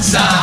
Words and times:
inside. 0.00 0.39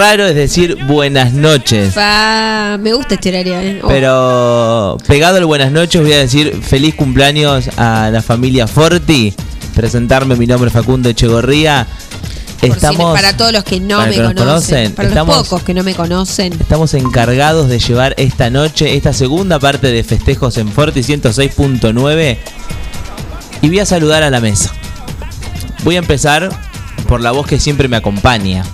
Raro 0.00 0.26
es 0.26 0.34
decir 0.34 0.76
buenas 0.86 1.32
noches. 1.34 1.92
Pa, 1.94 2.78
me 2.80 2.94
gusta 2.94 3.14
este 3.14 3.28
horario, 3.28 3.60
¿eh? 3.60 3.80
Oh, 3.82 3.88
Pero 3.88 4.96
pegado 5.06 5.36
al 5.36 5.44
buenas 5.44 5.70
noches 5.72 6.00
voy 6.00 6.12
a 6.14 6.18
decir 6.18 6.58
feliz 6.62 6.94
cumpleaños 6.94 7.68
a 7.76 8.08
la 8.10 8.22
familia 8.22 8.66
Forti. 8.66 9.34
Presentarme, 9.74 10.36
mi 10.36 10.46
nombre 10.46 10.68
es 10.68 10.72
Facundo 10.74 11.08
Echegorría. 11.10 11.86
por 12.60 12.70
si- 12.70 12.74
Estamos, 12.76 13.14
para 13.14 13.36
todos 13.36 13.52
los 13.52 13.62
que 13.64 13.78
no 13.80 13.98
para 13.98 14.10
me 14.10 14.16
que 14.16 14.22
conocen, 14.22 14.44
conocen, 14.46 14.92
para 14.92 15.08
estamos- 15.08 15.36
los 15.36 15.48
pocos 15.48 15.62
que 15.64 15.74
no 15.74 15.82
me 15.82 15.94
conocen. 15.94 16.52
estamos 16.54 16.94
encargados 16.94 17.68
de 17.68 17.78
llevar 17.78 18.14
esta 18.18 18.48
noche, 18.50 18.96
esta 18.96 19.12
segunda 19.12 19.58
parte 19.58 19.86
de 19.92 20.02
festejos 20.04 20.56
en 20.58 20.68
Forti 20.68 21.02
106.9. 21.02 22.38
Y 23.62 23.68
voy 23.68 23.78
a 23.80 23.86
saludar 23.86 24.22
a 24.22 24.30
la 24.30 24.40
mesa. 24.40 24.72
Voy 25.84 25.96
a 25.96 25.98
empezar 26.00 26.48
por 27.08 27.20
la 27.20 27.30
voz 27.32 27.46
que 27.46 27.58
siempre 27.60 27.88
me 27.88 27.96
acompaña. 27.96 28.64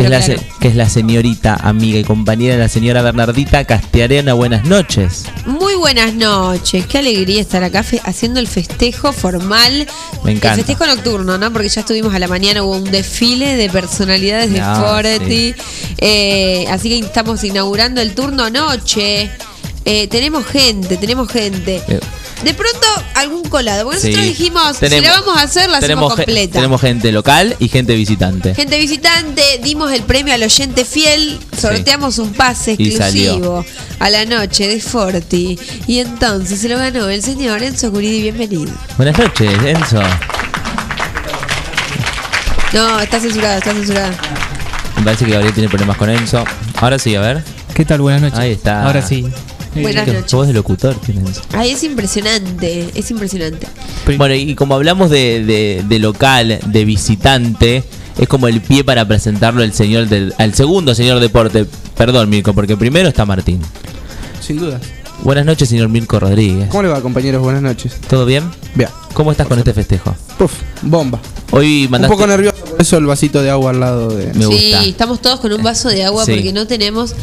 Que, 0.00 0.06
es 0.06 0.10
la, 0.10 0.20
claro. 0.24 0.40
se- 0.40 0.58
que 0.60 0.68
es 0.68 0.76
la 0.76 0.88
señorita, 0.88 1.54
amiga 1.54 1.98
y 1.98 2.04
compañera, 2.04 2.56
la 2.56 2.68
señora 2.68 3.02
Bernardita 3.02 3.64
Castiarena. 3.64 4.34
Buenas 4.34 4.64
noches. 4.64 5.24
Muy 5.46 5.74
buenas 5.74 6.14
noches, 6.14 6.86
qué 6.86 6.98
alegría 6.98 7.40
estar 7.40 7.62
acá 7.64 7.84
haciendo 8.04 8.40
el 8.40 8.48
festejo 8.48 9.12
formal. 9.12 9.86
Me 10.24 10.32
encanta. 10.32 10.60
El 10.60 10.64
festejo 10.66 10.86
nocturno, 10.86 11.38
¿no? 11.38 11.52
Porque 11.52 11.68
ya 11.68 11.80
estuvimos 11.80 12.14
a 12.14 12.18
la 12.18 12.28
mañana, 12.28 12.62
hubo 12.62 12.76
un 12.76 12.90
desfile 12.90 13.56
de 13.56 13.68
personalidades 13.70 14.52
de 14.52 14.60
Forti. 14.62 15.54
Eh, 15.98 16.66
así 16.70 16.88
que 16.88 16.98
estamos 17.06 17.42
inaugurando 17.44 18.00
el 18.00 18.14
turno 18.14 18.50
noche. 18.50 19.30
Eh, 19.84 20.08
tenemos 20.08 20.44
gente, 20.46 20.96
tenemos 20.98 21.28
gente. 21.30 21.82
De 22.44 22.54
pronto, 22.54 22.86
algún 23.16 23.42
colado. 23.50 23.84
Porque 23.84 24.00
Sí. 24.00 24.06
nosotros 24.08 24.26
dijimos, 24.28 24.78
Tenemos- 24.78 25.04
si 25.04 25.10
la 25.12 25.20
vamos 25.20 25.36
a 25.38 25.42
hacer, 25.42 25.68
la 25.68 25.78
tenemos 25.80 26.04
hacemos 26.12 26.16
ge- 26.16 26.24
completa. 26.24 26.52
Tenemos 26.54 26.80
gente 26.80 27.12
local 27.12 27.56
y 27.58 27.68
gente 27.68 27.94
visitante. 27.94 28.54
Gente 28.54 28.78
visitante, 28.78 29.42
dimos 29.62 29.92
el 29.92 30.02
premio 30.04 30.32
al 30.32 30.42
oyente 30.42 30.84
fiel, 30.86 31.38
sorteamos 31.58 32.18
un 32.18 32.32
pase 32.32 32.76
Y 32.78 32.88
exclusivo 32.94 33.64
a 33.98 34.08
la 34.10 34.24
noche 34.24 34.68
de 34.68 34.80
Forti. 34.80 35.58
Y 35.86 35.98
entonces 35.98 36.60
se 36.60 36.68
lo 36.70 36.78
ganó 36.78 37.08
el 37.10 37.22
señor 37.22 37.62
Enzo 37.62 37.90
Guridi, 37.90 38.22
bienvenido. 38.22 38.72
Buenas 38.96 39.18
noches, 39.18 39.50
Enzo. 39.62 40.00
No, 42.72 43.00
está 43.00 43.20
censurado, 43.20 43.58
está 43.58 43.72
censurado. 43.72 44.12
Me 44.96 45.02
parece 45.02 45.24
que 45.26 45.32
Gabriel 45.32 45.52
tiene 45.52 45.68
problemas 45.68 45.96
con 45.96 46.08
Enzo. 46.08 46.44
Ahora 46.76 46.98
sí, 46.98 47.14
a 47.16 47.20
ver. 47.20 47.44
¿Qué 47.74 47.84
tal? 47.84 48.00
Buenas 48.00 48.22
noches. 48.22 48.38
Ahí 48.38 48.52
está. 48.52 48.84
Ahora 48.84 49.02
sí. 49.02 49.26
Buenas 49.74 50.06
noches. 50.06 50.32
voz 50.32 50.46
de 50.48 50.52
locutor 50.52 50.94
tiene 50.96 51.20
Enzo. 51.20 51.42
Ay, 51.52 51.70
es 51.70 51.84
impresionante, 51.84 52.90
es 52.94 53.10
impresionante. 53.10 53.66
Bueno, 54.16 54.34
y 54.34 54.54
como 54.54 54.74
hablamos 54.74 55.10
de, 55.10 55.44
de- 55.44 55.84
de 55.88 55.98
local, 56.00 56.58
de 56.66 56.84
visitante, 56.84 57.84
es 58.18 58.28
como 58.28 58.48
el 58.48 58.60
pie 58.60 58.82
para 58.84 59.06
presentarlo 59.06 59.62
al 59.62 59.72
señor 59.72 60.08
del, 60.08 60.34
al 60.38 60.54
segundo 60.54 60.94
señor 60.94 61.20
deporte. 61.20 61.66
Perdón, 61.96 62.28
Mirko, 62.30 62.52
porque 62.52 62.76
primero 62.76 63.08
está 63.08 63.24
Martín. 63.24 63.60
Sin 64.44 64.58
dudas. 64.58 64.80
Buenas 65.22 65.44
noches, 65.44 65.68
señor 65.68 65.88
Mirko 65.90 66.18
Rodríguez. 66.18 66.68
¿Cómo 66.70 66.82
le 66.82 66.88
va, 66.88 67.00
compañeros? 67.02 67.42
Buenas 67.42 67.60
noches. 67.62 67.92
¿Todo 68.08 68.24
bien? 68.24 68.50
Vea. 68.74 68.90
¿Cómo 69.12 69.30
estás 69.30 69.46
con 69.46 69.58
este 69.58 69.74
festejo? 69.74 70.16
Puf, 70.38 70.52
bomba. 70.82 71.20
Hoy 71.52 71.84
Un 71.84 71.90
mandaste. 71.90 72.16
poco 72.16 72.26
nervioso, 72.26 72.56
por 72.64 72.80
eso 72.80 72.96
el 72.96 73.04
vasito 73.06 73.42
de 73.42 73.50
agua 73.50 73.70
al 73.70 73.80
lado 73.80 74.08
de. 74.08 74.26
Me 74.32 74.44
sí, 74.46 74.70
gusta. 74.70 74.84
estamos 74.84 75.20
todos 75.20 75.40
con 75.40 75.52
un 75.52 75.62
vaso 75.62 75.88
de 75.90 76.04
agua 76.04 76.24
Sí. 76.24 76.32
porque 76.32 76.52
no 76.54 76.66
tenemos. 76.66 77.14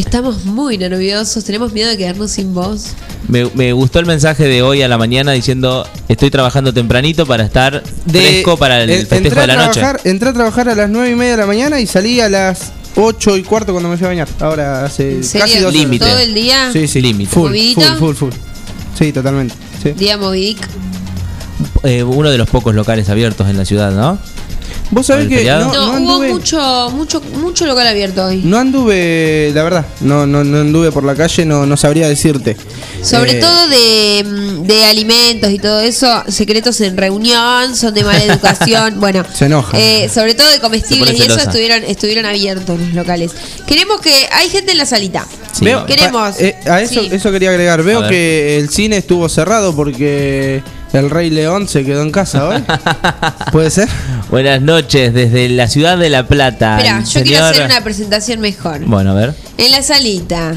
Estamos 0.00 0.44
muy 0.46 0.78
nerviosos, 0.78 1.44
tenemos 1.44 1.72
miedo 1.72 1.90
de 1.90 1.96
quedarnos 1.98 2.30
sin 2.30 2.54
voz. 2.54 2.94
Me, 3.28 3.44
me 3.54 3.72
gustó 3.74 3.98
el 3.98 4.06
mensaje 4.06 4.44
de 4.48 4.62
hoy 4.62 4.80
a 4.82 4.88
la 4.88 4.96
mañana 4.96 5.32
diciendo 5.32 5.86
estoy 6.08 6.30
trabajando 6.30 6.72
tempranito 6.72 7.26
para 7.26 7.44
estar 7.44 7.82
fresco 8.10 8.56
para 8.56 8.82
el 8.82 8.90
en- 8.90 8.98
festejo 9.00 9.24
entré 9.26 9.40
de 9.42 9.46
la 9.46 9.52
a 9.52 9.66
noche. 9.66 9.82
Entré 10.04 10.30
a 10.30 10.32
trabajar 10.32 10.68
a 10.70 10.74
las 10.74 10.88
9 10.88 11.10
y 11.10 11.14
media 11.14 11.32
de 11.32 11.36
la 11.36 11.46
mañana 11.46 11.80
y 11.80 11.86
salí 11.86 12.18
a 12.20 12.28
las 12.30 12.72
8 12.96 13.36
y 13.36 13.42
cuarto 13.42 13.72
cuando 13.72 13.90
me 13.90 13.96
fui 13.98 14.06
a 14.06 14.08
bañar. 14.08 14.28
Ahora 14.40 14.84
hace 14.86 15.20
casi 15.38 15.58
dos. 15.58 15.72
Límite. 15.72 16.06
¿Todo 16.06 16.18
el 16.18 16.32
día? 16.34 16.70
Sí, 16.72 16.88
sí. 16.88 17.00
Límite. 17.02 17.30
Full, 17.30 17.52
full, 17.74 17.84
full, 17.98 18.14
full. 18.14 18.32
Sí, 18.98 19.12
totalmente. 19.12 19.54
Sí. 19.82 19.90
Día 19.92 20.16
Movidic. 20.16 20.58
Eh, 21.82 22.02
uno 22.02 22.30
de 22.30 22.38
los 22.38 22.48
pocos 22.48 22.74
locales 22.74 23.08
abiertos 23.10 23.48
en 23.50 23.58
la 23.58 23.66
ciudad, 23.66 23.92
¿no? 23.92 24.18
Vos 24.92 25.06
sabés 25.06 25.26
¿Por 25.28 25.34
el 25.34 25.44
que 25.44 25.50
no, 25.50 25.60
No, 25.60 25.72
no 25.72 25.82
hubo 25.86 25.92
anduve, 25.96 26.28
mucho, 26.32 26.90
mucho, 26.92 27.20
mucho 27.34 27.64
local 27.66 27.86
abierto 27.86 28.24
hoy. 28.26 28.42
no 28.44 28.58
anduve, 28.58 29.52
la 29.54 29.62
verdad, 29.62 29.86
no, 30.00 30.26
no, 30.26 30.42
no 30.42 30.58
anduve 30.62 30.90
por 30.90 31.04
la 31.04 31.14
calle, 31.14 31.44
no, 31.44 31.64
no 31.64 31.76
sabría 31.76 32.08
decirte. 32.08 32.56
Sobre 33.02 33.38
Eh, 33.38 33.40
todo 33.40 33.68
de, 33.68 34.24
mm, 34.24 34.62
de 34.64 34.84
alimentos 34.86 35.50
y 35.52 35.58
todo 35.58 35.78
eso, 35.80 36.24
secretos 36.28 36.80
en 36.80 36.96
reunión, 36.96 37.76
son 37.76 37.94
de 37.94 38.02
mala 38.02 38.22
educación. 38.24 38.98
bueno, 38.98 39.24
Se 39.32 39.44
enoja. 39.46 39.78
eh, 39.78 40.08
sobre 40.12 40.34
todo 40.34 40.50
de 40.50 40.58
comestibles 40.58 41.16
y 41.18 41.22
eso 41.22 41.38
estuvieron, 41.38 41.84
estuvieron 41.84 42.26
abiertos 42.26 42.78
los 42.78 42.92
locales. 42.92 43.30
Queremos 43.66 44.00
que. 44.00 44.12
Hay 44.32 44.48
gente 44.48 44.72
en 44.72 44.78
la 44.78 44.86
salita. 44.86 45.24
Sí. 45.52 45.64
Veo- 45.66 45.86
Queremos. 45.86 46.36
pa- 46.36 46.42
eh, 46.42 46.56
a 46.68 46.80
eso, 46.82 47.00
Sí. 47.00 47.08
eso 47.12 47.30
quería 47.30 47.50
agregar. 47.50 47.82
Veo 47.84 48.08
que 48.08 48.58
el 48.58 48.68
cine 48.70 48.96
estuvo 48.96 49.28
cerrado 49.28 49.74
porque 49.74 50.62
el 50.92 51.10
Rey 51.10 51.30
León 51.30 51.68
se 51.68 51.84
quedó 51.84 52.02
en 52.02 52.10
casa 52.10 52.48
hoy. 52.48 52.64
¿Puede 53.52 53.70
ser? 53.70 53.88
Buenas 54.30 54.60
noches 54.60 55.14
desde 55.14 55.48
la 55.48 55.68
ciudad 55.68 55.98
de 55.98 56.08
La 56.10 56.26
Plata. 56.26 56.78
Espera, 56.78 57.04
yo 57.04 57.22
quiero 57.22 57.44
hacer 57.44 57.66
una 57.66 57.82
presentación 57.82 58.40
mejor. 58.40 58.80
Bueno, 58.84 59.12
a 59.12 59.14
ver. 59.14 59.34
En 59.58 59.70
la 59.70 59.82
salita. 59.82 60.54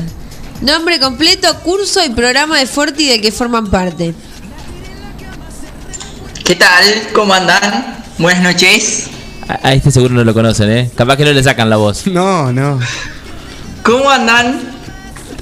Nombre 0.62 1.00
completo, 1.00 1.48
curso 1.60 2.04
y 2.06 2.10
programa 2.10 2.58
de 2.60 2.66
Forti 2.66 3.08
de 3.08 3.22
que 3.22 3.32
forman 3.32 3.70
parte. 3.70 4.14
¿Qué 6.46 6.56
tal? 6.56 6.86
¿Cómo 7.14 7.34
andan? 7.34 8.04
Buenas 8.18 8.44
noches. 8.44 9.08
A, 9.48 9.70
a 9.70 9.74
este 9.74 9.92
seguro 9.92 10.14
no 10.14 10.24
lo 10.24 10.34
conocen, 10.34 10.70
¿eh? 10.72 10.92
Capaz 10.96 11.18
que 11.18 11.26
no 11.26 11.32
le 11.34 11.44
sacan 11.44 11.70
la 11.70 11.78
voz. 11.78 12.08
No, 12.08 12.52
no. 12.54 12.80
¿Cómo 13.84 14.10
andan? 14.10 14.60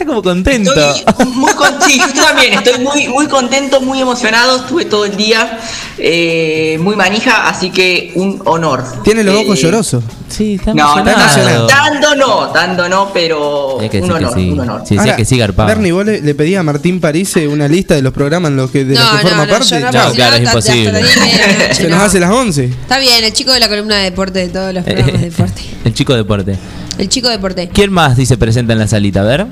Está 0.01 0.05
como 0.05 0.23
contento. 0.23 0.71
Estoy 0.73 1.25
muy 1.27 1.53
con- 1.53 1.81
sí, 1.85 1.99
yo 2.15 2.23
también 2.23 2.53
estoy 2.53 2.83
muy, 2.83 3.07
muy 3.07 3.27
contento, 3.27 3.79
muy 3.81 4.01
emocionado. 4.01 4.57
Estuve 4.57 4.85
todo 4.85 5.05
el 5.05 5.15
día 5.15 5.59
eh, 5.97 6.77
muy 6.81 6.95
manija, 6.95 7.47
así 7.47 7.69
que 7.69 8.11
un 8.15 8.41
honor. 8.45 8.83
Tiene 9.03 9.23
los 9.23 9.35
Eh, 9.35 9.43
ojos 9.45 9.61
llorosos. 9.61 10.03
Sí, 10.27 10.55
está 10.55 10.73
No, 10.73 10.95
no, 11.03 11.11
emocionado. 11.11 11.61
no, 11.63 11.67
tanto 11.67 12.15
no, 12.15 12.47
tanto 12.51 12.89
no, 12.89 13.11
pero 13.13 13.75
un 13.77 14.11
honor, 14.11 14.33
sí. 14.33 14.49
un 14.51 14.59
honor. 14.61 14.81
Sí, 14.87 14.95
decía 14.97 15.15
que 15.15 15.25
sí, 15.25 15.37
garpaba. 15.37 15.67
Bernie, 15.69 15.91
¿vos 15.91 16.05
le, 16.05 16.21
le 16.21 16.33
pedí 16.33 16.55
a 16.55 16.63
Martín 16.63 16.99
Parise 17.01 17.47
una 17.47 17.67
lista 17.67 17.93
de 17.93 18.01
los 18.01 18.13
programas 18.13 18.49
en 18.51 18.57
los 18.57 18.71
que, 18.71 18.83
de 18.85 18.95
los 18.95 19.03
que 19.03 19.17
forma 19.27 19.45
parte? 19.45 19.79
no, 19.79 19.91
No, 19.91 19.91
porque 19.91 20.09
si 20.09 20.15
claro, 20.15 20.35
es 20.37 20.41
imposible. 20.43 20.91
de 21.03 21.75
Se 21.75 21.87
nos 21.89 21.99
no. 21.99 22.05
hace 22.05 22.19
las 22.19 22.31
11. 22.31 22.65
Está 22.65 22.97
bien, 22.97 23.23
el 23.23 23.33
chico 23.33 23.51
de 23.51 23.59
la 23.59 23.67
columna 23.69 23.97
de 23.97 24.03
deporte 24.05 24.39
de 24.39 24.49
todos 24.49 24.73
los 24.73 24.83
programas 24.83 25.13
de 25.21 25.29
deporte. 25.29 25.61
El 25.85 25.93
chico 25.93 26.13
deporte. 26.15 26.57
El 26.97 27.09
chico 27.09 27.27
de 27.27 27.35
deporte. 27.35 27.69
¿Quién 27.73 27.91
más 27.91 28.15
dice 28.15 28.37
presenta 28.37 28.73
en 28.73 28.79
la 28.79 28.87
salita? 28.87 29.21
A 29.21 29.23
ver. 29.23 29.45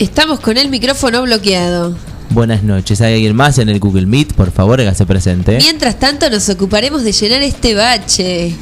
Estamos 0.00 0.40
con 0.40 0.56
el 0.56 0.70
micrófono 0.70 1.20
bloqueado. 1.20 1.94
Buenas 2.30 2.62
noches. 2.62 3.02
¿Hay 3.02 3.12
alguien 3.16 3.36
más 3.36 3.58
en 3.58 3.68
el 3.68 3.78
Google 3.78 4.06
Meet? 4.06 4.32
Por 4.32 4.50
favor, 4.50 4.80
hágase 4.80 5.04
presente. 5.04 5.58
Mientras 5.58 5.98
tanto, 5.98 6.30
nos 6.30 6.48
ocuparemos 6.48 7.04
de 7.04 7.12
llenar 7.12 7.42
este 7.42 7.74
bache. 7.74 8.54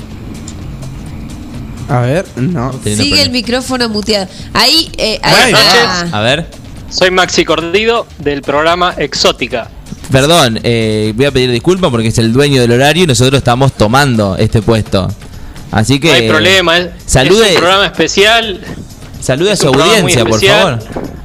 A 1.88 2.00
ver, 2.00 2.26
no. 2.34 2.72
Teniendo 2.82 3.04
Sigue 3.04 3.22
el 3.22 3.30
micrófono 3.30 3.88
muteado. 3.88 4.26
Ahí, 4.52 4.90
eh, 4.98 5.20
ahí 5.22 5.52
Buenas 5.52 5.74
está. 5.74 6.00
A 6.10 6.20
ver. 6.22 6.50
Soy 6.90 7.12
Maxi 7.12 7.44
Cordido 7.44 8.08
del 8.18 8.42
programa 8.42 8.94
Exótica. 8.98 9.70
Perdón, 10.10 10.58
eh, 10.64 11.12
voy 11.14 11.26
a 11.26 11.30
pedir 11.30 11.52
disculpas 11.52 11.92
porque 11.92 12.08
es 12.08 12.18
el 12.18 12.32
dueño 12.32 12.60
del 12.60 12.72
horario 12.72 13.04
y 13.04 13.06
nosotros 13.06 13.38
estamos 13.38 13.74
tomando 13.74 14.36
este 14.36 14.60
puesto. 14.60 15.06
Así 15.70 16.00
que. 16.00 16.08
no 16.08 16.14
hay 16.14 16.28
problema, 16.28 16.78
es, 16.78 16.88
Salude, 17.06 17.44
es 17.46 17.52
un 17.52 17.58
programa 17.58 17.86
especial. 17.86 18.60
salude 19.20 19.52
a 19.52 19.56
su 19.56 19.68
audiencia, 19.68 20.24
por 20.24 20.44
favor. 20.44 20.80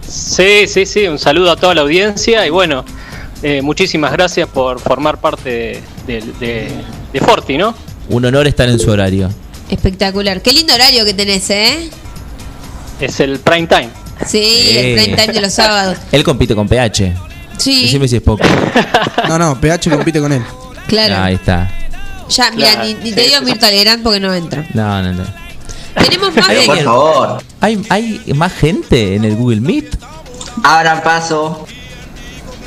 Sí, 0.08 0.68
sí, 0.68 0.86
sí, 0.86 1.08
un 1.08 1.18
saludo 1.20 1.52
a 1.52 1.56
toda 1.56 1.74
la 1.76 1.82
audiencia 1.82 2.46
y 2.46 2.50
bueno, 2.50 2.84
eh, 3.42 3.62
muchísimas 3.62 4.12
gracias 4.12 4.48
por 4.48 4.80
formar 4.80 5.20
parte 5.20 5.82
de, 6.08 6.22
de- 6.22 6.34
de- 6.40 6.72
de 7.14 7.20
Forti, 7.20 7.58
¿no? 7.58 7.74
Un 8.10 8.26
honor 8.26 8.48
estar 8.48 8.68
en 8.70 8.80
su 8.80 8.90
horario. 8.92 9.30
Espectacular. 9.70 10.42
Qué 10.42 10.52
lindo 10.52 10.74
horario 10.74 11.06
que 11.06 11.14
tenés, 11.14 11.50
¿eh? 11.50 11.90
Es 13.00 13.20
el 13.20 13.40
prime 13.40 13.68
time. 13.68 13.90
Sí, 14.26 14.70
el 14.78 14.96
prime 15.02 15.18
time 15.18 15.34
de 15.34 15.42
los 15.42 15.54
sábados. 15.54 15.98
Él 16.12 16.24
compite 16.24 16.54
con 16.56 16.68
PH. 16.68 17.14
Sí, 17.58 17.84
Decime 17.84 18.08
si 18.08 18.18
es 18.18 18.22
poco. 18.22 18.44
No, 19.28 19.38
no, 19.40 19.60
PH 19.60 19.90
compite 19.90 20.20
con 20.20 20.32
él. 20.34 20.44
claro. 20.88 21.16
Ahí 21.24 21.36
está. 21.36 21.72
Ya, 22.30 22.52
mira, 22.52 22.84
ni, 22.84 22.94
ni 22.96 23.10
sí, 23.10 23.16
te 23.16 23.22
digo 23.22 23.38
sí. 23.40 23.46
Mirta 23.46 23.70
Legrand 23.72 24.04
porque 24.04 24.20
no 24.20 24.34
entra. 24.34 24.66
No, 24.74 25.02
no, 25.02 25.14
no. 25.14 25.24
Tenemos 25.96 26.36
más 26.36 26.48
de... 26.48 26.66
Por 26.66 26.78
favor, 26.84 27.38
¿Hay, 27.62 27.86
¿Hay 27.90 28.22
más 28.36 28.54
gente 28.54 29.16
en 29.16 29.26
el 29.26 29.36
Google 29.36 29.62
Meet? 29.62 29.96
abran 30.64 31.02
paso. 31.04 31.66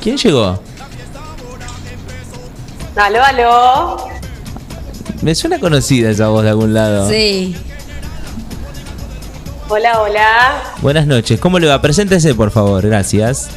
¿Quién 0.02 0.16
llegó? 0.16 0.60
Aló, 2.96 3.22
aló. 3.22 4.08
Me 5.22 5.34
suena 5.34 5.58
conocida 5.58 6.10
esa 6.10 6.28
voz 6.28 6.44
de 6.44 6.50
algún 6.50 6.74
lado. 6.74 7.08
Sí. 7.08 7.56
Hola, 9.68 10.00
hola. 10.00 10.62
Buenas 10.80 11.06
noches. 11.06 11.40
¿Cómo 11.40 11.58
le 11.58 11.66
va? 11.66 11.80
Preséntese, 11.82 12.34
por 12.34 12.50
favor. 12.50 12.86
Gracias. 12.86 13.48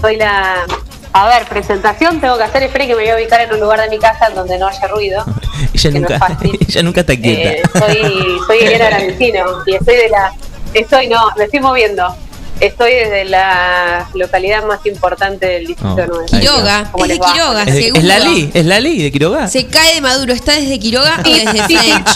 Soy 0.00 0.16
la. 0.16 0.66
A 1.16 1.28
ver, 1.28 1.46
presentación 1.46 2.20
tengo 2.20 2.36
que 2.36 2.42
hacer. 2.42 2.64
Espere 2.64 2.86
que 2.88 2.94
me 2.96 3.02
voy 3.02 3.10
a 3.10 3.14
ubicar 3.16 3.40
en 3.40 3.52
un 3.54 3.60
lugar 3.60 3.80
de 3.80 3.88
mi 3.88 3.98
casa 4.00 4.30
donde 4.34 4.58
no 4.58 4.66
haya 4.66 4.86
ruido. 4.88 5.24
Ella 5.72 5.90
no 5.90 6.00
nunca, 6.00 6.38
ella 6.68 6.82
nunca 6.82 7.00
está 7.00 7.16
quieta. 7.16 7.50
Eh, 7.50 7.62
soy, 7.72 8.38
soy 8.46 8.58
Elena 8.58 8.86
Granecino 8.90 9.44
y 9.66 9.74
estoy 9.76 9.94
de 9.96 10.08
la. 10.08 10.32
Estoy, 10.74 11.06
no, 11.08 11.20
me 11.36 11.44
estoy 11.44 11.60
moviendo. 11.60 12.14
Estoy 12.60 12.92
desde 12.94 13.24
la 13.26 14.06
localidad 14.14 14.64
más 14.64 14.84
importante 14.86 15.46
del 15.46 15.66
distrito 15.66 15.94
Oh, 16.02 16.06
9. 16.06 16.26
ahí 16.32 16.40
Quiroga. 16.40 16.88
¿Cómo 16.92 17.04
Es 17.04 17.08
de 17.10 17.16
les? 17.18 17.32
Quiroga, 17.32 17.62
¿Es, 17.62 17.74
de- 17.74 17.88
es 17.88 18.04
Lali? 18.04 18.50
¿Es 18.54 18.66
Lali 18.66 19.02
de 19.02 19.12
Quiroga? 19.12 19.48
Se 19.48 19.66
cae 19.66 19.94
de 19.94 20.00
Maduro. 20.00 20.32
¿Está 20.32 20.52
desde 20.54 20.78
Quiroga 20.78 21.16
o 21.20 21.22
desde 21.28 21.52
Sí, 21.66 21.76
sí. 21.76 21.76
French? 21.76 22.08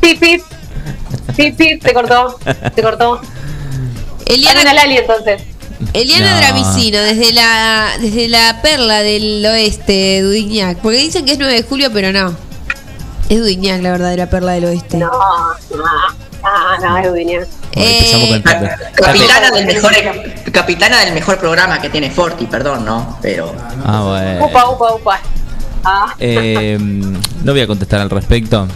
Pip, 0.00 0.20
pip. 0.20 0.42
Pip, 1.36 1.56
pip, 1.56 1.82
te 1.82 1.92
cortó. 1.94 2.38
Te 2.74 2.82
cortó. 2.82 3.20
Eliana, 4.26 4.60
Eliana 4.62 4.74
Lali 4.74 4.98
entonces. 4.98 5.42
Eliana 5.92 6.32
No. 6.32 6.36
Dramicino, 6.38 6.98
desde 6.98 7.32
la, 7.32 7.90
desde 8.00 8.28
la 8.28 8.60
perla 8.62 9.00
del 9.02 9.44
oeste, 9.46 10.22
Dudignac. 10.22 10.78
Porque 10.78 10.98
dicen 10.98 11.24
que 11.24 11.32
es 11.32 11.38
9 11.38 11.52
de 11.54 11.62
julio, 11.62 11.90
pero 11.92 12.12
no. 12.12 12.34
Es 13.28 13.38
Dudignac 13.38 13.82
la 13.82 13.90
verdadera 13.92 14.30
perla 14.30 14.52
del 14.52 14.64
oeste. 14.66 14.96
No, 14.98 15.10
no, 15.10 16.78
no, 16.80 16.88
no, 16.88 16.98
es 16.98 17.08
Dudignac. 17.08 17.48
Bueno, 17.74 17.90
empezamos 17.90 18.28
con 18.28 18.54
el 18.64 18.64
Eh. 18.64 18.70
Capitana 18.94 19.50
del 19.50 19.66
mejor 19.66 19.92
capitana 20.52 21.00
del 21.04 21.12
mejor 21.14 21.38
programa 21.38 21.78
que 21.80 21.90
tiene 21.90 22.10
Forti, 22.10 22.46
perdón, 22.46 22.84
¿no? 22.86 23.18
Pero 23.20 23.52
Ah, 23.84 24.02
bueno. 24.02 24.46
Upa, 24.46 24.70
upa, 24.70 24.94
upa. 24.94 25.20
Ah. 25.84 26.14
Eh, 26.18 26.78
no 26.80 27.52
voy 27.52 27.60
a 27.60 27.66
contestar 27.66 28.00
al 28.00 28.08
respecto. 28.10 28.66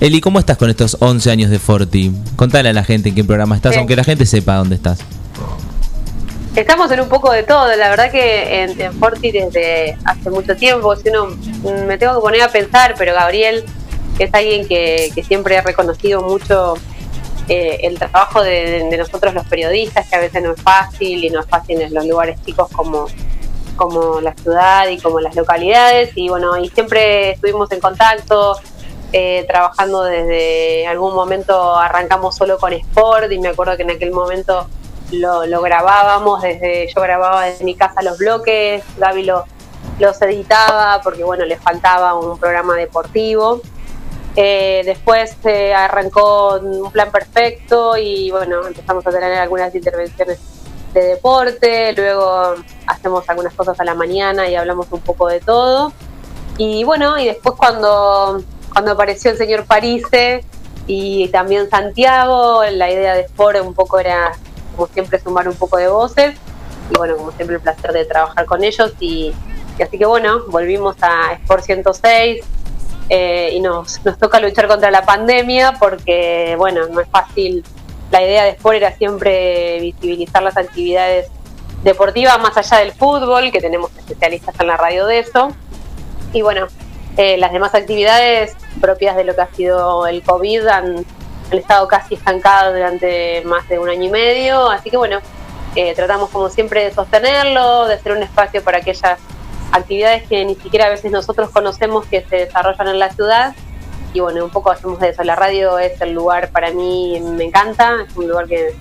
Eli, 0.00 0.22
¿cómo 0.22 0.38
estás 0.38 0.56
con 0.56 0.70
estos 0.70 0.96
11 1.00 1.30
años 1.30 1.50
de 1.50 1.58
Forti? 1.58 2.10
Contale 2.36 2.70
a 2.70 2.72
la 2.72 2.84
gente 2.84 3.10
en 3.10 3.14
qué 3.14 3.22
programa 3.22 3.54
estás, 3.54 3.74
Sí. 3.74 3.78
aunque 3.78 3.96
la 3.96 4.04
gente 4.04 4.24
sepa 4.24 4.54
dónde 4.56 4.76
estás. 4.76 5.00
Estamos 6.56 6.90
en 6.90 7.00
un 7.00 7.08
poco 7.08 7.30
de 7.30 7.44
todo, 7.44 7.68
la 7.76 7.90
verdad 7.90 8.10
que 8.10 8.64
en, 8.64 8.80
en 8.80 9.00
desde 9.22 9.96
hace 10.04 10.30
mucho 10.30 10.56
tiempo, 10.56 10.96
si 10.96 11.08
uno 11.08 11.26
mm, 11.26 11.86
me 11.86 11.96
tengo 11.96 12.16
que 12.16 12.20
poner 12.20 12.42
a 12.42 12.48
pensar, 12.48 12.96
pero 12.98 13.14
Gabriel 13.14 13.64
es 14.18 14.34
alguien 14.34 14.66
que, 14.66 15.12
que 15.14 15.22
siempre 15.22 15.56
ha 15.56 15.62
reconocido 15.62 16.22
mucho 16.22 16.74
eh, 17.48 17.78
el 17.84 17.98
trabajo 17.98 18.42
de, 18.42 18.88
de 18.90 18.96
nosotros 18.96 19.32
los 19.32 19.46
periodistas, 19.46 20.08
que 20.08 20.16
a 20.16 20.18
veces 20.18 20.42
no 20.42 20.52
es 20.52 20.60
fácil 20.60 21.24
y 21.24 21.30
no 21.30 21.40
es 21.40 21.46
fácil 21.46 21.80
en 21.82 21.94
los 21.94 22.04
lugares 22.04 22.40
chicos 22.44 22.68
como, 22.72 23.06
como 23.76 24.20
la 24.20 24.34
ciudad 24.34 24.88
y 24.88 24.98
como 24.98 25.20
las 25.20 25.36
localidades, 25.36 26.10
y 26.16 26.28
bueno, 26.28 26.58
y 26.58 26.68
siempre 26.68 27.30
estuvimos 27.30 27.70
en 27.70 27.78
contacto, 27.78 28.58
eh, 29.12 29.44
trabajando 29.48 30.02
desde 30.02 30.86
algún 30.88 31.14
momento 31.14 31.76
arrancamos 31.76 32.36
solo 32.36 32.58
con 32.58 32.72
Sport 32.72 33.30
y 33.30 33.38
me 33.38 33.48
acuerdo 33.48 33.76
que 33.76 33.82
en 33.82 33.90
aquel 33.90 34.10
momento 34.10 34.68
lo, 35.12 35.46
lo 35.46 35.62
grabábamos 35.62 36.42
desde, 36.42 36.88
yo 36.94 37.00
grababa 37.00 37.46
desde 37.46 37.64
mi 37.64 37.74
casa 37.74 38.02
los 38.02 38.18
bloques, 38.18 38.82
Gaby 38.98 39.24
lo, 39.24 39.44
los 39.98 40.20
editaba 40.22 41.00
porque 41.02 41.24
bueno, 41.24 41.44
le 41.44 41.56
faltaba 41.56 42.14
un 42.14 42.38
programa 42.38 42.76
deportivo. 42.76 43.60
Eh, 44.36 44.82
después 44.84 45.36
eh, 45.44 45.74
arrancó 45.74 46.60
un 46.60 46.90
plan 46.92 47.10
perfecto 47.10 47.96
y 47.96 48.30
bueno, 48.30 48.66
empezamos 48.66 49.06
a 49.06 49.10
tener 49.10 49.34
algunas 49.34 49.74
intervenciones 49.74 50.38
de 50.94 51.02
deporte, 51.02 51.92
luego 51.94 52.54
hacemos 52.86 53.28
algunas 53.28 53.52
cosas 53.54 53.78
a 53.80 53.84
la 53.84 53.94
mañana 53.94 54.48
y 54.48 54.54
hablamos 54.54 54.86
un 54.90 55.00
poco 55.00 55.28
de 55.28 55.40
todo. 55.40 55.92
Y 56.58 56.84
bueno, 56.84 57.18
y 57.18 57.26
después 57.26 57.54
cuando, 57.56 58.42
cuando 58.72 58.92
apareció 58.92 59.30
el 59.30 59.38
señor 59.38 59.64
Parise 59.66 60.44
y 60.86 61.28
también 61.28 61.68
Santiago, 61.70 62.62
la 62.64 62.90
idea 62.90 63.14
de 63.14 63.22
Sport 63.22 63.60
un 63.62 63.74
poco 63.74 63.98
era, 63.98 64.32
como 64.80 64.92
siempre, 64.94 65.20
sumar 65.20 65.46
un 65.46 65.54
poco 65.56 65.76
de 65.76 65.88
voces. 65.88 66.36
Y 66.90 66.96
bueno, 66.96 67.16
como 67.16 67.32
siempre, 67.32 67.56
el 67.56 67.62
placer 67.62 67.92
de 67.92 68.06
trabajar 68.06 68.46
con 68.46 68.64
ellos. 68.64 68.94
Y, 68.98 69.34
así 69.82 69.98
que 69.98 70.06
bueno, 70.06 70.40
volvimos 70.48 70.96
a 71.02 71.32
Sport 71.34 71.64
106 71.64 72.42
eh, 73.10 73.50
y 73.52 73.60
nos, 73.60 74.02
nos 74.06 74.16
toca 74.16 74.40
luchar 74.40 74.68
contra 74.68 74.90
la 74.90 75.04
pandemia 75.04 75.74
porque, 75.78 76.54
bueno, 76.56 76.86
no 76.88 77.00
es 77.00 77.08
fácil. 77.08 77.62
La 78.10 78.22
idea 78.22 78.44
de 78.44 78.50
Sport 78.50 78.76
era 78.76 78.92
siempre 78.96 79.80
visibilizar 79.80 80.42
las 80.42 80.56
actividades 80.56 81.28
deportivas 81.84 82.40
más 82.40 82.56
allá 82.56 82.78
del 82.78 82.92
fútbol, 82.92 83.52
que 83.52 83.60
tenemos 83.60 83.90
especialistas 83.98 84.58
en 84.60 84.66
la 84.66 84.78
radio 84.78 85.04
de 85.04 85.18
eso. 85.18 85.50
Y 86.32 86.40
bueno, 86.40 86.68
eh, 87.18 87.36
las 87.36 87.52
demás 87.52 87.74
actividades 87.74 88.56
propias 88.80 89.14
de 89.14 89.24
lo 89.24 89.34
que 89.34 89.42
ha 89.42 89.54
sido 89.54 90.06
el 90.06 90.22
COVID 90.22 90.66
han, 90.68 91.04
han 91.50 91.58
estado 91.58 91.88
casi 91.88 92.14
estancadas 92.14 92.72
durante 92.72 93.42
más 93.44 93.68
de 93.68 93.78
un 93.78 93.88
año 93.88 94.04
y 94.04 94.10
medio, 94.10 94.70
así 94.70 94.90
que 94.90 94.96
bueno, 94.96 95.18
eh, 95.74 95.94
tratamos 95.94 96.30
como 96.30 96.48
siempre 96.48 96.84
de 96.84 96.92
sostenerlo, 96.92 97.86
de 97.86 97.98
ser 97.98 98.12
un 98.12 98.22
espacio 98.22 98.62
para 98.62 98.78
aquellas 98.78 99.18
actividades 99.72 100.26
que 100.28 100.44
ni 100.44 100.54
siquiera 100.56 100.86
a 100.86 100.90
veces 100.90 101.10
nosotros 101.12 101.50
conocemos 101.50 102.06
que 102.06 102.22
se 102.22 102.36
desarrollan 102.36 102.88
en 102.88 102.98
la 102.98 103.10
ciudad. 103.10 103.54
Y 104.12 104.18
bueno, 104.18 104.44
un 104.44 104.50
poco 104.50 104.72
hacemos 104.72 104.98
de 104.98 105.10
eso. 105.10 105.22
La 105.22 105.36
radio 105.36 105.78
es 105.78 106.00
el 106.00 106.12
lugar 106.12 106.50
para 106.50 106.72
mí, 106.72 107.20
me 107.20 107.44
encanta, 107.44 108.04
es 108.08 108.16
un 108.16 108.28
lugar 108.28 108.46
que, 108.48 108.74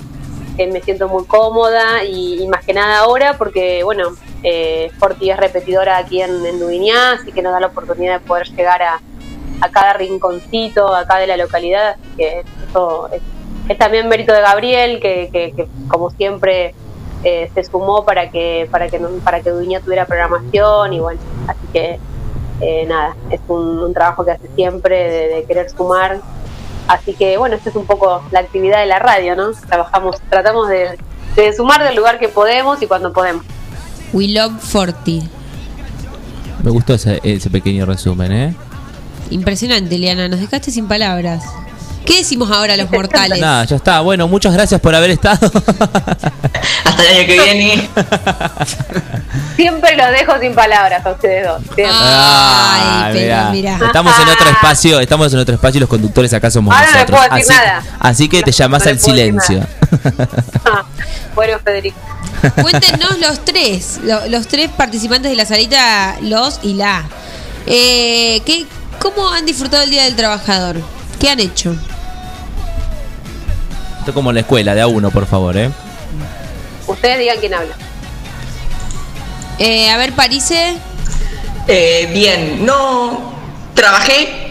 me 0.57 0.81
siento 0.81 1.07
muy 1.07 1.23
cómoda 1.23 2.03
y, 2.03 2.43
y 2.43 2.47
más 2.47 2.65
que 2.65 2.73
nada 2.73 2.99
ahora 2.99 3.37
porque, 3.37 3.81
bueno, 3.85 4.09
eh, 4.43 4.91
Forti 4.99 5.31
es 5.31 5.37
repetidora 5.37 5.97
aquí 5.97 6.21
en, 6.21 6.45
en 6.45 6.59
Dubiñá, 6.59 7.13
así 7.13 7.31
que 7.31 7.41
nos 7.41 7.53
da 7.53 7.61
la 7.61 7.67
oportunidad 7.67 8.19
de 8.19 8.25
poder 8.25 8.45
llegar 8.49 8.81
a, 8.81 8.99
a 9.61 9.69
cada 9.69 9.93
rinconcito 9.93 10.93
acá 10.95 11.17
de 11.17 11.27
la 11.27 11.37
localidad, 11.37 11.91
así 11.91 12.09
que 12.17 12.43
eso 12.69 13.09
es, 13.11 13.21
es 13.67 13.77
también 13.77 14.07
mérito 14.07 14.33
de 14.33 14.41
Gabriel, 14.41 14.99
que, 14.99 15.29
que- 15.31 15.51
que 15.55 15.67
como 15.87 16.09
siempre 16.11 16.73
eh, 17.23 17.49
se 17.53 17.63
sumó 17.65 18.05
para 18.05 18.29
que 18.31 18.67
para 18.71 18.87
que 18.89 18.97
para 19.23 19.41
que 19.41 19.49
Dubiñá 19.51 19.81
tuviera 19.81 20.05
programación 20.05 20.93
y 20.93 20.99
bueno, 20.99 21.19
así 21.47 21.67
que 21.73 21.99
eh, 22.61 22.85
nada, 22.87 23.15
es 23.29 23.39
un, 23.47 23.79
un 23.79 23.93
trabajo 23.93 24.23
que 24.25 24.31
hace 24.31 24.47
siempre 24.55 25.09
de, 25.11 25.27
de 25.35 25.43
querer 25.45 25.69
sumar. 25.69 26.19
Así 26.87 27.13
que 27.13 27.37
bueno, 27.37 27.55
esta 27.55 27.69
es 27.69 27.75
un 27.75 27.85
poco 27.85 28.23
la 28.31 28.39
actividad 28.39 28.79
de 28.79 28.85
la 28.87 28.99
radio, 28.99 29.35
¿no? 29.35 29.51
Trabajamos, 29.51 30.17
tratamos 30.29 30.67
de, 30.69 30.97
de 31.35 31.53
sumar 31.53 31.83
del 31.83 31.95
lugar 31.95 32.17
que 32.19 32.29
podemos 32.29 32.81
y 32.81 32.87
cuando 32.87 33.13
podemos. 33.13 33.45
We 34.11 34.27
Love 34.29 34.53
40. 34.71 35.27
Me 36.63 36.71
gustó 36.71 36.95
ese, 36.95 37.19
ese 37.23 37.49
pequeño 37.49 37.85
resumen, 37.85 38.31
¿eh? 38.31 38.55
Impresionante, 39.29 39.97
Liana. 39.97 40.27
Nos 40.27 40.39
dejaste 40.39 40.71
sin 40.71 40.87
palabras. 40.87 41.43
¿Qué 42.05 42.17
decimos 42.17 42.49
ahora 42.49 42.75
los 42.75 42.89
mortales? 42.89 43.39
Nada, 43.39 43.65
ya 43.65 43.75
está. 43.75 43.99
Bueno, 43.99 44.27
muchas 44.27 44.51
gracias 44.53 44.81
por 44.81 44.95
haber 44.95 45.11
estado. 45.11 45.51
Hasta 46.83 47.03
el 47.03 47.17
año 47.17 47.27
que 47.27 47.43
viene. 47.43 47.89
Siempre 49.55 49.95
los 49.95 50.07
dejo 50.11 50.39
sin 50.39 50.55
palabras 50.55 51.05
a 51.05 51.11
ustedes 51.11 51.45
dos. 51.47 51.61
Siempre. 51.75 51.85
Ay, 51.93 53.09
pero 53.13 53.51
mirá. 53.51 53.73
mirá. 53.75 53.85
Estamos 53.85 54.13
en 54.19 54.29
otro 54.29 54.49
espacio, 54.49 54.99
estamos 54.99 55.33
en 55.33 55.39
otro 55.39 55.53
espacio 55.55 55.77
y 55.77 55.81
los 55.81 55.89
conductores 55.89 56.33
acá 56.33 56.49
somos 56.49 56.73
Ahora 56.73 56.87
no 56.87 56.93
nosotros. 56.93 57.19
puedo 57.19 57.35
decir 57.35 57.51
así, 57.55 57.65
nada. 57.65 57.83
así 57.99 58.29
que 58.29 58.41
te 58.41 58.51
No, 58.51 58.57
llamas 58.57 58.79
no 58.79 58.85
le 58.85 58.91
al 58.91 58.99
silencio. 58.99 59.67
Ah, 60.65 60.83
bueno, 61.35 61.59
Federico. 61.63 61.97
Cuéntenos 62.61 63.19
los 63.19 63.43
tres, 63.43 63.99
lo- 64.03 64.27
los 64.27 64.47
tres 64.47 64.69
participantes 64.71 65.29
de 65.29 65.35
la 65.35 65.45
salita, 65.45 66.15
los 66.21 66.59
y 66.63 66.73
la. 66.75 67.03
Eh, 67.67 68.41
¿qué, 68.45 68.65
¿Cómo 68.99 69.29
han 69.29 69.45
disfrutado 69.45 69.83
el 69.83 69.89
Día 69.89 70.03
del 70.03 70.15
Trabajador? 70.15 70.77
¿Qué 71.19 71.29
han 71.29 71.39
hecho? 71.39 71.75
Esto 73.99 74.13
como 74.13 74.31
la 74.31 74.41
escuela, 74.41 74.75
de 74.75 74.81
a 74.81 74.87
uno, 74.87 75.11
por 75.11 75.25
favor, 75.25 75.55
¿eh? 75.57 75.69
Ustedes 76.87 77.19
digan 77.19 77.37
quién 77.39 77.53
habla. 77.53 77.75
Eh, 79.57 79.89
a 79.89 79.97
ver, 79.97 80.13
Parise. 80.13 80.75
Eh, 81.67 82.09
bien, 82.13 82.65
no 82.65 83.33
trabajé 83.75 84.47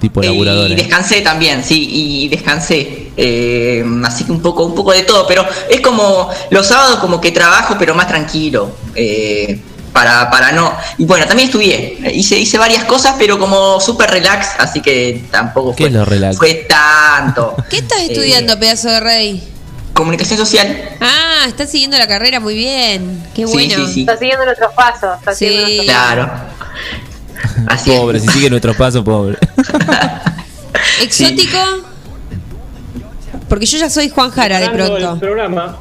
Tipo 0.00 0.22
laburador. 0.22 0.70
y 0.70 0.72
¿eh? 0.72 0.76
descansé 0.76 1.20
también, 1.20 1.62
sí, 1.62 1.88
y 2.24 2.28
descansé. 2.28 3.10
Eh, 3.16 3.84
así 4.04 4.24
que 4.24 4.32
un 4.32 4.40
poco, 4.40 4.64
un 4.64 4.74
poco 4.74 4.92
de 4.92 5.02
todo, 5.02 5.26
pero 5.26 5.44
es 5.68 5.80
como 5.82 6.30
los 6.50 6.66
sábados 6.66 7.00
como 7.00 7.20
que 7.20 7.32
trabajo, 7.32 7.76
pero 7.78 7.94
más 7.94 8.08
tranquilo. 8.08 8.70
eh, 8.94 9.60
para, 9.92 10.30
para 10.30 10.52
no. 10.52 10.72
Y 10.98 11.04
bueno, 11.04 11.26
también 11.26 11.48
estudié. 11.48 11.98
eh, 12.04 12.12
Hice, 12.14 12.38
hice 12.38 12.58
varias 12.58 12.84
cosas, 12.84 13.14
pero 13.18 13.38
como 13.38 13.80
súper 13.80 14.10
relax, 14.10 14.48
así 14.58 14.80
que 14.80 15.24
tampoco 15.30 15.74
¿Qué 15.74 15.84
fue, 15.84 15.88
es 15.88 15.92
lo 15.94 16.04
relax? 16.04 16.36
fue 16.36 16.66
tanto. 16.68 17.56
¿Qué 17.70 17.78
estás 17.78 18.00
Eh, 18.00 18.06
estudiando, 18.10 18.58
pedazo 18.58 18.88
de 18.88 19.00
rey? 19.00 19.48
comunicación 19.92 20.38
social. 20.38 20.96
Ah, 21.00 21.44
estás 21.46 21.70
siguiendo 21.70 21.98
la 21.98 22.06
carrera 22.06 22.40
muy 22.40 22.54
bien. 22.54 23.22
Qué 23.34 23.46
Sí, 23.46 23.52
bueno. 23.52 23.86
sí, 23.86 23.92
sí. 23.92 24.00
Está 24.00 24.16
siguiendo 24.16 24.44
nuestros 24.46 24.72
pasos. 24.72 25.18
Está 25.18 25.34
Sí. 25.34 25.46
siguiendo 25.46 25.66
nuestros 25.84 25.86
Claro. 25.86 26.30
Así 27.66 27.90
es. 27.92 27.98
Pobre, 27.98 28.20
si 28.20 28.28
sigue 28.28 28.48
nuestros 28.48 28.76
pasos, 28.76 29.04
pobre. 29.04 29.36
¿Exótico? 31.02 31.58
Porque 33.48 33.66
yo 33.66 33.78
ya 33.78 33.90
soy 33.90 34.08
Juan 34.08 34.30
Jara 34.30 34.58
de 34.60 34.68
Preparando 34.70 34.96
el 34.96 35.02
pronto. 35.02 35.20
programa, 35.20 35.78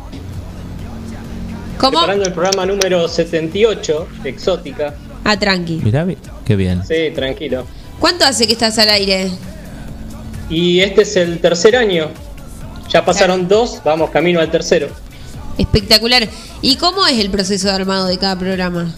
¿Cómo? 1.79 1.91
preparando 1.99 2.25
el 2.25 2.33
programa 2.33 2.65
número 2.65 3.07
78 3.07 4.07
de 4.23 4.29
Exótica. 4.29 4.93
Ah, 5.23 5.37
tranqui. 5.37 5.79
Mirá, 5.83 6.03
vi- 6.03 6.17
qué 6.45 6.55
bien. 6.55 6.83
Sí, 6.85 7.11
tranquilo. 7.15 7.65
¿Cuánto 7.99 8.25
hace 8.25 8.45
que 8.47 8.53
estás 8.53 8.77
al 8.79 8.89
aire? 8.89 9.31
Y 10.49 10.79
este 10.81 11.03
es 11.03 11.15
el 11.15 11.39
tercer 11.39 11.75
año. 11.75 12.09
Ya 12.89 13.05
pasaron 13.05 13.47
dos, 13.47 13.81
vamos 13.83 14.09
camino 14.09 14.39
al 14.39 14.49
tercero. 14.49 14.87
Espectacular. 15.57 16.27
¿Y 16.61 16.75
cómo 16.77 17.05
es 17.05 17.19
el 17.19 17.29
proceso 17.29 17.67
de 17.67 17.73
armado 17.73 18.07
de 18.07 18.17
cada 18.17 18.37
programa? 18.37 18.93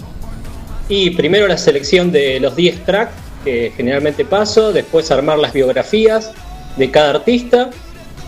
Y 0.88 1.12
primero 1.12 1.48
la 1.48 1.58
selección 1.58 2.12
de 2.12 2.40
los 2.40 2.56
10 2.56 2.86
tracks 2.86 3.14
que 3.44 3.74
generalmente 3.76 4.24
paso, 4.26 4.72
después 4.72 5.10
armar 5.12 5.40
las 5.40 5.52
biografías 5.54 6.32
de 6.78 6.92
cada 6.92 7.10
artista 7.12 7.70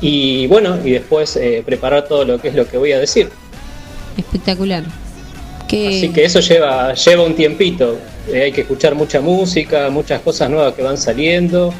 y 0.01 0.47
bueno, 0.47 0.77
y 0.83 0.91
después 0.91 1.35
eh, 1.35 1.61
preparar 1.65 2.07
todo 2.07 2.25
lo 2.25 2.39
que 2.41 2.47
es 2.49 2.55
lo 2.55 2.67
que 2.67 2.77
voy 2.77 2.91
a 2.91 2.99
decir. 2.99 3.29
Espectacular. 4.17 4.83
¿Qué? 5.67 5.87
Así 5.87 6.09
que 6.09 6.25
eso 6.25 6.39
lleva, 6.39 6.93
lleva 6.93 7.23
un 7.23 7.35
tiempito. 7.35 7.97
Eh, 8.31 8.43
hay 8.43 8.51
que 8.51 8.61
escuchar 8.61 8.95
mucha 8.95 9.21
música, 9.21 9.89
muchas 9.89 10.21
cosas 10.21 10.49
nuevas 10.49 10.73
que 10.73 10.83
van 10.83 10.97
saliendo. 10.97 11.73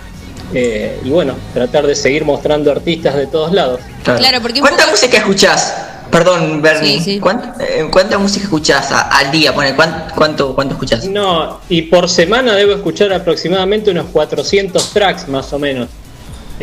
eh, 0.56 1.00
y 1.04 1.10
bueno, 1.10 1.34
tratar 1.54 1.88
de 1.88 1.96
seguir 1.96 2.26
mostrando 2.26 2.70
artistas 2.72 3.16
de 3.16 3.26
todos 3.28 3.52
lados. 3.54 3.80
Claro, 4.04 4.40
porque 4.42 4.60
¿Cuánta 4.60 4.84
poco- 4.84 4.92
música 4.92 5.18
escuchás? 5.18 5.74
Perdón, 6.12 6.62
Bernie. 6.62 7.00
Sí, 7.00 7.04
sí. 7.14 7.20
¿Cuánta, 7.20 7.56
eh, 7.64 7.88
cuánta 7.92 8.20
música 8.20 8.44
escuchás 8.44 8.92
a- 8.92 9.02
al 9.18 9.32
día? 9.32 9.52
Pone, 9.56 9.76
¿cuán- 9.76 10.10
¿cuánto, 10.16 10.54
cuánto 10.54 10.74
escuchás? 10.76 11.06
No, 11.06 11.60
y 11.70 11.84
por 11.84 12.08
semana 12.08 12.54
debo 12.56 12.74
escuchar 12.74 13.12
aproximadamente 13.14 13.90
unos 13.90 14.08
400 14.12 14.92
tracks 14.94 15.28
más 15.28 15.52
o 15.54 15.58
menos. 15.60 15.88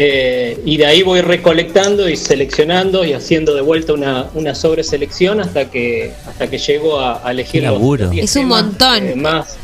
Eh, 0.02 0.58
y 0.64 0.78
de 0.78 0.86
ahí 0.86 1.02
voy 1.02 1.20
recolectando 1.20 2.08
y 2.08 2.16
seleccionando 2.16 3.04
y 3.04 3.12
haciendo 3.12 3.54
de 3.54 3.60
vuelta 3.60 3.92
una, 3.92 4.26
una 4.34 4.54
sobreselección 4.54 5.40
hasta 5.42 5.70
que 5.70 6.12
hasta 6.26 6.48
que 6.48 6.56
llego 6.56 6.98
a, 6.98 7.20
a 7.26 7.30
elegir 7.32 7.62
los- 7.64 7.72
laburo. 7.74 8.04
los 8.04 8.10
10 8.12 8.24
Es 8.24 8.36
un 8.36 8.42
temas, 8.44 8.62
montón. 8.64 9.06
eh, 9.08 9.14
más. 9.14 9.56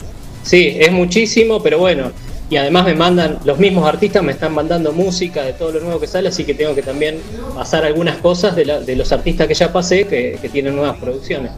Sí, 0.42 0.76
es 0.78 0.92
muchísimo, 0.92 1.62
pero 1.62 1.78
bueno. 1.78 2.12
Y 2.50 2.56
además 2.58 2.84
me 2.84 2.94
mandan, 2.94 3.38
los 3.46 3.58
mismos 3.58 3.88
artistas 3.88 4.22
me 4.22 4.32
están 4.32 4.52
mandando 4.52 4.92
música 4.92 5.42
de 5.42 5.54
todo 5.54 5.72
lo 5.72 5.80
nuevo 5.80 5.98
que 5.98 6.06
sale, 6.06 6.28
así 6.28 6.44
que 6.44 6.52
tengo 6.52 6.74
que 6.74 6.82
también 6.82 7.18
pasar 7.54 7.84
algunas 7.86 8.18
cosas 8.18 8.54
de, 8.54 8.66
la- 8.66 8.80
de 8.80 8.94
los 8.94 9.10
artistas 9.12 9.48
que 9.48 9.54
ya 9.54 9.72
pasé 9.72 10.06
que, 10.06 10.38
que 10.42 10.48
tienen 10.50 10.76
nuevas 10.76 10.98
producciones. 10.98 11.50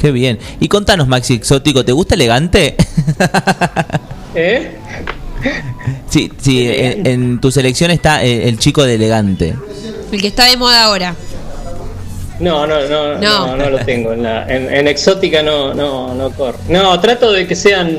Qué 0.00 0.12
bien. 0.12 0.38
Y 0.60 0.68
contanos, 0.68 1.08
Maxi 1.08 1.34
Exótico, 1.34 1.84
¿te 1.84 1.90
gusta 1.90 2.14
elegante? 2.14 2.76
¿Eh? 4.36 4.70
sí, 6.10 6.30
sí, 6.40 6.66
en, 6.68 7.06
en 7.06 7.40
tu 7.40 7.50
selección 7.50 7.90
está 7.90 8.22
eh, 8.24 8.48
el 8.48 8.58
chico 8.58 8.84
de 8.84 8.94
elegante. 8.94 9.54
El 10.12 10.20
que 10.20 10.28
está 10.28 10.44
de 10.46 10.56
moda 10.56 10.84
ahora. 10.84 11.14
No, 12.40 12.66
no, 12.66 12.80
no, 12.88 13.14
No. 13.18 13.46
no, 13.48 13.56
no, 13.56 13.70
lo 13.70 13.78
tengo. 13.84 14.12
En, 14.12 14.22
la, 14.22 14.46
en, 14.48 14.72
en 14.72 14.86
exótica 14.88 15.42
no, 15.42 15.74
no, 15.74 16.14
no 16.14 16.30
corre. 16.30 16.58
No, 16.68 16.98
trato 17.00 17.32
de 17.32 17.46
que 17.46 17.56
sean 17.56 17.98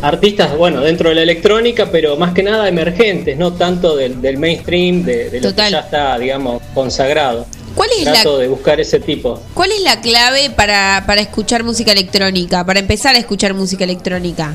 artistas, 0.00 0.56
bueno, 0.56 0.80
dentro 0.80 1.10
de 1.10 1.14
la 1.16 1.22
electrónica, 1.22 1.88
pero 1.90 2.16
más 2.16 2.32
que 2.32 2.42
nada 2.42 2.68
emergentes, 2.68 3.36
no 3.36 3.52
tanto 3.52 3.94
del, 3.96 4.20
del 4.20 4.38
mainstream, 4.38 5.02
de, 5.04 5.30
de 5.30 5.40
lo 5.40 5.48
Total. 5.50 5.66
que 5.66 5.72
ya 5.72 5.80
está, 5.80 6.18
digamos, 6.18 6.62
consagrado. 6.74 7.46
¿Cuál 7.74 7.90
es 7.98 8.04
Trato 8.04 8.34
la, 8.36 8.42
de 8.42 8.48
buscar 8.48 8.80
ese 8.80 9.00
tipo. 9.00 9.40
cuál 9.52 9.72
es 9.72 9.82
la 9.82 10.00
clave 10.00 10.50
para, 10.50 11.02
para 11.06 11.20
escuchar 11.20 11.64
música 11.64 11.90
electrónica? 11.92 12.64
Para 12.64 12.80
empezar 12.80 13.14
a 13.16 13.18
escuchar 13.18 13.52
música 13.54 13.84
electrónica. 13.84 14.54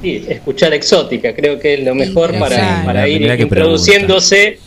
Sí, 0.00 0.24
escuchar 0.28 0.74
exótica, 0.74 1.34
creo 1.34 1.58
que 1.58 1.74
es 1.74 1.80
lo 1.84 1.94
mejor 1.94 2.32
Sí, 2.32 2.38
para, 2.38 2.82
para 2.84 3.08
ir 3.08 3.22
introduciéndose 3.40 4.58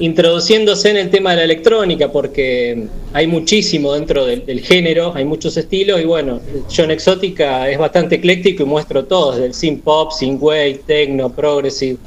introduciéndose 0.00 0.90
en 0.90 0.96
el 0.96 1.10
tema 1.10 1.30
de 1.30 1.36
la 1.36 1.44
electrónica 1.44 2.10
porque 2.10 2.86
hay 3.12 3.26
muchísimo 3.28 3.92
dentro 3.94 4.26
del, 4.26 4.44
del 4.44 4.60
género, 4.60 5.12
hay 5.14 5.24
muchos 5.24 5.56
estilos 5.56 6.00
y 6.00 6.04
bueno, 6.04 6.40
yo 6.68 6.84
en 6.84 6.90
exótica 6.90 7.68
es 7.70 7.78
bastante 7.78 8.16
ecléctico 8.16 8.64
y 8.64 8.66
muestro 8.66 9.04
todo, 9.04 9.32
desde 9.32 9.46
el 9.46 9.54
synth 9.54 9.84
pop, 9.84 10.10
synth 10.10 10.42
wave, 10.42 10.80
techno, 10.84 11.30
progressive, 11.30 11.98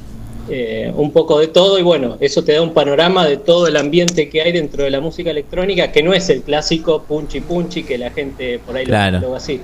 eh, 0.50 0.92
un 0.94 1.12
poco 1.12 1.40
de 1.40 1.46
todo 1.48 1.78
y 1.78 1.82
bueno, 1.82 2.18
eso 2.20 2.44
te 2.44 2.52
da 2.52 2.60
un 2.62 2.74
panorama 2.74 3.26
de 3.26 3.38
todo 3.38 3.66
el 3.66 3.76
ambiente 3.76 4.28
que 4.28 4.42
hay 4.42 4.52
dentro 4.52 4.84
de 4.84 4.90
la 4.90 5.00
música 5.00 5.30
electrónica 5.30 5.90
que 5.90 6.02
no 6.02 6.12
es 6.12 6.28
el 6.28 6.42
clásico 6.42 7.02
punchy 7.08 7.40
punchy 7.40 7.84
que 7.84 7.96
la 7.96 8.10
gente 8.10 8.58
por 8.58 8.76
ahí 8.76 8.84
Claro. 8.84 9.12
lo 9.12 9.16
cataloga 9.16 9.36
así. 9.38 9.60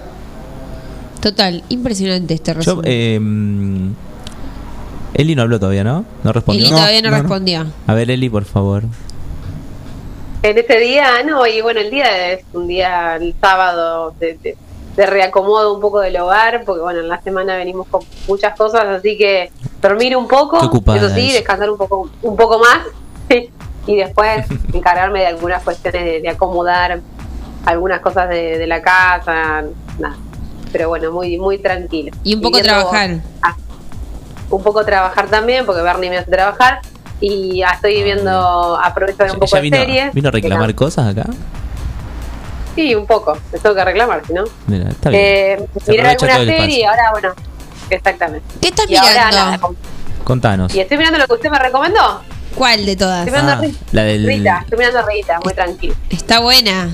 Total, 1.25 1.65
impresionante 1.71 2.35
este 2.35 2.53
Yo, 2.53 2.59
resumen. 2.59 2.85
eh, 2.87 3.19
Eli 5.15 5.35
no 5.35 5.41
habló 5.43 5.59
todavía, 5.59 5.83
¿no? 5.85 6.05
No 6.23 6.33
respondió. 6.33 6.63
Eli 6.65 6.71
No, 6.71 6.77
todavía 6.77 7.01
no, 7.03 7.11
no, 7.11 7.17
no. 7.17 7.23
respondió. 7.23 7.67
A 7.87 7.95
ver, 7.95 8.11
Eli, 8.11 8.29
por 8.29 8.45
favor. 8.45 8.83
En 10.43 10.59
este 10.59 10.79
día, 10.81 11.23
no, 11.25 11.47
y 11.47 11.63
bueno, 11.63 11.81
el 11.81 11.91
día 11.91 12.33
es 12.33 12.45
un 12.53 12.69
día, 12.69 13.17
el 13.17 13.35
sábado, 13.41 14.15
de, 14.21 14.39
de- 14.43 14.57
de 14.97 15.07
reacomodo 15.07 15.75
un 15.75 15.81
poco 15.81 15.99
del 16.01 16.17
hogar, 16.19 16.63
porque 16.67 16.83
bueno, 16.83 17.01
en 17.01 17.09
la 17.09 17.21
semana 17.23 17.57
venimos 17.57 17.87
con 17.89 18.03
muchas 18.29 18.55
cosas, 18.57 18.85
así 18.85 19.17
que 19.17 19.51
dormir 19.83 20.17
un 20.17 20.29
poco, 20.29 20.59
eso 20.95 21.09
sí, 21.09 21.29
es. 21.29 21.35
descansar 21.35 21.69
un 21.71 21.79
poco, 21.79 22.11
un 22.23 22.37
poco 22.37 22.61
más, 22.61 22.79
y 23.87 23.97
después 23.97 24.47
encargarme 24.75 25.21
de 25.21 25.27
algunas 25.29 25.63
cuestiones 25.65 26.05
de, 26.05 26.21
de 26.21 26.29
acomodar 26.29 27.01
algunas 27.65 28.01
cosas 28.03 28.29
de, 28.29 28.57
de 28.59 28.67
la 28.69 28.83
casa, 28.83 29.65
nada. 29.99 30.17
Pero 30.75 30.89
bueno, 30.89 31.13
muy, 31.13 31.39
muy 31.39 31.59
tranquilo. 31.59 32.11
Y 32.25 32.35
un 32.35 32.41
poco 32.41 32.61
trabajar. 32.61 33.21
Ah, 33.41 33.55
un 34.51 34.61
poco 34.61 34.85
trabajar 34.85 35.29
también, 35.29 35.65
porque 35.65 35.83
Bernie 35.83 36.11
me 36.11 36.19
hace 36.19 36.29
trabajar. 36.33 36.81
Y 37.21 37.63
estoy 37.63 38.03
viendo, 38.03 38.77
aprovecho 38.83 39.23
de 39.23 39.31
un 39.31 39.39
poco 39.39 39.57
¿Ella 39.57 39.71
de 39.71 39.85
series. 39.85 40.15
vino 40.15 40.29
a 40.31 40.33
reclamar 40.33 40.69
no- 40.71 40.75
cosas 40.75 41.17
acá? 41.17 41.31
Sí, 42.75 42.93
un 42.97 43.07
poco. 43.07 43.39
Me 43.53 43.59
tengo 43.61 43.77
que 43.77 43.85
reclamar, 43.85 44.23
si 44.27 44.33
no. 44.33 44.43
Mira, 44.67 44.89
está 44.91 45.11
bien. 45.11 45.23
Eh, 45.25 45.67
Se 45.85 45.93
mirar 45.93 46.07
alguna 46.09 46.37
serie 46.39 46.81
y 46.81 46.83
ahora, 46.83 47.11
bueno, 47.13 47.29
exactamente. 47.89 48.45
¿Qué 48.61 48.67
estás 48.69 48.91
Y 48.91 48.97
ahora, 48.97 49.11
mirando? 49.13 49.37
nada, 49.37 49.59
Contanos. 50.25 50.75
y 50.75 50.81
estoy 50.81 50.99
mirando 50.99 51.19
lo 51.21 51.27
que 51.29 51.35
usted 51.35 51.51
me 51.51 51.59
recomendó. 51.61 52.21
¿Cuál 52.57 52.85
de 52.85 52.97
todas? 52.97 53.29
Estoy 53.29 53.41
mirando 53.41 53.53
Ah, 53.63 53.65
Rita. 53.65 53.79
la 53.93 54.03
del- 54.03 54.27
Rita, 54.27 54.59
estoy 54.65 54.79
mirando 54.79 55.03
Rita, 55.07 55.41
muy 55.45 55.55
tranquilo. 55.55 55.95
Está 56.11 56.41
buena. 56.41 56.89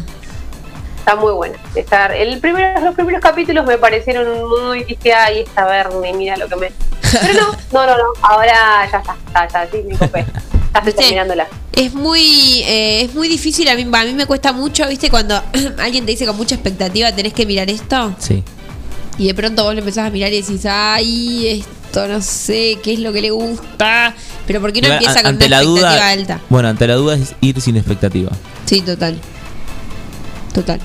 Está 1.00 1.16
muy 1.16 1.33
buena. 1.33 1.57
Está, 1.75 2.07
el 2.16 2.38
primero, 2.40 2.80
los 2.83 2.95
primeros 2.95 3.21
capítulos 3.21 3.66
me 3.66 3.78
parecieron 3.78 4.26
muy, 4.49 4.85
dije, 4.85 5.12
ay, 5.12 5.40
esta 5.40 5.66
Bernie, 5.66 6.12
mira 6.14 6.37
lo 6.37 6.47
que 6.49 6.57
me... 6.57 6.71
Pero 7.11 7.35
no, 7.40 7.52
no, 7.73 7.87
no, 7.87 7.97
no, 7.97 8.04
ahora 8.23 8.52
ya 8.90 8.99
está, 8.99 9.16
ya, 9.35 9.49
ya, 9.49 9.69
sí, 9.71 9.78
me 9.88 9.97
copé. 9.97 10.25
Terminándola. 10.95 11.49
Es 11.73 11.92
muy, 11.95 12.62
eh, 12.64 13.02
es 13.02 13.14
muy 13.14 13.28
difícil, 13.28 13.69
a 13.69 13.75
mí, 13.75 13.83
a 13.90 14.04
mí 14.04 14.12
me 14.12 14.26
cuesta 14.26 14.52
mucho, 14.52 14.87
¿viste? 14.87 15.11
Cuando 15.11 15.42
alguien 15.78 16.04
te 16.04 16.12
dice 16.12 16.26
con 16.26 16.37
mucha 16.37 16.54
expectativa, 16.54 17.11
tenés 17.12 17.33
que 17.33 17.45
mirar 17.47 17.69
esto, 17.71 18.14
Sí. 18.19 18.45
y 19.19 19.26
de 19.26 19.35
pronto 19.35 19.64
vos 19.64 19.73
lo 19.75 19.80
empezás 19.80 20.07
a 20.07 20.11
mirar 20.11 20.33
y 20.33 20.42
decís, 20.42 20.64
ay, 20.66 21.64
esto, 21.88 22.07
no 22.07 22.21
sé 22.21 22.78
qué 22.83 22.92
es 22.92 22.99
lo 23.00 23.12
que 23.12 23.23
le 23.23 23.30
gusta. 23.30 24.14
Pero 24.47 24.61
¿por 24.61 24.73
qué 24.73 24.80
no 24.83 24.88
empieza 24.88 25.21
a- 25.21 25.23
con 25.23 25.30
ante 25.30 25.47
una 25.47 25.57
la 25.57 25.62
expectativa 25.62 25.90
duda, 25.97 26.11
alta? 26.11 26.40
Bueno, 26.50 26.69
ante 26.69 26.87
la 26.87 26.95
duda 26.95 27.16
es 27.16 27.35
ir 27.40 27.61
sin 27.61 27.76
expectativa. 27.76 28.30
Sí, 28.66 28.83
total. 28.83 29.19
Total. 30.52 30.80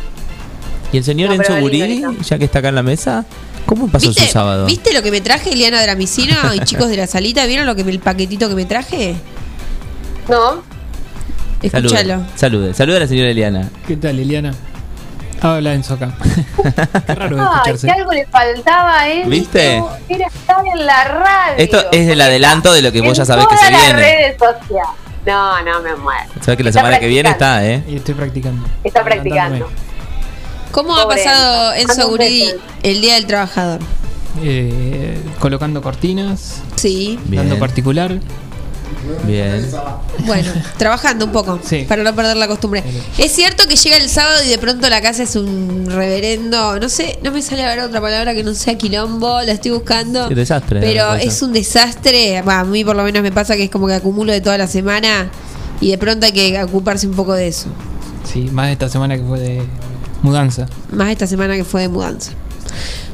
¿Y 0.91 0.97
el 0.97 1.03
señor 1.03 1.29
No, 1.29 1.35
Enzo 1.35 1.57
lindo. 1.67 2.13
ya 2.23 2.37
que 2.37 2.45
está 2.45 2.59
acá 2.59 2.69
en 2.69 2.75
la 2.75 2.83
mesa, 2.83 3.25
cómo 3.65 3.87
pasó 3.87 4.07
¿Viste, 4.09 4.25
su 4.27 4.31
sábado? 4.31 4.65
¿Viste 4.65 4.93
lo 4.93 5.01
que 5.01 5.11
me 5.11 5.21
traje, 5.21 5.51
Eliana 5.51 5.81
Dramicino 5.81 6.35
y 6.53 6.59
chicos 6.65 6.87
de 6.89 6.97
la 6.97 7.07
salita? 7.07 7.45
¿Vieron 7.45 7.65
lo 7.65 7.75
que 7.75 7.83
me- 7.83 7.91
el 7.91 7.99
paquetito 7.99 8.47
que 8.47 8.55
me 8.55 8.65
traje? 8.65 9.15
No, 10.29 10.63
Escúchalo. 11.61 12.21
salude, 12.35 12.73
salude 12.73 12.97
a 12.97 12.99
la 13.01 13.07
señora 13.07 13.29
Eliana. 13.31 13.69
¿Qué 13.87 13.95
tal, 13.97 14.19
Eliana? 14.19 14.53
Habla 15.41 15.73
Enzo 15.73 15.95
acá. 15.95 16.15
Qué 17.07 17.15
raro 17.15 17.35
de 17.35 17.41
Ay, 17.41 17.47
escucharse. 17.55 17.87
que 17.87 17.93
algo 17.93 18.11
le 18.13 18.25
faltaba 18.27 18.99
a 19.01 19.09
él. 19.09 19.27
¿Viste? 19.29 19.83
Era 20.09 20.27
estar 20.27 20.63
en 20.65 20.85
la 20.85 21.03
radio. 21.03 21.55
Esto 21.57 21.83
es 21.91 22.07
el 22.09 22.21
adelanto 22.21 22.71
de 22.71 22.81
lo 22.81 22.91
que 22.91 23.01
vos 23.01 23.09
En 23.09 23.15
ya 23.15 23.25
sabés 23.25 23.45
que 23.47 23.55
todas 23.55 23.65
se 23.67 23.71
las 23.71 23.81
viene. 23.83 23.99
redes 23.99 24.35
sociales. 24.37 24.89
No, 25.25 25.61
no 25.63 25.81
me 25.81 25.95
muero. 25.95 26.29
Sabes 26.41 26.57
que 26.57 26.63
la 26.63 26.69
Está 26.69 26.81
semana 26.81 26.99
que 26.99 27.07
viene 27.07 27.29
está. 27.29 27.65
¿eh? 27.65 27.83
Y 27.87 27.95
estoy 27.95 28.13
practicando. 28.13 28.67
Está 28.83 29.03
practicando. 29.03 29.69
¿Cómo 30.71 30.95
ha 30.95 31.07
pasado 31.07 31.73
un 32.03 32.09
Guridi 32.09 32.49
el 32.83 33.01
Día 33.01 33.15
del 33.15 33.25
Trabajador? 33.25 33.79
Eh, 34.43 35.17
colocando 35.39 35.81
cortinas, 35.81 36.61
Sí. 36.75 37.17
Bien. 37.25 37.43
dando 37.43 37.57
particular. 37.59 38.19
Bien. 39.25 39.69
Bueno, 40.25 40.51
trabajando 40.77 41.25
un 41.25 41.31
poco 41.31 41.59
Sí. 41.63 41.85
para 41.87 42.03
no 42.03 42.15
perder 42.15 42.37
la 42.37 42.47
costumbre. 42.47 42.83
Es 43.17 43.31
cierto 43.31 43.67
que 43.67 43.75
llega 43.75 43.97
el 43.97 44.09
sábado 44.09 44.43
y 44.45 44.49
de 44.49 44.57
pronto 44.57 44.89
la 44.89 45.01
casa 45.01 45.23
es 45.23 45.35
un 45.35 45.85
reverendo, 45.87 46.79
no 46.79 46.89
sé, 46.89 47.19
no 47.23 47.31
me 47.31 47.41
sale 47.41 47.63
a 47.63 47.69
ver 47.69 47.79
otra 47.81 48.01
palabra 48.01 48.33
que 48.33 48.43
no 48.43 48.53
sea 48.53 48.77
quilombo, 48.77 49.41
la 49.41 49.51
estoy 49.53 49.71
buscando. 49.71 50.29
Desastre, 50.29 50.79
Pero 50.81 51.13
es 51.15 51.41
un 51.41 51.53
desastre, 51.53 52.41
Bah, 52.43 52.59
a 52.61 52.65
mí 52.65 52.83
por 52.83 52.95
lo 52.95 53.03
menos 53.03 53.21
me 53.23 53.31
pasa 53.31 53.55
que 53.55 53.65
es 53.65 53.69
como 53.69 53.87
que 53.87 53.93
acumulo 53.93 54.31
de 54.33 54.41
toda 54.41 54.57
la 54.57 54.67
semana 54.67 55.29
y 55.81 55.91
de 55.91 55.97
pronto 55.97 56.25
hay 56.25 56.31
que 56.31 56.63
ocuparse 56.63 57.07
un 57.07 57.13
poco 57.15 57.33
de 57.33 57.47
eso. 57.47 57.67
Sí, 58.31 58.49
más 58.51 58.69
esta 58.71 58.89
semana 58.89 59.15
que 59.17 59.23
fue 59.23 59.39
de 59.39 59.61
mudanza. 60.23 60.65
Más 60.91 61.09
esta 61.11 61.27
semana 61.27 61.55
que 61.55 61.63
fue 61.63 61.81
de 61.81 61.89
mudanza. 61.89 62.31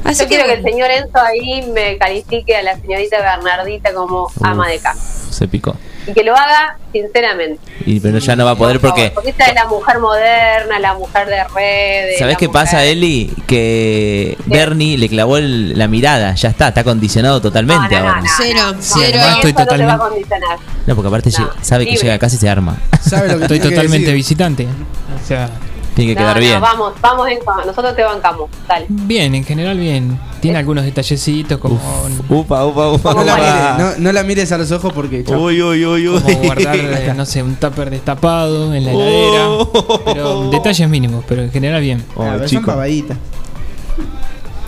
Así 0.04 0.22
Yo 0.22 0.28
quiero 0.28 0.44
que 0.46 0.54
el 0.54 0.62
señor 0.62 0.90
Enzo 0.90 1.18
ahí 1.18 1.62
me 1.72 1.96
califique 1.98 2.56
a 2.56 2.62
la 2.62 2.76
señorita 2.80 3.18
Bernardita 3.20 3.92
como 3.94 4.30
ama 4.42 4.68
de 4.68 4.78
casa. 4.78 5.00
Se 5.30 5.46
picó. 5.48 5.76
Y 6.06 6.12
que 6.12 6.24
lo 6.24 6.34
haga 6.34 6.76
sinceramente. 6.92 7.60
Y, 7.86 8.00
pero 8.00 8.18
ya 8.18 8.34
no 8.34 8.44
va 8.44 8.50
a 8.52 8.56
poder 8.56 8.80
Por 8.80 8.90
porque. 8.90 9.12
Porque 9.14 9.30
esta 9.30 9.44
es 9.46 9.54
la 9.54 9.66
mujer 9.66 10.00
moderna, 10.00 10.80
la 10.80 10.94
mujer 10.94 11.28
de 11.28 11.44
redes. 11.54 12.18
¿Sabés 12.18 12.36
qué 12.36 12.48
pasa, 12.48 12.84
Eli? 12.84 13.32
Que 13.46 14.36
Bernie 14.46 14.98
le 14.98 15.08
clavó 15.08 15.36
el- 15.36 15.78
la 15.78 15.86
mirada, 15.86 16.34
ya 16.34 16.48
está, 16.48 16.68
está 16.68 16.82
condicionado 16.82 17.40
totalmente 17.40 17.94
No, 17.94 18.02
no, 18.02 18.08
a 18.10 18.20
no, 18.20 18.26
Cero, 18.36 18.58
no, 18.72 18.76
cero. 18.80 19.18
estoy 19.36 19.50
eso 19.52 19.60
no 19.60 19.66
te 19.66 19.84
va 19.84 19.92
a 19.94 19.96
totalmente-. 19.98 20.36
No, 20.86 20.94
porque 20.96 21.08
aparte 21.08 21.30
sabe 21.60 21.86
que 21.86 21.96
llega 21.96 22.14
acá 22.14 22.26
y 22.26 22.30
se 22.30 22.48
arma. 22.48 22.76
¿Sabe 23.00 23.28
lo 23.28 23.36
que 23.38 23.42
Estoy 23.54 23.60
totalmente 23.60 24.12
visitante. 24.12 24.66
O 24.66 25.26
sea, 25.26 25.48
Tiene 25.94 26.14
que 26.14 26.20
No, 26.20 26.26
quedar 26.26 26.36
no, 26.36 26.40
bien. 26.40 26.60
vamos, 26.60 26.92
vamos 27.00 27.28
en 27.28 27.38
nosotros 27.66 27.94
te 27.94 28.02
bancamos, 28.02 28.48
dale. 28.66 28.86
bien, 28.88 29.34
en 29.34 29.44
general 29.44 29.78
bien. 29.78 30.18
Tiene 30.40 30.58
algunos 30.58 30.84
detallecitos 30.84 31.58
como, 31.58 31.78
Upa, 32.28 32.64
upa, 32.64 32.88
upa. 32.90 33.14
No 33.14 33.22
la, 33.24 33.36
mires, 33.36 33.78
no, 33.98 34.04
no 34.04 34.12
la 34.12 34.22
mires 34.24 34.50
a 34.50 34.58
los 34.58 34.72
ojos 34.72 34.92
porque. 34.92 35.22
chao. 35.22 35.38
Uy, 35.40 35.62
uy, 35.62 35.84
uy, 35.86 36.08
uy. 36.08 36.20
como 36.20 36.38
guardar, 36.38 36.76
eh, 36.76 37.12
no 37.14 37.24
sé, 37.26 37.42
un 37.42 37.54
tupper 37.56 37.90
destapado 37.90 38.74
en 38.74 38.84
la 38.84 38.90
heladera. 38.92 39.48
Oh. 39.50 40.00
Pero 40.04 40.50
detalles 40.50 40.88
mínimos, 40.88 41.24
pero 41.28 41.42
en 41.42 41.52
general 41.52 41.80
bien. 41.80 42.02
Oh, 42.16 42.22
Ah, 42.22 42.32
pero 42.38 42.48
son 42.48 42.64
pavaditas. 42.64 43.18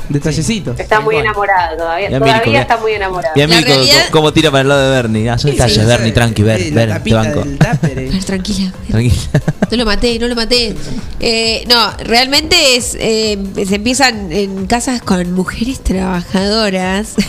Detallecitos. 0.09 0.79
Está 0.79 1.01
muy 1.01 1.17
enamorada 1.17 1.77
todavía. 1.77 2.09
Todavía 2.09 2.35
Mirko, 2.45 2.59
está 2.59 2.77
muy 2.77 2.93
enamorada. 2.93 3.33
Y 3.37 3.41
a 3.41 3.47
mí, 3.49 3.55
La 3.55 3.63
¿cómo, 3.63 3.75
realidad- 3.75 4.05
cómo 4.11 4.33
tira 4.33 4.51
para 4.51 4.61
el 4.63 4.69
lado 4.69 4.83
de 4.83 4.91
Bernie? 4.91 5.31
Ah, 5.31 5.39
son 5.39 5.51
detalles, 5.53 5.79
Sí, 5.79 5.85
Bernie, 5.87 6.13
tranqui, 6.13 6.43
te 6.43 6.87
tapita 6.87 7.17
banco. 7.17 7.41
tupper, 7.43 7.99
eh. 7.99 8.09
A 8.09 8.13
ver, 8.15 8.25
tranquila. 8.25 8.73
Tranquila. 8.91 9.15
No 9.71 9.79
lo 9.79 9.87
maté, 9.87 10.19
no 10.21 10.29
lo 10.29 10.37
maté. 10.37 10.75
Eh, 11.21 11.65
no, 11.69 11.91
realmente 12.05 12.77
es 12.77 12.97
eh, 13.01 13.37
se 13.67 13.75
empiezan 13.77 14.31
en 14.31 14.67
casas 14.67 15.01
con 15.03 15.33
mujeres 15.33 15.81
trabajadoras. 15.83 17.15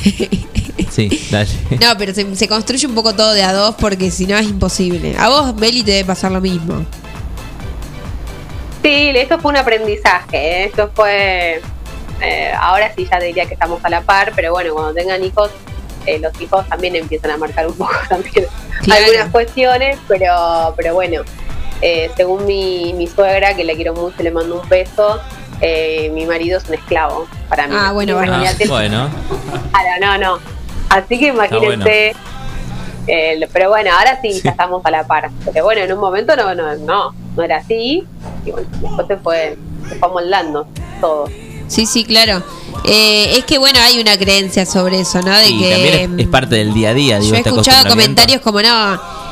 Sí, 0.92 1.10
dale. 1.32 1.50
no, 1.82 1.98
pero 1.98 2.14
se, 2.14 2.36
se 2.36 2.48
construye 2.48 2.86
un 2.88 2.96
poco 2.96 3.14
todo 3.16 3.34
de 3.34 3.44
a 3.44 3.52
dos 3.54 3.76
porque 3.76 4.12
si 4.12 4.26
no 4.28 4.38
es 4.38 4.46
imposible. 4.48 5.16
A 5.18 5.30
vos, 5.30 5.56
Beli, 5.56 5.84
te 5.84 5.92
debe 5.92 6.06
pasar 6.06 6.32
lo 6.32 6.40
mismo. 6.42 6.86
Sí, 8.84 9.10
esto 9.16 9.40
fue 9.40 9.52
un 9.52 9.58
aprendizaje. 9.58 10.38
¿eh? 10.38 10.66
Esto 10.66 10.92
fue. 10.94 11.62
Eh, 12.22 12.52
ahora 12.60 12.92
sí 12.96 13.08
ya 13.10 13.20
diría 13.20 13.46
que 13.46 13.54
estamos 13.54 13.84
a 13.84 13.90
la 13.90 14.02
par, 14.02 14.34
pero 14.36 14.52
bueno, 14.52 14.74
cuando 14.74 14.94
tengan 14.94 15.24
hijos, 15.24 15.52
eh, 16.06 16.20
los 16.20 16.40
hijos 16.42 16.68
también 16.68 16.96
empiezan 16.96 17.32
a 17.32 17.38
marcar 17.38 17.68
un 17.68 17.74
poco 17.78 17.94
también 18.10 18.46
Claro. 18.84 19.06
algunas 19.06 19.30
cuestiones, 19.32 19.98
pero, 20.08 20.74
pero 20.78 20.94
bueno, 20.94 21.22
eh, 21.82 22.12
según 22.16 22.46
mi, 22.46 22.94
mi 22.94 23.08
suegra, 23.08 23.56
que 23.56 23.64
le 23.64 23.76
quiero 23.76 23.94
mucho, 23.94 24.22
le 24.24 24.32
mando 24.32 24.62
un 24.62 24.70
beso. 24.70 25.20
eh, 25.62 26.10
mi 26.14 26.26
marido 26.26 26.58
es 26.58 26.68
un 26.68 26.76
esclavo 26.76 27.28
para 27.50 27.68
mí. 27.68 27.76
Ah, 27.78 27.92
bueno, 27.94 28.18
Ah, 28.20 28.26
Imagínate. 28.26 28.68
bueno. 28.68 29.10
Claro, 29.72 29.90
no, 30.02 30.18
no. 30.18 30.40
Así 30.90 31.18
que 31.18 31.28
imagínense. 31.28 32.14
eh, 33.08 33.48
pero 33.54 33.70
bueno, 33.70 33.92
ahora 33.98 34.20
sí, 34.22 34.42
ya 34.44 34.52
estamos 34.52 34.82
a 34.86 34.92
la 34.92 35.06
par. 35.08 35.30
Pero 35.52 35.64
bueno, 35.64 35.82
en 35.82 35.94
un 35.94 36.00
momento 36.00 36.36
no, 36.36 36.54
no, 36.54 36.76
no, 36.76 37.16
no 37.36 37.44
era 37.44 37.58
así. 37.58 38.06
Y 38.46 38.52
bueno, 38.52 38.68
después 38.82 39.08
se 39.08 39.18
fue, 39.18 39.58
se 39.90 39.96
fue 39.96 40.08
amoldando 40.10 40.68
todo. 41.02 41.30
Sí, 41.68 41.86
sí, 41.86 42.04
claro. 42.06 42.44
Eh, 42.84 43.38
es 43.38 43.46
que 43.46 43.58
bueno, 43.58 43.80
hay 43.80 44.00
una 44.00 44.18
creencia 44.18 44.66
sobre 44.66 45.00
eso, 45.02 45.22
¿no? 45.22 45.36
De 45.38 45.50
Y 45.50 45.60
que 45.60 45.70
también 45.72 46.20
es, 46.20 46.26
es 46.26 46.28
parte 46.28 46.56
del 46.56 46.74
día 46.74 46.90
a 46.90 46.94
día, 46.94 47.20
digo, 47.20 47.32
yo 47.32 47.36
he 47.36 47.40
este 47.40 47.50
escuchado 47.50 47.90
comentarios 47.90 48.42
como 48.42 48.62
no. 48.62 49.26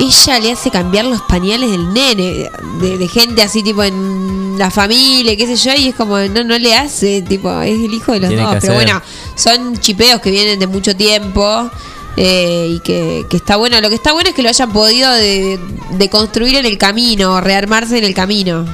Ella 0.00 0.38
le 0.38 0.52
hace 0.52 0.70
cambiar 0.70 1.06
los 1.06 1.22
pañales 1.22 1.70
del 1.70 1.92
nene, 1.92 2.48
de, 2.80 2.98
de 2.98 3.08
gente 3.08 3.42
así 3.42 3.62
tipo 3.62 3.82
en 3.82 4.56
la 4.56 4.70
familia, 4.70 5.36
qué 5.36 5.46
sé 5.46 5.56
yo, 5.56 5.72
y 5.76 5.88
es 5.88 5.94
como, 5.94 6.18
no, 6.18 6.44
no 6.44 6.58
le 6.58 6.74
hace, 6.74 7.22
tipo, 7.22 7.50
es 7.62 7.78
el 7.78 7.94
hijo 7.94 8.12
de 8.12 8.20
los 8.20 8.28
Tiene 8.28 8.42
dos. 8.42 8.56
Pero 8.60 8.74
hacer. 8.74 8.86
bueno, 8.86 9.02
son 9.34 9.76
chipeos 9.78 10.20
que 10.20 10.30
vienen 10.30 10.58
de 10.58 10.66
mucho 10.66 10.94
tiempo 10.94 11.70
eh, 12.16 12.68
y 12.70 12.80
que, 12.80 13.24
que 13.28 13.36
está 13.36 13.56
bueno. 13.56 13.80
Lo 13.80 13.88
que 13.88 13.94
está 13.94 14.12
bueno 14.12 14.28
es 14.28 14.34
que 14.34 14.42
lo 14.42 14.48
hayan 14.48 14.72
podido 14.72 15.12
de, 15.12 15.58
de 15.92 16.10
construir 16.10 16.56
en 16.56 16.66
el 16.66 16.78
camino, 16.78 17.40
rearmarse 17.40 17.98
en 17.98 18.04
el 18.04 18.14
camino. 18.14 18.66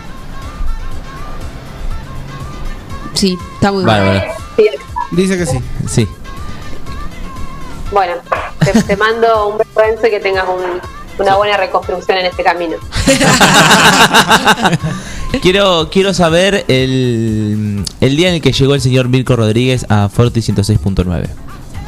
Sí, 3.15 3.39
está 3.55 3.73
muy 3.73 3.85
bueno. 3.85 3.99
Bárbaro. 4.05 4.33
Sí, 4.57 4.67
Dice 5.13 5.39
que 5.39 5.47
sí. 5.47 5.59
Sí. 5.89 6.09
bueno, 7.93 8.15
te, 8.59 8.73
te 8.83 8.97
mando 8.97 9.49
un 9.49 9.59
beso 9.59 9.81
Enzo, 9.83 10.07
y 10.07 10.11
que 10.11 10.21
tengas 10.21 10.47
un- 10.49 10.81
una 11.25 11.37
buena 11.37 11.57
reconstrucción 11.57 12.19
en 12.19 12.27
este 12.27 12.43
camino. 12.43 12.77
quiero, 15.43 15.89
quiero 15.91 16.15
saber 16.15 16.65
el, 16.69 17.85
el 18.01 18.17
día 18.17 18.29
en 18.31 18.35
el 18.37 18.43
que 18.43 18.53
llegó 18.53 18.75
el 18.75 18.81
señor 18.81 19.09
Mirko 19.09 19.37
Rodríguez 19.37 19.87
a 19.89 20.09
Forti 20.09 20.41
106.9. 20.41 21.29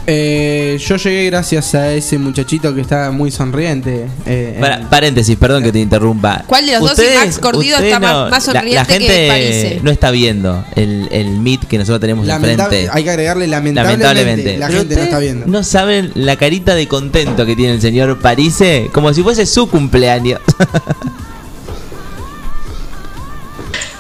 Eh, 0.08 0.78
yo 0.86 0.96
llegué 0.96 1.26
gracias 1.26 1.74
a 1.74 1.92
ese 1.92 2.16
muchachito 2.18 2.72
que 2.74 2.80
está 2.80 3.10
muy 3.10 3.30
sonriente. 3.32 4.06
eh, 4.24 4.60
en- 4.62 4.86
paréntesis, 4.88 5.36
perdón 5.36 5.62
que 5.64 5.72
te 5.72 5.80
interrumpa. 5.80 6.44
¿Cuál 6.46 6.66
de 6.66 6.72
los 6.78 6.96
dos, 6.96 6.98
Max 7.16 7.38
Cordido 7.38 7.76
ustedes 7.76 7.92
está 7.94 7.98
más- 8.00 8.30
más 8.30 8.46
la- 8.46 8.52
la, 8.52 8.60
sonriente 8.60 8.86
que 8.86 8.92
gente 9.00 9.28
Parise? 9.28 9.80
no 9.82 9.90
está 9.90 10.10
viendo 10.12 10.64
el, 10.76 11.08
el 11.10 11.30
meet 11.40 11.64
que 11.66 11.78
nosotros 11.78 12.00
tenemos 12.00 12.28
enfrente. 12.28 12.88
hay 12.92 13.02
que 13.04 13.10
agregarle 13.10 13.46
lamentablemente. 13.48 14.04
Lamentablemente. 14.04 14.58
La 14.58 14.68
gente 14.68 14.94
no 14.96 15.02
está 15.02 15.18
viendo. 15.18 15.46
No 15.46 15.62
saben 15.64 16.12
la 16.14 16.36
carita 16.36 16.74
de 16.76 16.86
contento 16.86 17.44
que 17.44 17.56
tiene 17.56 17.72
el 17.74 17.80
señor 17.80 18.18
Parise, 18.20 18.88
como 18.92 19.12
si 19.12 19.22
fuese 19.22 19.44
su 19.44 19.68
cumpleaños. 19.68 20.40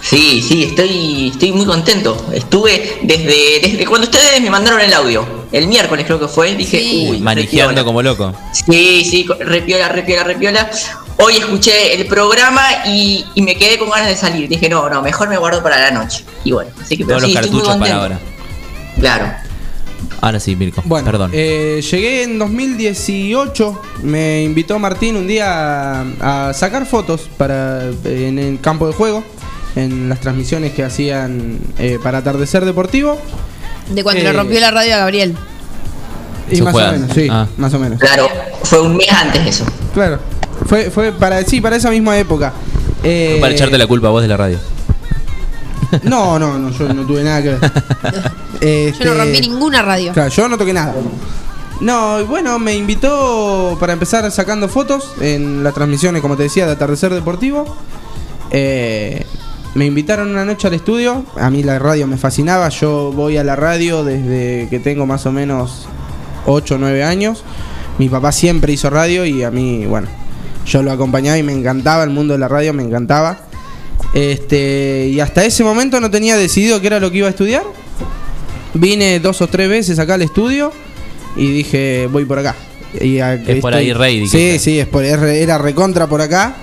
Sí, 0.08 0.40
sí, 0.46 0.62
estoy, 0.64 1.30
estoy 1.32 1.52
muy 1.52 1.64
contento. 1.66 2.26
Estuve 2.32 2.98
desde, 3.02 3.60
desde 3.60 3.86
cuando 3.86 4.06
ustedes 4.06 4.40
me 4.40 4.50
mandaron 4.50 4.80
el 4.80 4.92
audio, 4.94 5.26
el 5.50 5.66
miércoles 5.66 6.06
creo 6.06 6.20
que 6.20 6.28
fue, 6.28 6.54
dije, 6.54 6.78
Sí. 6.78 7.08
uy, 7.10 7.18
Manejando 7.20 7.62
repiola. 7.70 7.84
como 7.84 8.02
loco. 8.02 8.32
Sí, 8.52 9.04
sí, 9.04 9.26
repiola, 9.40 9.88
repiola, 9.88 10.22
repiola. 10.24 10.70
Hoy 11.18 11.36
escuché 11.38 11.94
el 11.94 12.06
programa 12.06 12.62
y, 12.86 13.24
y 13.34 13.42
me 13.42 13.56
quedé 13.56 13.78
con 13.78 13.90
ganas 13.90 14.08
de 14.08 14.16
salir. 14.16 14.48
Dije, 14.48 14.68
no, 14.68 14.88
no, 14.88 15.02
mejor 15.02 15.28
me 15.28 15.38
guardo 15.38 15.62
para 15.62 15.80
la 15.80 15.90
noche. 15.90 16.24
Y 16.44 16.52
bueno, 16.52 16.70
así 16.80 16.96
que 16.96 17.04
pero 17.04 17.18
Todos 17.18 17.22
los 17.22 17.30
sí, 17.32 17.36
estoy 17.36 17.50
muy 17.50 17.60
cartuchos 17.62 17.80
para 17.88 18.00
ahora. 18.02 18.20
Claro. 19.00 19.32
Ahora 20.20 20.40
sí, 20.40 20.54
Mirko. 20.56 20.82
Bueno, 20.84 21.04
Perdón. 21.10 21.30
eh, 21.34 21.82
llegué 21.90 22.22
en 22.22 22.38
2018. 22.38 23.80
Me 24.02 24.42
invitó 24.44 24.78
Martín 24.78 25.16
un 25.16 25.26
día 25.26 26.00
a, 26.02 26.48
a 26.48 26.54
sacar 26.54 26.86
fotos 26.86 27.28
para 27.36 27.82
en 28.04 28.38
el 28.38 28.60
campo 28.60 28.86
de 28.86 28.92
juego, 28.92 29.24
en 29.76 30.08
las 30.08 30.20
transmisiones 30.20 30.72
que 30.72 30.82
hacían 30.84 31.58
eh, 31.78 31.98
para 32.02 32.18
atardecer 32.18 32.64
deportivo. 32.64 33.16
De 33.94 34.02
cuando 34.02 34.20
Eh, 34.22 34.24
le 34.24 34.32
rompió 34.32 34.58
la 34.58 34.70
radio 34.72 34.94
a 34.94 34.98
Gabriel. 34.98 35.36
Y 36.50 36.60
más 36.62 36.72
juegan. 36.72 36.94
o 36.94 36.98
menos, 36.98 37.14
sí, 37.14 37.28
Ah. 37.30 37.46
más 37.56 37.72
o 37.74 37.78
menos. 37.78 37.98
Claro, 38.00 38.28
fue 38.64 38.80
un 38.80 38.96
mes 38.96 39.12
antes 39.12 39.46
eso. 39.46 39.64
Claro. 39.94 40.18
Fue, 40.66 40.90
fue 40.90 41.12
para, 41.12 41.42
sí, 41.44 41.60
para 41.60 41.76
esa 41.76 41.90
misma 41.90 42.18
época. 42.18 42.52
Eh, 43.04 43.38
para 43.40 43.52
echarte 43.52 43.76
la 43.78 43.86
culpa 43.86 44.08
a 44.08 44.10
vos 44.10 44.22
de 44.22 44.28
la 44.28 44.36
radio. 44.36 44.58
No, 46.02 46.38
no, 46.38 46.58
no, 46.58 46.70
yo 46.70 46.92
no 46.92 47.06
tuve 47.06 47.22
nada 47.22 47.42
que 47.42 47.48
ver. 47.50 47.60
Yo 48.60 48.60
no 48.60 48.66
Este, 48.68 49.04
rompí 49.14 49.40
ninguna 49.42 49.82
radio. 49.82 50.12
Claro, 50.14 50.30
yo 50.30 50.48
no 50.48 50.56
toqué 50.56 50.72
nada. 50.72 50.94
No, 51.80 52.20
y 52.20 52.24
bueno, 52.24 52.58
me 52.58 52.74
invitó 52.74 53.76
para 53.78 53.92
empezar 53.92 54.28
sacando 54.32 54.66
fotos 54.68 55.12
en 55.20 55.62
las 55.62 55.74
transmisiones, 55.74 56.22
como 56.22 56.36
te 56.38 56.44
decía, 56.44 56.64
de 56.66 56.72
Atardecer 56.72 57.12
Deportivo. 57.12 57.76
Eh, 58.50 59.26
me 59.76 59.84
invitaron 59.84 60.30
una 60.30 60.46
noche 60.46 60.66
al 60.66 60.74
estudio. 60.74 61.24
A 61.36 61.50
mí 61.50 61.62
la 61.62 61.78
radio 61.78 62.06
me 62.06 62.16
fascinaba. 62.16 62.70
Yo 62.70 63.12
voy 63.12 63.36
a 63.36 63.44
la 63.44 63.56
radio 63.56 64.04
desde 64.04 64.68
que 64.70 64.80
tengo 64.80 65.04
más 65.04 65.26
o 65.26 65.32
menos 65.32 65.86
8 66.46 66.76
o 66.76 66.78
9 66.78 67.04
años. 67.04 67.44
Mi 67.98 68.08
papá 68.08 68.32
siempre 68.32 68.72
hizo 68.72 68.88
radio 68.88 69.26
y 69.26 69.42
a 69.42 69.50
mí, 69.50 69.84
bueno, 69.84 70.08
yo 70.66 70.82
lo 70.82 70.90
acompañaba 70.92 71.36
y 71.36 71.42
me 71.42 71.52
encantaba 71.52 72.04
el 72.04 72.10
mundo 72.10 72.32
de 72.32 72.38
la 72.38 72.48
radio, 72.48 72.72
me 72.72 72.82
encantaba. 72.84 73.38
Este, 74.14 75.10
y 75.12 75.20
hasta 75.20 75.44
ese 75.44 75.62
momento 75.62 76.00
no 76.00 76.10
tenía 76.10 76.38
decidido 76.38 76.80
qué 76.80 76.86
era 76.86 76.98
lo 76.98 77.10
que 77.10 77.18
iba 77.18 77.26
a 77.26 77.30
estudiar. 77.30 77.64
Vine 78.72 79.20
dos 79.20 79.42
o 79.42 79.46
tres 79.46 79.68
veces 79.68 79.98
acá 79.98 80.14
al 80.14 80.22
estudio 80.22 80.72
y 81.36 81.50
dije, 81.50 82.08
voy 82.10 82.24
por 82.24 82.38
acá. 82.38 82.54
Y 82.98 83.18
Es 83.18 83.60
por 83.60 83.74
ahí, 83.74 83.92
Rey, 83.92 84.26
Sí, 84.26 84.58
sí, 84.58 84.78
es 84.78 84.86
por, 84.86 85.04
era 85.04 85.58
recontra 85.58 86.06
por 86.06 86.22
acá. 86.22 86.56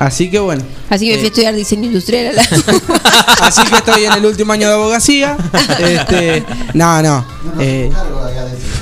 Así 0.00 0.30
que 0.30 0.38
bueno. 0.38 0.62
Así 0.88 1.06
que 1.06 1.12
me 1.12 1.18
fui 1.18 1.24
a 1.24 1.26
Eh, 1.26 1.30
estudiar 1.30 1.54
diseño 1.54 1.84
industrial. 1.86 2.28
a 2.28 2.32
la- 2.32 2.42
Así 3.46 3.62
que 3.64 3.76
estoy 3.76 4.04
en 4.06 4.12
el 4.14 4.24
último 4.24 4.52
año 4.52 4.66
de 4.68 4.74
abogacía. 4.74 5.36
Este, 5.78 6.42
no, 6.74 7.02
no. 7.02 7.24
eh, 7.58 7.90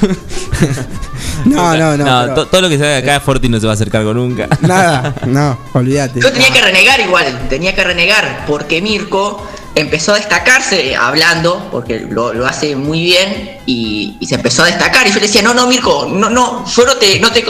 no, 1.44 1.76
no, 1.76 1.96
no. 1.96 2.04
No, 2.04 2.34
pero- 2.34 2.46
todo 2.46 2.60
lo 2.62 2.68
que 2.68 2.78
se 2.78 2.86
haga 2.86 2.98
acá, 2.98 3.20
Forti 3.20 3.48
no 3.48 3.58
se 3.60 3.66
va 3.66 3.72
a 3.72 3.74
hacer 3.74 3.90
cargo 3.90 4.14
nunca. 4.14 4.48
nada, 4.60 5.14
no, 5.26 5.58
olvídate. 5.72 6.20
Yo 6.20 6.32
tenía 6.32 6.52
que 6.52 6.60
renegar 6.60 7.00
igual, 7.00 7.46
tenía 7.48 7.74
que 7.74 7.84
renegar, 7.84 8.44
porque 8.46 8.80
Mirko 8.82 9.44
empezó 9.78 10.12
a 10.12 10.16
destacarse 10.16 10.94
hablando, 10.96 11.68
porque 11.70 12.00
lo, 12.00 12.32
lo 12.32 12.46
hace 12.46 12.76
muy 12.76 13.02
bien, 13.02 13.58
y, 13.66 14.16
y 14.20 14.26
se 14.26 14.36
empezó 14.36 14.62
a 14.62 14.66
destacar. 14.66 15.06
Y 15.06 15.10
yo 15.10 15.16
le 15.16 15.22
decía, 15.22 15.42
no, 15.42 15.54
no, 15.54 15.66
Mirko, 15.66 16.06
no, 16.10 16.28
no, 16.30 16.64
yo 16.66 16.84
no 16.86 16.96
te, 16.96 17.20
no 17.20 17.30
te, 17.30 17.44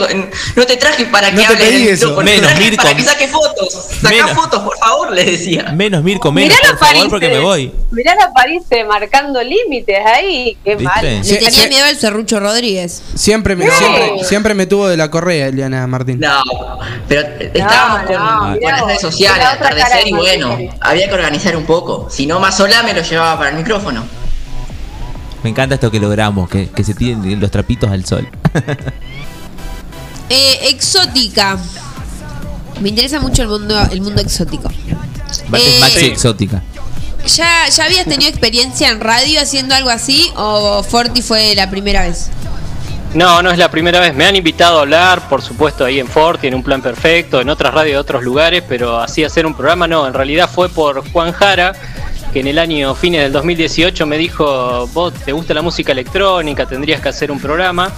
no 0.55 0.65
te 0.65 0.77
traje 0.77 1.05
para 1.05 1.31
No 1.31 1.37
que 1.37 1.47
te 1.47 1.65
hables 1.65 1.87
eso. 2.01 2.15
Menos, 2.21 2.41
traje 2.41 2.59
Mirko. 2.61 2.83
para 2.83 2.95
que 2.97 3.03
saque 3.03 3.27
fotos. 3.27 3.73
Saca 4.01 4.09
Menos. 4.09 4.31
fotos, 4.31 4.61
por 4.63 4.77
favor, 4.77 5.11
le 5.11 5.23
decía. 5.25 5.71
Menos 5.73 6.03
Mirko, 6.03 6.31
menos, 6.31 6.49
Mirá 6.49 6.61
por 6.61 6.71
la 6.71 6.77
favor, 6.77 6.95
París, 6.95 7.07
porque 7.09 7.29
me 7.29 7.39
voy. 7.39 7.71
Mirá 7.91 8.15
la 8.15 8.31
París 8.33 8.63
eh, 8.69 8.83
marcando 8.83 9.41
límites 9.41 9.97
ahí. 10.05 10.57
Qué 10.63 10.75
¿Viste? 10.75 10.83
mal. 10.83 11.03
Le 11.05 11.23
Sí, 11.23 11.35
tenía 11.35 11.51
sí. 11.63 11.69
miedo 11.69 11.85
al 11.85 11.97
serrucho 11.97 12.39
Rodríguez. 12.39 13.01
Siempre 13.15 13.55
me, 13.55 13.65
¡Eh! 13.65 13.71
siempre, 13.77 14.11
siempre 14.23 14.53
me 14.53 14.65
tuvo 14.65 14.87
de 14.87 14.97
la 14.97 15.09
correa, 15.09 15.47
Eliana 15.47 15.87
Martín. 15.87 16.19
No, 16.19 16.41
pero 17.07 17.21
estábamos 17.39 18.01
con, 18.07 18.15
no, 18.15 18.59
con 18.59 18.71
las 18.71 18.81
redes 18.85 19.01
sociales, 19.01 19.45
atardecer 19.45 20.03
de 20.03 20.09
y 20.09 20.13
bueno, 20.13 20.57
había 20.81 21.07
que 21.07 21.13
organizar 21.13 21.55
un 21.55 21.65
poco. 21.65 22.07
Si 22.19 22.25
no, 22.25 22.37
más 22.37 22.57
sola 22.57 22.83
me 22.83 22.93
lo 22.93 23.01
llevaba 23.01 23.37
para 23.37 23.51
el 23.51 23.55
micrófono. 23.55 24.03
Me 25.41 25.51
encanta 25.51 25.75
esto 25.75 25.89
que 25.89 26.01
logramos, 26.01 26.49
que, 26.49 26.67
que 26.67 26.83
se 26.83 26.93
tiren 26.93 27.39
los 27.39 27.49
trapitos 27.49 27.89
al 27.89 28.03
sol. 28.03 28.27
Eh, 30.31 30.69
exótica. 30.69 31.57
Me 32.81 32.89
interesa 32.89 33.19
mucho 33.19 33.41
el 33.41 33.47
mundo, 33.47 33.75
el 33.89 34.01
mundo 34.01 34.21
exótico. 34.21 34.69
Eh, 34.69 35.77
Maxi 35.79 35.99
sí. 35.99 36.05
exótica. 36.05 36.61
¿Ya, 37.25 37.67
¿Ya 37.67 37.85
habías 37.85 38.05
tenido 38.05 38.29
experiencia 38.29 38.89
en 38.89 38.99
radio 38.99 39.41
haciendo 39.41 39.73
algo 39.73 39.89
así 39.89 40.29
o 40.35 40.83
Forti 40.83 41.23
fue 41.23 41.55
la 41.55 41.71
primera 41.71 42.01
vez? 42.01 42.29
No, 43.13 43.41
no 43.41 43.49
es 43.49 43.57
la 43.57 43.71
primera 43.71 43.99
vez. 43.99 44.13
Me 44.13 44.25
han 44.25 44.35
invitado 44.35 44.77
a 44.77 44.81
hablar, 44.81 45.27
por 45.29 45.41
supuesto, 45.41 45.83
ahí 45.83 45.99
en 45.99 46.07
Forti, 46.07 46.45
en 46.47 46.53
un 46.53 46.63
plan 46.63 46.81
perfecto, 46.81 47.41
en 47.41 47.49
otras 47.49 47.73
radios 47.73 47.93
de 47.93 47.97
otros 47.97 48.23
lugares, 48.23 48.63
pero 48.67 48.99
así 48.99 49.23
hacer 49.23 49.47
un 49.47 49.55
programa 49.55 49.87
no. 49.87 50.05
En 50.05 50.13
realidad 50.13 50.47
fue 50.53 50.69
por 50.69 51.09
Juan 51.11 51.31
Jara, 51.31 51.73
que 52.33 52.39
en 52.41 52.47
el 52.47 52.59
año 52.59 52.93
fines 52.95 53.21
del 53.23 53.31
2018 53.31 54.05
me 54.05 54.17
dijo, 54.17 54.87
vos 54.93 55.13
te 55.13 55.31
gusta 55.31 55.53
la 55.53 55.61
música 55.61 55.91
electrónica, 55.91 56.65
tendrías 56.65 57.01
que 57.01 57.09
hacer 57.09 57.31
un 57.31 57.39
programa. 57.39 57.91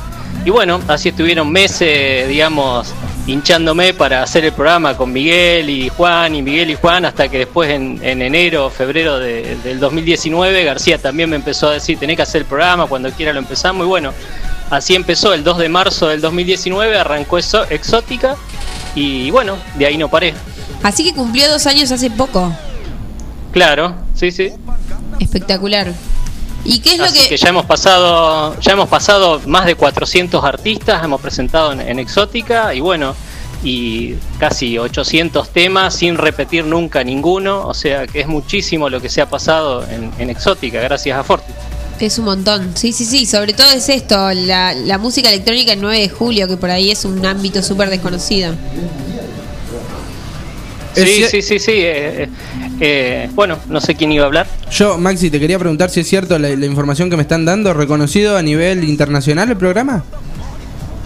Y 0.45 0.49
bueno, 0.49 0.79
así 0.87 1.09
estuvieron 1.09 1.51
meses, 1.51 2.27
digamos, 2.27 2.93
hinchándome 3.27 3.93
para 3.93 4.23
hacer 4.23 4.45
el 4.45 4.53
programa 4.53 4.95
con 4.97 5.11
Miguel 5.11 5.69
y 5.69 5.89
Juan, 5.89 6.33
y 6.33 6.41
Miguel 6.41 6.71
y 6.71 6.75
Juan, 6.75 7.05
hasta 7.05 7.27
que 7.29 7.39
después 7.39 7.69
en, 7.69 7.99
en 8.01 8.21
enero, 8.21 8.69
febrero 8.69 9.19
de- 9.19 9.57
del 9.63 9.79
2019, 9.79 10.63
García 10.63 10.97
también 10.97 11.29
me 11.29 11.35
empezó 11.35 11.67
a 11.67 11.73
decir, 11.73 11.99
tenés 11.99 12.15
que 12.15 12.21
hacer 12.23 12.41
el 12.41 12.47
programa, 12.47 12.87
cuando 12.87 13.11
quiera 13.11 13.33
lo 13.33 13.39
empezamos, 13.39 13.85
y 13.85 13.89
bueno, 13.89 14.13
así 14.71 14.95
empezó 14.95 15.33
el 15.33 15.43
2 15.43 15.57
de 15.59 15.69
marzo 15.69 16.07
del 16.07 16.21
2019, 16.21 16.97
arrancó 16.97 17.37
eso, 17.37 17.65
Exótica, 17.69 18.35
y 18.95 19.29
bueno, 19.31 19.57
de 19.75 19.85
ahí 19.85 19.97
no 19.97 20.09
paré. 20.09 20.33
Así 20.81 21.03
que 21.03 21.13
cumplió 21.13 21.47
dos 21.49 21.67
años 21.67 21.91
hace 21.91 22.09
poco. 22.09 22.51
Claro, 23.51 23.95
sí, 24.15 24.31
sí. 24.31 24.51
Espectacular. 25.19 25.93
¿Y 26.63 26.79
qué 26.79 26.93
es 26.93 26.99
lo 26.99 27.11
que, 27.11 27.27
que 27.27 27.37
ya 27.37 27.49
hemos 27.49 27.65
pasado, 27.65 28.59
ya 28.59 28.73
hemos 28.73 28.87
pasado 28.87 29.41
más 29.47 29.65
de 29.65 29.75
400 29.75 30.43
artistas, 30.43 31.03
hemos 31.03 31.19
presentado 31.19 31.73
en, 31.73 31.81
en 31.81 31.97
Exótica 31.99 32.73
y 32.75 32.81
bueno, 32.81 33.15
y 33.63 34.13
casi 34.39 34.77
800 34.77 35.49
temas 35.49 35.95
sin 35.95 36.17
repetir 36.17 36.65
nunca 36.65 37.03
ninguno, 37.03 37.67
o 37.67 37.73
sea 37.73 38.05
que 38.07 38.21
es 38.21 38.27
muchísimo 38.27 38.89
lo 38.89 39.01
que 39.01 39.09
se 39.09 39.21
ha 39.21 39.29
pasado 39.29 39.87
en, 39.89 40.11
en 40.19 40.29
Exótica, 40.29 40.79
gracias 40.81 41.17
a 41.17 41.23
Forti. 41.23 41.51
es 41.99 42.17
un 42.19 42.25
montón? 42.25 42.71
Sí, 42.75 42.93
sí, 42.93 43.05
sí. 43.05 43.25
Sobre 43.25 43.53
todo 43.53 43.71
es 43.71 43.89
esto, 43.89 44.31
la, 44.33 44.73
la 44.73 44.97
música 44.99 45.29
electrónica 45.29 45.73
el 45.73 45.81
9 45.81 45.99
de 45.99 46.09
julio, 46.09 46.47
que 46.47 46.57
por 46.57 46.69
ahí 46.69 46.91
es 46.91 47.05
un 47.05 47.25
ámbito 47.25 47.61
súper 47.63 47.89
desconocido. 47.89 48.53
Es 50.95 51.03
Sí, 51.05 51.23
sí, 51.29 51.41
sí, 51.41 51.59
sí. 51.59 51.71
eh, 51.75 52.29
eh, 52.81 53.29
bueno, 53.33 53.57
no 53.69 53.79
sé 53.79 53.95
quién 53.95 54.11
iba 54.11 54.23
a 54.23 54.27
hablar. 54.27 54.47
Yo, 54.71 54.97
Maxi, 54.97 55.29
te 55.29 55.39
quería 55.39 55.57
preguntar 55.59 55.89
si 55.89 56.01
es 56.01 56.07
cierto 56.09 56.37
la, 56.37 56.49
la 56.49 56.65
información 56.65 57.09
que 57.09 57.15
me 57.15 57.21
están 57.21 57.45
dando, 57.45 57.73
reconocido 57.73 58.35
a 58.35 58.41
nivel 58.41 58.83
internacional 58.83 59.49
el 59.49 59.55
programa. 59.57 60.03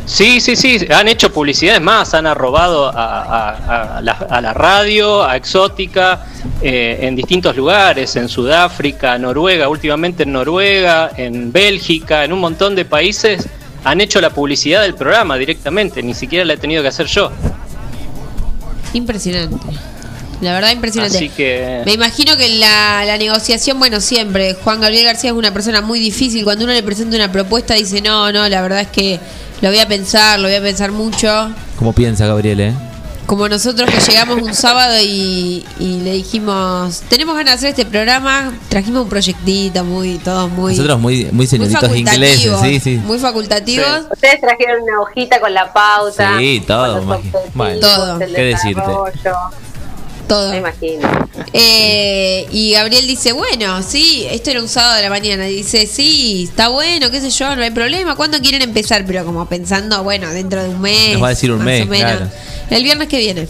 Sí, 0.08 0.40
sí, 0.40 0.56
sí, 0.56 0.86
han 0.94 1.08
hecho 1.08 1.34
publicidades 1.34 1.82
más, 1.82 2.14
han 2.14 2.28
arrobado 2.28 2.88
a, 2.90 2.92
a- 3.24 3.98
a 3.98 4.02
la, 4.02 4.12
a 4.14 4.40
la 4.40 4.54
radio, 4.54 5.24
a 5.24 5.36
Exótica, 5.36 6.28
eh, 6.62 7.00
en 7.02 7.16
distintos 7.16 7.56
lugares, 7.58 8.16
en 8.16 8.30
Sudáfrica, 8.30 9.18
Noruega, 9.18 9.68
últimamente 9.68 10.22
en 10.24 10.32
Noruega, 10.32 11.10
en 11.18 11.52
Bélgica, 11.52 12.24
en 12.24 12.34
un 12.34 12.40
montón 12.40 12.76
de 12.76 12.86
países, 12.86 13.48
han 13.84 14.00
hecho 14.00 14.22
la 14.22 14.30
publicidad 14.30 14.84
del 14.84 14.94
programa 14.94 15.38
directamente, 15.38 16.04
ni 16.04 16.14
siquiera 16.14 16.46
la 16.46 16.54
he 16.54 16.58
tenido 16.58 16.84
que 16.84 16.90
hacer 16.90 17.08
yo. 17.08 17.32
Impresionante. 18.94 19.58
La 20.46 20.54
verdad, 20.54 20.72
impresionante. 20.72 21.18
Así 21.18 21.30
que... 21.30 21.82
Me 21.86 21.94
imagino 21.94 22.38
que 22.38 22.48
la, 22.58 23.04
la 23.06 23.18
negociación, 23.18 23.78
bueno, 23.80 24.00
siempre, 24.00 24.54
Juan 24.54 24.80
Gabriel 24.80 25.06
García 25.06 25.32
es 25.32 25.36
una 25.36 25.52
persona 25.54 25.82
muy 25.82 26.00
difícil. 26.00 26.44
Cuando 26.44 26.64
uno 26.66 26.74
le 26.74 26.84
presenta 26.84 27.16
una 27.16 27.32
propuesta, 27.32 27.74
dice, 27.74 28.02
no, 28.02 28.32
no, 28.32 28.48
la 28.48 28.62
verdad 28.62 28.82
es 28.82 28.88
que 28.88 29.20
lo 29.62 29.70
voy 29.70 29.80
a 29.80 29.88
pensar, 29.88 30.40
lo 30.40 30.48
voy 30.48 30.56
a 30.56 30.62
pensar 30.62 30.92
mucho. 30.92 31.50
¿Cómo 31.78 31.94
piensa 31.94 32.26
Gabriel, 32.28 32.60
eh? 32.62 32.74
Como 33.26 33.50
nosotros 33.50 33.90
que 33.90 34.12
llegamos 34.12 34.40
un 34.40 34.54
sábado 34.54 34.94
y, 35.02 35.66
y 35.80 36.02
le 36.02 36.14
dijimos, 36.14 37.02
tenemos 37.10 37.36
ganas 37.36 37.54
de 37.54 37.58
hacer 37.58 37.70
este 37.72 37.84
programa, 37.84 38.54
trajimos 38.70 39.02
un 39.02 39.10
proyectito 39.10 39.84
muy, 39.84 40.20
todos 40.20 40.48
muy... 40.52 40.74
Nosotros 40.76 41.00
muy, 41.00 41.24
muy 41.24 41.32
muy 41.32 41.48
señoritos 41.48 41.96
ingleses, 41.96 42.52
facultativos, 42.52 42.62
sí, 42.62 42.80
sí. 42.80 43.02
Muy 43.04 43.18
facultativos. 43.18 44.02
Ustedes 44.12 44.40
trajeron 44.42 44.84
una 44.84 45.02
hojita 45.02 45.40
con 45.40 45.52
la 45.56 45.74
pauta. 45.74 46.38
Sí, 46.38 46.64
todo, 46.68 47.00
con 47.04 47.10
los 47.10 47.80
Todo. 47.80 48.20
¿qué 48.20 48.26
decirte? 48.28 48.80
desarrollo. 48.80 49.36
Todo. 50.28 50.52
Me 50.52 50.58
imagino. 50.58 51.08
Eh, 51.54 52.48
y 52.52 52.72
Gabriel 52.72 53.06
dice, 53.06 53.32
bueno, 53.32 53.84
sí, 53.84 54.26
esto 54.30 54.50
era 54.52 54.60
un 54.62 54.68
sábado 54.68 54.96
de 54.96 55.04
la 55.04 55.10
mañana. 55.10 55.48
Y 55.48 55.58
dice, 55.58 55.86
sí, 55.88 56.46
está 56.50 56.70
bueno, 56.70 57.12
qué 57.12 57.22
sé 57.22 57.30
yo, 57.30 57.56
no 57.56 57.62
hay 57.62 57.72
problema. 57.72 58.16
¿Cuándo 58.16 58.40
quieren 58.40 58.62
empezar? 58.62 59.06
Pero 59.06 59.24
como 59.26 59.46
pensando, 59.48 60.04
bueno, 60.04 60.30
dentro 60.32 60.64
de 60.64 60.70
un 60.70 60.82
mes. 60.82 61.14
Nos 61.14 61.24
va 61.24 61.28
a 61.28 61.30
decir 61.32 61.52
un 61.52 61.58
más 61.60 61.66
mes, 61.66 61.84
o 61.84 61.86
menos. 61.88 62.12
claro. 62.18 62.32
El 62.72 62.84
viernes 62.84 63.08
que 63.08 63.18
viene. 63.20 63.48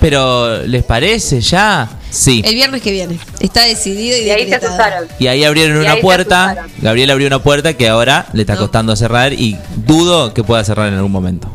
Pero, 0.00 0.62
¿les 0.62 0.82
parece 0.82 1.40
ya? 1.42 1.90
Sí. 2.10 2.42
El 2.44 2.54
viernes 2.54 2.80
que 2.80 2.90
viene. 2.90 3.18
Está 3.38 3.64
decidido 3.64 4.16
y, 4.16 4.22
Y 4.22 4.30
ahí 4.30 4.48
se 4.48 4.54
asustaron. 4.54 5.06
Y 5.18 5.26
ahí 5.26 5.44
abrieron 5.44 5.76
Y 5.76 5.80
una 5.80 5.92
ahí 5.92 6.00
puerta. 6.00 6.66
Gabriel 6.78 7.10
abrió 7.10 7.26
una 7.26 7.42
puerta 7.42 7.74
que 7.74 7.86
ahora 7.88 8.26
le 8.32 8.40
está 8.42 8.54
No. 8.54 8.60
costando 8.60 8.96
cerrar 8.96 9.34
y 9.34 9.58
dudo 9.76 10.32
que 10.32 10.42
pueda 10.42 10.64
cerrar 10.64 10.88
en 10.88 10.94
algún 10.94 11.12
momento. 11.12 11.48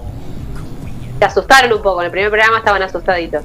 Se 1.17 1.25
asustaron 1.25 1.73
un 1.73 1.81
poco. 1.81 2.01
En 2.01 2.05
el 2.05 2.11
primer 2.11 2.29
programa 2.29 2.59
estaban 2.59 2.83
asustaditos. 2.83 3.41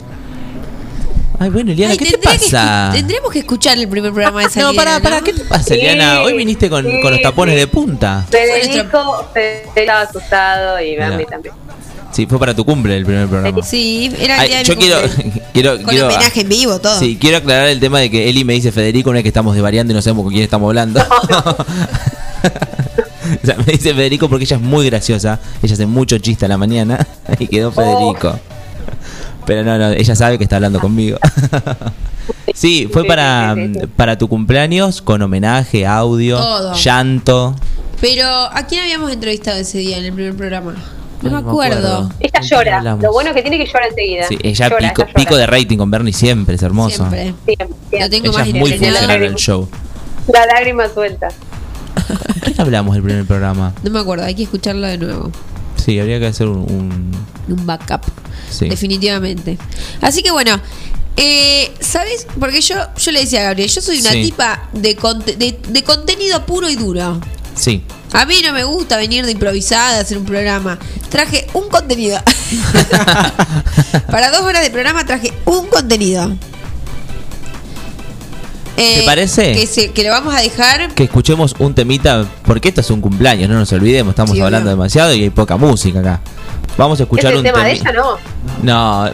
Ay, 1.38 1.49
bueno, 1.49 1.73
Eliana, 1.73 1.93
Ay, 1.93 1.99
¿qué 1.99 2.05
te 2.07 2.11
que 2.12 2.19
pasa? 2.19 2.88
escu- 2.90 2.93
tendremos 2.97 3.33
que 3.33 3.38
escuchar 3.38 3.79
el 3.79 3.88
primer 3.88 4.12
programa 4.12 4.43
de 4.43 4.51
salida. 4.51 4.71
No, 4.71 4.75
pará, 4.77 5.01
pará, 5.01 5.21
¿qué 5.23 5.33
te 5.33 5.43
pasa, 5.45 5.64
Sí, 5.64 5.75
Eliana? 5.75 6.21
Hoy 6.23 6.35
viniste 6.35 6.69
con, 6.69 6.85
sí, 6.85 7.01
con 7.01 7.12
los 7.12 7.23
tapones 7.23 7.55
sí. 7.55 7.61
de 7.61 7.66
punta. 7.66 8.27
Federico, 8.31 9.27
Federico 9.33 9.73
estaba 9.77 10.01
asustado 10.03 10.81
y. 10.81 10.97
Bambi 10.97 11.25
también. 11.27 11.55
Sí, 12.12 12.27
fue 12.27 12.38
para 12.40 12.53
tu 12.55 12.64
cumple 12.64 12.97
el 12.97 13.07
primer 13.07 13.29
programa. 13.29 13.62
Sí, 13.62 14.12
era 14.19 14.35
el 14.35 14.40
Ay, 14.40 14.49
día 14.49 14.59
de 14.59 14.64
yo 14.64 14.75
mi 14.77 14.83
quiero, 14.83 15.01
quiero, 15.55 15.77
Con 15.77 15.85
quiero, 15.87 16.07
homenaje 16.09 16.40
en 16.40 16.49
vivo, 16.49 16.79
todo. 16.81 16.99
Sí, 16.99 17.16
quiero 17.19 17.37
aclarar 17.38 17.69
el 17.69 17.79
tema 17.81 18.01
de 18.01 18.11
que 18.11 18.29
Eli 18.29 18.45
me 18.45 18.53
dice 18.55 18.73
Federico 18.73 19.11
una 19.11 19.19
vez 19.19 19.23
que 19.23 19.29
estamos 19.29 19.55
desvariando 19.55 19.93
y 19.93 19.97
no 19.97 20.03
sabemos 20.03 20.25
con 20.25 20.33
quién 20.33 20.43
estamos 20.45 20.66
hablando. 20.69 21.01
o 23.43 23.47
sea, 23.47 23.57
me 23.64 23.73
dice 23.73 23.95
Federico 23.95 24.29
porque 24.29 24.45
ella 24.45 24.57
es 24.57 24.62
muy 24.62 24.85
graciosa. 24.87 25.38
Ella 25.62 25.75
hace 25.75 25.87
mucho 25.87 26.19
chiste 26.19 26.45
a 26.45 26.49
la 26.49 26.59
mañana 26.59 27.07
y 27.38 27.47
quedó 27.47 27.71
Federico. 27.73 28.38
Pero 29.51 29.65
no, 29.65 29.77
no, 29.79 29.91
ella 29.91 30.15
sabe 30.15 30.39
que 30.39 30.45
está 30.45 30.57
hablando 30.57 30.79
conmigo. 30.79 31.19
Sí, 32.55 32.89
fue 32.93 33.05
para, 33.05 33.57
para 33.97 34.17
tu 34.19 34.29
cumpleaños 34.29 35.03
con 35.03 35.23
homenaje, 35.23 35.87
audio, 35.87 36.37
Todo. 36.39 36.75
llanto. 36.75 37.57
Pero 38.01 38.27
¿a 38.29 38.67
quién 38.69 38.83
habíamos 38.83 39.11
entrevistado 39.13 39.59
ese 39.59 39.79
día 39.79 39.99
en 39.99 40.05
el 40.05 40.13
primer 40.13 40.37
programa? 40.37 40.75
No 41.23 41.31
me 41.31 41.31
no 41.31 41.43
me 41.43 41.49
acuerdo. 41.49 41.77
acuerdo. 41.97 42.13
Ella 42.21 42.31
¿Con 42.41 42.49
quién 42.49 42.59
llora. 42.61 42.97
Lo 43.01 43.13
bueno 43.13 43.31
es 43.31 43.37
que 43.37 43.43
tiene 43.43 43.59
que 43.59 43.67
llorar 43.67 43.89
enseguida. 43.89 44.27
Sí, 44.29 44.39
ella 44.43 44.69
Llora, 44.69 44.89
pico, 44.91 45.03
ella 45.03 45.13
pico 45.15 45.37
de 45.37 45.47
rating 45.47 45.79
con 45.79 45.91
Bernie 45.91 46.13
siempre, 46.13 46.55
es 46.57 46.63
hermoso. 46.63 46.97
Siempre. 47.11 47.35
Siempre, 47.47 47.67
Lo 47.67 47.75
siempre. 47.89 48.11
tengo 48.11 48.27
Ella 48.29 48.39
más 48.39 48.49
es 48.49 48.55
muy 48.55 48.71
funcional 48.71 49.11
en 49.11 49.23
el 49.25 49.35
show. 49.37 49.69
La 50.33 50.47
lágrima 50.47 50.89
suelta. 50.89 51.29
¿Qué 52.45 52.61
hablamos 52.63 52.95
del 52.95 53.03
primer 53.03 53.25
programa? 53.27 53.73
No 53.83 53.91
me 53.91 53.99
acuerdo, 54.01 54.25
hay 54.25 54.35
que 54.35 54.43
escucharlo 54.45 54.87
de 54.87 54.99
nuevo. 54.99 55.31
Sí, 55.77 55.99
habría 55.99 56.19
que 56.21 56.27
hacer 56.27 56.47
un... 56.47 56.59
un- 56.59 57.11
Un 57.49 57.67
backup. 57.67 58.03
Sí. 58.51 58.69
Definitivamente. 58.69 59.57
Así 60.01 60.23
que 60.23 60.31
bueno, 60.31 60.61
eh, 61.17 61.73
¿sabes? 61.81 62.27
Porque 62.39 62.61
yo, 62.61 62.75
yo 62.97 63.13
le 63.13 63.21
decía 63.21 63.41
a 63.41 63.45
Gabriel, 63.45 63.69
yo 63.71 63.81
soy 63.81 64.01
una 64.01 64.11
Sí. 64.13 64.23
tipa 64.25 64.69
de, 64.73 64.97
conte- 64.97 65.37
de, 65.37 65.59
de 65.69 65.83
contenido 65.85 66.45
puro 66.47 66.69
y 66.69 66.77
duro. 66.77 67.21
Sí. 67.55 67.83
A 68.13 68.25
mí 68.27 68.37
no 68.45 68.53
me 68.53 68.65
gusta 68.65 68.97
venir 68.97 69.25
de 69.25 69.33
improvisada 69.33 69.99
a 69.99 70.01
hacer 70.01 70.19
un 70.19 70.25
programa. 70.25 70.79
Traje 71.11 71.47
un 71.55 71.69
contenido. 71.69 72.19
Para 74.11 74.31
dos 74.31 74.41
horas 74.43 74.63
de 74.63 74.71
programa 74.71 75.05
traje 75.07 75.33
un 75.45 75.67
contenido. 75.69 76.33
Eh, 78.77 79.01
¿Te 79.01 79.05
parece? 79.05 79.53
Que, 79.53 79.67
se- 79.67 79.91
que 79.93 80.03
lo 80.05 80.11
vamos 80.11 80.35
a 80.35 80.41
dejar. 80.41 80.95
Que 80.95 81.05
escuchemos 81.05 81.55
un 81.59 81.75
temita, 81.75 82.27
porque 82.45 82.69
esto 82.71 82.81
es 82.81 82.91
un 82.91 83.01
cumpleaños, 83.03 83.49
no 83.51 83.59
nos 83.59 83.71
olvidemos, 83.73 84.13
estamos 84.13 84.35
Sí, 84.35 84.41
hablando 84.41 84.71
obvio. 84.71 84.77
demasiado 84.77 85.13
y 85.15 85.23
hay 85.25 85.31
poca 85.31 85.57
música 85.59 86.01
acá. 86.01 86.21
Vamos 86.77 87.01
a 87.01 87.03
¿Es 87.03 87.07
escuchar 87.07 87.33
el 87.33 87.38
un 87.38 87.44
tema 87.44 87.64
de 87.64 87.73
ella, 87.73 87.92
no? 87.92 88.16
No, 88.62 89.11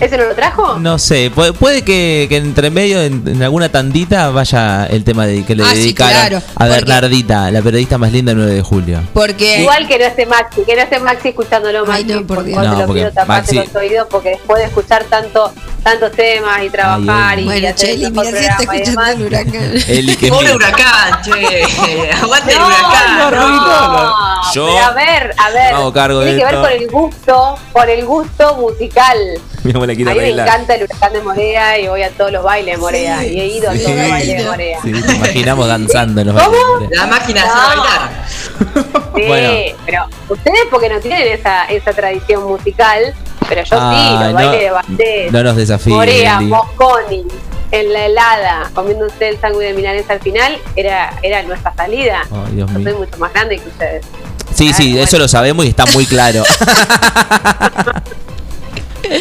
¿Ese 0.00 0.16
no 0.16 0.24
lo 0.24 0.34
trajo? 0.34 0.78
no 0.78 0.98
sé, 0.98 1.30
puede, 1.34 1.52
puede 1.52 1.82
que, 1.82 2.26
que 2.28 2.36
entre 2.36 2.70
medio, 2.70 3.00
en, 3.02 3.22
en 3.26 3.42
alguna 3.42 3.68
tandita, 3.68 4.30
vaya 4.30 4.86
el 4.86 5.04
tema 5.04 5.26
de, 5.26 5.44
que 5.44 5.54
le 5.54 5.64
Ah, 5.64 5.70
sí, 5.72 5.78
dedicaron 5.80 6.12
claro, 6.14 6.36
a 6.38 6.40
porque- 6.54 6.68
Bernardita, 6.70 7.50
la 7.50 7.60
periodista 7.62 7.98
más 7.98 8.12
linda 8.12 8.30
del 8.30 8.38
9 8.38 8.54
de 8.54 8.62
julio. 8.62 9.00
Porque. 9.12 9.60
Igual 9.60 9.86
que 9.88 9.98
no 9.98 10.04
esté 10.04 10.26
Maxi, 10.26 10.62
que 10.62 10.74
no 10.76 10.82
esté 10.82 10.98
Maxi 11.00 11.28
escuchándolo 11.28 11.80
Ay, 11.88 12.04
Maxi. 12.04 12.20
no, 12.20 12.26
por 12.26 12.44
Dios. 12.44 12.56
No, 12.64 12.70
te 12.74 12.80
lo 12.80 12.86
porque 12.86 13.00
pido 13.00 13.12
taparte 13.12 13.52
Maxi- 13.56 13.64
los 13.66 13.74
oídos 13.76 14.08
porque 14.10 14.28
después 14.30 14.60
de 14.60 14.66
escuchar 14.68 15.04
tanto 15.04 15.52
tantos 15.82 16.12
temas 16.12 16.62
y 16.64 16.70
trabajar 16.70 17.38
Ay, 17.38 17.42
y 17.42 17.46
Bueno, 17.46 17.68
hacer 17.68 17.88
Cheli, 17.90 18.10
mira 18.10 18.24
si 18.24 18.44
está 18.44 18.56
escuchando 18.62 19.02
el 19.06 19.22
huracán. 19.22 19.72
Eli, 19.88 20.16
que 20.16 20.28
Pobre 20.28 20.42
mira- 20.44 20.56
huracán, 20.56 21.22
che. 21.22 21.32
Aguante 22.22 22.52
el 22.52 22.58
huracán. 22.58 23.18
no, 23.18 23.30
no. 23.30 24.28
Yo 24.54 24.66
pero 24.66 24.84
a 24.86 24.90
ver, 24.92 25.34
a 25.36 25.50
ver. 25.50 26.24
tiene 26.24 26.38
que 26.38 26.44
ver 26.44 26.54
con 26.56 26.70
el 26.72 26.88
gusto, 26.88 27.58
con 27.72 27.88
el 27.88 28.04
gusto 28.06 28.56
musical. 28.56 29.17
Mi 29.64 29.72
abuela 29.72 29.92
A 29.92 29.96
mí 29.96 30.04
me 30.04 30.28
encanta 30.28 30.74
el 30.74 30.84
huracán 30.84 31.12
de 31.12 31.20
Morea 31.22 31.78
y 31.78 31.88
voy 31.88 32.02
a 32.02 32.10
todos 32.10 32.32
los 32.32 32.42
bailes 32.44 32.74
de 32.74 32.80
Morea. 32.80 33.20
Sí, 33.20 33.26
y 33.28 33.40
he 33.40 33.46
ido 33.46 33.70
a 33.70 33.74
todos 33.74 33.90
los 33.96 34.10
bailes 34.10 34.38
de 34.38 34.44
Morea. 34.50 34.78
Sí, 34.82 34.92
te 34.92 35.12
imaginamos 35.14 35.68
danzando 35.68 36.20
en 36.20 36.26
los 36.28 36.42
¿Cómo? 36.42 36.56
bailes. 36.78 36.98
La 36.98 37.06
máquina 37.06 37.44
No. 37.46 37.54
bailar. 37.54 38.10
Sí, 39.18 39.24
Bueno. 39.26 39.50
pero 39.84 40.04
ustedes 40.28 40.60
porque 40.70 40.88
no 40.88 41.00
tienen 41.00 41.26
esa, 41.26 41.64
esa 41.64 41.92
tradición 41.92 42.44
musical, 42.44 43.12
pero 43.48 43.62
yo 43.64 43.76
sí, 43.76 44.24
los 44.24 44.32
bailes 44.32 44.60
de 44.60 44.70
Bastet, 44.70 45.30
no 45.32 45.42
nos 45.42 45.56
desafíes, 45.56 45.96
Morea. 45.96 46.40
Mosconi, 46.40 47.24
en 47.72 47.92
la 47.92 48.06
helada, 48.06 48.70
comiéndose 48.74 49.28
el 49.30 49.40
sándwich 49.40 49.68
de 49.68 49.74
milanesa 49.74 50.12
al 50.12 50.20
final, 50.20 50.56
era, 50.76 51.12
era 51.22 51.42
nuestra 51.42 51.74
salida. 51.74 52.22
Dios 52.52 52.70
yo 52.72 52.80
soy 52.82 52.94
mucho 52.94 53.18
más 53.18 53.32
grande 53.32 53.58
que 53.58 53.68
ustedes. 53.68 54.06
Sí, 54.54 54.72
sí, 54.72 54.94
Ay, 54.96 55.00
eso 55.00 55.18
lo 55.18 55.26
sabemos 55.28 55.64
y 55.64 55.68
está 55.70 55.84
muy 55.86 56.06
claro. 56.06 56.42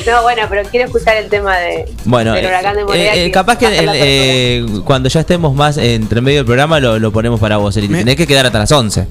No, 0.07 0.21
bueno, 0.23 0.43
pero 0.49 0.63
quiero 0.69 0.85
escuchar 0.87 1.17
el 1.17 1.29
tema 1.29 1.57
de, 1.57 1.85
Bueno, 2.05 2.33
del 2.33 2.45
huracán 2.45 2.75
de 2.75 2.81
eh, 2.81 2.85
Morea. 2.85 3.15
eh, 3.15 3.31
capaz 3.31 3.57
que 3.57 3.65
el- 3.79 3.89
eh, 3.93 4.65
cuando 4.85 5.09
ya 5.09 5.19
estemos 5.21 5.53
más 5.55 5.77
entre 5.77 6.21
medio 6.21 6.37
del 6.39 6.45
programa 6.45 6.79
lo, 6.79 6.99
lo 6.99 7.11
ponemos 7.11 7.39
para 7.39 7.57
vos, 7.57 7.75
Eli. 7.77 7.87
Me- 7.89 7.99
Tenés 7.99 8.15
que 8.15 8.27
quedar 8.27 8.45
hasta 8.45 8.59
las 8.59 8.71
11. 8.71 9.07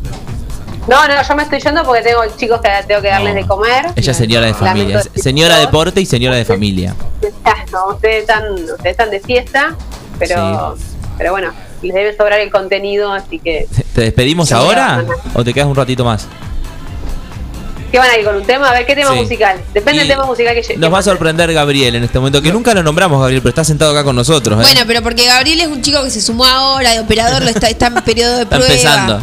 No, 0.88 1.08
no, 1.08 1.14
yo 1.28 1.34
me 1.36 1.42
estoy 1.42 1.58
yendo 1.60 1.82
porque 1.82 2.02
tengo 2.02 2.20
chicos 2.36 2.60
que 2.60 2.68
tengo 2.86 3.02
que 3.02 3.08
darles 3.08 3.34
No. 3.34 3.40
de 3.40 3.46
comer. 3.46 3.86
Ella 3.96 4.12
es 4.12 4.16
señora 4.16 4.46
de 4.46 4.54
familia. 4.54 5.02
Señora 5.16 5.54
todo. 5.56 5.66
deporte 5.66 6.00
y 6.00 6.06
señora 6.06 6.36
de 6.36 6.44
familia. 6.44 6.94
No, 7.72 7.88
ustedes 7.94 8.20
están, 8.20 8.52
ustedes 8.54 8.84
están 8.92 9.10
de 9.10 9.18
fiesta, 9.20 9.74
pero, 10.18 10.76
pero 11.18 11.32
bueno, 11.32 11.50
les 11.82 11.92
debe 11.92 12.16
sobrar 12.16 12.38
el 12.38 12.50
contenido, 12.52 13.12
así 13.12 13.40
que. 13.40 13.66
¿Te 13.94 14.02
despedimos 14.02 14.52
ahora 14.52 15.04
o 15.34 15.42
te 15.42 15.52
quedas 15.52 15.66
un 15.68 15.74
ratito 15.74 16.04
más? 16.04 16.28
¿Qué 17.96 18.00
van 18.00 18.11
a 18.11 18.18
ir 18.18 18.26
con 18.26 18.37
un 18.37 18.44
tema? 18.44 18.68
A 18.68 18.72
ver, 18.74 18.85
¿qué 18.85 18.94
tema 18.94 19.12
Sí. 19.12 19.20
musical? 19.20 19.56
Depende 19.72 19.96
Y 19.96 19.98
del 20.00 20.09
tema 20.09 20.26
musical 20.26 20.54
que 20.54 20.61
llegue. 20.61 20.76
Nos 20.76 20.92
va 20.92 20.98
a 20.98 21.02
sorprender 21.02 21.50
Gabriel 21.54 21.94
en 21.94 22.04
este 22.04 22.18
momento, 22.18 22.42
que 22.42 22.52
nunca 22.52 22.74
lo 22.74 22.82
nombramos, 22.82 23.18
Gabriel, 23.20 23.40
pero 23.40 23.48
está 23.48 23.64
sentado 23.64 23.92
acá 23.92 24.04
con 24.04 24.14
nosotros. 24.14 24.59
¿eh? 24.59 24.62
Bueno, 24.62 24.82
pero 24.87 25.00
porque 25.02 25.24
Gabriel 25.24 25.62
es 25.62 25.68
un 25.68 25.80
chico 25.80 26.04
que 26.04 26.11
se 26.11 26.20
sumó 26.20 26.44
ahora 26.44 26.90
de 26.92 27.00
operador, 27.00 27.42
lo 27.42 27.48
está, 27.48 27.68
está 27.70 27.87
en 27.87 27.94
periodo 27.94 28.37
de 28.37 28.42
está 28.42 28.56
prueba. 28.56 28.74
empezando. 28.74 29.20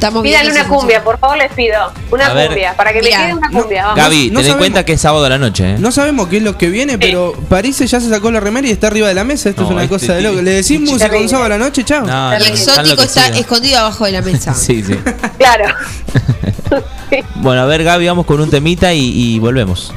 Estamos 0.00 0.22
viendo 0.22 0.50
una 0.50 0.66
cumbia, 0.66 1.04
por 1.04 1.18
favor, 1.18 1.36
les 1.36 1.52
pido. 1.52 1.76
Una 2.10 2.28
A 2.28 2.32
ver. 2.32 2.46
cumbia, 2.46 2.74
para 2.74 2.90
que 2.92 3.02
me 3.02 3.10
quede 3.10 3.34
una 3.34 3.50
cumbia. 3.50 3.82
vamos. 3.82 3.96
Gaby, 3.98 4.16
no 4.16 4.22
ten 4.22 4.28
en 4.30 4.42
sabemos- 4.44 4.58
cuenta 4.58 4.84
que 4.86 4.92
es 4.94 5.00
sábado 5.02 5.24
a 5.26 5.28
la 5.28 5.36
noche. 5.38 5.72
¿eh? 5.74 5.76
No 5.78 5.92
sabemos 5.92 6.28
qué 6.28 6.38
es 6.38 6.42
lo 6.42 6.56
que 6.56 6.70
viene, 6.70 6.96
pero 6.98 7.34
París 7.50 7.78
ya 7.78 8.00
se 8.00 8.08
sacó 8.08 8.30
la 8.30 8.40
remera 8.40 8.66
y 8.66 8.70
está 8.70 8.86
arriba 8.86 9.08
de 9.08 9.14
la 9.14 9.24
mesa. 9.24 9.50
Esto 9.50 9.60
No, 9.62 9.68
es 9.68 9.72
una 9.74 9.82
este 9.84 9.94
cosa 9.98 10.14
de 10.14 10.22
loco. 10.22 10.40
Le 10.40 10.52
decís 10.52 10.80
música 10.80 11.14
un 11.18 11.28
sábado 11.28 11.46
a 11.46 11.48
la 11.50 11.58
noche, 11.58 11.84
chao. 11.84 12.06
No, 12.06 12.30
no, 12.30 12.44
exótico 12.46 13.02
está 13.02 13.28
escondido 13.28 13.78
abajo 13.80 14.06
de 14.06 14.12
la 14.12 14.22
mesa. 14.22 14.54
Sí, 14.60 14.82
sí. 14.82 14.94
Claro. 15.38 15.66
Bueno, 17.36 17.62
a 17.62 17.64
ver, 17.66 17.82
Gaby, 17.82 18.06
vamos 18.06 18.24
con 18.24 18.40
un 18.40 18.48
temita 18.50 18.92
y, 18.94 19.00
y 19.00 19.38
volvemos. 19.38 19.92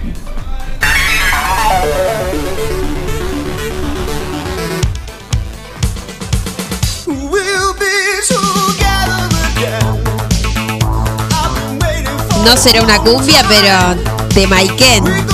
No 12.44 12.58
será 12.58 12.82
una 12.82 13.00
cumbia, 13.00 13.44
pero 13.48 13.96
de 14.36 14.48
Maiken. 14.48 15.33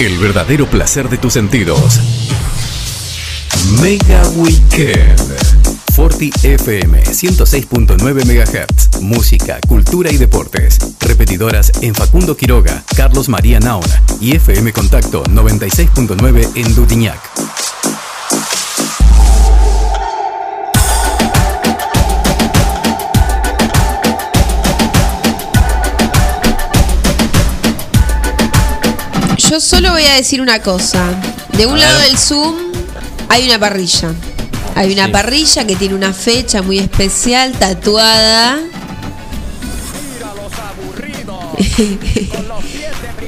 El 0.00 0.16
verdadero 0.16 0.66
placer 0.66 1.10
de 1.10 1.18
tus 1.18 1.34
sentidos. 1.34 2.00
Mega 3.82 4.26
Weekend. 4.30 5.20
Forti 5.94 6.30
FM 6.42 7.02
106.9 7.04 8.24
MHz. 8.24 9.02
Música, 9.02 9.60
cultura 9.68 10.10
y 10.10 10.16
deportes. 10.16 10.78
Repetidoras 11.00 11.70
en 11.82 11.94
Facundo 11.94 12.34
Quiroga, 12.34 12.82
Carlos 12.96 13.28
María 13.28 13.60
Naona 13.60 14.02
y 14.22 14.36
FM 14.36 14.72
Contacto 14.72 15.22
96.9 15.24 16.48
en 16.54 16.74
Dutiñac. 16.74 17.20
Yo 29.50 29.58
solo 29.60 29.90
voy 29.90 30.04
a 30.04 30.14
decir 30.14 30.40
una 30.40 30.60
cosa. 30.62 31.04
De 31.56 31.66
un 31.66 31.74
A 31.74 31.78
lado 31.78 31.98
ver. 31.98 32.08
del 32.08 32.18
Zoom 32.18 32.54
hay 33.28 33.46
una 33.46 33.58
parrilla. 33.58 34.12
Hay 34.76 34.92
una 34.92 35.06
Sí. 35.06 35.12
parrilla 35.12 35.66
que 35.66 35.74
tiene 35.76 35.94
una 35.96 36.12
fecha 36.12 36.62
muy 36.62 36.78
especial, 36.78 37.52
tatuada. 37.52 38.58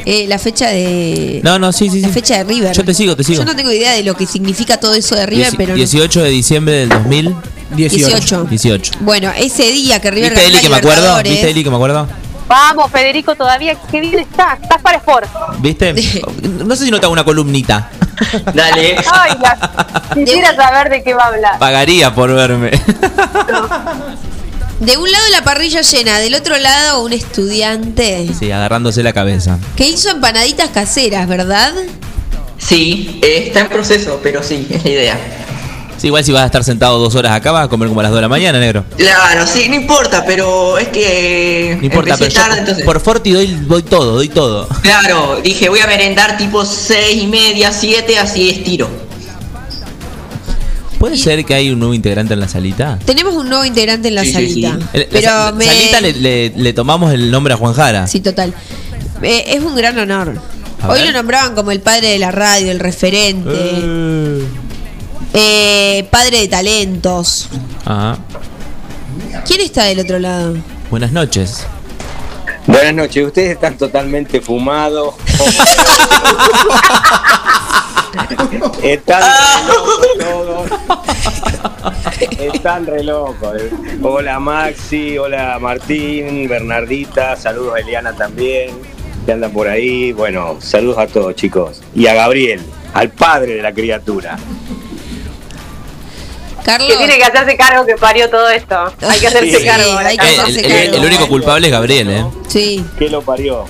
Eh, 0.04 0.26
la 0.26 0.36
fecha 0.40 0.66
de. 0.68 1.40
No, 1.44 1.60
no, 1.60 1.70
sí, 1.72 1.88
sí, 1.88 2.00
La 2.00 2.08
sí. 2.08 2.14
fecha 2.14 2.38
de 2.38 2.42
River. 2.44 2.74
Yo 2.76 2.84
te 2.84 2.92
sigo, 2.92 3.14
te 3.14 3.22
sigo. 3.22 3.38
Yo 3.38 3.44
no 3.44 3.54
tengo 3.54 3.70
idea 3.70 3.92
de 3.92 4.02
lo 4.02 4.16
que 4.16 4.26
significa 4.26 4.80
todo 4.80 4.94
eso 4.94 5.14
de 5.14 5.26
River, 5.26 5.52
Dieci- 5.52 5.56
pero. 5.56 5.68
no- 5.70 5.76
18 5.76 6.22
de 6.24 6.30
diciembre 6.30 6.74
del 6.74 6.88
2018. 6.88 8.06
18. 8.08 8.44
18. 8.50 8.92
Bueno, 9.00 9.30
ese 9.38 9.70
día 9.70 10.00
que 10.00 10.10
River 10.10 10.32
¿Viste 10.32 10.48
Eli 10.48 10.58
que 10.58 10.68
me 10.68 10.76
acuerdo? 10.76 11.22
¿Viste 11.22 11.50
Eli 11.50 11.62
que 11.62 11.70
me 11.70 11.76
acuerdo? 11.76 12.08
Vamos, 12.52 12.90
Federico, 12.92 13.34
todavía, 13.34 13.76
qué 13.90 14.00
bien 14.00 14.18
estás. 14.18 14.60
Estás 14.62 14.82
para 14.82 14.98
Sport. 14.98 15.26
¿Viste? 15.58 15.94
No 16.64 16.76
sé 16.76 16.84
si 16.84 16.90
no 16.90 17.00
te 17.00 17.06
hago 17.06 17.12
una 17.14 17.24
columnita. 17.24 17.88
Dale. 18.54 18.96
Ay, 19.10 19.32
la- 19.40 20.02
quisiera 20.14 20.54
saber 20.54 20.90
de 20.90 21.02
qué 21.02 21.14
va 21.14 21.24
a 21.24 21.26
hablar. 21.28 21.58
Pagaría 21.58 22.14
por 22.14 22.32
verme. 22.34 22.70
De 24.80 24.96
un 24.96 25.10
lado 25.10 25.24
la 25.30 25.44
parrilla 25.44 25.80
llena, 25.82 26.18
del 26.18 26.34
otro 26.34 26.58
lado 26.58 27.04
un 27.04 27.12
estudiante 27.12 28.28
Sí, 28.36 28.50
agarrándose 28.50 29.02
la 29.04 29.12
cabeza. 29.12 29.56
que 29.76 29.86
hizo 29.88 30.10
empanaditas 30.10 30.70
caseras, 30.70 31.28
¿verdad? 31.28 31.72
Sí, 32.58 33.20
eh, 33.22 33.44
está 33.46 33.60
en 33.60 33.68
proceso, 33.68 34.18
pero 34.24 34.42
sí, 34.42 34.66
es 34.70 34.82
la 34.82 34.90
idea. 34.90 35.18
Sí, 36.02 36.08
igual 36.08 36.24
si 36.24 36.32
vas 36.32 36.42
a 36.42 36.46
estar 36.46 36.64
sentado 36.64 36.98
dos 36.98 37.14
horas 37.14 37.30
acá, 37.30 37.52
vas 37.52 37.66
a 37.66 37.68
comer 37.68 37.86
como 37.86 38.00
a 38.00 38.02
las 38.02 38.10
2 38.10 38.16
de 38.18 38.22
la 38.22 38.28
mañana, 38.28 38.58
negro. 38.58 38.84
Claro, 38.96 39.46
sí, 39.46 39.68
no 39.68 39.76
importa, 39.76 40.24
pero 40.26 40.76
es 40.76 40.88
que 40.88 41.76
No 41.78 41.86
importa, 41.86 42.16
pero 42.18 42.28
yo 42.28 42.40
tarde, 42.40 42.58
entonces. 42.58 42.84
por 42.84 42.98
Forti 43.00 43.30
doy, 43.30 43.46
doy 43.68 43.84
todo, 43.84 44.14
doy 44.16 44.28
todo. 44.28 44.66
Claro, 44.82 45.38
dije 45.44 45.68
voy 45.68 45.78
a 45.78 45.86
merendar 45.86 46.36
tipo 46.36 46.64
seis 46.64 47.22
y 47.22 47.28
media, 47.28 47.70
siete, 47.72 48.18
así 48.18 48.50
estiro. 48.50 48.88
¿Puede 50.98 51.16
ser 51.18 51.44
que 51.44 51.54
hay 51.54 51.70
un 51.70 51.78
nuevo 51.78 51.94
integrante 51.94 52.34
en 52.34 52.40
la 52.40 52.48
salita? 52.48 52.98
Tenemos 53.04 53.34
un 53.34 53.48
nuevo 53.48 53.64
integrante 53.64 54.08
en 54.08 54.14
la 54.16 54.22
Sí, 54.22 54.28
sí, 54.28 54.32
salita. 54.34 54.78
sí. 54.92 54.98
La 54.98 55.06
Pero 55.08 55.54
me... 55.56 55.64
Salita 55.66 56.00
le, 56.00 56.12
le- 56.14 56.52
le 56.56 56.72
tomamos 56.72 57.12
el 57.12 57.30
nombre 57.30 57.54
a 57.54 57.56
Juan 57.56 57.74
Jara. 57.74 58.06
Sí, 58.08 58.20
total. 58.20 58.52
Eh, 59.22 59.44
es 59.48 59.60
un 59.62 59.74
gran 59.76 59.96
honor. 59.98 60.34
A 60.80 60.88
Hoy 60.88 60.98
ver. 60.98 61.06
lo 61.06 61.12
nombraban 61.18 61.54
como 61.54 61.70
el 61.70 61.80
padre 61.80 62.08
de 62.08 62.18
la 62.18 62.32
radio, 62.32 62.72
el 62.72 62.80
referente, 62.80 63.50
Eh. 63.52 64.44
Eh, 65.34 66.08
padre 66.10 66.40
de 66.40 66.48
talentos. 66.48 67.48
Ajá. 67.84 68.18
¿Quién 69.46 69.60
está 69.60 69.84
del 69.84 70.00
otro 70.00 70.18
lado? 70.18 70.56
Buenas 70.90 71.12
noches. 71.12 71.66
Buenas 72.66 72.94
noches, 72.94 73.26
ustedes 73.26 73.52
están 73.52 73.76
totalmente 73.76 74.40
fumados. 74.40 75.14
están 78.82 79.22
re 79.22 79.66
locos 79.66 80.06
todos. 80.18 80.70
Están 82.38 82.86
re 82.86 83.02
locos. 83.02 83.56
Hola 84.02 84.38
Maxi, 84.38 85.18
hola 85.18 85.58
Martín, 85.60 86.48
Bernardita, 86.48 87.34
saludos 87.36 87.74
a 87.76 87.80
Eliana 87.80 88.14
también, 88.14 88.70
que 89.26 89.32
andan 89.32 89.50
por 89.50 89.66
ahí. 89.66 90.12
Bueno, 90.12 90.58
saludos 90.60 90.98
a 90.98 91.08
todos 91.08 91.34
chicos. 91.34 91.82
Y 91.94 92.06
a 92.06 92.14
Gabriel, 92.14 92.60
al 92.94 93.10
padre 93.10 93.56
de 93.56 93.62
la 93.62 93.72
criatura. 93.72 94.38
Carlos. 96.64 96.88
Que 96.90 96.96
tiene 96.96 97.16
que 97.16 97.24
hacerse 97.24 97.56
cargo 97.56 97.84
que 97.86 97.94
parió 97.96 98.28
todo 98.30 98.48
esto. 98.50 98.76
Hay 99.02 99.18
que 99.20 99.26
hacerse 99.26 99.58
Sí, 99.58 99.64
cargo. 99.64 99.98
hay 99.98 100.16
que 100.16 100.26
hacerse 100.26 100.60
el, 100.60 100.66
el- 100.72 100.90
cargo. 100.90 100.96
el 101.02 101.04
único 101.08 101.28
culpable 101.28 101.66
es 101.66 101.72
Gabriel, 101.72 102.10
¿eh? 102.10 102.24
Sí. 102.48 102.84
que 102.98 103.08
lo 103.10 103.22
parió. 103.22 103.64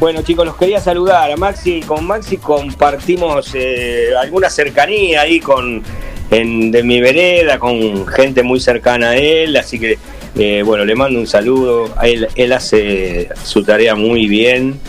Bueno 0.00 0.22
chicos, 0.22 0.44
los 0.44 0.56
quería 0.56 0.80
saludar 0.80 1.30
a 1.30 1.36
Maxi. 1.36 1.80
Con 1.80 2.04
Maxi 2.06 2.36
compartimos 2.38 3.50
eh, 3.54 4.08
alguna 4.20 4.50
cercanía 4.50 5.20
ahí 5.20 5.38
con 5.38 5.82
en, 6.30 6.70
de 6.72 6.82
mi 6.82 7.00
vereda, 7.00 7.58
con 7.58 8.06
gente 8.08 8.42
muy 8.42 8.58
cercana 8.58 9.10
a 9.10 9.16
él, 9.16 9.56
así 9.56 9.78
que 9.78 9.98
eh, 10.36 10.62
bueno, 10.64 10.84
le 10.84 10.94
mando 10.96 11.20
un 11.20 11.26
saludo. 11.26 11.94
Él 12.02 12.52
hace 12.52 13.28
su 13.44 13.62
tarea 13.62 13.94
muy 13.94 14.26
bien 14.26 14.80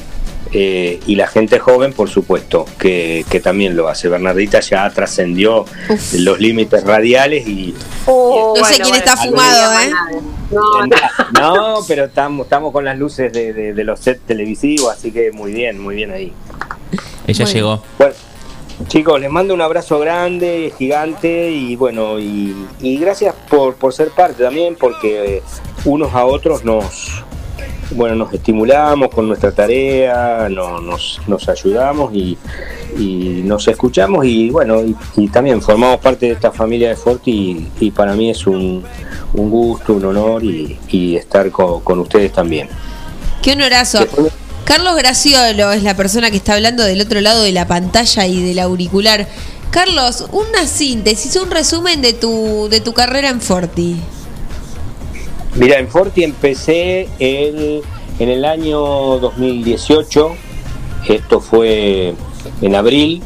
eh, 0.54 1.00
y 1.08 1.16
la 1.16 1.28
gente 1.28 1.58
joven, 1.60 1.94
por 1.94 2.10
supuesto, 2.10 2.66
que, 2.78 3.26
que 3.30 3.40
también 3.40 3.76
lo 3.76 3.88
hace. 3.90 4.08
Bernardita 4.08 4.60
ya 4.60 4.90
trascendió 4.92 5.66
los 6.20 6.40
límites 6.40 6.84
radiales 6.84 7.48
y 7.48 7.74
Uh, 8.06 8.54
No 8.58 8.66
sé 8.66 8.76
bueno, 8.78 8.84
quién 8.86 8.96
está 8.96 9.16
bueno, 9.16 9.32
fumado, 9.32 9.80
¿eh? 9.80 9.92
No, 10.52 10.86
no. 10.86 10.96
No, 11.76 11.80
pero 11.88 12.06
estamos, 12.06 12.46
estamos 12.46 12.72
con 12.72 12.84
las 12.86 12.98
luces 12.98 13.32
de, 13.34 13.54
de- 13.54 13.74
de 13.74 13.84
los 13.84 14.00
sets 14.00 14.22
televisivos, 14.28 14.92
así 14.92 15.12
que 15.12 15.32
muy 15.32 15.52
bien, 15.54 15.80
muy 15.80 15.96
bien 15.96 16.12
ahí. 16.12 16.32
Ella 17.26 17.46
Bueno. 17.46 17.54
llegó. 17.54 17.84
Bueno, 17.98 18.14
chicos, 18.88 19.20
les 19.22 19.32
mando 19.32 19.54
un 19.54 19.62
abrazo 19.62 20.00
grande, 20.00 20.74
gigante, 20.78 21.50
y 21.50 21.76
bueno, 21.78 22.20
y, 22.20 22.54
y 22.82 22.98
gracias 22.98 23.34
por, 23.50 23.76
por 23.76 23.94
ser 23.94 24.10
parte 24.10 24.44
también, 24.44 24.76
porque 24.78 25.38
eh, 25.38 25.44
unos 25.86 26.14
a 26.14 26.26
otros 26.26 26.64
nos, 26.66 27.24
bueno, 27.94 28.16
nos 28.16 28.34
estimulamos 28.34 29.10
con 29.10 29.28
nuestra 29.28 29.52
tarea, 29.52 30.48
no- 30.50 30.80
nos, 30.82 31.20
nos 31.28 31.48
ayudamos 31.50 32.14
y, 32.14 32.38
y 32.98 33.42
nos 33.44 33.68
escuchamos 33.68 34.26
y 34.26 34.50
bueno, 34.50 34.82
y, 34.84 34.96
y 35.16 35.28
también 35.30 35.62
formamos 35.62 36.00
parte 36.00 36.28
de 36.28 36.32
esta 36.34 36.52
familia 36.52 36.90
de 36.90 36.96
Forti 36.96 37.32
y, 37.80 37.86
y 37.88 37.92
para 37.92 38.14
mí 38.14 38.30
es 38.30 38.46
un, 38.48 38.84
un 39.34 39.50
gusto, 39.50 39.94
un 39.94 40.06
honor 40.06 40.44
y, 40.44 40.78
y 40.90 41.16
estar 41.16 41.50
con, 41.52 41.82
con 41.82 42.00
ustedes 42.00 42.32
también. 42.34 42.68
Qué 43.42 43.54
honorazo. 43.54 44.06
Carlos 44.66 44.96
Graciolo 44.96 45.72
es 45.74 45.84
la 45.84 45.96
persona 45.96 46.32
que 46.32 46.38
está 46.38 46.54
hablando 46.54 46.84
del 46.84 47.02
otro 47.02 47.20
lado 47.20 47.44
de 47.44 47.52
la 47.52 47.68
pantalla 47.68 48.26
y 48.26 48.42
del 48.42 48.60
auricular. 48.60 49.28
Carlos, 49.72 50.26
una 50.32 50.66
síntesis, 50.68 51.36
un 51.36 51.52
resumen 51.52 52.02
de 52.02 52.14
tu, 52.14 52.68
de 52.70 52.80
tu 52.80 52.94
carrera 52.94 53.30
en 53.30 53.42
Forti. 53.42 53.98
Mira, 55.56 55.78
en 55.78 55.88
Forti 55.88 56.24
empecé 56.24 57.08
el, 57.20 57.84
en 58.18 58.30
el 58.30 58.44
año 58.44 58.80
2018, 59.20 60.36
esto 61.08 61.40
fue 61.40 62.16
en 62.62 62.76
abril, 62.76 63.22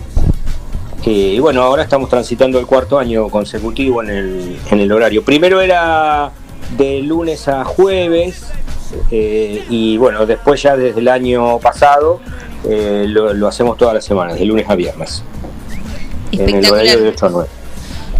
eh, 1.06 1.36
y 1.36 1.40
bueno, 1.40 1.64
ahora 1.64 1.84
estamos 1.84 2.10
transitando 2.10 2.60
el 2.60 2.66
cuarto 2.66 3.00
año 3.00 3.30
consecutivo 3.30 4.04
en 4.04 4.10
el, 4.10 4.60
en 4.70 4.80
el 4.82 4.92
horario. 4.92 5.24
Primero 5.24 5.62
era 5.62 6.32
de 6.78 7.02
lunes 7.02 7.48
a 7.48 7.64
jueves, 7.64 8.48
eh, 9.10 9.64
y 9.70 9.96
bueno, 9.96 10.26
después 10.26 10.62
ya 10.62 10.76
desde 10.76 11.00
el 11.00 11.08
año 11.08 11.60
pasado 11.60 12.20
eh, 12.66 13.06
lo, 13.08 13.34
lo 13.34 13.48
hacemos 13.48 13.78
todas 13.78 13.94
las 13.94 14.04
semanas, 14.04 14.38
de 14.38 14.44
lunes 14.44 14.70
a 14.70 14.76
viernes, 14.76 15.24
en 16.34 16.42
el 16.42 16.70
horario 16.70 17.00
de 17.00 17.10
Espectacular. 17.10 17.16
8 17.16 17.26
a 17.26 17.30
9. 17.30 17.50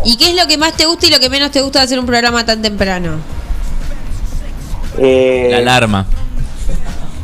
¿Y 0.06 0.16
qué 0.16 0.30
es 0.30 0.36
lo 0.38 0.48
que 0.48 0.58
más 0.58 0.78
te 0.78 0.86
gusta 0.86 1.08
y 1.08 1.10
lo 1.10 1.20
que 1.20 1.30
menos 1.30 1.52
te 1.52 1.60
gusta 1.60 1.80
de 1.80 1.86
hacer 1.86 2.00
un 2.00 2.06
programa 2.06 2.46
tan 2.46 2.62
temprano? 2.62 3.37
Eh, 4.98 5.48
La 5.52 5.58
alarma. 5.58 6.06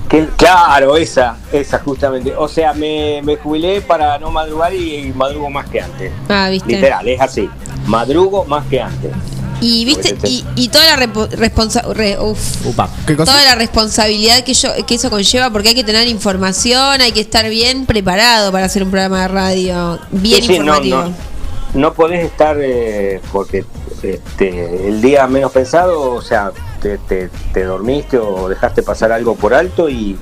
Que- 0.09 0.27
claro, 0.37 0.95
esa, 0.95 1.37
esa 1.51 1.79
justamente. 1.79 2.33
O 2.35 2.47
sea, 2.47 2.73
me, 2.73 3.21
me 3.23 3.35
jubilé 3.37 3.81
para 3.81 4.17
no 4.19 4.29
madrugar 4.31 4.73
y, 4.73 5.11
madrugo 5.15 5.49
más 5.49 5.67
que 5.69 5.81
antes. 5.81 6.11
Ah, 6.29 6.49
¿viste? 6.49 6.75
Literal, 6.75 7.07
es 7.07 7.19
así. 7.19 7.49
Madrugo 7.87 8.45
más 8.45 8.65
que 8.67 8.79
antes. 8.81 9.11
Y 9.59 9.85
viste, 9.85 10.15
y, 10.27 10.43
y 10.55 10.67
toda 10.67 10.83
la 10.85 10.97
repo- 10.97 11.29
responsa- 11.29 11.83
re- 11.93 12.19
uf, 12.19 12.65
Upa. 12.65 12.89
¿Qué 13.07 13.15
cosa? 13.15 13.31
toda 13.31 13.45
la 13.45 13.55
responsabilidad 13.55 14.43
que 14.43 14.53
yo, 14.53 14.69
que 14.85 14.95
eso 14.95 15.09
conlleva, 15.09 15.49
porque 15.51 15.69
hay 15.69 15.75
que 15.75 15.85
tener 15.85 16.05
información, 16.09 16.99
hay 16.99 17.13
que 17.13 17.21
estar 17.21 17.47
bien 17.49 17.85
preparado 17.85 18.51
para 18.51 18.65
hacer 18.65 18.83
un 18.83 18.91
programa 18.91 19.21
de 19.21 19.27
radio, 19.29 19.99
bien 20.11 20.41
Sí, 20.41 20.47
sí, 20.47 20.59
no, 20.59 20.75
informativo. 20.83 21.03
no, 21.03 21.79
no 21.79 21.93
podés 21.93 22.25
estar 22.25 22.57
eh, 22.61 23.21
porque 23.31 23.63
este, 24.03 24.89
el 24.89 25.01
día 25.01 25.25
menos 25.27 25.51
pensado, 25.53 26.11
o 26.11 26.21
sea, 26.21 26.51
te, 26.83 26.97
te- 26.99 27.29
te 27.53 27.63
dormiste 27.63 28.17
o 28.19 28.47
dejaste 28.49 28.83
pasar 28.83 29.11
algo 29.11 29.33
por 29.35 29.53
alto 29.55 29.89
y, 29.89 30.15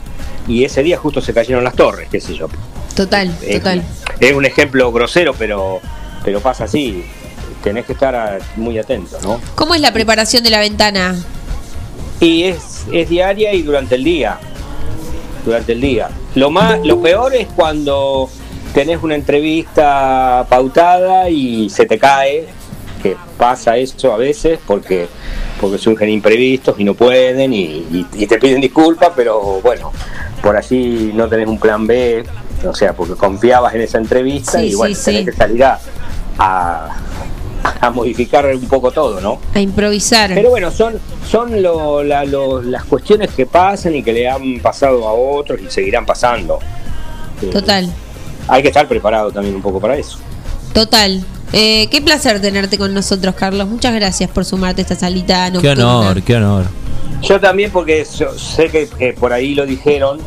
y 0.47 0.63
ese 0.63 0.81
día 0.83 0.97
justo 0.97 1.19
se 1.19 1.33
cayeron 1.33 1.63
las 1.65 1.75
torres, 1.75 2.07
qué 2.09 2.21
sé 2.21 2.35
yo. 2.35 2.47
Total, 2.95 3.35
Es- 3.41 3.57
total. 3.57 3.83
Es 4.19 4.33
un 4.33 4.45
ejemplo 4.45 4.91
grosero, 4.93 5.33
pero, 5.37 5.79
pero 6.23 6.39
pasa 6.39 6.63
así. 6.65 7.03
Tenés 7.63 7.85
que 7.85 7.93
estar 7.93 8.39
muy 8.55 8.77
atento, 8.79 9.17
¿no? 9.23 9.41
¿Cómo 9.55 9.75
es 9.75 9.81
la 9.81 9.91
preparación 9.91 10.43
de 10.43 10.49
la 10.51 10.59
ventana? 10.59 11.15
Y 12.19 12.43
es, 12.43 12.85
es 12.93 13.09
diaria 13.09 13.53
y 13.53 13.63
durante 13.63 13.95
el 13.95 14.03
día. 14.03 14.39
durante 15.45 15.71
el 15.73 15.81
día. 15.81 16.09
Lo 16.35 16.49
más, 16.51 16.79
lo 16.85 17.01
peor 17.01 17.33
es 17.35 17.47
cuando 17.55 18.29
tenés 18.75 19.01
una 19.03 19.15
entrevista 19.15 20.45
pautada 20.49 21.29
y 21.29 21.69
se 21.69 21.85
te 21.87 21.97
cae, 21.97 22.47
que 23.01 23.17
pasa 23.37 23.77
eso 23.77 24.13
a 24.13 24.17
veces 24.17 24.59
porque 24.65 25.07
porque 25.59 25.77
surgen 25.77 26.09
imprevistos 26.09 26.79
y 26.79 26.83
no 26.83 26.93
pueden 26.95 27.53
y, 27.53 27.61
y- 27.63 28.05
y 28.13 28.27
te 28.27 28.37
piden 28.39 28.61
disculpas, 28.61 29.11
pero 29.15 29.61
bueno, 29.61 29.91
por 30.41 30.55
allí 30.57 31.11
no 31.13 31.27
tenés 31.27 31.47
un 31.47 31.59
plan 31.59 31.85
B, 31.85 32.23
o 32.67 32.73
sea, 32.73 32.93
porque 32.93 33.13
confiabas 33.15 33.73
en 33.75 33.81
esa 33.81 33.97
entrevista 33.99 34.59
Sí, 34.59 34.67
y 34.71 34.75
bueno, 34.75 34.95
sí, 34.95 35.05
tenés 35.05 35.19
sí. 35.21 35.25
que 35.25 35.31
salir 35.33 35.63
a, 35.63 35.79
a, 36.39 36.89
a 37.79 37.89
modificar 37.91 38.45
un 38.47 38.67
poco 38.67 38.91
todo, 38.91 39.21
¿no? 39.21 39.39
A 39.53 39.59
improvisar. 39.59 40.31
Pero 40.33 40.49
bueno, 40.49 40.71
son, 40.71 40.99
son 41.29 41.61
lo- 41.61 42.03
la- 42.03 42.25
lo- 42.25 42.61
las 42.61 42.83
cuestiones 42.85 43.29
que 43.31 43.45
pasan 43.45 43.95
y 43.95 44.01
que 44.03 44.13
le 44.13 44.27
han 44.27 44.59
pasado 44.61 45.07
a 45.07 45.13
otros 45.13 45.59
y 45.61 45.69
seguirán 45.69 46.05
pasando. 46.05 46.57
Eh, 47.41 47.47
Total, 47.47 47.87
Hay 48.47 48.61
que 48.63 48.69
estar 48.69 48.87
preparado 48.87 49.31
también 49.31 49.55
un 49.55 49.61
poco 49.61 49.79
para 49.79 49.95
eso. 49.95 50.17
total. 50.73 51.23
Eh, 51.53 51.87
qué 51.91 52.01
placer 52.01 52.41
tenerte 52.41 52.77
con 52.77 52.93
nosotros, 52.93 53.35
Carlos. 53.35 53.67
Muchas 53.67 53.93
gracias 53.93 54.29
por 54.29 54.45
sumarte 54.45 54.81
a 54.81 54.83
esta 54.83 54.95
salita 54.95 55.45
Qué 55.47 55.51
nocturna. 55.53 55.97
honor, 55.97 56.21
qué 56.23 56.35
honor. 56.35 56.65
Yo 57.21 57.39
también, 57.39 57.71
porque 57.71 58.05
yo 58.17 58.37
sé 58.37 58.69
que 58.69 59.13
por 59.19 59.33
ahí 59.33 59.53
lo 59.53 59.65
dijeron, 59.65 60.19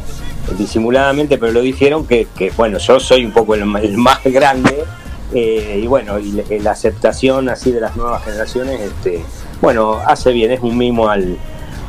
disimuladamente, 0.58 1.38
pero 1.38 1.52
lo 1.52 1.60
dijeron 1.62 2.06
que, 2.06 2.28
que, 2.36 2.50
bueno, 2.50 2.78
yo 2.78 3.00
soy 3.00 3.24
un 3.24 3.32
poco 3.32 3.54
el, 3.54 3.64
más 3.64 4.20
grande, 4.24 4.84
eh, 5.32 5.80
y 5.82 5.86
bueno, 5.86 6.18
y 6.18 6.32
la 6.60 6.70
aceptación 6.72 7.48
así 7.48 7.72
de 7.72 7.80
las 7.80 7.96
nuevas 7.96 8.22
generaciones, 8.24 8.80
este, 8.80 9.24
bueno, 9.60 9.98
hace 10.06 10.30
bien, 10.32 10.52
es 10.52 10.60
un 10.60 10.76
mimo 10.76 11.08
al, 11.08 11.36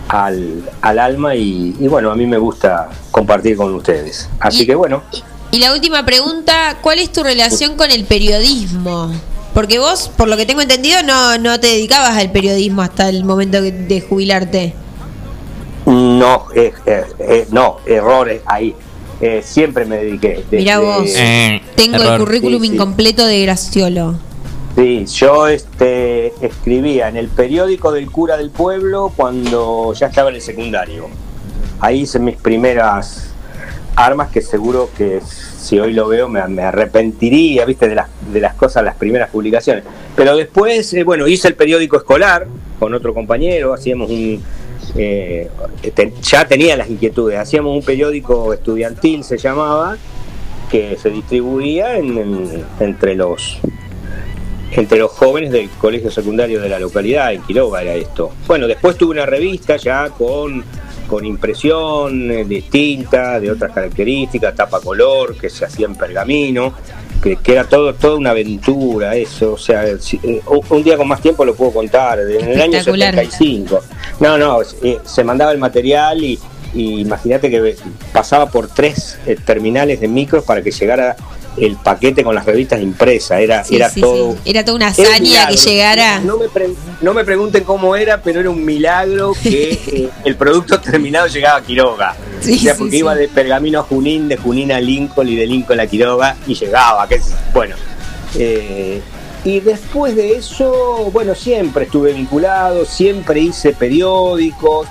al, 0.07 0.63
al 0.81 0.99
alma, 0.99 1.36
y, 1.36 1.75
y 1.79 1.88
bueno, 1.88 2.09
a 2.11 2.15
mí 2.15 2.25
me 2.25 2.38
gusta 2.38 2.89
compartir 3.11 3.57
con 3.57 3.75
ustedes. 3.75 4.29
Así 4.39 4.63
Y- 4.63 4.65
que 4.65 4.75
bueno, 4.75 5.03
Y 5.56 5.60
la 5.60 5.72
última 5.72 6.06
pregunta, 6.06 6.80
¿cuál 6.82 6.99
es 6.99 7.14
tu 7.14 7.24
relación 7.24 7.78
con 7.78 7.89
el 7.89 8.03
periodismo? 8.03 9.10
Porque 9.53 9.80
vos, 9.80 10.12
por 10.18 10.28
lo 10.28 10.36
que 10.36 10.45
tengo 10.45 10.60
entendido, 10.60 11.01
no, 11.01 11.38
no 11.38 11.58
te 11.62 11.68
dedicabas 11.68 12.18
al 12.18 12.30
periodismo 12.30 12.82
hasta 12.82 13.08
el 13.08 13.24
momento 13.24 13.62
de 13.62 14.01
jubilarte. 14.01 14.74
no, 15.86 16.47
eh, 16.53 16.74
eh, 16.86 17.03
eh, 17.20 17.47
no, 17.51 17.78
errores 17.86 18.41
ahí. 18.45 18.76
Eh, 19.22 19.41
siempre 19.45 19.86
me 19.86 19.95
dediqué. 19.95 20.43
desde- 20.51 20.58
Mirá 20.58 20.80
vos. 20.80 21.06
Eh, 21.16 21.62
Tengo 21.78 22.03
el 22.03 22.18
currículum 22.20 22.62
Sí, 22.62 22.68
sí. 22.68 22.74
incompleto 22.74 23.26
de 23.26 23.41
Graciolo. 23.43 24.16
Sí, 24.76 25.06
yo 25.06 25.47
este, 25.47 26.34
escribía 26.45 27.08
en 27.08 27.16
el 27.16 27.30
periódico 27.30 27.93
del 27.93 28.12
cura 28.12 28.36
del 28.36 28.49
pueblo 28.49 29.14
cuando 29.16 29.93
ya 29.93 30.08
estaba 30.08 30.28
en 30.32 30.36
el 30.36 30.41
secundario. 30.41 31.08
Ahí 31.80 32.01
hice 32.01 32.20
mis 32.20 32.36
primeras 32.36 33.30
armas 33.96 34.30
que 34.32 34.41
seguro 34.41 34.89
que 34.98 35.22
si 35.22 35.80
hoy 35.80 35.93
lo 35.93 36.08
veo 36.08 36.28
me, 36.28 36.39
arrepentiría, 36.62 37.66
viste, 37.66 37.88
de 37.88 37.96
las, 37.96 38.08
de 38.32 38.39
las 38.41 38.54
cosas, 38.56 38.84
las 38.84 38.96
primeras 38.96 39.30
publicaciones. 39.30 39.84
Pero 40.16 40.36
después, 40.36 40.93
eh, 40.93 41.04
bueno, 41.04 41.28
hice 41.28 41.48
el 41.48 41.56
periódico 41.56 41.98
escolar 41.98 42.48
con 42.80 42.93
otro 42.93 43.14
compañero, 43.14 43.74
hacíamos 43.74 44.10
un... 44.10 44.43
eh, 44.96 45.50
ya 46.22 46.48
tenía 46.48 46.76
las 46.78 46.89
inquietudes, 46.89 47.39
hacíamos 47.39 47.76
un 47.76 47.84
periódico 47.84 48.54
estudiantil, 48.54 49.24
se 49.24 49.38
llamaba, 49.38 49.98
que 50.70 50.98
se 51.02 51.10
distribuía 51.10 51.98
en- 51.98 52.18
en- 52.18 52.66
entre 52.80 53.16
los 53.16 53.60
entre 54.72 55.00
los 55.00 55.12
jóvenes 55.12 55.52
del 55.52 55.70
colegio 55.70 56.12
secundario 56.12 56.60
de 56.60 56.68
la 56.68 56.80
localidad, 56.80 57.32
en 57.32 57.41
Quiroga 57.43 57.82
era 57.82 57.93
esto. 57.93 58.32
Bueno, 58.46 58.68
después 58.68 58.98
tuve 58.98 59.12
una 59.12 59.26
revista 59.26 59.78
ya 59.78 60.10
con, 60.10 60.66
con 61.08 61.26
impresión 61.26 62.32
eh, 62.32 62.43
distinta, 62.45 63.39
de 63.39 63.51
otras 63.51 63.72
características, 63.72 64.56
tapa 64.56 64.80
color, 64.80 65.36
que 65.38 65.49
se 65.49 65.66
hacía 65.66 65.86
en 65.86 65.95
pergamino, 65.95 66.74
que, 67.22 67.38
que 67.38 67.53
era 67.53 67.64
todo 67.64 67.93
toda 67.93 68.16
una 68.18 68.32
aventura 68.32 69.16
eso, 69.16 69.53
o 69.53 69.58
sea, 69.58 69.97
si- 69.99 70.20
eh, 70.24 70.41
un 70.70 70.84
día 70.84 70.97
con 70.97 71.08
más 71.08 71.22
tiempo 71.22 71.45
lo 71.45 71.56
puedo 71.56 71.72
contar, 71.72 72.20
en 72.20 72.30
el 72.51 72.62
año 72.62 72.78
Espectacular. 72.78 73.14
75. 73.16 73.80
No, 74.20 74.38
no, 74.38 74.60
eh, 74.84 74.99
se 75.03 75.24
mandaba 75.24 75.51
el 75.51 75.58
material 75.58 76.24
y, 76.24 76.39
y 76.74 77.01
imagínate 77.01 77.49
que 77.49 77.76
pasaba 78.12 78.47
por 78.49 78.68
tres 78.68 79.18
terminales 79.45 79.99
de 80.01 80.08
micros 80.08 80.43
para 80.43 80.62
que 80.62 80.72
llegara 80.72 81.16
el 81.58 81.76
paquete 81.78 82.24
con 82.24 82.36
las 82.36 82.45
revistas 82.45 82.82
impresas, 82.82 83.39
era, 83.39 83.64
Sí, 83.64 83.76
era 83.78 83.89
sí, 83.89 84.01
todo... 84.01 84.34
sí. 84.34 84.39
Era 84.45 84.66
toda 84.66 84.76
una 84.78 84.88
hazaña 84.88 85.47
que 85.47 85.56
llegara. 85.58 86.20
No 86.20 86.38
me, 86.38 86.49
pre- 86.49 86.74
no 87.01 87.14
me 87.14 87.24
pregunten 87.24 87.64
cómo 87.64 87.95
era, 87.95 88.22
pero 88.22 88.39
era 88.41 88.49
un 88.49 88.64
milagro 88.66 89.34
que 89.41 89.72
eh, 89.88 90.10
el 90.26 90.36
producto 90.36 90.80
terminado 90.80 91.28
llegaba 91.28 91.60
a 91.60 91.62
Quiroga. 91.62 92.16
Sí, 92.41 92.56
o 92.56 92.60
sea, 92.60 92.74
sí, 92.74 92.80
porque 92.80 92.91
sí. 92.91 92.97
iba 92.99 93.16
de 93.16 93.28
Pergamino 93.28 93.80
a 93.80 93.84
Junín, 93.84 94.28
de 94.28 94.38
Junín 94.38 94.72
a 94.72 94.80
Lincoln 94.80 95.28
y 95.30 95.36
de 95.36 95.47
Lincoln 95.47 95.80
a 95.80 95.88
Quiroga 95.88 96.36
y 96.45 96.56
llegaba. 96.56 97.08
Que 97.08 97.16
es, 97.16 97.32
bueno, 97.53 97.76
eh, 98.38 99.01
y 99.43 99.60
después 99.60 100.16
de 100.16 100.34
eso, 100.38 101.10
bueno, 101.14 101.36
siempre 101.36 101.86
estuve 101.86 102.14
vinculado, 102.14 102.84
siempre 102.86 103.39
hice 103.39 103.74
periódicos, 103.74 104.88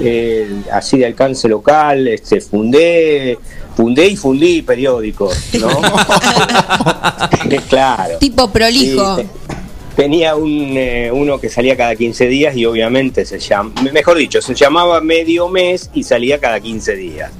eh, 0.00 0.48
así 0.72 0.98
de 0.98 1.06
alcance 1.06 1.48
local, 1.48 2.08
este, 2.08 2.40
fundé, 2.40 3.38
fundé 3.76 4.08
y 4.08 4.16
fundí 4.16 4.62
periódicos, 4.62 5.36
¿no? 5.60 5.68
claro. 7.68 8.18
Tipo 8.18 8.50
prolijo. 8.50 9.16
Sí, 9.16 9.22
tenía 9.96 10.36
un, 10.36 10.74
eh, 10.76 11.10
uno 11.12 11.40
que 11.40 11.48
salía 11.48 11.76
cada 11.76 11.96
15 11.96 12.28
días 12.28 12.56
y 12.56 12.64
obviamente 12.66 13.24
se 13.24 13.38
llama, 13.38 13.72
mejor 13.92 14.16
dicho, 14.18 14.40
se 14.40 14.54
llamaba 14.54 15.00
medio 15.00 15.48
mes 15.48 15.90
y 15.94 16.02
salía 16.04 16.38
cada 16.38 16.60
15 16.60 16.96
días. 16.96 17.32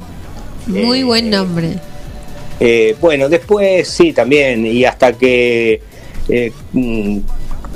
Muy 0.67 1.01
eh, 1.01 1.05
buen 1.05 1.31
nombre. 1.31 1.75
Eh, 2.61 2.97
bueno, 3.01 3.29
después 3.29 3.87
sí, 3.87 4.13
también, 4.13 4.67
y 4.67 4.85
hasta 4.85 5.13
que 5.13 5.81
eh, 6.29 6.53
mm, 6.73 7.19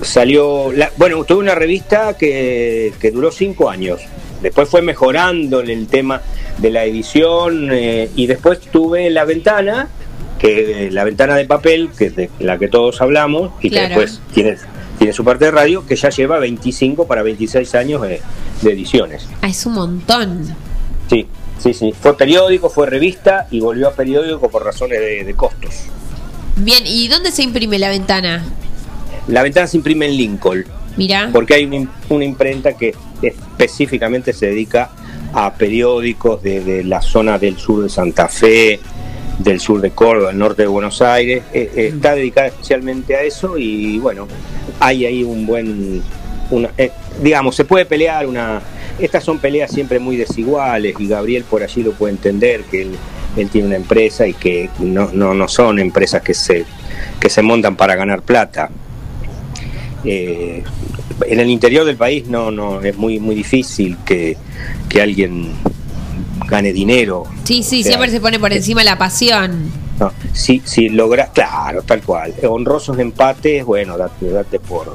salió, 0.03 0.73
la- 0.73 0.91
bueno, 0.97 1.23
tuve 1.25 1.39
una 1.39 1.55
revista 1.55 2.17
que, 2.19 2.93
que 3.01 3.11
duró 3.13 3.31
cinco 3.31 3.71
años, 3.71 4.01
después 4.43 4.69
fue 4.69 4.83
mejorando 4.83 5.61
en 5.61 5.71
el 5.71 5.87
tema 5.87 6.21
de 6.59 6.71
la 6.71 6.85
edición 6.85 7.69
eh, 7.73 8.11
y 8.17 8.27
después 8.27 8.61
tuve 8.61 9.09
La 9.11 9.25
Ventana, 9.25 9.89
que 10.39 10.89
la 10.91 11.05
ventana 11.05 11.37
de 11.37 11.45
papel, 11.45 11.91
que 11.97 12.07
es 12.07 12.17
de 12.17 12.29
la 12.41 12.59
que 12.59 12.69
todos 12.69 13.01
hablamos, 13.01 13.53
y 13.63 13.71
Claro. 13.71 13.89
que 13.95 14.01
después 14.01 14.21
tiene, 14.35 14.57
tiene 14.99 15.13
su 15.13 15.25
parte 15.25 15.45
de 15.47 15.51
radio, 15.53 15.87
que 15.87 15.95
ya 15.97 16.11
lleva 16.11 16.39
25 16.41 17.07
para 17.07 17.23
26 17.23 17.75
años 17.77 18.03
de- 18.03 18.21
de 18.63 18.73
ediciones. 18.73 19.29
Ah, 19.41 19.49
es 19.49 19.65
un 19.67 19.75
montón. 19.75 20.45
Sí, 21.09 21.27
sí, 21.59 21.73
sí. 21.75 21.95
Fue 22.01 22.17
periódico, 22.17 22.69
fue 22.71 22.87
revista 22.89 23.47
y 23.53 23.61
volvió 23.61 23.89
a 23.89 23.93
periódico 23.93 24.51
por 24.51 24.65
razones 24.65 24.99
de, 24.99 25.25
de 25.25 25.35
costos. 25.35 25.85
Bien, 26.57 26.83
¿y 26.87 27.07
dónde 27.09 27.31
se 27.31 27.43
imprime 27.45 27.79
la 27.79 27.89
ventana? 27.91 28.45
La 29.29 29.43
ventana 29.45 29.67
se 29.69 29.77
imprime 29.77 30.07
en 30.07 30.17
Lincoln, 30.17 30.65
Mirá. 30.97 31.31
porque 31.33 31.55
hay 31.55 31.65
una, 31.65 31.77
im- 31.77 31.89
una 32.11 32.25
imprenta 32.25 32.77
que 32.77 32.95
específicamente 33.23 34.33
se 34.33 34.47
dedica 34.47 34.91
a 35.33 35.55
periódicos 35.55 36.43
de, 36.43 36.61
de 36.61 36.85
la 36.85 37.01
zona 37.01 37.39
del 37.39 37.57
sur 37.57 37.83
de 37.83 37.89
Santa 37.89 38.29
Fe, 38.29 38.79
del 39.39 39.61
sur 39.61 39.81
de 39.81 39.91
Córdoba, 39.93 40.29
del 40.29 40.39
norte 40.39 40.63
de 40.63 40.69
Buenos 40.69 41.01
Aires. 41.01 41.43
Eh, 41.55 41.71
eh, 41.75 41.91
está 41.95 42.15
dedicada 42.15 42.49
especialmente 42.49 43.17
a 43.17 43.23
eso 43.23 43.57
y 43.57 43.99
bueno, 43.99 44.29
hay 44.81 45.07
ahí 45.07 45.23
un 45.25 45.47
buen... 45.47 46.03
Una, 46.51 46.69
eh, 46.77 46.91
digamos, 47.23 47.57
se 47.57 47.65
puede 47.65 47.87
pelear 47.87 48.27
una... 48.27 48.61
Estas 48.99 49.25
son 49.25 49.39
peleas 49.39 49.71
siempre 49.73 49.99
muy 49.99 50.17
desiguales 50.17 50.95
y 50.99 51.09
Gabriel 51.09 51.45
por 51.45 51.63
allí 51.63 51.83
lo 51.83 51.93
puede 51.93 52.13
entender, 52.13 52.65
que 52.65 52.83
él, 52.83 52.91
él 53.39 53.49
tiene 53.49 53.69
una 53.69 53.77
empresa 53.77 54.27
y 54.27 54.35
que 54.35 54.69
no, 54.81 55.09
no, 55.15 55.33
no 55.33 55.49
son 55.49 55.79
empresas 55.79 56.21
que 56.21 56.35
se, 56.35 56.67
que 57.19 57.31
se 57.31 57.41
montan 57.41 57.75
para 57.75 57.97
ganar 57.97 58.21
plata. 58.21 58.69
Eh, 60.05 60.63
en 61.27 61.41
el 61.41 61.51
interior 61.51 61.85
del 61.85 61.97
país 61.97 62.27
no, 62.27 62.51
no 62.51 62.81
es 62.83 62.97
muy, 62.97 63.21
muy 63.21 63.35
difícil 63.35 63.97
que, 64.05 64.37
que 64.89 65.01
alguien 65.03 65.53
gane 66.49 66.73
dinero. 66.73 67.25
Sí, 67.45 67.63
sí, 67.63 67.81
O 67.81 67.83
sea, 67.83 67.93
siempre 67.93 68.11
se 68.11 68.21
pone 68.21 68.39
por 68.39 68.53
encima 68.53 68.83
la 68.85 68.99
pasión. 68.99 69.71
no, 69.99 70.13
si, 70.33 70.61
si 70.65 70.89
logras, 70.89 71.31
claro, 71.31 71.83
tal 71.83 72.03
cual. 72.03 72.35
Honrosos 72.49 72.99
empates, 72.99 73.65
bueno, 73.65 73.97
date, 73.97 74.29
date 74.31 74.59
por, 74.61 74.95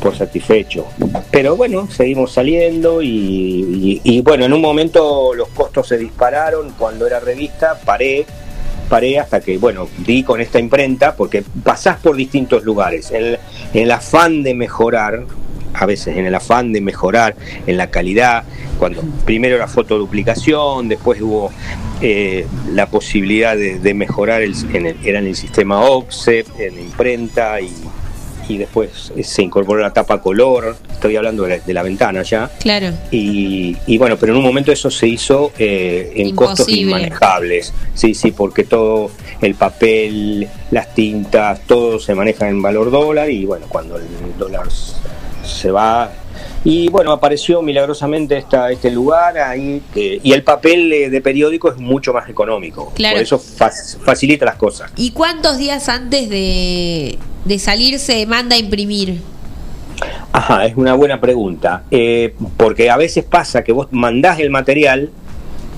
por 0.00 0.16
satisfecho. 0.16 0.86
Pero 1.30 1.56
bueno, 1.56 1.88
seguimos 1.90 2.32
saliendo 2.32 3.02
y, 3.02 3.08
y- 3.08 4.00
y, 4.04 4.20
bueno, 4.22 4.44
en 4.44 4.52
un 4.52 4.60
momento 4.60 5.34
los 5.34 5.48
costos 5.48 5.88
se 5.88 5.98
dispararon. 5.98 6.70
Cuando 6.78 7.06
era 7.06 7.18
revista, 7.20 7.78
paré, 7.84 8.24
paré 8.88 9.18
hasta 9.18 9.40
que, 9.40 9.58
bueno, 9.58 9.88
di 9.98 10.22
con 10.22 10.40
esta 10.40 10.58
imprenta, 10.58 11.14
porque 11.14 11.44
pasás 11.62 11.96
por 11.98 12.16
distintos 12.16 12.64
lugares. 12.64 13.10
En 13.10 13.24
el, 13.24 13.38
en 13.74 13.82
el 13.82 13.90
afán 13.90 14.42
de 14.42 14.54
mejorar, 14.54 15.24
a 15.74 15.86
veces 15.86 16.16
en 16.16 16.24
el 16.26 16.34
afán 16.34 16.72
de 16.72 16.80
mejorar 16.80 17.34
en 17.66 17.76
la 17.76 17.90
calidad, 17.90 18.44
cuando 18.78 19.02
primero 19.24 19.56
era 19.56 19.66
fotoduplicación, 19.68 20.88
después 20.88 21.20
hubo 21.20 21.50
eh, 22.00 22.46
la 22.72 22.86
posibilidad 22.86 23.56
de, 23.56 23.94
mejorar, 23.94 24.42
el, 24.42 24.54
en 24.74 24.86
el- 25.16 25.36
sistema 25.36 25.80
offset, 25.80 26.46
en 26.58 26.74
la 26.76 26.80
imprenta 26.80 27.60
y, 27.60 27.72
y 28.48 28.58
después 28.58 29.12
se 29.22 29.42
incorporó 29.42 29.80
la 29.80 29.92
tapa 29.92 30.20
color, 30.20 30.76
estoy 30.92 31.16
hablando 31.16 31.44
de 31.44 31.58
la, 31.58 31.64
de 31.64 31.74
la 31.74 31.82
ventana 31.82 32.22
ya, 32.22 32.50
Claro. 32.60 32.90
y, 33.10 33.76
y 33.86 33.98
bueno, 33.98 34.16
pero 34.16 34.32
en 34.32 34.38
un 34.38 34.44
momento 34.44 34.72
eso 34.72 34.90
se 34.90 35.06
hizo 35.08 35.52
eh, 35.58 36.12
en 36.16 36.34
costos 36.34 36.68
inmanejables, 36.68 37.72
sí, 37.94 38.14
sí, 38.14 38.30
porque 38.32 38.64
todo 38.64 39.10
el 39.40 39.54
papel, 39.54 40.48
las 40.70 40.94
tintas, 40.94 41.60
todo 41.66 41.98
se 41.98 42.14
maneja 42.14 42.48
en 42.48 42.62
valor 42.62 42.90
dólar 42.90 43.30
y 43.30 43.44
bueno, 43.44 43.66
cuando 43.68 43.96
el 43.96 44.04
dólar 44.38 44.66
se 45.44 45.70
va... 45.70 46.10
Y 46.64 46.88
bueno, 46.88 47.12
apareció 47.12 47.62
milagrosamente 47.62 48.36
esta, 48.36 48.72
este 48.72 48.90
lugar 48.90 49.38
ahí 49.38 49.80
que, 49.94 50.20
y 50.20 50.32
el 50.32 50.42
papel 50.42 50.92
eh, 50.92 51.10
de 51.10 51.20
periódico 51.20 51.70
es 51.70 51.76
mucho 51.76 52.12
más 52.12 52.28
económico. 52.28 52.92
Claro. 52.96 53.14
Por 53.14 53.22
eso 53.22 53.38
fac- 53.40 53.98
facilita 54.04 54.44
las 54.46 54.56
cosas. 54.56 54.90
¿Y 54.96 55.12
cuántos 55.12 55.58
días 55.58 55.88
antes 55.88 56.28
de, 56.28 57.16
de 57.46 57.58
salir 57.58 57.98
se 57.98 58.26
manda 58.26 58.56
a 58.56 58.58
imprimir? 58.58 59.20
Ajá, 60.32 60.66
es 60.66 60.76
una 60.76 60.94
buena 60.94 61.20
pregunta. 61.20 61.84
Eh, 61.90 62.34
porque 62.56 62.90
a 62.90 62.96
veces 62.96 63.24
pasa 63.24 63.64
que 63.64 63.72
vos 63.72 63.88
mandás 63.90 64.38
el 64.40 64.50
material 64.50 65.10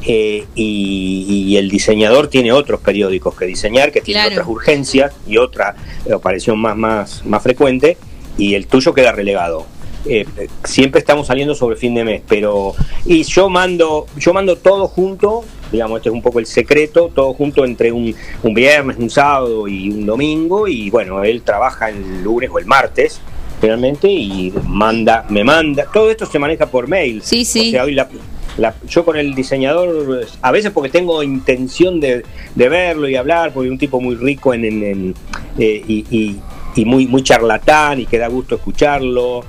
eh, 0.07 0.45
y, 0.55 1.45
y 1.49 1.57
el 1.57 1.69
diseñador 1.71 2.29
tiene 2.29 2.51
otros 2.53 2.81
periódicos 2.81 3.37
que 3.37 3.47
diseñar, 3.47 3.93
que 3.93 4.01
Claro. 4.01 4.31
otras 4.31 4.49
urgencias 4.49 5.12
y 5.27 5.37
otra 5.37 5.77
aparición 6.12 6.59
más, 6.59 6.77
más, 6.77 7.25
más 7.27 7.43
frecuente, 7.43 7.97
y 8.37 8.55
el 8.55 8.66
tuyo 8.66 8.95
queda 8.95 9.12
relegado. 9.12 9.66
Eh, 10.07 10.25
siempre 10.64 11.01
estamos 11.01 11.27
saliendo 11.27 11.55
sobre 11.55 11.77
fin 11.77 11.95
de 11.95 12.05
mes, 12.05 12.23
pero 12.27 12.75
y 13.05 13.25
yo 13.25 13.49
mando, 13.51 14.07
yo 14.16 14.33
mando 14.33 14.57
todo 14.57 14.89
junto, 14.89 15.45
digamos, 15.73 15.99
este 15.99 16.09
es 16.09 16.14
un 16.14 16.23
poco 16.23 16.39
el 16.39 16.47
secreto, 16.47 17.11
todo 17.14 17.33
junto 17.35 17.64
entre 17.64 17.93
un, 17.93 18.14
un 18.43 18.55
viernes, 18.55 18.97
un 18.99 19.11
sábado 19.11 19.69
y 19.69 19.91
un 19.91 20.07
domingo, 20.07 20.66
y 20.69 20.91
bueno, 20.91 21.23
él 21.25 21.43
trabaja 21.43 21.89
el 21.91 22.23
lunes 22.23 22.51
o 22.53 22.59
el 22.59 22.66
martes, 22.66 23.21
realmente 23.61 24.09
y 24.09 24.53
manda, 24.66 25.25
me 25.29 25.43
manda, 25.45 25.87
todo 25.93 26.11
esto 26.11 26.27
se 26.27 26.39
maneja 26.39 26.66
por 26.66 26.89
mail. 26.89 27.21
Sí, 27.23 27.45
sí. 27.45 27.69
O 27.69 27.71
sea, 27.73 27.85
hoy 27.85 27.95
la- 27.95 28.09
la- 28.57 28.75
yo 28.89 29.05
con 29.05 29.16
el 29.16 29.35
diseñador, 29.35 30.27
a 30.43 30.51
veces 30.53 30.71
porque 30.73 30.91
tengo 30.91 31.23
intención 31.23 32.01
de, 32.01 32.25
de 32.55 32.69
verlo 32.69 33.09
y 33.09 33.16
hablar, 33.16 33.53
porque 33.53 33.69
es 33.69 33.73
un 33.73 33.79
tipo 33.79 34.01
muy 34.01 34.14
rico 34.16 34.55
en, 34.55 34.64
en- 34.64 34.83
en, 34.85 35.14
eh, 35.59 35.83
y, 35.87 36.05
y- 36.11 36.41
y 36.77 36.85
muy, 36.85 37.07
muy 37.09 37.23
charlatán 37.23 38.01
y 38.01 38.07
que 38.07 38.19
da 38.19 38.29
gusto 38.29 38.55
escucharlo 38.55 39.41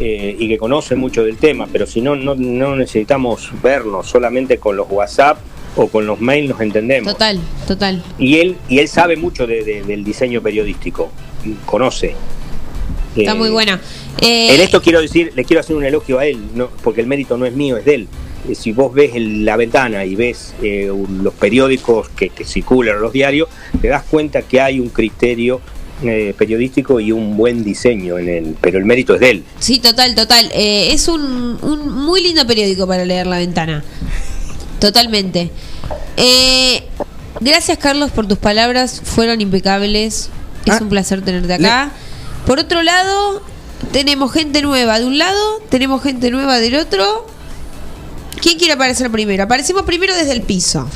eh, 0.00 0.34
y 0.38 0.48
que 0.48 0.56
conoce 0.56 0.94
mucho 0.94 1.22
del 1.24 1.36
tema, 1.36 1.66
pero 1.70 1.86
si 1.86 2.00
no, 2.00 2.14
no, 2.16 2.34
no 2.36 2.76
necesitamos 2.76 3.50
vernos, 3.62 4.06
solamente 4.06 4.56
con 4.58 4.76
los 4.76 4.86
WhatsApp 4.90 5.38
o 5.76 5.88
con 5.88 6.06
los 6.06 6.20
mails 6.20 6.48
nos 6.50 6.60
entendemos. 6.60 7.12
Total, 7.12 7.38
total. 7.66 8.02
Y 8.18 8.36
él, 8.38 8.56
y 8.68 8.78
él 8.78 8.88
sabe 8.88 9.16
mucho 9.16 9.46
de- 9.46 9.62
de- 9.64 9.82
del 9.82 10.04
diseño 10.04 10.40
periodístico, 10.42 11.10
conoce. 11.66 12.14
Está 13.16 13.32
Eh, 13.32 13.34
muy 13.34 13.50
buena. 13.50 13.80
Eh, 14.20 14.54
en 14.54 14.60
esto 14.60 14.80
quiero 14.82 15.00
decir, 15.00 15.32
le 15.34 15.44
quiero 15.44 15.60
hacer 15.60 15.74
un 15.76 15.84
elogio 15.84 16.18
a 16.18 16.26
él, 16.26 16.38
no, 16.54 16.68
porque 16.82 17.00
el 17.00 17.06
mérito 17.06 17.36
no 17.36 17.46
es 17.46 17.52
mío, 17.54 17.76
es 17.76 17.84
de 17.84 17.94
él. 17.94 18.08
Eh, 18.48 18.54
Si 18.54 18.72
vos 18.72 18.92
ves 18.94 19.12
el- 19.14 19.44
la 19.44 19.56
ventana 19.56 20.04
y 20.04 20.14
ves 20.14 20.54
eh, 20.62 20.90
un- 20.90 21.22
los 21.24 21.34
periódicos 21.34 22.08
que, 22.10 22.28
que 22.30 22.44
circulan, 22.44 23.00
los 23.00 23.12
diarios, 23.12 23.48
te 23.80 23.88
das 23.88 24.04
cuenta 24.04 24.42
que 24.42 24.60
hay 24.60 24.78
un 24.80 24.88
criterio 24.90 25.60
eh, 26.04 26.32
periodístico 26.38 27.00
y 27.00 27.10
un 27.10 27.36
buen 27.36 27.64
diseño 27.64 28.18
en 28.20 28.28
él, 28.28 28.56
pero 28.60 28.78
el 28.78 28.84
mérito 28.84 29.14
es 29.14 29.20
de 29.20 29.30
él. 29.30 29.44
Sí, 29.58 29.80
total, 29.80 30.14
total. 30.14 30.48
Eh, 30.54 30.92
es 30.92 31.08
un, 31.08 31.58
un 31.60 31.92
muy 31.92 32.22
lindo 32.22 32.46
periódico 32.46 32.86
para 32.86 33.04
leer 33.04 33.26
La 33.26 33.38
Ventana. 33.38 33.82
Totalmente. 34.80 35.50
Eh, 36.16 36.84
gracias, 37.40 37.78
Carlos, 37.78 38.10
por 38.10 38.26
tus 38.26 38.38
palabras. 38.38 39.00
Fueron 39.04 39.40
impecables. 39.40 40.30
Es 40.64 40.74
Ah, 40.74 40.78
un 40.82 40.88
placer 40.88 41.22
tenerte 41.22 41.54
acá. 41.54 41.90
Por 42.46 42.58
otro 42.58 42.82
lado, 42.82 43.42
tenemos 43.92 44.32
gente 44.32 44.62
nueva 44.62 44.98
de 44.98 45.06
un 45.06 45.18
lado, 45.18 45.62
tenemos 45.70 46.02
gente 46.02 46.30
nueva 46.30 46.58
del 46.58 46.74
otro. 46.76 47.26
¿Quién 48.40 48.58
quiere 48.58 48.74
aparecer 48.74 49.10
primero? 49.10 49.42
Aparecemos 49.44 49.82
primero 49.82 50.14
desde 50.14 50.32
el 50.32 50.42
piso. 50.42 50.88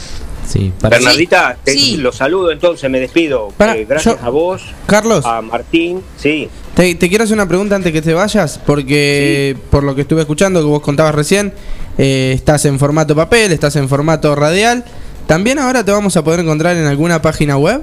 Sí, 0.49 0.73
para 0.81 0.97
Bernardita, 0.99 1.57
te- 1.65 1.73
Sí. 1.73 1.97
los 1.97 2.17
saludo 2.17 2.51
entonces, 2.51 2.89
me 2.91 3.01
despido. 3.01 3.49
Para, 3.57 3.77
Eh, 3.77 3.87
gracias 3.89 4.17
yo- 4.21 4.27
a 4.27 4.29
vos, 4.31 4.63
Carlos, 4.87 5.25
a 5.25 5.41
Martín, 5.41 6.03
sí. 6.19 6.49
te, 6.75 6.95
te 6.97 7.09
quiero 7.09 7.25
hacer 7.25 7.35
una 7.35 7.49
pregunta 7.49 7.77
antes 7.77 7.93
que 7.93 8.03
te 8.03 8.13
vayas, 8.13 8.59
porque 8.67 9.57
por 9.71 9.83
lo 9.85 9.95
que 9.95 10.03
estuve 10.03 10.21
escuchando 10.21 10.61
que 10.61 10.67
vos 10.67 10.83
contabas 10.83 11.15
recién, 11.15 11.55
eh, 11.99 12.33
estás 12.35 12.65
en 12.65 12.79
formato 12.79 13.15
papel, 13.15 13.53
estás 13.53 13.77
en 13.77 13.89
formato 13.89 14.35
radial. 14.35 14.85
¿También 15.27 15.59
ahora 15.59 15.85
te 15.85 15.93
vamos 15.93 16.17
a 16.17 16.25
poder 16.25 16.41
encontrar 16.41 16.77
en 16.77 16.87
alguna 16.87 17.23
página 17.23 17.57
web? 17.57 17.83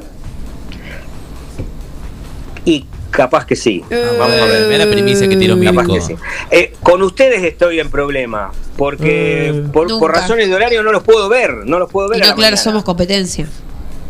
Y 2.66 2.86
capaz 3.12 3.45
que 3.45 3.55
sí. 3.55 3.84
Vamos 3.89 4.38
a 4.39 4.45
ver, 4.45 4.68
mira 4.68 4.86
la 4.86 4.91
primicia 4.91 5.28
que 5.28 5.36
tiró 5.36 5.55
Capaz 5.60 5.72
Mirko. 5.84 5.93
que 5.95 6.01
sí. 6.01 6.16
Eh, 6.51 6.74
con 6.84 7.01
ustedes 7.01 7.43
estoy 7.43 7.80
en 7.80 7.89
problema, 7.89 8.51
porque 8.78 9.49
Eh, 9.49 9.64
por, 9.72 9.89
razones 10.12 10.47
de 10.49 10.55
horario 10.55 10.84
no 10.84 10.91
los 10.91 11.03
puedo 11.03 11.30
ver, 11.30 11.51
no 11.66 11.80
los 11.80 11.89
puedo 11.91 12.10
ver. 12.10 12.20
Y 12.20 12.22
no, 12.22 12.28
la 12.28 12.36
claro, 12.36 12.51
mañana. 12.51 12.57
somos 12.57 12.84
competencia. 12.84 13.47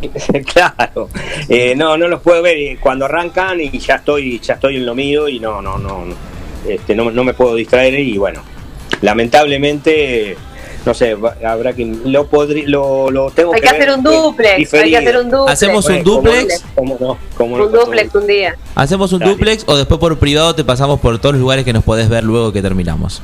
claro, 0.52 1.08
Eh, 1.48 1.74
no, 1.76 1.96
no 1.96 2.08
los 2.08 2.20
puedo 2.20 2.42
ver 2.42 2.58
y 2.58 2.76
cuando 2.76 3.04
arrancan 3.04 3.60
y 3.60 3.70
ya 3.78 3.96
estoy, 3.96 4.38
ya 4.40 4.54
estoy 4.54 4.76
en 4.76 4.86
lo 4.86 4.94
mío 4.94 5.28
y 5.28 5.38
no, 5.40 5.60
no, 5.62 5.78
no, 5.78 6.04
no, 6.04 6.14
este, 6.66 6.94
no, 6.94 7.10
no 7.10 7.22
me 7.24 7.34
puedo 7.34 7.54
distraer 7.54 7.94
y 8.00 8.16
bueno, 8.18 8.42
lamentablemente, 9.00 10.36
no 10.84 10.94
sé, 10.94 11.16
habrá 11.46 11.72
que 11.72 11.84
lo 12.04 12.26
podrí, 12.26 12.62
lo, 12.62 13.10
lo 13.10 13.30
tengo 13.30 13.54
Hay 13.54 13.60
que 13.60 13.68
hacer 13.68 13.90
un 13.90 14.02
duplex, 14.02 14.74
hay 14.74 14.90
que 14.90 14.96
hacer 14.96 15.16
un 15.18 15.30
duplex. 15.30 15.52
Hacemos 15.52 15.84
un 15.86 16.02
Bueno, 16.02 16.04
¿cómo 16.04 16.16
duplex. 16.30 16.64
¿Cómo 16.74 16.96
no? 17.00 17.18
¿Cómo 17.36 17.58
no? 17.58 17.66
Un 17.66 17.72
duplex 17.72 18.14
un 18.14 18.26
día. 18.26 18.56
Hacemos 18.74 19.12
un 19.12 19.20
Dale. 19.20 19.32
duplex 19.32 19.64
o 19.66 19.76
después 19.76 20.00
por 20.00 20.18
privado 20.18 20.54
te 20.54 20.64
pasamos 20.64 21.00
por 21.00 21.18
todos 21.18 21.34
los 21.34 21.40
lugares 21.40 21.64
que 21.64 21.72
nos 21.72 21.84
podés 21.84 22.08
ver 22.08 22.24
luego 22.24 22.52
que 22.52 22.62
terminamos. 22.62 23.22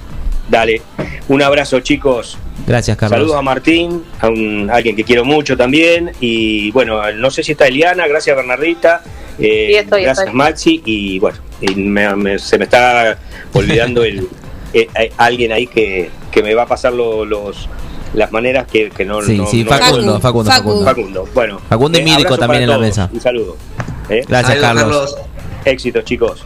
Dale, 0.48 0.80
un 1.28 1.42
abrazo 1.42 1.80
chicos. 1.80 2.38
Gracias, 2.68 2.96
Carlos. 2.96 3.18
Saludos 3.18 3.36
a 3.36 3.42
Martín, 3.42 4.04
a, 4.20 4.28
un, 4.28 4.70
a 4.70 4.74
alguien 4.76 4.94
que 4.94 5.02
quiero 5.02 5.24
mucho 5.24 5.56
también. 5.56 6.12
Y 6.20 6.70
bueno, 6.70 7.00
no 7.12 7.30
sé 7.32 7.42
si 7.42 7.52
está 7.52 7.66
Eliana, 7.66 8.06
gracias 8.06 8.36
Bernardita, 8.36 9.02
eh, 9.40 9.66
Sí, 9.70 9.74
estoy, 9.74 10.02
gracias 10.02 10.26
estoy. 10.26 10.36
Maxi. 10.36 10.82
Y 10.84 11.18
bueno, 11.18 11.38
y 11.60 11.74
me- 11.74 12.14
me- 12.14 12.38
se 12.38 12.58
me 12.58 12.64
está 12.64 13.18
olvidando 13.52 14.04
el, 14.04 14.28
eh, 14.72 14.88
hay 14.94 15.10
alguien 15.16 15.52
ahí 15.52 15.66
que, 15.66 16.10
que 16.30 16.42
me 16.42 16.54
va 16.54 16.62
a 16.62 16.66
pasar 16.66 16.92
lo- 16.92 17.24
los 17.24 17.68
las 18.14 18.32
maneras 18.32 18.66
que, 18.66 18.88
que 18.90 19.04
no. 19.04 19.20
Sí, 19.22 19.36
no- 19.36 19.46
sí, 19.46 19.64
no- 19.64 19.70
Facundo, 19.70 20.20
Facundo, 20.20 20.50
Facu. 20.50 20.62
Facundo. 20.68 20.84
Facundo, 20.84 21.28
bueno. 21.34 21.60
Facundo 21.68 21.98
y 21.98 22.02
Mirko 22.02 22.20
abrazo 22.20 22.38
también 22.38 22.62
en 22.62 22.68
la 22.70 22.78
mesa. 22.78 23.10
Un 23.12 23.20
saludo. 23.20 23.56
¿eh? 24.08 24.22
Gracias, 24.26 24.60
Saludos, 24.60 24.82
Carlos. 24.82 25.16
Éxitos, 25.64 26.04
chicos. 26.04 26.44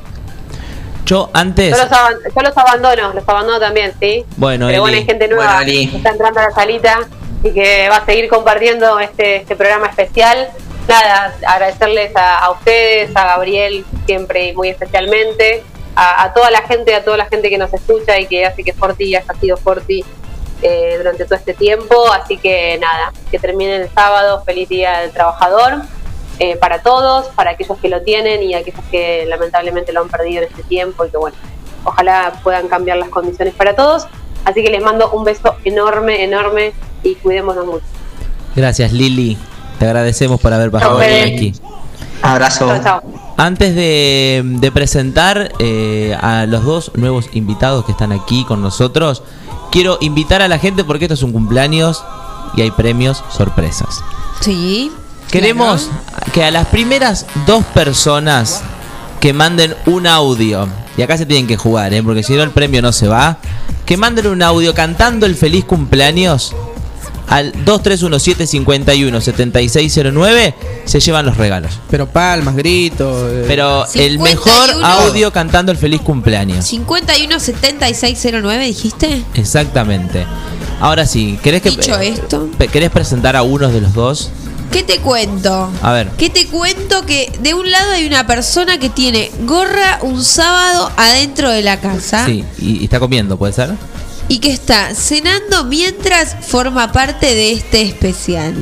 Yo 1.06 1.30
antes. 1.32 1.76
Yo 1.76 1.82
los, 1.82 1.92
aban- 1.92 2.16
yo 2.34 2.42
los 2.42 2.56
abandono, 2.56 3.12
los 3.14 3.28
abandono 3.28 3.58
también, 3.58 3.92
¿sí? 4.00 4.24
Bueno, 4.36 4.66
Pero 4.68 4.80
bueno, 4.82 4.96
Eli. 4.96 5.02
hay 5.02 5.06
gente 5.06 5.28
nueva 5.28 5.56
Bueno, 5.56 5.66
que 5.90 5.96
está 5.96 6.10
entrando 6.10 6.40
a 6.40 6.42
la 6.44 6.50
salita 6.52 7.00
y 7.42 7.50
que 7.50 7.88
va 7.88 7.96
a 7.96 8.06
seguir 8.06 8.28
compartiendo 8.28 8.98
este, 9.00 9.36
este 9.36 9.56
programa 9.56 9.88
especial. 9.88 10.48
Nada, 10.88 11.34
agradecerles 11.46 12.14
a, 12.16 12.38
a 12.38 12.50
ustedes, 12.52 13.14
a 13.16 13.24
Gabriel, 13.24 13.84
siempre 14.06 14.48
y 14.48 14.54
muy 14.54 14.68
especialmente, 14.68 15.62
a, 15.96 16.24
a 16.24 16.32
toda 16.34 16.50
la 16.50 16.62
gente, 16.62 16.94
a 16.94 17.04
toda 17.04 17.16
la 17.16 17.26
gente 17.26 17.48
que 17.50 17.58
nos 17.58 17.72
escucha 17.72 18.18
y 18.18 18.26
que 18.26 18.46
hace 18.46 18.62
que 18.64 18.72
Forti 18.72 19.14
haya 19.14 19.24
sido 19.40 19.56
Forti 19.56 20.04
eh, 20.62 20.94
durante 20.98 21.24
todo 21.24 21.36
este 21.36 21.54
tiempo. 21.54 22.10
Así 22.12 22.36
que 22.36 22.78
nada, 22.78 23.12
que 23.30 23.38
terminen 23.38 23.82
el 23.82 23.90
sábado, 23.90 24.42
feliz 24.44 24.68
día 24.68 25.00
del 25.00 25.10
trabajador. 25.12 25.82
eh, 26.42 26.56
para 26.56 26.80
todos, 26.82 27.26
para 27.34 27.50
aquellos 27.50 27.76
que 27.78 27.88
lo 27.90 28.00
tienen 28.00 28.42
y 28.42 28.54
aquellos 28.54 28.80
que 28.90 29.26
lamentablemente 29.26 29.92
lo 29.92 30.00
han 30.00 30.08
perdido 30.08 30.42
en 30.42 30.48
este 30.48 30.62
tiempo 30.62 31.04
y 31.04 31.10
que 31.10 31.18
bueno, 31.18 31.36
ojalá 31.84 32.32
puedan 32.42 32.66
cambiar 32.66 32.96
las 32.96 33.10
condiciones 33.10 33.52
para 33.54 33.76
todos. 33.76 34.06
Así 34.46 34.62
que 34.62 34.70
les 34.70 34.82
mando 34.82 35.10
un 35.10 35.22
beso 35.24 35.56
enorme, 35.64 36.24
enorme 36.24 36.72
y 37.02 37.14
cuidémonos 37.16 37.66
mucho. 37.66 37.84
Gracias, 38.56 38.90
Lili. 38.92 39.36
Te 39.78 39.84
agradecemos 39.84 40.40
por 40.40 40.52
haber 40.54 40.70
Fede. 40.70 41.22
aquí. 41.24 41.52
Abrazo. 42.22 42.66
Chao, 42.68 42.82
chao. 42.82 43.02
Antes 43.36 43.74
de, 43.74 44.42
de 44.44 44.72
presentar 44.72 45.52
eh, 45.58 46.16
a 46.20 46.46
los 46.46 46.64
dos 46.64 46.92
nuevos 46.94 47.30
invitados 47.32 47.84
que 47.84 47.92
están 47.92 48.12
aquí 48.12 48.44
con 48.44 48.60
nosotros, 48.60 49.22
quiero 49.70 49.98
invitar 50.00 50.42
a 50.42 50.48
la 50.48 50.58
gente 50.58 50.84
porque 50.84 51.06
esto 51.06 51.14
es 51.14 51.22
un 51.22 51.32
cumpleaños 51.32 52.04
y 52.54 52.62
hay 52.62 52.70
premios 52.70 53.24
sorpresas. 53.30 54.02
Sí. 54.40 54.92
Queremos 55.30 55.88
que 56.32 56.44
a 56.44 56.50
las 56.50 56.66
primeras 56.66 57.24
dos 57.46 57.64
personas 57.66 58.62
que 59.20 59.32
manden 59.32 59.76
un 59.86 60.06
audio, 60.06 60.66
y 60.96 61.02
acá 61.02 61.16
se 61.16 61.26
tienen 61.26 61.46
que 61.46 61.56
jugar, 61.56 61.94
¿eh? 61.94 62.02
porque 62.02 62.22
si 62.22 62.34
no 62.34 62.42
el 62.42 62.50
premio 62.50 62.82
no 62.82 62.90
se 62.90 63.06
va, 63.06 63.38
que 63.86 63.96
manden 63.96 64.26
un 64.26 64.42
audio 64.42 64.74
cantando 64.74 65.26
el 65.26 65.36
feliz 65.36 65.64
cumpleaños 65.64 66.54
al 67.30 67.52
2317517609 67.64 70.54
se 70.84 71.00
llevan 71.00 71.26
los 71.26 71.36
regalos. 71.36 71.78
Pero 71.90 72.06
palmas, 72.08 72.56
gritos. 72.56 73.26
eh, 73.30 73.44
Pero 73.46 73.84
el 73.94 74.18
51. 74.18 74.24
mejor 74.24 74.70
audio 74.84 75.32
cantando 75.32 75.70
el 75.72 75.78
feliz 75.78 76.00
cumpleaños. 76.00 76.64
517609, 76.66 78.64
dijiste. 78.66 79.22
Exactamente. 79.34 80.26
Ahora 80.80 81.06
sí, 81.06 81.38
¿querés 81.42 81.62
que 81.62 81.70
Dicho 81.70 81.98
esto. 81.98 82.48
querés 82.72 82.90
presentar 82.90 83.36
a 83.36 83.42
uno 83.42 83.68
de 83.68 83.80
los 83.80 83.92
dos? 83.94 84.30
¿Qué 84.72 84.82
te 84.84 84.98
cuento? 85.00 85.68
A 85.82 85.92
ver. 85.92 86.08
¿Qué 86.16 86.30
te 86.30 86.46
cuento? 86.46 87.04
Que 87.04 87.30
de 87.40 87.54
un 87.54 87.68
lado 87.70 87.90
hay 87.92 88.06
una 88.06 88.26
persona 88.26 88.78
que 88.78 88.88
tiene 88.88 89.30
gorra 89.44 89.98
un 90.02 90.22
sábado 90.24 90.90
adentro 90.96 91.50
de 91.50 91.62
la 91.62 91.80
casa 91.80 92.24
Sí, 92.24 92.44
y, 92.58 92.78
y 92.80 92.84
está 92.84 93.00
comiendo, 93.00 93.36
¿puede 93.36 93.52
ser? 93.52 93.74
Y 94.30 94.38
que 94.38 94.52
está 94.52 94.94
cenando 94.94 95.64
mientras 95.64 96.36
forma 96.46 96.92
parte 96.92 97.26
de 97.34 97.50
este 97.52 97.82
especial. 97.82 98.54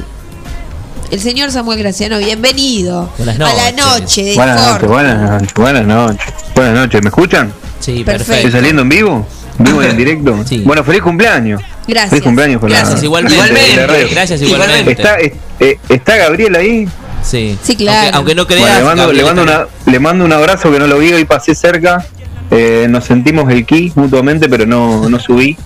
El 1.10 1.20
señor 1.20 1.50
Samuel 1.52 1.78
Graciano, 1.78 2.16
bienvenido 2.18 3.12
Buenas 3.18 3.36
a 3.36 3.54
la 3.54 3.72
noches. 3.72 4.00
noche 4.00 4.24
de 4.24 4.34
Buenas 4.34 4.66
noches, 4.66 4.88
buenas 4.88 5.30
noches, 5.30 5.54
buenas 5.54 5.84
noches. 5.86 6.34
Buenas 6.54 6.74
noches, 6.74 7.02
¿me 7.02 7.08
escuchan? 7.08 7.52
Sí, 7.80 8.02
Perfecto. 8.02 8.32
¿Estoy 8.32 8.50
saliendo 8.50 8.80
en 8.82 8.88
vivo? 8.88 9.26
¿Vivo 9.58 9.82
y 9.82 9.86
en 9.86 9.96
directo? 9.98 10.42
Sí. 10.48 10.62
Bueno, 10.64 10.82
feliz 10.84 11.02
cumpleaños. 11.02 11.60
Gracias. 11.86 12.10
Feliz 12.10 12.24
cumpleaños 12.24 12.60
por 12.62 12.70
Gracias, 12.70 13.02
igualmente. 13.02 13.36
Igualmente. 13.36 13.76
la 13.76 13.86
radio. 13.86 14.08
Gracias, 14.10 14.40
Igualmente. 14.42 14.80
igualmente. 14.92 15.02
¿Está, 15.02 15.16
es- 15.16 15.32
eh, 15.60 15.78
¿Está 15.90 16.16
Gabriel 16.16 16.56
ahí? 16.56 16.88
Sí. 17.22 17.58
Sí, 17.62 17.76
claro. 17.76 17.98
Aunque, 18.16 18.16
aunque 18.16 18.34
no 18.34 18.46
creas. 18.46 18.82
Bueno, 18.82 18.82
le, 18.82 18.84
mando, 18.84 19.12
le, 19.12 19.22
mando 19.24 19.42
una, 19.42 19.66
le 19.86 19.98
mando 20.00 20.24
un 20.24 20.32
abrazo 20.32 20.72
que 20.72 20.78
no 20.78 20.86
lo 20.86 20.98
vi 20.98 21.12
hoy, 21.12 21.24
pasé 21.26 21.54
cerca. 21.54 22.06
Eh, 22.50 22.86
nos 22.88 23.04
sentimos 23.04 23.50
el 23.52 23.64
ki 23.66 23.92
mutuamente, 23.94 24.48
pero 24.48 24.64
no, 24.66 25.08
no 25.08 25.18
subí. 25.20 25.56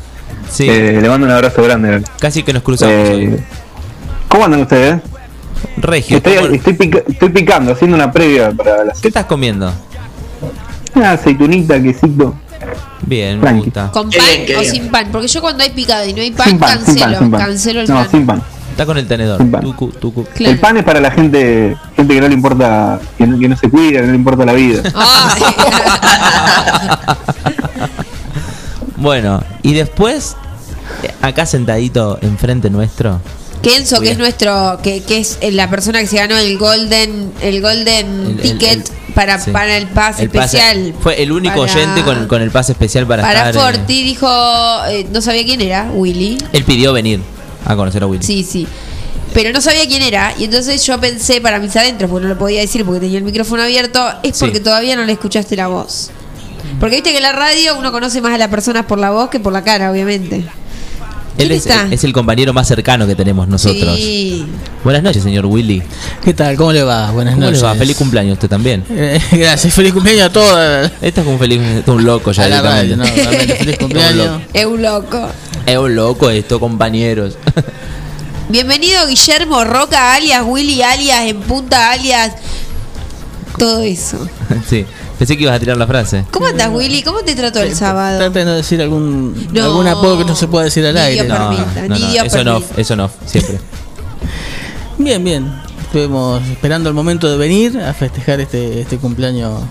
Sí, 0.50 0.68
Eh, 0.68 0.98
le 1.00 1.08
mando 1.08 1.26
un 1.26 1.32
abrazo 1.32 1.62
grande. 1.62 2.02
casi 2.18 2.42
que 2.42 2.52
nos 2.52 2.62
cruzamos 2.62 2.94
Eh. 2.94 3.44
¿Cómo 4.28 4.44
andan 4.44 4.62
ustedes? 4.62 5.00
Regio, 5.76 6.16
Estoy, 6.16 6.34
¿cómo- 6.36 6.48
estoy, 6.48 6.72
pica- 6.74 7.02
estoy 7.08 7.28
picando, 7.30 7.72
haciendo 7.72 7.96
una 7.96 8.10
previa 8.10 8.50
para 8.50 8.84
la 8.84 8.92
¿qué 9.00 9.08
estás 9.08 9.26
comiendo? 9.26 9.72
Una 10.94 11.12
aceitunita, 11.12 11.80
quesito. 11.80 12.34
Bien, 13.02 13.36
me 13.36 13.42
Tranqui. 13.42 13.64
gusta. 13.64 13.90
¿Con 13.92 14.10
pan 14.10 14.20
o 14.58 14.62
sin 14.64 14.88
pan? 14.88 15.08
Porque 15.10 15.28
yo 15.28 15.40
cuando 15.40 15.62
hay 15.62 15.70
picado 15.70 16.06
y 16.06 16.12
no 16.12 16.20
hay 16.20 16.30
pan, 16.32 16.48
sin 16.48 16.58
pan, 16.58 16.70
sin 16.84 16.94
cancelo. 16.94 17.04
pan, 17.12 17.18
sin 17.20 17.30
pan. 17.30 17.40
Cancelo 17.40 17.80
el 17.80 17.88
no, 17.88 17.94
pan. 17.94 18.10
sin 18.10 18.26
pan. 18.26 18.42
Está 18.72 18.86
con 18.86 18.96
el 18.98 19.06
tenedor. 19.06 19.38
Sin 19.38 19.50
pan. 19.50 19.62
Tucu, 19.62 19.88
tucu. 19.92 20.24
Claro. 20.34 20.52
El 20.52 20.58
pan 20.58 20.76
es 20.78 20.84
para 20.84 21.00
la 21.00 21.10
gente, 21.10 21.76
gente 21.96 22.14
que 22.14 22.20
no 22.20 22.28
le 22.28 22.34
importa, 22.34 23.00
que 23.18 23.26
no, 23.26 23.38
que 23.38 23.48
no 23.48 23.56
se 23.56 23.68
cuida, 23.70 24.00
que 24.00 24.06
no 24.06 24.12
le 24.12 24.18
importa 24.18 24.44
la 24.44 24.52
vida. 24.54 24.82
Bueno, 28.96 29.42
y 29.62 29.72
después, 29.74 30.36
eh, 31.02 31.10
acá 31.22 31.46
sentadito 31.46 32.18
enfrente 32.22 32.70
nuestro. 32.70 33.20
Kenzo, 33.60 34.00
que 34.00 34.10
es 34.12 34.18
nuestro, 34.18 34.78
que, 34.82 35.02
que 35.02 35.18
es 35.18 35.38
la 35.52 35.70
persona 35.70 36.00
que 36.00 36.06
se 36.06 36.16
ganó 36.16 36.36
el 36.36 36.58
golden, 36.58 37.32
el 37.40 37.60
golden 37.60 38.30
El- 38.30 38.40
ticket 38.40 38.88
el- 38.88 39.12
para, 39.14 39.38
sí. 39.38 39.50
para 39.50 39.76
el 39.76 39.86
pase 39.88 40.24
El 40.24 40.30
pase- 40.30 40.58
especial. 40.58 40.94
fue 41.00 41.22
el 41.22 41.32
único 41.32 41.60
Para- 41.60 41.72
oyente 41.72 42.02
con, 42.02 42.26
con 42.26 42.42
el 42.42 42.50
pase 42.50 42.72
especial 42.72 43.06
para, 43.06 43.22
Para 43.22 43.50
estar. 43.50 43.74
eh, 43.74 43.78
Forti 43.78 44.02
dijo, 44.04 44.28
eh, 44.88 45.06
no 45.12 45.20
sabía 45.20 45.44
quién 45.44 45.60
era, 45.60 45.90
Willy. 45.92 46.38
él 46.52 46.64
pidió 46.64 46.92
venir 46.92 47.20
a 47.64 47.76
conocer 47.76 48.02
a 48.02 48.06
Willy. 48.06 48.22
Sí, 48.24 48.42
sí. 48.44 48.66
Pero 49.34 49.52
no 49.52 49.60
sabía 49.60 49.86
quién 49.86 50.02
era. 50.02 50.34
Y 50.38 50.44
entonces 50.44 50.84
yo 50.84 51.00
pensé 51.00 51.40
para 51.40 51.58
mis 51.58 51.74
adentros, 51.76 52.10
porque 52.10 52.24
no 52.26 52.34
lo 52.34 52.38
podía 52.38 52.60
decir 52.60 52.84
porque 52.84 53.00
tenía 53.00 53.18
el 53.18 53.24
micrófono 53.24 53.62
abierto, 53.62 54.06
es 54.22 54.36
Sí. 54.36 54.44
porque 54.44 54.60
todavía 54.60 54.94
no 54.96 55.04
le 55.04 55.12
escuchaste 55.12 55.56
la 55.56 55.68
voz. 55.68 56.10
Porque 56.78 56.96
viste 56.96 57.10
que 57.10 57.16
en 57.16 57.22
la 57.22 57.32
radio 57.32 57.78
uno 57.78 57.92
conoce 57.92 58.20
más 58.20 58.34
a 58.34 58.38
las 58.38 58.48
personas 58.48 58.84
por 58.86 58.98
la 58.98 59.10
voz 59.10 59.30
que 59.30 59.40
por 59.40 59.52
la 59.52 59.64
cara, 59.64 59.90
obviamente. 59.90 60.44
Él 61.38 61.48
¿Quién 61.48 61.52
es, 61.58 61.66
está? 61.66 61.88
es 61.90 62.04
el 62.04 62.12
compañero 62.12 62.52
más 62.52 62.68
cercano 62.68 63.06
que 63.06 63.14
tenemos 63.14 63.48
nosotros. 63.48 63.96
Sí. 63.96 64.44
Buenas 64.84 65.02
noches, 65.02 65.22
señor 65.22 65.46
Willy. 65.46 65.82
¿Qué 66.22 66.34
tal? 66.34 66.56
¿Cómo 66.56 66.72
le 66.72 66.82
va? 66.82 67.10
Buenas 67.10 67.34
¿Cómo 67.34 67.46
le 67.46 67.52
noches. 67.52 67.64
va? 67.64 67.74
Feliz 67.74 67.96
cumpleaños 67.96 68.34
usted 68.34 68.48
también. 68.48 68.84
Eh, 68.90 69.18
gracias, 69.32 69.72
feliz 69.74 69.92
cumpleaños 69.92 70.26
a 70.26 70.32
todos. 70.32 70.90
Este 71.00 71.20
es 71.22 71.26
un 71.26 71.38
feliz, 71.38 71.60
este 71.60 71.80
es 71.90 71.96
un 71.96 72.04
loco 72.04 72.32
ya 72.32 72.44
A 72.44 72.48
la 72.48 72.62
radio, 72.62 72.96
no, 72.96 73.04
feliz 73.04 73.78
cumpleaños. 73.80 74.42
Es 74.52 74.66
un 74.66 74.82
loco. 74.82 75.28
Es 75.66 75.76
un 75.78 75.94
loco 75.94 76.28
esto, 76.30 76.60
compañeros. 76.60 77.36
Bienvenido 78.50 79.06
Guillermo 79.06 79.64
Roca, 79.64 80.14
alias 80.14 80.42
Willy, 80.46 80.82
alias 80.82 81.24
En 81.26 81.40
Punta, 81.40 81.92
alias. 81.92 82.34
Todo 83.56 83.82
eso. 83.82 84.28
sí. 84.68 84.84
Pensé 85.22 85.36
que 85.36 85.44
ibas 85.44 85.54
a 85.54 85.60
tirar 85.60 85.76
la 85.76 85.86
frase. 85.86 86.24
¿Cómo 86.32 86.46
andas, 86.46 86.68
Willy? 86.72 87.04
¿Cómo 87.04 87.20
te 87.20 87.36
trató 87.36 87.60
el 87.60 87.76
sábado? 87.76 88.18
Trata 88.18 88.40
de 88.40 88.44
no 88.44 88.54
decir 88.54 88.82
algún, 88.82 89.46
No. 89.52 89.66
algún 89.66 89.86
apodo 89.86 90.18
que 90.18 90.24
no 90.24 90.34
se 90.34 90.48
pueda 90.48 90.64
decir 90.64 90.84
al 90.84 90.96
aire. 90.96 91.28
No. 91.28 91.48
permita. 91.48 91.82
no, 91.82 91.96
no, 91.96 92.10
Dios 92.10 92.26
eso 92.26 92.42
no, 92.42 92.60
eso 92.76 92.96
no, 92.96 93.08
siempre. 93.24 93.60
Bien, 94.98 95.22
bien. 95.22 95.62
Estuvimos 95.80 96.42
esperando 96.48 96.88
el 96.88 96.96
momento 96.96 97.30
de 97.30 97.36
venir 97.36 97.78
a 97.78 97.94
festejar 97.94 98.40
este, 98.40 98.80
este 98.80 98.98
cumpleaños 98.98 99.62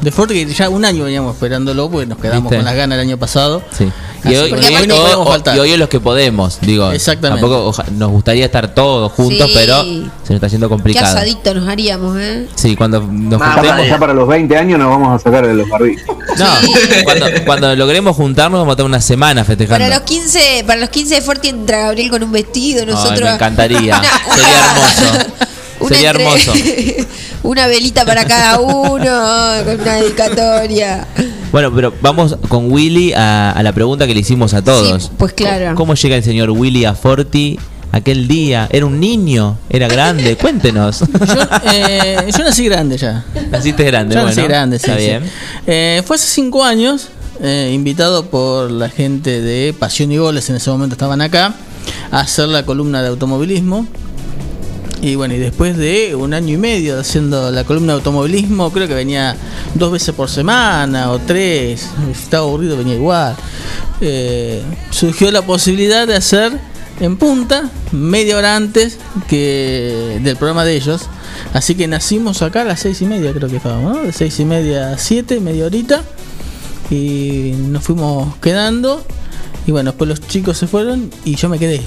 de 0.00 0.10
Forte, 0.12 0.34
que 0.34 0.52
ya 0.52 0.68
un 0.68 0.84
año 0.84 1.04
veníamos 1.04 1.34
esperándolo, 1.34 1.90
porque 1.90 2.06
nos 2.06 2.18
quedamos 2.18 2.44
¿Viste? 2.44 2.56
con 2.56 2.64
las 2.64 2.74
ganas 2.74 2.96
el 2.96 3.02
año 3.02 3.16
pasado. 3.18 3.62
Sí. 3.76 3.90
Y 4.24 4.34
hoy, 4.34 4.44
que 4.48 4.50
Porque 4.56 4.64
y 4.64 4.68
hoy- 4.68 4.74
aparte- 4.74 4.86
no 4.88 4.94
hoy- 4.96 5.00
podemos 5.02 5.28
faltar. 5.28 5.56
y 5.56 5.60
hoy 5.60 5.72
es 5.72 5.78
los 5.78 5.88
que 5.88 6.00
podemos, 6.00 6.58
digo. 6.60 6.90
Exactamente. 6.90 7.40
Tampoco 7.40 7.66
oja- 7.68 7.84
nos 7.92 8.10
gustaría 8.10 8.44
estar 8.46 8.74
todos 8.74 9.12
juntos, 9.12 9.46
Sí. 9.48 9.52
pero 9.54 9.82
se 9.82 9.88
nos 9.92 10.30
está 10.30 10.46
haciendo 10.46 10.68
Qué 10.68 10.74
complicado. 10.74 11.06
asadito 11.16 11.54
nos 11.54 11.68
haríamos, 11.68 12.18
¿eh? 12.18 12.48
Sí, 12.56 12.74
cuando 12.76 13.00
nos 13.02 13.38
Más 13.38 13.50
Ya 13.50 13.54
para, 13.54 13.68
juntemos. 13.68 13.88
ya 13.88 13.98
para 13.98 14.14
los 14.14 14.26
20 14.28 14.56
años 14.56 14.78
nos 14.80 14.88
vamos 14.90 15.20
a 15.20 15.22
sacar 15.22 15.46
de 15.46 15.54
los 15.54 15.68
barbijos. 15.68 16.16
No, 16.38 16.46
cuando, 17.04 17.26
cuando 17.44 17.76
logremos 17.76 18.16
juntarnos 18.16 18.58
vamos 18.60 18.72
a 18.72 18.74
estar 18.74 18.86
una 18.86 19.00
semana 19.00 19.44
festejando. 19.44 19.84
Para 19.84 19.94
los 19.96 20.04
15, 20.04 20.64
para 20.66 20.80
los 20.80 20.90
15 20.90 21.14
de 21.16 21.20
Forti 21.22 21.48
entra 21.48 21.78
Gabriel 21.82 22.10
con 22.10 22.22
un 22.24 22.32
vestido, 22.32 22.84
nosotros. 22.84 23.20
me 23.20 23.34
encantaría. 23.34 24.02
Sería 24.34 25.10
hermoso. 25.10 25.26
Una 25.80 25.88
Sería 25.88 26.10
entre- 26.10 26.24
hermoso. 26.24 26.52
una 27.42 27.66
velita 27.66 28.04
para 28.04 28.24
cada 28.24 28.60
uno, 28.60 28.98
con 29.64 29.80
una 29.80 29.94
dedicatoria. 29.96 31.06
Bueno, 31.52 31.72
pero 31.74 31.92
vamos 32.00 32.36
con 32.48 32.70
Willy 32.72 33.12
a, 33.12 33.52
a 33.52 33.62
la 33.62 33.72
pregunta 33.72 34.06
que 34.06 34.14
le 34.14 34.20
hicimos 34.20 34.52
a 34.54 34.62
todos. 34.62 35.04
Sí, 35.04 35.10
pues 35.16 35.32
claro. 35.32 35.66
¿Cómo, 35.66 35.76
cómo 35.76 35.94
llega 35.94 36.16
el 36.16 36.24
señor 36.24 36.50
Willy 36.50 36.84
a 36.84 36.94
Forti 36.94 37.58
aquel 37.92 38.26
día? 38.26 38.68
¿Era 38.70 38.84
un 38.86 38.98
niño? 38.98 39.58
¿Era 39.70 39.86
grande? 39.88 40.36
Cuéntenos. 40.40 41.00
Yo, 41.00 41.06
eh, 41.72 42.16
yo 42.36 42.44
nací 42.44 42.64
grande 42.64 42.98
ya. 42.98 43.24
Naciste 43.50 43.84
grande, 43.84 44.14
Yo 44.16 44.22
bueno. 44.22 44.34
nací 44.36 44.46
grande, 44.48 44.78
sí. 44.78 44.86
Está 44.86 44.98
sí. 44.98 45.04
bien. 45.06 45.22
Eh, 45.66 46.02
fue 46.04 46.16
hace 46.16 46.26
cinco 46.26 46.64
años, 46.64 47.08
eh, 47.40 47.70
invitado 47.72 48.26
por 48.26 48.70
la 48.70 48.88
gente 48.88 49.40
de 49.40 49.72
Pasión 49.72 50.10
y 50.10 50.16
Goles, 50.18 50.50
en 50.50 50.56
ese 50.56 50.68
momento 50.70 50.94
estaban 50.94 51.20
acá, 51.20 51.54
a 52.10 52.20
hacer 52.20 52.48
la 52.48 52.64
columna 52.66 53.02
de 53.02 53.08
automovilismo. 53.08 53.86
Y 55.02 55.14
bueno, 55.14 55.34
y 55.34 55.38
después 55.38 55.76
de 55.76 56.14
un 56.14 56.32
año 56.32 56.54
y 56.54 56.56
medio 56.56 56.98
haciendo 56.98 57.50
la 57.50 57.64
columna 57.64 57.92
de 57.92 57.98
automovilismo, 57.98 58.72
creo 58.72 58.88
que 58.88 58.94
venía 58.94 59.36
dos 59.74 59.92
veces 59.92 60.14
por 60.14 60.30
semana 60.30 61.10
o 61.10 61.18
tres, 61.18 61.90
estaba 62.10 62.46
aburrido 62.46 62.76
venía 62.76 62.94
igual. 62.94 63.36
Eh, 64.00 64.62
surgió 64.90 65.30
la 65.30 65.42
posibilidad 65.42 66.06
de 66.06 66.16
hacer 66.16 66.58
en 67.00 67.16
punta, 67.18 67.70
media 67.92 68.38
hora 68.38 68.56
antes 68.56 68.98
que 69.28 70.18
del 70.22 70.36
programa 70.36 70.64
de 70.64 70.76
ellos. 70.76 71.02
Así 71.52 71.74
que 71.74 71.86
nacimos 71.86 72.40
acá 72.42 72.62
a 72.62 72.64
las 72.64 72.80
seis 72.80 73.02
y 73.02 73.06
media, 73.06 73.32
creo 73.32 73.48
que 73.48 73.56
estábamos, 73.56 73.96
¿no? 73.96 74.02
De 74.02 74.12
seis 74.12 74.40
y 74.40 74.44
media 74.44 74.92
a 74.92 74.98
siete, 74.98 75.40
media 75.40 75.66
horita. 75.66 76.02
Y 76.90 77.52
nos 77.68 77.84
fuimos 77.84 78.36
quedando. 78.36 79.04
Y 79.66 79.72
bueno, 79.72 79.90
después 79.90 80.08
los 80.08 80.20
chicos 80.20 80.56
se 80.56 80.66
fueron 80.66 81.10
y 81.24 81.34
yo 81.34 81.48
me 81.48 81.58
quedé. 81.58 81.82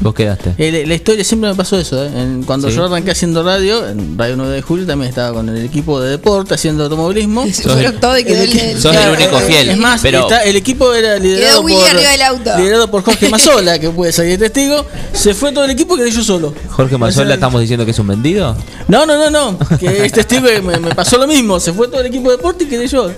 Vos 0.00 0.14
quedaste. 0.14 0.54
Eh, 0.58 0.84
la 0.86 0.94
historia 0.94 1.24
siempre 1.24 1.50
me 1.50 1.56
pasó 1.56 1.78
eso. 1.78 2.04
¿eh? 2.04 2.10
En- 2.14 2.42
cuando 2.44 2.68
Sí. 2.68 2.76
yo 2.76 2.84
arranqué 2.84 3.10
haciendo 3.12 3.42
radio, 3.42 3.88
en 3.88 4.16
Radio 4.18 4.36
9 4.36 4.54
de 4.56 4.62
Julio 4.62 4.86
también 4.86 5.08
estaba 5.10 5.32
con 5.32 5.48
el 5.48 5.64
equipo 5.64 6.00
de 6.00 6.10
deporte 6.10 6.54
haciendo 6.54 6.84
automovilismo. 6.84 7.46
Fueron 7.62 8.00
todos 8.00 8.18
y 8.20 8.24
quedó 8.24 8.42
el, 8.42 8.58
el- 8.58 8.80
Sos 8.80 8.94
el 8.96 9.10
único 9.10 9.38
fiel. 9.40 9.70
Es 9.70 9.76
más, 9.78 10.00
pero 10.02 10.20
está- 10.22 10.42
el 10.44 10.56
equipo 10.56 10.92
era 10.94 11.18
liderado 11.18 11.62
por, 11.62 11.70
arriba 11.88 12.10
del 12.10 12.22
auto. 12.22 12.50
liderado 12.58 12.90
por 12.90 13.02
Jorge 13.04 13.28
Mazola, 13.30 13.78
que 13.78 13.90
puede 13.90 14.12
salir 14.12 14.38
testigo. 14.38 14.84
Se 15.12 15.34
fue 15.34 15.52
todo 15.52 15.64
el 15.64 15.70
equipo 15.70 15.94
y 15.94 15.98
quedé 15.98 16.10
yo 16.10 16.22
solo. 16.22 16.54
Jorge 16.70 16.98
Mazola, 16.98 17.34
¿estamos 17.34 17.60
diciendo 17.60 17.84
que 17.84 17.90
es 17.92 17.98
un 17.98 18.06
vendido? 18.08 18.56
No, 18.88 19.06
no, 19.06 19.16
no, 19.16 19.30
no. 19.30 19.58
Que 19.78 20.04
es 20.06 20.12
testigo 20.12 20.46
y 20.50 20.60
me, 20.62 20.78
me 20.78 20.94
pasó 20.94 21.18
lo 21.18 21.26
mismo. 21.26 21.58
Se 21.60 21.72
fue 21.72 21.88
todo 21.88 22.00
el 22.00 22.06
equipo 22.06 22.30
de 22.30 22.36
deporte 22.36 22.64
y 22.64 22.66
quedé 22.66 22.86
yo. 22.88 23.10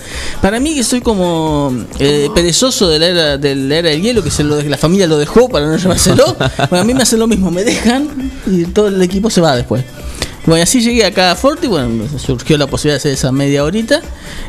Para 0.42 0.60
mí 0.60 0.74
que 0.74 0.84
soy 0.84 1.00
como 1.00 1.72
eh, 1.98 2.28
perezoso 2.34 2.88
de 2.88 2.98
la 2.98 3.06
era 3.06 3.38
de 3.38 3.54
la 3.54 3.76
era 3.76 3.90
del 3.90 4.02
hielo, 4.02 4.22
que 4.22 4.30
se 4.30 4.42
lo, 4.44 4.60
la 4.62 4.76
familia 4.78 5.06
lo 5.06 5.16
dejó 5.18 5.48
para 5.48 5.66
no 5.66 5.76
llevárselo. 5.76 6.36
Bueno, 6.70 6.82
a 6.82 6.84
mí 6.84 6.94
me 6.94 7.02
hacen 7.02 7.18
lo 7.18 7.26
mismo, 7.26 7.50
me 7.50 7.64
dejan 7.64 8.08
y 8.46 8.64
todo 8.64 8.88
el 8.88 9.00
equipo 9.02 9.30
se 9.30 9.40
va 9.40 9.56
después. 9.56 9.84
Bueno, 10.46 10.58
y 10.58 10.62
así 10.62 10.82
llegué 10.82 11.06
acá 11.06 11.30
a 11.30 11.36
Forti, 11.36 11.66
bueno, 11.68 12.04
surgió 12.18 12.58
la 12.58 12.66
posibilidad 12.66 12.96
de 12.96 12.98
hacer 12.98 13.12
esa 13.12 13.32
media 13.32 13.64
horita 13.64 14.02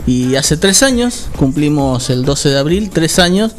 y 0.05 0.35
hace 0.35 0.57
tres 0.57 0.83
años, 0.83 1.27
cumplimos 1.37 2.09
el 2.09 2.25
12 2.25 2.49
de 2.49 2.59
abril, 2.59 2.89
tres 2.91 3.17
años 3.17 3.53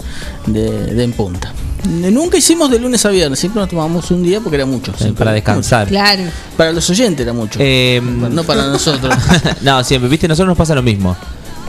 de, 0.47 0.71
de 0.95 1.05
en 1.05 1.13
punta. 1.13 1.53
Nunca 1.87 2.37
hicimos 2.37 2.71
de 2.71 2.79
lunes 2.79 3.07
a 3.07 3.11
viernes, 3.11 3.39
siempre 3.39 3.61
nos 3.61 3.71
tomamos 3.71 4.11
un 4.11 4.23
día 4.23 4.41
porque 4.41 4.57
era 4.57 4.67
mucho. 4.67 4.93
siempre 4.97 5.19
para 5.19 5.33
descansar. 5.33 5.89
Claro. 5.89 6.25
Para 6.57 6.73
los 6.73 6.89
oyentes 6.91 7.25
era 7.25 7.33
mucho. 7.33 7.59
Eh, 7.63 8.01
no 8.03 8.45
para 8.45 8.67
nosotros. 8.67 9.15
no, 9.63 9.83
siempre, 9.85 10.11
viste, 10.11 10.29
nosotros 10.29 10.49
nos 10.49 10.59
pasa 10.59 10.75
lo 10.75 10.83
mismo. 10.83 11.17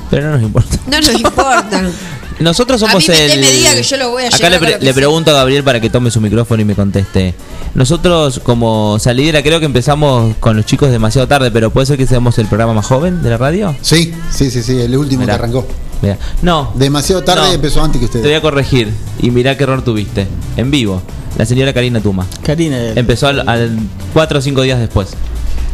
Pero 0.10 0.28
no 0.28 0.34
nos 0.34 0.42
importa. 0.42 0.78
No 0.88 1.00
nos 1.00 1.14
importa. 1.14 1.90
Nosotros 2.40 2.82
A 2.84 2.88
somos 2.88 3.08
mí 3.08 3.14
me- 3.16 3.26
el. 3.34 3.40
me 3.42 3.52
diga 3.52 3.74
que 3.74 3.84
yo 3.84 3.98
lo 3.98 4.10
voy 4.12 4.24
a 4.24 4.28
Acá 4.28 4.38
llevar 4.50 4.52
le, 4.62 4.78
pre- 4.78 4.94
pregunto 4.94 5.32
a 5.32 5.34
Gabriel 5.34 5.64
para 5.64 5.80
que 5.80 5.90
tome 5.90 6.12
su 6.12 6.22
micrófono 6.22 6.62
y 6.62 6.66
me 6.66 6.76
conteste. 6.76 7.34
Nosotros, 7.74 8.40
como 8.44 8.98
salidera, 9.00 9.42
creo 9.44 9.60
que 9.60 9.66
empezamos 9.66 10.36
con 10.40 10.56
los 10.56 10.66
chicos 10.66 10.92
demasiado 10.92 11.28
tarde, 11.28 11.52
pero 11.52 11.72
puede 11.72 11.86
ser 11.88 11.98
que 11.98 12.06
seamos 12.08 12.38
el 12.38 12.48
programa 12.48 12.74
más 12.74 12.86
joven 12.86 13.22
de 13.24 13.30
la 13.32 13.38
radio. 13.38 13.76
Sí, 13.82 14.14
sí, 14.32 14.50
sí, 14.52 14.62
sí, 14.64 14.80
el 14.80 14.96
último 14.96 15.22
Mirá. 15.22 15.34
que 15.34 15.44
arrancó. 15.44 15.68
Mirá. 16.02 16.18
No. 16.44 16.72
Demasiado 16.76 17.24
tarde 17.24 17.48
No. 17.48 17.54
empezó 17.54 17.84
antes 17.84 18.00
que 18.00 18.08
Te 18.08 18.14
voy 18.20 18.22
ustedes. 18.22 18.38
a 18.38 18.42
corregir. 18.42 18.94
Y 19.20 19.32
mirá 19.32 19.58
qué 19.58 19.64
error 19.64 19.84
tuviste. 19.84 20.28
En 20.56 20.70
vivo. 20.70 21.02
La 21.38 21.46
señora 21.46 21.74
Karina 21.74 22.00
Tuma. 22.02 22.26
Karina. 22.44 22.78
Empezó 22.96 23.28
al, 23.28 23.48
al 23.48 23.78
cuatro 24.14 24.40
o 24.40 24.42
cinco 24.42 24.62
días 24.62 24.80
después. 24.80 25.10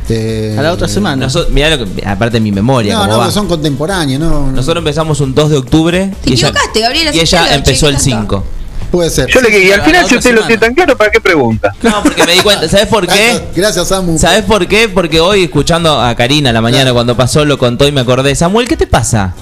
Eh, 0.09 0.55
A 0.57 0.61
la 0.61 0.73
otra 0.73 0.87
semana. 0.87 1.27
Mirá 1.51 1.75
lo 1.75 1.85
que, 1.85 2.05
aparte 2.05 2.33
de 2.37 2.41
mi 2.41 2.51
memoria, 2.51 2.93
No, 2.95 3.07
no, 3.07 3.17
va. 3.19 3.31
son 3.31 3.47
contemporáneos, 3.47 4.19
no. 4.19 4.29
no. 4.47 4.51
Nosotros 4.51 4.81
empezamos 4.81 5.19
un 5.21 5.33
2 5.33 5.49
de 5.51 5.57
octubre 5.57 6.11
Te 6.23 6.29
y 6.29 6.33
ella, 6.33 6.49
equivocaste, 6.49 6.79
Gabriel. 6.81 7.09
y 7.15 7.19
ella 7.19 7.55
empezó 7.55 7.87
el 7.87 7.95
¿qué 7.97 8.09
tanto? 8.11 8.35
5. 8.37 8.43
Puede 8.91 9.09
ser. 9.09 9.27
Yo 9.27 9.41
le 9.41 9.49
que, 9.49 9.63
y 9.63 9.71
al 9.71 9.81
final, 9.81 10.05
si 10.07 10.15
usted 10.17 10.35
lo 10.35 10.41
tiene 10.41 10.59
tan 10.59 10.73
claro, 10.75 10.95
¿para 10.95 11.09
qué 11.09 11.19
pregunta? 11.19 11.73
No, 11.81 12.03
porque 12.03 12.23
me 12.25 12.33
di 12.33 12.39
cuenta. 12.41 12.67
¿Sabes 12.69 12.85
por 12.87 13.07
qué? 13.07 13.41
Gracias, 13.55 13.87
Samu. 13.87 14.19
¿Sabes 14.19 14.43
por 14.43 14.67
qué? 14.67 14.87
Porque 14.87 15.19
hoy 15.19 15.45
escuchando 15.45 15.99
a 15.99 16.13
Karina 16.15 16.51
a 16.51 16.53
la 16.53 16.61
mañana 16.61 16.83
Claro. 16.83 16.95
cuando 16.95 17.17
pasó 17.17 17.43
lo 17.45 17.57
contó 17.57 17.87
y 17.87 17.91
me 17.91 18.01
acordé. 18.01 18.35
Samuel, 18.35 18.67
¿qué 18.67 18.77
te 18.77 18.85
pasa? 18.85 19.33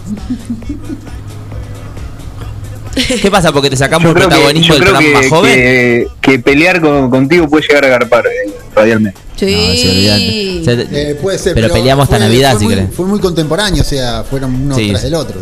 ¿Qué 3.22 3.32
pasa? 3.32 3.52
¿Porque 3.52 3.70
te 3.70 3.78
sacamos 3.78 4.10
el 4.10 4.16
que, 4.16 4.22
protagonismo 4.22 4.68
yo 4.68 4.74
del 4.76 4.84
programa 4.84 5.08
que, 5.08 5.14
más 5.14 5.30
joven? 5.30 5.56
que, 5.56 6.08
que 6.22 6.40
pelear 6.40 6.82
con- 6.82 7.10
contigo 7.10 7.48
puede 7.50 7.66
llegar 7.68 7.84
a 7.86 7.88
agarpar 7.88 8.26
eh, 8.28 8.52
radialmente. 8.76 9.20
Sí. 9.42 9.56
No, 9.56 9.74
sí, 9.74 9.90
olvidate. 9.90 10.60
O 10.62 10.64
sea, 10.64 11.00
Eh, 11.02 11.16
puede 11.22 11.38
ser. 11.40 11.54
pero, 11.56 11.70
peleamos 11.74 12.04
hasta 12.04 12.20
Navidad, 12.20 12.52
fue 12.52 12.60
si 12.60 12.66
muy, 12.66 12.76
querés. 12.76 12.94
Fue 12.96 13.06
muy 13.08 13.20
contemporáneo, 13.20 13.82
o 13.82 13.86
sea, 13.86 14.24
fueron 14.24 14.54
uno 14.54 14.76
Sí. 14.76 14.90
tras 14.92 15.02
del 15.04 15.16
otro. 15.16 15.40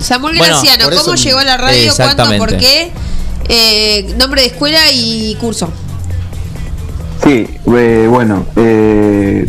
Samuel 0.00 0.38
Bueno, 0.38 0.54
Graciano, 0.60 0.84
¿cómo 0.96 1.14
eso- 1.14 1.24
llegó 1.24 1.38
a 1.38 1.44
la 1.44 1.56
radio? 1.56 1.92
¿Cuándo? 1.96 2.38
¿Por 2.38 2.56
qué? 2.56 2.92
Eh, 3.48 4.14
nombre 4.18 4.42
de 4.42 4.46
escuela 4.48 4.78
y 4.92 5.34
curso. 5.40 5.68
Sí, 7.22 7.46
eh, 7.76 8.06
bueno, 8.08 8.46
eh, 8.56 9.46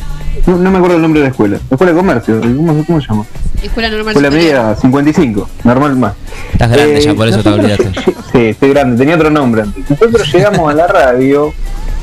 no, 0.47 0.57
no 0.57 0.71
me 0.71 0.77
acuerdo 0.77 0.95
el 0.95 1.01
nombre 1.01 1.19
de 1.21 1.27
la 1.27 1.31
escuela. 1.31 1.59
Escuela 1.69 1.91
de 1.93 1.97
comercio, 1.97 2.41
¿cómo, 2.41 2.85
cómo 2.85 3.01
se 3.01 3.07
llama? 3.07 3.25
Escuela 3.61 3.89
normal 3.89 4.07
Escuela 4.15 4.29
media 4.29 4.75
55, 4.79 5.49
normal 5.63 5.95
más. 5.95 6.13
Estás 6.53 6.71
grande 6.71 6.97
Eh, 6.97 7.01
ya, 7.01 7.13
por 7.13 7.27
eso 7.27 7.41
te 7.43 7.49
olvidaste. 7.49 7.91
Sí, 8.31 8.39
estoy 8.47 8.69
grande, 8.71 8.97
tenía 8.97 9.15
otro 9.15 9.29
nombre 9.29 9.61
antes. 9.61 9.89
Nosotros 9.89 10.27
llegamos 10.33 10.69
a 10.69 10.73
la 10.75 10.87
radio, 10.87 11.53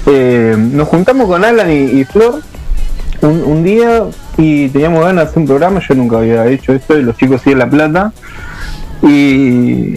eh, 0.06 0.56
nos 0.58 0.88
juntamos 0.88 1.26
con 1.26 1.44
Alan 1.44 1.70
y, 1.70 2.04
Flor 2.04 2.42
un, 3.22 3.42
un 3.44 3.62
día 3.62 4.04
y 4.36 4.68
teníamos 4.68 5.04
ganas 5.04 5.24
de 5.24 5.30
hacer 5.30 5.38
un 5.38 5.46
programa. 5.46 5.80
Yo 5.86 5.94
nunca 5.94 6.18
había 6.18 6.46
hecho 6.46 6.72
esto 6.72 6.98
y 6.98 7.02
los 7.02 7.16
chicos 7.16 7.40
sí 7.42 7.52
en 7.52 7.58
La 7.58 7.70
Plata. 7.70 8.12
Y, 9.02 9.94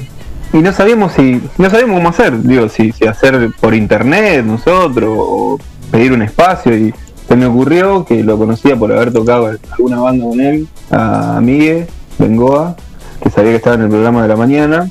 no 0.54 0.72
sabíamos 0.72 1.12
si 1.12 1.42
no 1.58 1.70
sabíamos 1.70 1.98
cómo 1.98 2.10
hacer, 2.10 2.42
digo, 2.42 2.70
si, 2.70 2.94
si 2.94 3.06
hacer 3.06 3.52
por 3.60 3.76
internet 3.76 4.46
nosotros 4.46 5.14
o 5.18 5.60
pedir 5.92 6.14
un 6.14 6.22
espacio. 6.22 6.76
Y 6.78 6.94
se 7.28 7.36
me 7.36 7.46
ocurrió 7.46 8.06
que 8.06 8.24
lo 8.24 8.38
conocía 8.38 8.76
por 8.76 8.92
haber 8.92 9.12
tocado 9.12 9.52
alguna 9.72 10.00
banda 10.00 10.26
con 10.26 10.40
él, 10.40 10.68
a 10.92 11.40
Miguel 11.42 11.88
Bengoa, 12.20 12.76
que 13.22 13.30
sabía 13.30 13.52
que 13.52 13.58
estaba 13.58 13.76
en 13.76 13.84
el 13.84 13.90
programa 13.90 14.22
de 14.22 14.28
la 14.28 14.36
mañana 14.38 14.90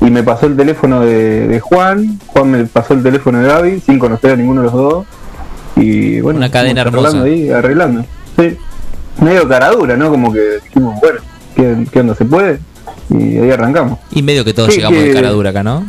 y 0.00 0.10
me 0.10 0.22
pasó 0.22 0.46
el 0.46 0.56
teléfono 0.56 1.00
de, 1.00 1.48
de 1.48 1.60
Juan, 1.60 2.18
Juan 2.28 2.50
me 2.50 2.64
pasó 2.66 2.94
el 2.94 3.02
teléfono 3.02 3.40
de 3.40 3.48
Gaby 3.48 3.80
sin 3.80 3.98
conocer 3.98 4.32
a 4.32 4.36
ninguno 4.36 4.60
de 4.62 4.66
los 4.66 4.74
dos 4.74 5.06
y 5.76 6.20
bueno, 6.20 6.38
Una 6.38 6.50
cadena 6.50 6.82
hermosa. 6.82 7.08
arreglando 7.08 7.24
ahí, 7.30 7.50
arreglando. 7.50 8.04
Sí. 8.36 8.56
Medio 9.22 9.48
caradura, 9.48 9.96
¿no? 9.96 10.10
Como 10.10 10.32
que 10.32 10.58
dijimos, 10.64 10.98
bueno, 11.00 11.20
¿qué, 11.56 11.86
qué 11.92 12.00
onda 12.00 12.14
se 12.14 12.24
puede? 12.24 12.60
Y 13.10 13.38
ahí 13.38 13.50
arrancamos. 13.50 13.98
Y 14.10 14.22
medio 14.22 14.44
que 14.44 14.52
todos 14.54 14.70
Sí, 14.70 14.76
llegamos 14.76 14.98
de 15.00 15.08
que- 15.08 15.14
cara 15.14 15.30
dura 15.30 15.50
acá, 15.50 15.62
¿no? 15.62 15.86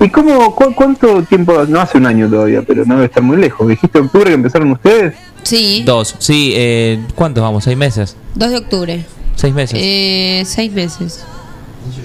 ¿Y 0.00 0.08
cómo, 0.10 0.54
cu- 0.54 0.74
cuánto 0.76 1.22
tiempo? 1.24 1.64
No 1.66 1.80
hace 1.80 1.98
un 1.98 2.06
año 2.06 2.28
todavía, 2.28 2.62
pero 2.64 2.84
no 2.84 2.94
debe 2.94 3.06
estar 3.06 3.20
muy 3.22 3.36
lejos. 3.36 3.66
¿Dijiste 3.66 3.98
octubre 3.98 4.26
que 4.28 4.34
empezaron 4.34 4.70
ustedes? 4.70 5.14
Sí, 5.42 5.82
Dos. 5.84 6.14
Sí, 6.20 6.52
eh, 6.54 7.00
¿cuántos 7.16 7.42
vamos? 7.42 7.64
¿Seis 7.64 7.76
meses? 7.76 8.16
2 8.36 8.50
de 8.50 8.56
octubre. 8.58 9.04
¿Seis 9.34 9.52
meses? 9.54 9.78
Eh, 9.82 10.42
seis 10.46 10.72
meses. 10.72 11.24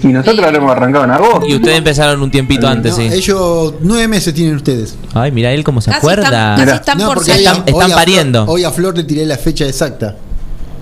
Y 0.02 0.08
nosotros 0.08 0.44
habremos 0.44 0.70
arrancado 0.72 1.04
en 1.04 1.10
agosto. 1.12 1.46
y 1.46 1.54
ustedes 1.54 1.78
empezaron 1.78 2.20
un 2.22 2.30
tiempito 2.30 2.66
antes, 2.68 2.92
No, 2.92 2.98
sí. 2.98 3.08
Ellos 3.12 3.74
nueve 3.80 4.08
meses 4.08 4.32
tienen 4.34 4.56
ustedes. 4.56 4.96
Ay, 5.14 5.30
mira 5.32 5.50
él 5.52 5.64
cómo 5.64 5.80
se 5.80 5.90
Casi 5.90 5.98
acuerda. 5.98 6.24
están, 6.24 6.50
casi 6.56 6.60
Mirá. 6.66 6.74
están 6.76 6.98
No, 6.98 7.06
por 7.06 7.14
porque 7.16 7.30
salir. 7.32 7.46
hoy 7.48 7.54
a- 7.54 7.58
Están- 7.58 7.74
hoy 7.74 7.80
están 7.80 7.82
a 7.82 7.94
Flor- 7.94 7.96
pariendo. 7.96 8.44
hoy 8.46 8.64
a 8.64 8.70
Flor 8.70 8.96
le 8.96 9.04
tiré 9.04 9.24
la 9.26 9.36
fecha 9.38 9.66
exacta. 9.66 10.16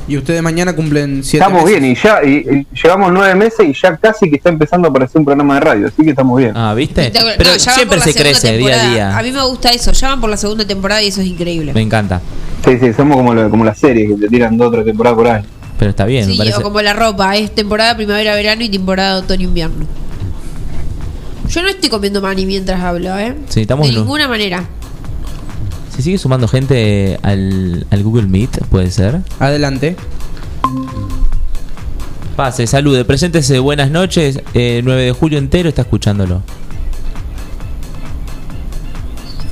Y 0.08 0.16
ustedes 0.16 0.42
mañana 0.42 0.74
cumplen 0.74 1.22
siete 1.22 1.44
Estamos 1.44 1.64
meses. 1.64 1.80
bien 1.80 1.92
y 1.92 1.94
ya 1.96 2.24
y, 2.24 2.30
y 2.72 2.76
llevamos 2.82 3.12
nueve 3.12 3.34
meses 3.36 3.60
y 3.68 3.72
ya 3.80 3.96
casi 3.96 4.28
que 4.28 4.36
está 4.36 4.48
empezando 4.48 4.88
a 4.88 4.90
aparecer 4.90 5.18
un 5.20 5.24
programa 5.24 5.54
de 5.54 5.60
radio, 5.60 5.86
así 5.86 6.02
que 6.02 6.10
estamos 6.10 6.36
bien. 6.38 6.52
Ah, 6.56 6.74
¿viste? 6.74 7.12
Pero 7.12 7.24
No, 7.50 7.56
ya 7.56 7.66
van 7.66 7.74
siempre 7.76 7.98
la 7.98 8.04
se 8.04 8.12
segunda 8.12 8.30
crece 8.30 8.56
día 8.58 8.66
a 8.66 8.80
temporada. 8.80 9.18
A 9.18 9.22
día. 9.22 9.32
mí 9.32 9.38
me 9.38 9.44
gusta 9.46 9.70
eso. 9.70 9.92
Ya 9.92 10.08
van 10.08 10.20
por 10.20 10.28
la 10.30 10.36
segunda 10.36 10.66
temporada 10.66 11.00
y 11.02 11.06
eso 11.08 11.20
es 11.20 11.28
increíble. 11.28 11.72
Me 11.72 11.82
encanta. 11.82 12.20
Sí, 12.64 12.78
sí, 12.80 12.92
somos 12.94 13.16
como, 13.16 13.48
como 13.48 13.64
las 13.64 13.78
series 13.78 14.08
que 14.10 14.16
te 14.22 14.28
tiran 14.28 14.56
dos 14.56 14.68
o 14.68 14.70
tres 14.72 14.84
temporadas 14.86 15.16
por 15.16 15.28
año. 15.28 15.44
Pero 15.82 15.90
está 15.90 16.04
bien, 16.04 16.26
me 16.28 16.32
Sí, 16.34 16.38
parece. 16.38 16.58
o 16.58 16.62
como 16.62 16.80
la 16.80 16.92
ropa, 16.92 17.36
es 17.36 17.52
temporada 17.52 17.96
primavera-verano 17.96 18.62
y 18.62 18.68
temporada 18.68 19.18
otoño-invierno. 19.18 19.84
Yo 21.48 21.60
no 21.60 21.68
estoy 21.68 21.90
comiendo 21.90 22.22
mani 22.22 22.46
mientras 22.46 22.80
hablo, 22.80 23.18
¿eh? 23.18 23.34
Sí, 23.48 23.62
estamos 23.62 23.88
De 23.88 23.94
ninguna 23.94 24.28
manera. 24.28 24.64
¿Se 25.96 26.00
sigue 26.02 26.18
sumando 26.18 26.46
gente 26.46 27.18
al, 27.22 27.84
al 27.90 28.02
Google 28.04 28.28
Meet? 28.28 28.64
¿Puede 28.66 28.92
ser? 28.92 29.22
Adelante. 29.40 29.96
Pase, 32.36 32.68
salude, 32.68 33.04
preséntese, 33.04 33.58
buenas 33.58 33.90
noches. 33.90 34.38
Eh, 34.54 34.82
9 34.84 35.02
de 35.02 35.10
julio 35.10 35.38
entero 35.38 35.68
está 35.68 35.82
escuchándolo. 35.82 36.42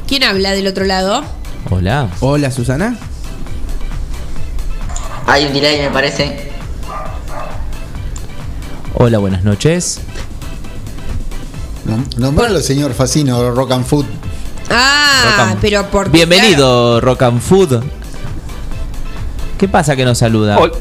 ¿Quién 0.06 0.22
habla 0.22 0.52
del 0.52 0.68
otro 0.68 0.84
lado? 0.84 1.24
Hola. 1.70 2.08
Hola, 2.20 2.52
Susana. 2.52 2.96
Hay 5.30 5.46
un 5.46 5.52
delay, 5.52 5.78
me 5.80 5.90
parece. 5.90 6.50
Hola, 8.94 9.18
buenas 9.18 9.44
noches. 9.44 10.00
Nom- 11.86 12.04
Nombralo, 12.16 12.60
señor 12.60 12.92
Facino, 12.94 13.52
Rock 13.52 13.72
and 13.72 13.84
Food. 13.84 14.06
Ah, 14.70 15.46
and- 15.50 15.60
pero 15.60 15.86
por 15.86 16.10
Bienvenido, 16.10 17.00
Rock 17.00 17.22
and 17.22 17.40
Food. 17.40 17.80
¿Qué 19.58 19.68
pasa 19.68 19.94
que 19.94 20.04
nos 20.04 20.18
saluda? 20.18 20.56
Ahora 20.56 20.72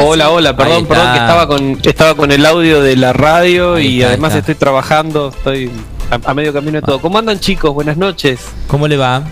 Hola, 0.00 0.24
sí. 0.24 0.30
hola, 0.32 0.56
perdón, 0.56 0.86
perdón 0.86 1.12
que 1.12 1.18
estaba 1.18 1.46
con 1.46 1.78
estaba 1.82 2.14
con 2.14 2.32
el 2.32 2.46
audio 2.46 2.80
de 2.80 2.96
la 2.96 3.12
radio 3.12 3.74
Ahí 3.74 3.86
y 3.86 3.96
está, 4.00 4.08
además 4.08 4.30
está. 4.30 4.38
estoy 4.38 4.54
trabajando, 4.54 5.28
estoy 5.28 5.70
a, 6.10 6.30
a 6.30 6.34
medio 6.34 6.54
camino 6.54 6.80
de 6.80 6.82
todo. 6.82 7.00
¿Cómo 7.02 7.18
andan 7.18 7.38
chicos? 7.38 7.74
Buenas 7.74 7.98
noches. 7.98 8.40
¿Cómo 8.66 8.88
le 8.88 8.96
va? 8.96 9.24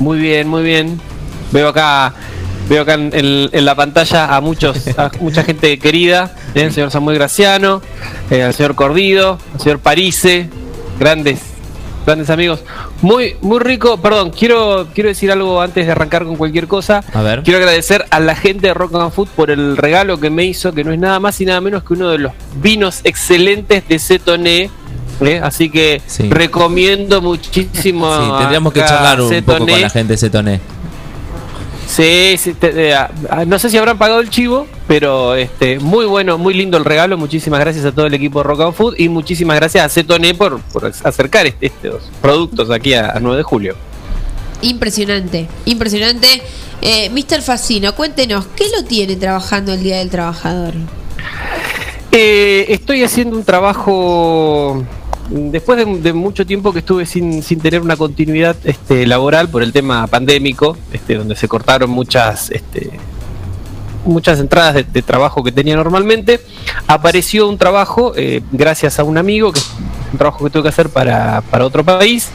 Muy 0.00 0.18
bien, 0.18 0.48
muy 0.48 0.64
bien. 0.64 1.00
Veo 1.52 1.68
acá 1.68 2.12
veo 2.68 2.82
acá 2.82 2.94
en, 2.94 3.10
en- 3.14 3.48
en 3.52 3.64
la 3.64 3.74
pantalla 3.74 4.34
a 4.36 4.40
muchos 4.40 4.86
a 4.98 5.10
mucha 5.20 5.42
gente 5.44 5.78
querida, 5.78 6.34
¿eh? 6.54 6.62
el 6.62 6.72
señor 6.72 6.90
Samuel 6.90 7.18
Graciano, 7.18 7.80
eh, 8.30 8.42
al 8.42 8.54
señor 8.54 8.74
Cordido, 8.74 9.38
al 9.54 9.60
señor 9.60 9.78
Parise, 9.80 10.48
grandes 10.98 11.40
grandes 12.06 12.30
amigos. 12.30 12.60
Muy 13.02 13.36
muy 13.42 13.58
rico, 13.60 13.98
perdón, 13.98 14.30
quiero 14.30 14.88
quiero 14.94 15.08
decir 15.10 15.30
algo 15.30 15.60
antes 15.60 15.84
de 15.84 15.92
arrancar 15.92 16.24
con 16.24 16.36
cualquier 16.36 16.66
cosa. 16.66 17.04
A 17.12 17.20
ver. 17.22 17.42
Quiero 17.42 17.58
agradecer 17.58 18.06
a 18.10 18.18
la 18.18 18.34
gente 18.34 18.68
de 18.68 18.74
Rock 18.74 18.94
and 18.94 19.12
Food 19.12 19.28
por 19.36 19.50
el 19.50 19.76
regalo 19.76 20.18
que 20.18 20.30
me 20.30 20.44
hizo, 20.46 20.72
que 20.72 20.84
no 20.84 20.92
es 20.92 20.98
nada 20.98 21.20
más 21.20 21.38
y 21.40 21.44
nada 21.44 21.60
menos 21.60 21.82
que 21.84 21.92
uno 21.92 22.08
de 22.08 22.18
los 22.18 22.32
vinos 22.62 23.00
excelentes 23.04 23.86
de 23.88 23.98
Cetoné. 23.98 24.70
¿eh? 25.20 25.40
Así 25.42 25.68
que 25.68 26.00
Sí. 26.06 26.30
recomiendo 26.30 27.20
muchísimo. 27.20 28.16
Sí, 28.16 28.30
tendríamos 28.38 28.72
que 28.72 28.80
charlar 28.80 29.20
un 29.20 29.42
poco 29.42 29.66
con 29.66 29.80
la 29.80 29.90
gente 29.90 30.14
de 30.14 30.16
Cetoné. 30.18 30.60
Sí, 31.88 32.36
sí, 32.38 32.52
te- 32.52 32.90
eh, 32.92 32.96
no 33.46 33.58
sé 33.58 33.70
si 33.70 33.78
habrán 33.78 33.96
pagado 33.96 34.20
el 34.20 34.28
chivo, 34.28 34.66
pero 34.86 35.34
este 35.34 35.78
muy 35.80 36.04
bueno, 36.04 36.36
muy 36.36 36.52
lindo 36.52 36.76
el 36.76 36.84
regalo. 36.84 37.16
Muchísimas 37.16 37.60
gracias 37.60 37.86
a 37.86 37.92
todo 37.92 38.04
el 38.06 38.12
equipo 38.14 38.40
de 38.40 38.44
Rock 38.44 38.60
and 38.60 38.74
Food 38.74 38.94
y 38.98 39.08
muchísimas 39.08 39.56
gracias 39.56 39.86
a 39.86 39.88
Cetoné 39.88 40.34
por, 40.34 40.60
por 40.60 40.84
acercar 40.86 41.46
este- 41.46 41.66
estos 41.66 42.02
productos 42.20 42.70
aquí 42.70 42.92
a, 42.92 43.12
a 43.12 43.20
9 43.20 43.38
de 43.38 43.42
julio. 43.42 43.74
Impresionante, 44.60 45.48
impresionante. 45.64 46.42
Eh, 46.82 47.08
Mr. 47.10 47.40
Facino, 47.42 47.94
cuéntenos, 47.94 48.44
¿qué 48.54 48.66
lo 48.76 48.84
tiene 48.84 49.16
trabajando 49.16 49.72
el 49.72 49.82
Día 49.82 49.96
del 49.98 50.10
Trabajador? 50.10 50.74
Eh, 52.12 52.66
estoy 52.68 53.02
haciendo 53.02 53.36
un 53.36 53.44
trabajo 53.44 54.84
después 55.30 55.84
de, 56.02 56.12
mucho 56.12 56.46
tiempo 56.46 56.72
que 56.72 56.80
estuve 56.80 57.06
sin, 57.06 57.42
sin 57.42 57.60
tener 57.60 57.80
una 57.80 57.96
continuidad 57.96 58.56
este, 58.64 59.06
laboral 59.06 59.48
por 59.48 59.62
el 59.62 59.72
tema 59.72 60.06
pandémico, 60.06 60.76
este, 60.92 61.14
donde 61.14 61.36
se 61.36 61.48
cortaron 61.48 61.90
muchas 61.90 62.50
este, 62.50 62.90
muchas 64.04 64.40
entradas 64.40 64.74
de, 64.74 64.84
de 64.84 65.02
trabajo 65.02 65.42
que 65.42 65.52
tenía 65.52 65.76
normalmente, 65.76 66.40
apareció 66.86 67.48
un 67.48 67.58
trabajo 67.58 68.12
eh, 68.16 68.42
gracias 68.52 68.98
a 68.98 69.04
un 69.04 69.18
amigo, 69.18 69.52
que 69.52 69.60
es 69.60 69.70
un 70.12 70.18
trabajo 70.18 70.44
que 70.44 70.50
tuve 70.50 70.62
que 70.64 70.68
hacer 70.68 70.88
para, 70.88 71.42
para 71.42 71.64
otro 71.66 71.84
país, 71.84 72.28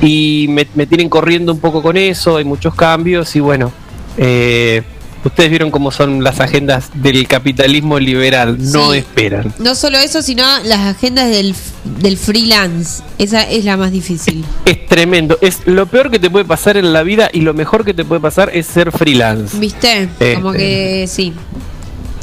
y 0.00 0.46
me, 0.50 0.66
me 0.74 0.86
tienen 0.86 1.08
corriendo 1.08 1.52
un 1.52 1.60
poco 1.60 1.82
con 1.82 1.96
eso, 1.96 2.36
hay 2.36 2.44
muchos 2.44 2.74
cambios, 2.74 3.34
y 3.36 3.40
bueno, 3.40 3.72
eh, 4.16 4.82
ustedes 5.24 5.50
vieron 5.50 5.70
cómo 5.70 5.90
son 5.90 6.22
las 6.22 6.40
agendas 6.40 6.90
del 6.94 7.26
capitalismo 7.28 7.98
liberal, 7.98 8.56
no 8.72 8.92
Sí. 8.92 8.98
esperan. 8.98 9.52
No 9.58 9.74
solo 9.74 9.98
eso, 9.98 10.22
sino 10.22 10.44
las 10.64 10.80
agendas 10.80 11.28
del, 11.30 11.54
del 12.00 12.16
freelance. 12.16 13.02
Esa 13.18 13.42
es 13.42 13.64
la 13.64 13.76
más 13.76 13.90
difícil. 13.92 14.44
Es 14.64 14.86
tremendo, 14.86 15.38
es 15.40 15.60
lo 15.66 15.86
peor 15.86 16.10
que 16.10 16.18
te 16.18 16.30
puede 16.30 16.44
pasar 16.44 16.76
en 16.76 16.92
la 16.92 17.02
vida 17.02 17.28
y 17.32 17.40
lo 17.40 17.54
mejor 17.54 17.84
que 17.84 17.94
te 17.94 18.04
puede 18.04 18.20
pasar 18.20 18.50
es 18.54 18.66
ser 18.66 18.92
freelance. 18.92 19.56
¿Viste? 19.58 20.08
Eh, 20.20 20.34
Como 20.36 20.52
que 20.52 21.06
sí. 21.08 21.32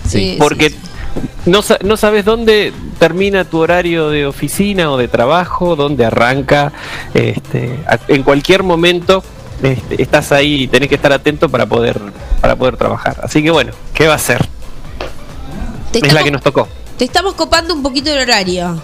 Sí. 0.07 0.17
Eh, 0.19 0.35
Porque 0.37 0.73
no, 1.45 1.61
sa- 1.61 1.79
no 1.83 1.97
sabes 1.97 2.25
dónde 2.25 2.71
termina 2.99 3.43
tu 3.45 3.57
horario 3.59 4.09
de 4.09 4.25
oficina 4.25 4.91
o 4.91 4.97
de 4.97 5.07
trabajo, 5.07 5.75
dónde 5.75 6.05
arranca. 6.05 6.71
Este, 7.13 7.79
en 8.07 8.23
cualquier 8.23 8.63
momento 8.63 9.23
este, 9.63 10.01
estás 10.01 10.31
ahí 10.31 10.63
y 10.63 10.67
tenés 10.67 10.89
que 10.89 10.95
estar 10.95 11.11
atento 11.13 11.49
para 11.49 11.65
poder, 11.65 11.99
para 12.41 12.55
poder 12.55 12.77
trabajar. 12.77 13.19
Así 13.23 13.41
que 13.43 13.51
bueno, 13.51 13.71
¿qué 13.93 14.07
va 14.07 14.15
a 14.15 14.19
ser? 14.19 14.47
Te 15.91 16.05
Es 16.05 16.13
la 16.13 16.23
que 16.23 16.31
nos 16.31 16.41
tocó. 16.41 16.67
te 16.97 17.05
estamos 17.05 17.33
copando 17.35 17.73
un 17.73 17.81
poquito 17.83 18.11
el 18.11 18.19
horario. 18.19 18.81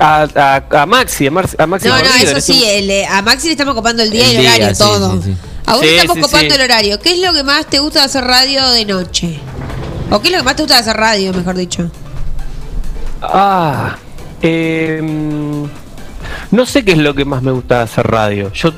A, 0.00 0.26
a- 0.34 0.82
a 0.82 0.86
Maxi, 0.86 1.26
a, 1.26 1.30
Mar- 1.30 1.48
a 1.58 1.66
Maxi 1.66 1.88
No, 1.88 1.96
no, 1.98 2.04
eso 2.20 2.40
sí, 2.40 2.62
el, 2.64 2.88
eh, 2.90 3.06
a 3.06 3.20
Maxi 3.20 3.46
le 3.48 3.52
estamos 3.52 3.74
copando 3.74 4.02
el 4.02 4.10
día 4.10 4.26
y 4.32 4.36
El 4.36 4.40
día, 4.42 4.50
horario, 4.54 4.74
sí, 4.74 4.78
todo. 4.82 5.12
sí, 5.16 5.22
sí. 5.24 5.36
A 5.66 5.72
vos 5.72 5.80
Sí, 5.80 5.86
te 5.88 5.96
estamos 5.96 6.16
sí, 6.16 6.22
copando 6.22 6.48
sí. 6.50 6.54
el 6.56 6.60
horario. 6.62 7.00
¿Qué 7.00 7.12
es 7.14 7.18
lo 7.18 7.32
que 7.32 7.42
más 7.42 7.66
te 7.66 7.78
gusta 7.80 7.98
de 8.00 8.04
hacer 8.06 8.24
radio 8.24 8.70
de 8.70 8.84
noche? 8.84 9.40
¿O 10.10 10.20
qué 10.20 10.28
es 10.28 10.32
lo 10.32 10.38
que 10.38 10.44
más 10.44 10.56
te 10.56 10.62
gusta 10.62 10.76
de 10.76 10.80
hacer 10.82 10.96
radio, 10.96 11.32
mejor 11.34 11.56
dicho? 11.56 11.90
Ah, 13.20 13.96
em, 14.40 15.68
no 16.52 16.64
sé 16.66 16.84
qué 16.84 16.92
es 16.92 16.98
lo 16.98 17.14
que 17.14 17.24
más 17.24 17.42
me 17.42 17.50
gusta 17.50 17.78
de 17.78 17.82
hacer 17.82 18.06
radio. 18.06 18.52
Yo 18.52 18.72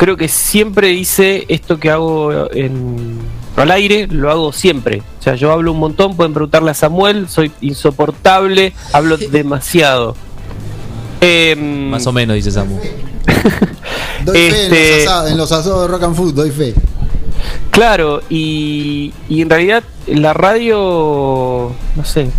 creo 0.00 0.16
que 0.16 0.28
siempre 0.28 0.92
hice 0.94 1.44
esto 1.48 1.78
que 1.78 1.90
hago 1.90 2.50
en, 2.54 3.18
al 3.54 3.70
aire, 3.70 4.06
lo 4.06 4.30
hago 4.30 4.50
siempre. 4.50 5.02
O 5.18 5.22
sea, 5.22 5.34
yo 5.34 5.52
hablo 5.52 5.72
un 5.72 5.78
montón, 5.78 6.16
pueden 6.16 6.32
preguntarle 6.32 6.70
a 6.70 6.74
Samuel, 6.74 7.28
soy 7.28 7.52
insoportable, 7.60 8.72
hablo 8.94 9.18
demasiado. 9.18 10.16
Em, 11.20 11.90
Más 11.90 12.06
o 12.06 12.12
menos, 12.12 12.34
dice 12.34 12.50
Samu. 12.50 12.78
Doy 14.24 14.36
fe 14.38 14.46
en 14.46 14.72
Este- 14.72 14.96
los, 14.96 15.06
asados, 15.06 15.30
en 15.32 15.36
los 15.36 15.52
asados 15.52 15.82
de 15.82 15.88
Rock 15.88 16.02
and 16.04 16.16
Food, 16.16 16.32
doy 16.34 16.50
fe. 16.50 16.74
Claro, 17.70 18.22
y, 18.30 19.12
y 19.28 19.42
en 19.42 19.50
realidad 19.50 19.84
la 20.06 20.32
radio, 20.32 21.72
no 21.94 22.04
sé, 22.06 22.30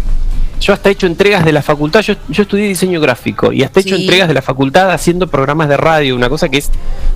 yo 0.61 0.73
hasta 0.73 0.87
he 0.89 0.91
hecho 0.93 1.07
entregas 1.07 1.43
de 1.43 1.51
la 1.51 1.61
facultad, 1.61 1.99
yo, 2.01 2.13
yo 2.29 2.43
estudié 2.43 2.67
diseño 2.67 3.01
gráfico 3.01 3.51
y 3.51 3.63
hasta 3.63 3.79
he 3.79 3.83
hecho 3.83 3.95
entregas 3.95 4.27
de 4.29 4.33
la 4.35 4.41
facultad 4.41 4.91
haciendo 4.91 5.27
programas 5.27 5.67
de 5.67 5.75
radio, 5.75 6.15
una 6.15 6.29
cosa 6.29 6.47
que 6.49 6.57
es 6.59 6.69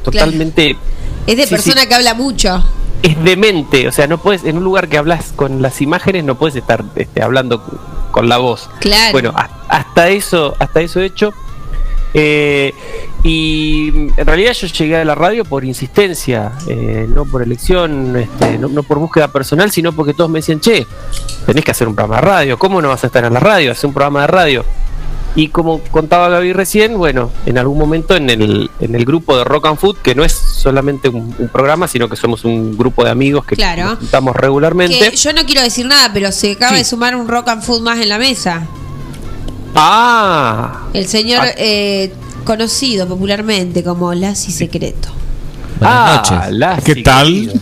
totalmente... 0.03 0.75
Es 1.27 1.37
de 1.37 1.43
Sí, 1.47 1.49
persona 1.55 1.81
sí. 1.81 1.87
que 1.87 1.95
habla 1.95 2.13
mucho. 2.13 2.63
Es 3.01 3.23
demente, 3.23 3.87
o 3.87 3.91
sea, 3.91 4.07
no 4.07 4.17
puedes, 4.17 4.43
en 4.45 4.57
un 4.57 4.63
lugar 4.63 4.87
que 4.89 4.97
hablas 4.97 5.31
con 5.35 5.61
las 5.61 5.81
imágenes, 5.81 6.23
no 6.23 6.35
puedes 6.35 6.55
estar 6.55 6.83
este, 6.95 7.21
hablando 7.21 7.63
con 8.11 8.27
la 8.29 8.37
voz. 8.37 8.69
Claro. 8.79 9.11
Bueno, 9.11 9.31
a- 9.35 9.49
hasta 9.69 10.09
eso, 10.09 10.55
hasta 10.59 10.81
eso 10.81 10.99
he 11.01 11.05
hecho. 11.05 11.33
Eh, 12.17 12.73
y 13.23 13.89
en 14.15 14.25
realidad 14.25 14.53
yo 14.53 14.67
llegué 14.67 14.95
a 14.97 15.03
la 15.05 15.15
radio 15.15 15.43
por 15.43 15.65
insistencia, 15.65 16.53
eh, 16.67 17.05
no 17.13 17.25
por 17.25 17.41
elección, 17.43 18.15
este, 18.15 18.57
no, 18.57 18.69
no 18.69 18.83
por 18.83 18.99
búsqueda 18.99 19.27
personal, 19.27 19.69
sino 19.71 19.91
porque 19.91 20.13
todos 20.13 20.29
me 20.29 20.39
decían, 20.39 20.61
che, 20.61 20.87
tenés 21.45 21.65
que 21.65 21.71
hacer 21.71 21.87
un 21.89 21.95
programa 21.95 22.21
de 22.21 22.27
radio, 22.27 22.57
¿cómo 22.59 22.81
no 22.81 22.87
vas 22.89 23.03
a 23.03 23.07
estar 23.07 23.25
en 23.25 23.33
la 23.33 23.39
radio? 23.41 23.71
Hacer 23.73 23.87
un 23.87 23.93
programa 23.93 24.21
de 24.21 24.27
radio. 24.27 24.65
Y 25.37 25.49
como 25.49 25.79
contaba 25.91 26.29
Gaby 26.29 26.53
recién, 26.53 26.97
bueno, 26.97 27.29
en 27.45 27.57
algún 27.57 27.77
momento 27.77 28.15
en 28.15 28.29
el, 28.29 28.71
en 28.79 28.95
el 28.95 29.03
grupo 29.03 29.35
de 29.37 29.43
Rock 29.43 29.65
and 29.65 29.77
Food, 29.77 29.97
que 29.97 30.15
no 30.15 30.23
es 30.23 30.31
solamente 30.31 31.09
un, 31.09 31.35
un 31.37 31.49
programa, 31.49 31.89
sino 31.89 32.07
que 32.07 32.15
somos 32.15 32.45
un 32.45 32.77
grupo 32.77 33.03
de 33.03 33.09
amigos 33.09 33.43
que 33.45 33.57
Claro. 33.57 33.83
nos 33.83 33.99
juntamos 33.99 34.33
regularmente. 34.33 34.97
Que 35.09 35.17
yo 35.17 35.33
no 35.33 35.43
quiero 35.45 35.61
decir 35.61 35.85
nada, 35.87 36.11
pero 36.13 36.31
se 36.31 36.53
acaba 36.53 36.71
Sí. 36.71 36.77
de 36.77 36.83
sumar 36.85 37.17
un 37.17 37.27
rock 37.27 37.49
and 37.49 37.61
food 37.63 37.81
más 37.81 37.99
en 37.99 38.07
la 38.07 38.17
mesa. 38.17 38.65
Ah, 39.75 40.87
El 40.93 41.07
señor 41.07 41.41
Ah. 41.43 41.51
eh, 41.57 42.11
conocido 42.45 43.07
popularmente 43.07 43.83
como 43.83 44.13
Lassi 44.13 44.51
Secreto. 44.51 45.09
Buenas 45.79 46.31
ah, 46.31 46.49
noches. 46.51 46.83
¿Qué 46.85 47.03
tal? 47.03 47.61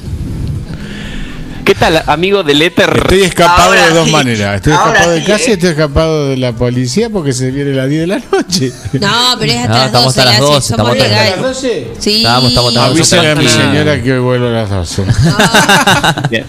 ¿Qué 1.65 1.75
tal, 1.75 2.03
amigo 2.07 2.43
del 2.43 2.61
éter? 2.61 2.93
Estoy 3.03 3.21
escapado 3.23 3.69
Ahora 3.69 3.87
de 3.87 3.93
dos 3.95 4.05
sí. 4.07 4.11
maneras. 4.11 4.55
Estoy 4.57 4.73
Ahora 4.73 4.91
escapado 4.91 5.11
de 5.13 5.19
sí, 5.21 5.25
casa 5.25 5.43
y 5.43 5.49
eh. 5.49 5.53
estoy 5.53 5.69
escapado 5.69 6.27
de 6.29 6.37
la 6.37 6.51
policía 6.51 7.09
porque 7.09 7.31
se 7.33 7.51
viene 7.51 7.71
las 7.73 7.89
10 7.89 8.01
de 8.01 8.07
la 8.07 8.21
noche. 8.31 8.71
No, 8.93 9.35
pero 9.39 9.51
es 9.53 9.57
hasta 9.59 9.67
No, 9.69 9.77
las 9.77 9.85
estamos 9.85 10.15
12, 10.15 10.21
a 10.21 10.25
las 10.25 10.39
Lassi, 10.39 10.53
12, 10.53 10.67
somos 10.67 10.69
estamos 10.69 10.91
a 10.91 10.95
las 10.95 11.09
legales. 11.09 11.57
Sí. 11.99 12.17
Estamos, 12.17 12.49
estamos, 12.49 12.69
estamos. 12.71 12.91
Avísale 12.91 13.31
a 13.31 13.35
mi 13.35 13.47
señora 13.47 14.03
que 14.03 14.13
hoy 14.13 14.19
vuelvo 14.19 14.47
a 14.47 14.51
las 14.51 14.69
12. 14.69 15.03
Bien. 16.29 16.45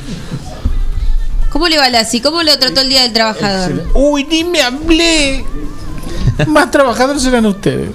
¿Cómo 1.50 1.68
le 1.68 1.78
va 1.78 1.88
Lassi? 1.88 2.20
¿Cómo 2.20 2.42
lo 2.42 2.58
trató 2.58 2.80
el 2.80 2.88
Día 2.88 3.02
del 3.02 3.12
Trabajador? 3.12 3.84
Uy, 3.94 4.24
ni 4.24 4.42
me 4.42 4.60
hablé. 4.62 5.44
Más 6.48 6.70
trabajadores 6.70 7.24
eran 7.26 7.46
ustedes. 7.46 7.90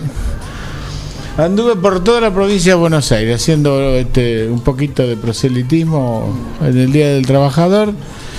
Anduve 1.37 1.75
por 1.77 2.03
toda 2.03 2.19
la 2.21 2.33
provincia 2.33 2.73
de 2.73 2.79
Buenos 2.79 3.11
Aires 3.13 3.41
haciendo 3.41 3.79
este, 3.95 4.47
un 4.49 4.59
poquito 4.61 5.07
de 5.07 5.15
proselitismo 5.15 6.35
en 6.61 6.77
el 6.77 6.91
Día 6.91 7.09
del 7.09 7.25
Trabajador. 7.25 7.93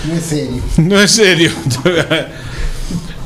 No 0.09 0.14
es 0.14 0.22
serio. 0.24 0.62
No 0.78 1.01
es 1.01 1.11
serio. 1.11 1.51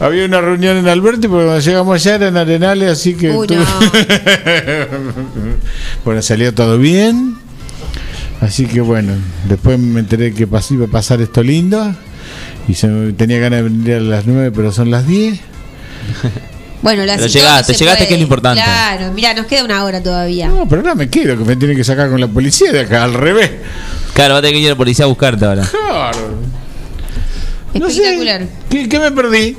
Había 0.00 0.24
una 0.26 0.40
reunión 0.40 0.76
en 0.76 0.88
Alberti 0.88 1.28
porque 1.28 1.44
cuando 1.46 1.60
llegamos 1.60 1.94
allá 1.94 2.16
era 2.16 2.28
en 2.28 2.36
Arenales, 2.36 2.90
así 2.92 3.14
que... 3.14 3.30
Uy, 3.30 3.46
tuve- 3.46 3.64
bueno, 6.04 6.22
salió 6.22 6.52
todo 6.52 6.78
bien. 6.78 7.36
Así 8.40 8.66
que 8.66 8.80
bueno, 8.80 9.12
después 9.48 9.78
me 9.78 10.00
enteré 10.00 10.34
que 10.34 10.42
iba 10.42 10.86
a 10.86 10.88
pasar 10.88 11.20
esto 11.20 11.42
lindo. 11.42 11.94
Y 12.68 12.74
se 12.74 12.88
me- 12.88 13.12
tenía 13.12 13.38
ganas 13.38 13.62
de 13.62 13.70
venir 13.70 13.94
a 13.94 14.00
las 14.00 14.26
9, 14.26 14.52
pero 14.54 14.72
son 14.72 14.90
las 14.90 15.06
10. 15.06 15.40
Bueno, 16.84 17.04
Lassi, 17.04 17.18
Pero 17.22 17.32
llegaste, 17.32 17.72
se 17.72 17.78
llegaste, 17.80 17.98
puede. 18.04 18.08
que 18.08 18.14
es 18.14 18.20
lo 18.20 18.22
importante. 18.24 18.62
Claro, 18.62 19.12
mira, 19.12 19.34
nos 19.34 19.46
queda 19.46 19.64
una 19.64 19.82
hora 19.84 20.02
todavía. 20.02 20.48
No, 20.48 20.68
pero 20.68 20.82
no 20.82 20.94
me 20.94 21.08
quedo, 21.08 21.36
que 21.38 21.44
me 21.44 21.56
tienen 21.56 21.76
que 21.76 21.82
sacar 21.82 22.10
con 22.10 22.20
la 22.20 22.28
policía 22.28 22.70
de 22.72 22.80
acá, 22.80 23.02
al 23.04 23.14
revés. 23.14 23.50
Claro, 24.12 24.34
va 24.34 24.38
a 24.38 24.42
tener 24.42 24.54
que 24.54 24.60
ir 24.60 24.66
a 24.66 24.70
la 24.70 24.76
policía 24.76 25.06
a 25.06 25.08
buscarte 25.08 25.44
ahora. 25.44 25.64
Claro. 25.68 26.34
No 27.74 27.90
sé, 27.90 28.02
Espectacular. 28.02 28.46
¿Qué, 28.70 28.88
qué 28.88 28.98
me 29.00 29.10
perdí? 29.10 29.56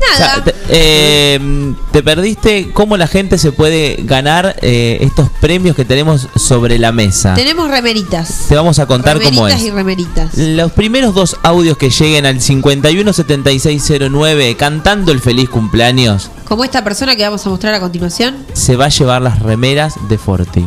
O 0.00 0.16
sea, 0.16 0.26
Nada. 0.28 0.44
te, 0.44 0.54
eh, 0.68 1.74
te 1.92 2.02
perdiste 2.02 2.70
cómo 2.72 2.96
la 2.96 3.06
gente 3.06 3.36
se 3.38 3.52
puede 3.52 3.96
ganar 4.04 4.56
eh, 4.62 4.98
estos 5.00 5.28
premios 5.40 5.76
que 5.76 5.84
tenemos 5.84 6.28
sobre 6.36 6.78
la 6.78 6.92
mesa. 6.92 7.34
Tenemos 7.34 7.70
remeritas. 7.70 8.46
Te 8.48 8.54
vamos 8.56 8.78
a 8.78 8.86
contar 8.86 9.20
cómo 9.20 9.46
remeritas 9.46 9.60
es. 9.60 9.66
y 9.66 9.70
remeritas. 9.70 10.34
Los 10.36 10.72
primeros 10.72 11.14
dos 11.14 11.36
audios 11.42 11.76
que 11.76 11.90
lleguen 11.90 12.26
al 12.26 12.40
517609 12.40 14.56
cantando 14.56 15.12
el 15.12 15.20
feliz 15.20 15.48
cumpleaños 15.48 16.30
Como 16.46 16.64
esta 16.64 16.82
persona 16.84 17.16
que 17.16 17.22
vamos 17.24 17.44
a 17.46 17.50
mostrar 17.50 17.74
a 17.74 17.80
continuación. 17.80 18.36
se 18.54 18.76
va 18.76 18.86
a 18.86 18.88
llevar 18.88 19.22
las 19.22 19.40
remeras 19.40 19.94
de 20.08 20.18
Forti. 20.18 20.66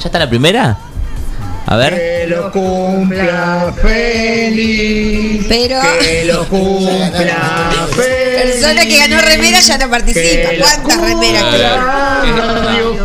¿Ya 0.00 0.06
está 0.06 0.18
la 0.18 0.28
primera? 0.28 0.78
A 1.70 1.76
ver. 1.76 1.94
Que 1.94 2.26
lo 2.26 2.50
cumpla 2.50 3.72
feliz. 3.80 5.46
Pero 5.48 5.80
Que 6.00 6.24
lo 6.24 6.44
cumpla 6.48 7.86
feliz. 7.94 8.16
persona 8.42 8.86
que 8.86 8.96
ganó 8.96 9.20
remera 9.20 9.60
ya 9.60 9.78
no 9.78 9.88
participa. 9.90 10.48
¿Cuántas 10.82 11.00
remeras 11.00 11.44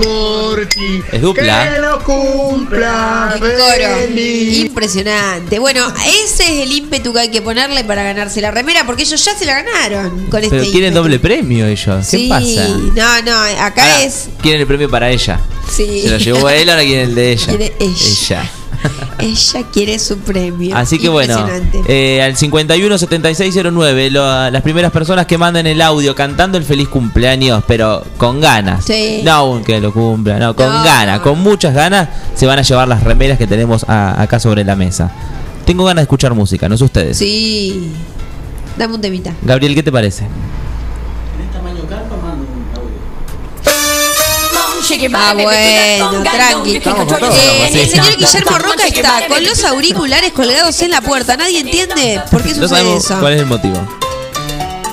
Forti. 0.01 1.01
Es 1.11 1.21
dupla. 1.21 1.73
Que 1.73 1.79
lo 1.79 2.03
cumpla 2.03 3.35
coro. 3.39 4.11
Impresionante. 4.15 5.59
Bueno, 5.59 5.91
ese 6.05 6.43
es 6.43 6.63
el 6.63 6.71
ímpetu 6.71 7.13
que 7.13 7.19
hay 7.19 7.29
que 7.29 7.41
ponerle 7.41 7.83
para 7.83 8.03
ganarse 8.03 8.41
la 8.41 8.51
remera, 8.51 8.85
porque 8.85 9.03
ellos 9.03 9.23
ya 9.23 9.35
se 9.37 9.45
la 9.45 9.61
ganaron 9.61 10.27
con 10.29 10.41
Pero 10.41 10.55
este 10.55 10.71
quieren 10.71 10.89
ímpetu. 10.89 11.03
doble 11.03 11.19
premio 11.19 11.65
ellos. 11.67 12.07
¿Qué 12.09 12.17
Sí, 12.17 12.27
pasa? 12.29 12.67
no, 12.67 13.21
no, 13.21 13.37
acá 13.63 13.83
Ahora, 13.83 14.03
es. 14.03 14.27
Quieren 14.41 14.61
el 14.61 14.67
premio 14.67 14.89
para 14.89 15.09
ella. 15.09 15.39
Sí. 15.75 16.01
Se 16.03 16.09
lo 16.09 16.17
llevó 16.17 16.47
a 16.47 16.55
él, 16.55 16.69
ahora 16.69 16.83
quieren 16.83 17.09
el 17.09 17.15
de 17.15 17.31
ella. 17.31 17.47
Quiere 17.47 17.73
ella. 17.79 17.95
Ella 18.07 18.51
quiere 19.71 19.97
su 19.99 20.17
premio. 20.19 20.75
Así 20.75 20.99
que 20.99 21.09
bueno, 21.09 21.45
eh, 21.87 22.21
al 22.21 22.35
517609, 22.35 24.09
lo- 24.11 24.49
las 24.51 24.61
primeras 24.61 24.91
personas 24.91 25.25
que 25.25 25.37
manden 25.37 25.67
el 25.67 25.81
audio 25.81 26.15
cantando 26.15 26.57
el 26.57 26.63
feliz 26.63 26.87
cumpleaños, 26.87 27.63
pero 27.67 28.03
con 28.17 28.39
ganas. 28.41 28.85
Sí. 28.85 29.21
No 29.23 29.61
que 29.65 29.79
lo 29.79 29.93
cumpla, 29.93 30.37
no, 30.39 30.55
con 30.55 30.67
No. 30.67 30.83
ganas, 30.83 31.19
con 31.21 31.39
muchas 31.39 31.73
ganas, 31.73 32.09
se 32.35 32.45
van 32.45 32.59
a 32.59 32.61
llevar 32.61 32.87
las 32.87 33.03
remeras 33.03 33.37
que 33.37 33.47
tenemos 33.47 33.85
a- 33.87 34.21
acá 34.21 34.39
sobre 34.39 34.63
la 34.63 34.75
mesa. 34.75 35.11
Tengo 35.65 35.83
ganas 35.85 36.01
de 36.01 36.03
escuchar 36.03 36.33
música, 36.33 36.69
no 36.69 36.77
sé 36.77 36.83
ustedes. 36.83 37.17
Sí. 37.17 37.91
Dame 38.77 38.95
un 38.95 39.01
temita. 39.01 39.33
Gabriel, 39.41 39.73
¿qué 39.73 39.83
te 39.83 39.91
parece? 39.91 40.25
Ah, 45.13 45.33
bueno, 45.33 46.23
tranqui. 46.23 46.75
Eh, 46.77 47.69
el 47.73 47.89
señor 47.89 48.17
Guillermo 48.17 48.57
Roca 48.57 48.87
está 48.87 49.27
con 49.27 49.43
los 49.43 49.63
auriculares 49.63 50.31
colgados 50.31 50.81
en 50.81 50.91
la 50.91 51.01
puerta. 51.01 51.35
Nadie 51.37 51.59
entiende 51.59 52.21
por 52.31 52.41
qué 52.41 52.49
No 52.49 52.55
sucede 52.55 52.69
sabemos 52.69 53.05
eso. 53.05 53.19
cuál 53.19 53.33
es 53.33 53.39
el 53.41 53.45
motivo. 53.45 53.77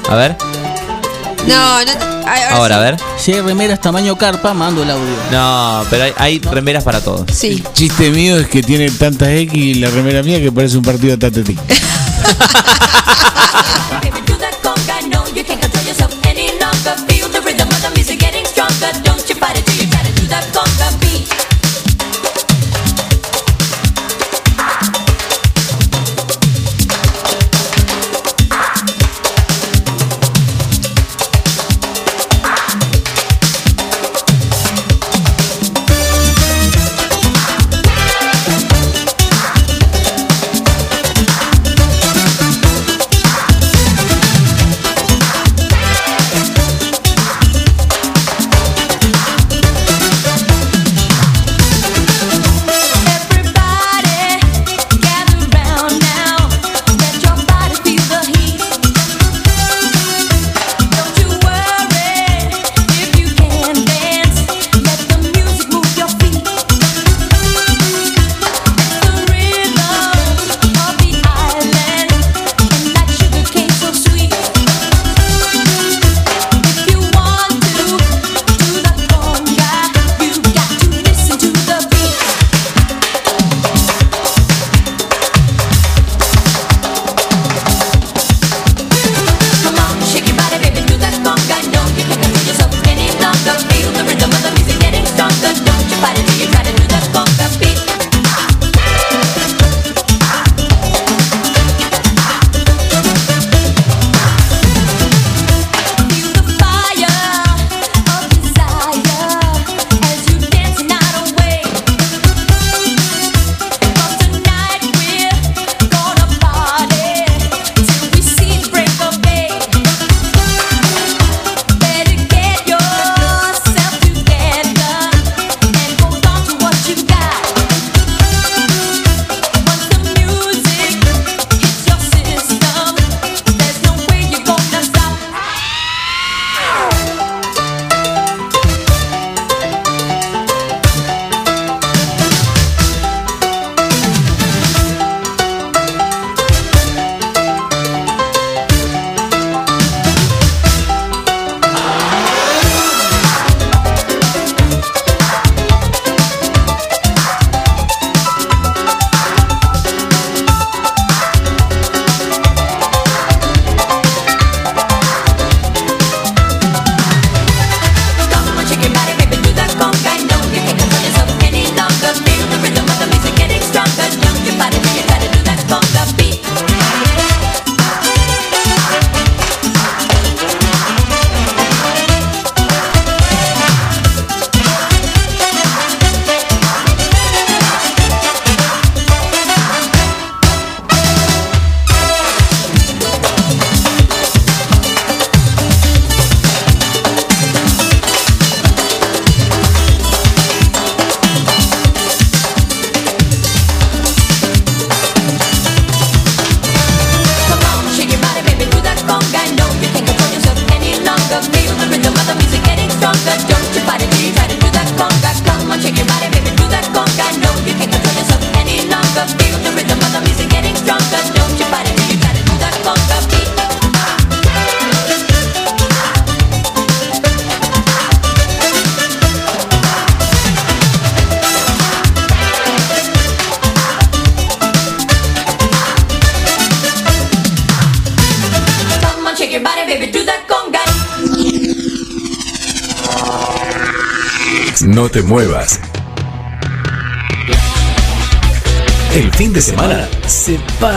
A 0.09 0.15
ver, 0.17 0.37
No, 1.47 1.85
no. 1.85 1.93
ay, 2.27 2.41
ahora, 2.51 2.77
a 2.77 2.81
ver. 2.81 2.97
Si 3.19 3.33
hay 3.33 3.41
remeras 3.41 3.81
tamaño 3.81 4.17
carpa, 4.17 4.53
mando 4.53 4.83
el 4.83 4.91
audio. 4.91 5.15
No, 5.31 5.85
pero 5.91 6.05
hay, 6.05 6.13
hay 6.17 6.39
remeras 6.41 6.85
para 6.85 7.01
todos. 7.01 7.23
Sí. 7.33 7.63
Chiste 7.73 8.11
mío 8.11 8.37
es 8.39 8.49
que 8.49 8.63
tiene 8.63 8.91
tantas 8.91 9.29
X 9.29 9.77
la 9.79 9.89
remera 9.91 10.23
mía 10.23 10.41
que 10.41 10.51
parece 10.53 10.77
un 10.77 10.83
partido 10.85 11.17
de 11.17 11.19
Tatetí. 11.19 11.57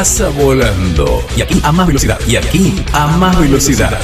pasa 0.06 0.30
volando. 0.30 1.26
Y 1.36 1.42
aquí 1.42 1.60
a 1.64 1.72
más 1.72 1.88
velocidad. 1.88 2.20
Y 2.28 2.36
aquí 2.36 2.76
a 2.94 3.08
más 3.18 3.40
velocidad. 3.40 4.00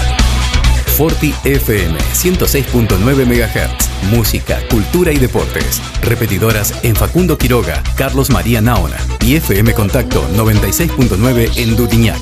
Forti 0.98 1.32
FM 1.44 1.96
106.9 1.96 3.26
MHz. 3.28 4.10
Música, 4.10 4.58
cultura 4.68 5.12
y 5.12 5.20
deportes. 5.20 5.80
Repetidoras 6.02 6.74
en 6.82 6.96
Facundo 6.96 7.38
Quiroga, 7.38 7.84
Carlos 7.98 8.32
María 8.32 8.62
Naona 8.62 8.98
y 9.24 9.36
FM 9.36 9.76
Contacto 9.76 10.28
96.9 10.36 11.52
en 11.58 11.76
Dutiñac. 11.76 12.18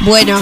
Bueno, 0.00 0.38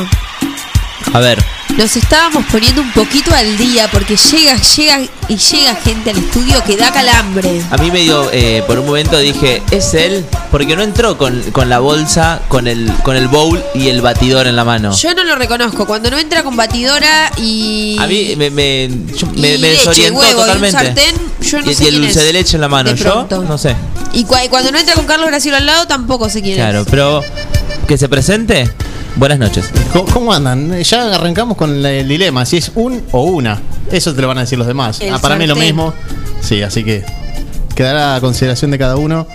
A 1.12 1.18
ver, 1.18 1.38
nos 1.76 1.96
estábamos 1.96 2.44
poniendo 2.52 2.80
un 2.82 2.92
poquito 2.92 3.34
al 3.34 3.56
día 3.56 3.88
porque 3.90 4.16
llega, 4.16 4.56
llega 4.56 5.00
y 5.28 5.36
llega 5.36 5.74
gente 5.76 6.10
al 6.10 6.18
estudio 6.18 6.62
que 6.64 6.76
da 6.76 6.92
calambre. 6.92 7.60
a 7.70 7.76
mí 7.78 7.90
me 7.90 8.00
dio, 8.00 8.28
eh, 8.32 8.62
por 8.66 8.78
un 8.78 8.86
momento 8.86 9.18
dije, 9.18 9.62
es 9.70 9.92
él, 9.94 10.24
porque 10.50 10.76
no 10.76 10.82
entró 10.82 11.18
con, 11.18 11.40
con 11.50 11.68
la 11.68 11.80
bolsa, 11.80 12.40
con 12.48 12.68
el, 12.68 12.92
con 13.02 13.16
el 13.16 13.28
bowl 13.28 13.62
y 13.74 13.88
el 13.88 14.02
batidor 14.02 14.46
en 14.46 14.54
la 14.56 14.64
mano. 14.64 14.94
Yo 14.96 15.14
no 15.14 15.24
lo 15.24 15.34
reconozco. 15.34 15.86
Cuando 15.86 16.10
no 16.10 16.18
entra 16.18 16.42
con 16.44 16.56
batidora 16.56 17.32
y. 17.38 17.96
A 17.98 18.06
mí 18.06 18.34
me, 18.36 18.50
me, 18.50 18.88
yo- 19.16 19.26
me- 19.28 19.32
y 19.36 19.40
me 19.40 19.58
leche, 19.58 19.78
desorientó 19.78 20.18
huevo 20.20 20.30
y 20.30 20.34
un 20.34 20.40
totalmente. 20.46 20.78
sartén, 20.78 21.14
yo 21.42 21.60
no 21.62 21.70
y, 21.70 21.74
sé 21.74 21.84
y 21.84 21.86
el 21.88 22.00
dulce 22.02 22.22
de 22.22 22.32
leche 22.32 22.56
en 22.56 22.60
la 22.60 22.68
mano. 22.68 22.94
Yo 22.94 23.26
no 23.48 23.58
sé. 23.58 23.74
Y 24.12 24.24
cua- 24.24 24.48
cuando 24.48 24.70
no 24.70 24.78
entra 24.78 24.94
con 24.94 25.06
Carlos 25.06 25.28
Graciela 25.28 25.58
al 25.58 25.66
lado, 25.66 25.86
tampoco 25.86 26.28
sé 26.28 26.40
quién 26.40 26.54
Claro, 26.56 26.82
es. 26.82 26.86
pero 26.88 27.22
que 27.88 27.98
se 27.98 28.08
presente. 28.08 28.70
Buenas 29.16 29.38
noches. 29.38 29.70
¿Cómo, 29.92 30.06
cómo 30.12 30.32
andan? 30.32 30.82
Ya 30.82 31.14
arrancamos 31.14 31.56
con 31.56 31.84
el 31.84 32.08
dilema, 32.08 32.44
si 32.44 32.56
es 32.56 32.72
un 32.74 33.02
o 33.12 33.22
una. 33.22 33.60
Eso 33.90 34.12
te 34.14 34.20
lo 34.20 34.28
van 34.28 34.38
a 34.38 34.40
decir 34.40 34.58
los 34.58 34.66
demás. 34.66 35.00
Ah, 35.10 35.18
para 35.20 35.36
mí 35.36 35.46
lo 35.46 35.54
mismo. 35.54 35.94
Sí, 36.40 36.62
así 36.62 36.82
que 36.82 37.04
quedará 37.76 38.16
a 38.16 38.20
consideración 38.20 38.70
de 38.70 38.78
cada 38.78 38.96
uno. 38.96 39.26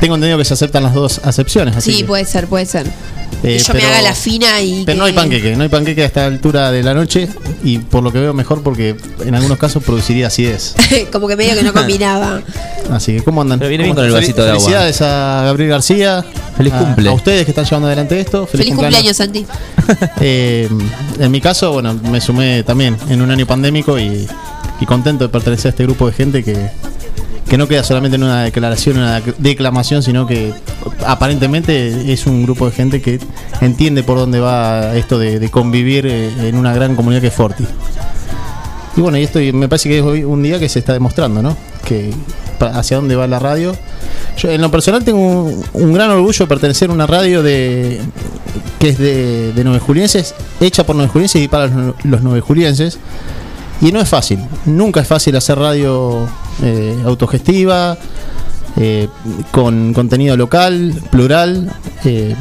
Tengo 0.00 0.14
entendido 0.14 0.38
que 0.38 0.44
se 0.44 0.54
aceptan 0.54 0.82
las 0.84 0.94
dos 0.94 1.20
acepciones, 1.24 1.76
así 1.76 1.92
Sí, 1.92 1.98
que, 1.98 2.04
puede 2.04 2.24
ser, 2.24 2.46
puede 2.46 2.66
ser. 2.66 2.86
Eh, 3.44 3.56
que 3.58 3.62
yo 3.62 3.74
me 3.74 3.80
pero- 3.80 3.92
haga 3.92 4.02
la 4.02 4.14
fina 4.14 4.60
y. 4.60 4.84
Pero 4.84 4.98
no 4.98 5.04
hay 5.04 5.12
panqueque, 5.12 5.54
no 5.56 5.62
hay 5.62 5.68
panqueque 5.68 6.02
a 6.02 6.06
esta 6.06 6.26
altura 6.26 6.70
de 6.72 6.82
la 6.82 6.94
noche 6.94 7.28
y 7.62 7.78
por 7.78 8.02
lo 8.02 8.10
que 8.12 8.18
veo 8.20 8.34
mejor 8.34 8.62
porque 8.62 8.96
en 9.24 9.34
algunos 9.34 9.58
casos 9.58 9.82
produciría 9.84 10.26
acidez. 10.28 10.74
Como 11.12 11.28
que 11.28 11.36
medio 11.36 11.54
que 11.54 11.62
no 11.62 11.72
combinaba. 11.72 12.42
Así 12.90 13.16
que, 13.16 13.22
¿cómo 13.22 13.42
andan? 13.42 13.58
Pero 13.58 13.68
viene 13.70 13.84
¿Cómo 13.84 13.94
bien 13.94 13.96
con 14.10 14.16
el 14.16 14.20
vasito 14.20 14.42
de 14.44 14.50
agua. 14.50 14.60
Felicidades 14.60 15.00
a 15.02 15.42
Gabriel 15.44 15.70
García. 15.70 16.24
Feliz 16.56 16.72
a- 16.72 16.78
cumple. 16.78 17.08
A 17.08 17.12
ustedes 17.12 17.44
que 17.44 17.50
están 17.52 17.64
llevando 17.64 17.86
adelante 17.88 18.20
esto. 18.20 18.46
Feliz, 18.46 18.66
Feliz 18.66 18.76
cumpleaños, 18.78 19.16
Santi. 19.16 19.46
Eh, 20.20 20.68
en 21.18 21.30
mi 21.30 21.40
caso, 21.40 21.72
bueno, 21.72 21.94
me 21.94 22.20
sumé 22.20 22.62
también 22.62 22.96
en 23.08 23.20
un 23.20 23.30
año 23.30 23.46
pandémico 23.46 23.98
y, 23.98 24.26
y 24.80 24.86
contento 24.86 25.24
de 25.24 25.28
pertenecer 25.28 25.68
a 25.68 25.70
este 25.70 25.82
grupo 25.84 26.06
de 26.06 26.12
gente 26.12 26.42
que, 26.42 26.70
que 27.54 27.58
no 27.58 27.68
queda 27.68 27.84
solamente 27.84 28.16
en 28.16 28.24
una 28.24 28.42
declaración, 28.42 28.98
una 28.98 29.20
dec- 29.20 29.36
declamación, 29.38 30.02
sino 30.02 30.26
que 30.26 30.52
aparentemente 31.06 32.12
es 32.12 32.26
un 32.26 32.42
grupo 32.42 32.66
de 32.66 32.72
gente 32.72 33.00
que 33.00 33.20
entiende 33.60 34.02
por 34.02 34.18
dónde 34.18 34.40
va 34.40 34.96
esto 34.96 35.20
de, 35.20 35.48
convivir 35.52 36.04
eh, 36.04 36.48
en 36.48 36.56
una 36.56 36.74
gran 36.74 36.96
comunidad 36.96 37.20
que 37.20 37.28
es 37.28 37.32
Forti. 37.32 37.64
Y 38.96 39.00
bueno, 39.00 39.18
y 39.18 39.22
esto 39.22 39.38
me 39.52 39.68
parece 39.68 39.88
que 39.88 39.98
es 39.98 40.04
hoy 40.04 40.24
un 40.24 40.42
día 40.42 40.58
que 40.58 40.68
se 40.68 40.80
está 40.80 40.94
demostrando, 40.94 41.42
¿no? 41.42 41.56
Que 41.84 42.12
hacia 42.58 42.96
dónde 42.96 43.14
va 43.14 43.28
la 43.28 43.38
radio. 43.38 43.72
Yo 44.36 44.50
en 44.50 44.60
lo 44.60 44.72
personal 44.72 45.04
tengo 45.04 45.52
un, 45.74 45.92
gran 45.92 46.10
orgullo 46.10 46.46
de 46.46 46.48
pertenecer 46.48 46.90
a 46.90 46.92
una 46.92 47.06
radio 47.06 47.40
de 47.44 48.00
que 48.80 48.88
es 48.88 48.98
de, 48.98 49.52
de 49.52 49.62
Nueve 49.62 49.78
Julienses, 49.78 50.34
hecha 50.60 50.84
por 50.84 50.96
Nueve 50.96 51.12
Julienses 51.12 51.40
y 51.40 51.46
para 51.46 51.68
los, 51.68 51.94
los 52.04 52.20
Nueve 52.20 52.40
Julienses. 52.40 52.98
Y 53.80 53.92
no 53.92 54.00
es 54.00 54.08
fácil, 54.08 54.40
nunca 54.64 55.02
es 55.02 55.06
fácil 55.06 55.36
hacer 55.36 55.56
radio 55.56 56.28
eh, 56.62 56.96
autogestiva, 57.04 57.96
eh, 58.76 59.08
con 59.50 59.92
contenido 59.94 60.36
local, 60.36 60.94
plural. 61.10 61.72
eh, 62.04 62.34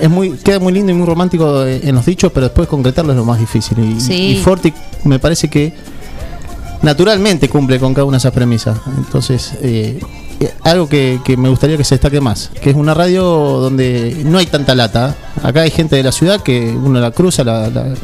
es 0.00 0.10
muy, 0.10 0.30
queda 0.38 0.58
muy 0.58 0.72
lindo 0.72 0.90
y 0.90 0.94
muy 0.94 1.06
romántico 1.06 1.64
en 1.64 1.94
los 1.94 2.04
dichos, 2.04 2.32
pero 2.32 2.46
después 2.46 2.66
concretarlo 2.68 3.12
es 3.12 3.16
lo 3.16 3.24
más 3.24 3.38
difícil. 3.38 3.78
Y, 3.78 4.00
Sí. 4.00 4.12
y 4.30 4.36
Forti 4.42 4.72
me 5.04 5.18
parece 5.20 5.48
que 5.48 5.72
naturalmente 6.82 7.48
cumple 7.48 7.78
con 7.78 7.94
cada 7.94 8.04
una 8.04 8.16
de 8.16 8.18
esas 8.18 8.32
premisas. 8.32 8.76
Entonces, 8.98 9.52
eh, 9.62 10.00
eh, 10.40 10.52
algo 10.62 10.88
que, 10.88 11.20
que 11.24 11.36
me 11.36 11.48
gustaría 11.48 11.76
que 11.76 11.84
se 11.84 11.94
destaque 11.94 12.20
más, 12.20 12.50
que 12.60 12.70
es 12.70 12.76
una 12.76 12.92
radio 12.92 13.22
donde 13.24 14.22
no 14.24 14.38
hay 14.38 14.46
tanta 14.46 14.74
lata. 14.74 15.14
Acá 15.42 15.62
hay 15.62 15.70
gente 15.70 15.96
de 15.96 16.02
la 16.02 16.12
ciudad 16.12 16.40
que 16.42 16.70
uno 16.76 17.00
la 17.00 17.10
cruza, 17.12 17.44
la- 17.44 17.70
la- 17.70 17.94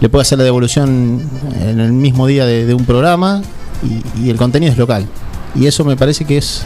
le 0.00 0.08
puede 0.08 0.22
hacer 0.22 0.38
la 0.38 0.44
devolución 0.44 1.22
en 1.60 1.80
el 1.80 1.92
mismo 1.92 2.26
día 2.26 2.44
de, 2.46 2.66
de 2.66 2.74
un 2.74 2.84
programa 2.84 3.42
y, 3.82 4.26
y 4.26 4.30
el 4.30 4.36
contenido 4.36 4.72
es 4.72 4.78
local. 4.78 5.06
Y 5.54 5.66
eso 5.66 5.84
me 5.84 5.96
parece 5.96 6.24
que 6.24 6.38
es 6.38 6.64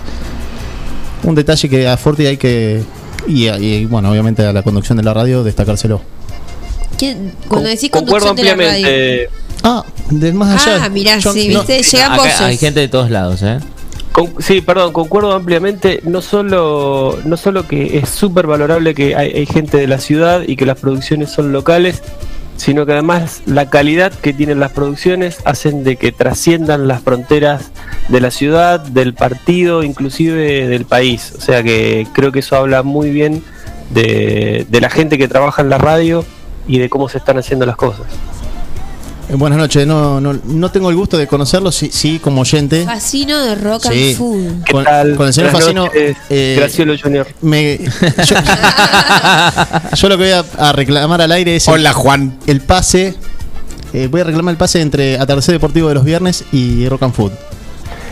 un 1.23 1.35
detalle 1.35 1.69
que 1.69 1.87
a 1.89 1.97
Forti 1.97 2.27
hay 2.27 2.37
que, 2.37 2.83
y, 3.27 3.49
y, 3.49 3.85
bueno, 3.87 4.11
obviamente 4.11 4.45
a 4.45 4.53
la 4.53 4.63
conducción 4.63 4.97
de 4.99 5.05
la 5.05 5.15
radio, 5.15 5.45
destacárselo. 5.45 6.01
¿Quién- 6.99 7.33
Cuando 7.49 7.69
decís 7.69 7.91
conducción 7.91 8.37
de 8.37 8.43
la 8.45 8.55
radio. 8.57 8.87
Ah, 9.63 9.85
de 10.11 10.33
más 10.33 10.67
allá. 10.67 10.85
Ah, 10.85 10.89
mirá, 10.89 11.19
Yo 11.19 11.33
sí, 11.33 11.49
no- 11.49 11.61
viste, 11.65 11.83
llegan 11.83 12.13
Acá 12.13 12.23
voces. 12.23 12.41
hay 12.41 12.57
gente 12.57 12.81
de 12.81 12.89
todos 12.89 13.11
lados, 13.11 13.43
¿eh? 13.43 13.59
Con- 14.13 14.33
sí, 14.41 14.61
perdón, 14.61 14.93
concuerdo 14.93 15.33
ampliamente. 15.35 16.01
No 16.05 16.21
solo, 16.23 17.19
no 17.25 17.37
solo 17.37 17.69
que 17.69 17.99
es 17.99 18.09
súper 18.09 18.47
valorable 18.47 18.95
que 18.95 19.15
hay, 19.15 19.31
hay 19.33 19.47
gente 19.47 19.77
de 19.77 19.87
la 19.87 19.99
ciudad 20.01 20.43
y 20.47 20.57
que 20.57 20.67
las 20.67 20.79
producciones 20.81 21.31
son 21.31 21.53
locales, 21.53 22.03
sino 22.61 22.85
que 22.85 22.93
además 22.93 23.41
la 23.47 23.71
calidad 23.71 24.13
que 24.13 24.35
tienen 24.35 24.61
las 24.61 24.73
producciones 24.73 25.39
hacen 25.47 25.83
de 25.83 25.97
que 25.97 26.13
trasciendan 26.13 26.89
las 26.89 27.01
fronteras 27.01 27.71
de 28.09 28.21
la 28.21 28.31
ciudad, 28.31 28.81
del 28.81 29.15
partido, 29.15 29.83
inclusive 29.83 30.69
del 30.69 30.85
país. 30.85 31.33
O 31.39 31.41
sea 31.41 31.63
que 31.63 32.07
creo 32.13 32.33
que 32.33 32.41
eso 32.41 32.57
habla 32.57 32.83
muy 32.83 33.09
bien 33.13 33.43
de, 33.89 34.67
de 34.69 34.81
la 34.83 34.91
gente 34.91 35.17
que 35.17 35.27
trabaja 35.27 35.63
en 35.63 35.71
la 35.71 35.79
radio 35.79 36.23
y 36.69 36.79
de 36.79 36.91
cómo 36.91 37.09
se 37.09 37.17
están 37.17 37.39
haciendo 37.39 37.65
las 37.65 37.77
cosas. 37.77 38.07
Eh, 39.31 39.35
Buenas 39.37 39.59
noches, 39.59 39.87
no, 39.87 40.21
no, 40.21 40.39
no 40.45 40.71
tengo 40.73 40.91
el 40.91 40.97
gusto 40.97 41.17
de 41.17 41.27
conocerlo, 41.27 41.71
sí, 41.71 41.91
sí 41.93 42.19
como 42.19 42.41
oyente. 42.41 42.85
Fascino 42.85 43.39
de 43.45 43.55
rock 43.55 43.83
Sí. 43.91 44.09
and 44.09 44.17
food. 44.19 44.53
Con, 44.71 44.85
tal? 44.85 45.15
con 45.17 45.27
el 45.29 45.33
señor 45.33 45.53
Buenas 45.53 45.67
Facino. 45.67 45.91
eh, 46.31 46.57
Gracielo 46.59 46.95
Junior. 47.01 47.27
me- 47.41 47.79
yo, 48.27 48.37
yo 49.95 50.09
lo 50.09 50.19
que 50.19 50.23
voy 50.25 50.33
a, 50.33 50.45
a 50.59 50.73
reclamar 50.73 51.21
al 51.23 51.33
aire 51.33 51.57
es. 51.57 51.69
Hola, 51.69 51.93
Juan. 51.93 52.39
El 52.47 52.61
pase. 52.61 53.15
eh, 53.93 54.09
voy 54.11 54.21
a 54.21 54.25
reclamar 54.25 54.53
el 54.53 54.59
pase 54.59 54.81
entre 54.81 55.19
Atardecer 55.19 55.53
Deportivo 55.55 55.89
de 55.89 55.95
los 55.95 56.05
viernes 56.05 56.45
y 56.53 56.89
Rock 56.89 57.03
and 57.05 57.15
Food. 57.15 57.33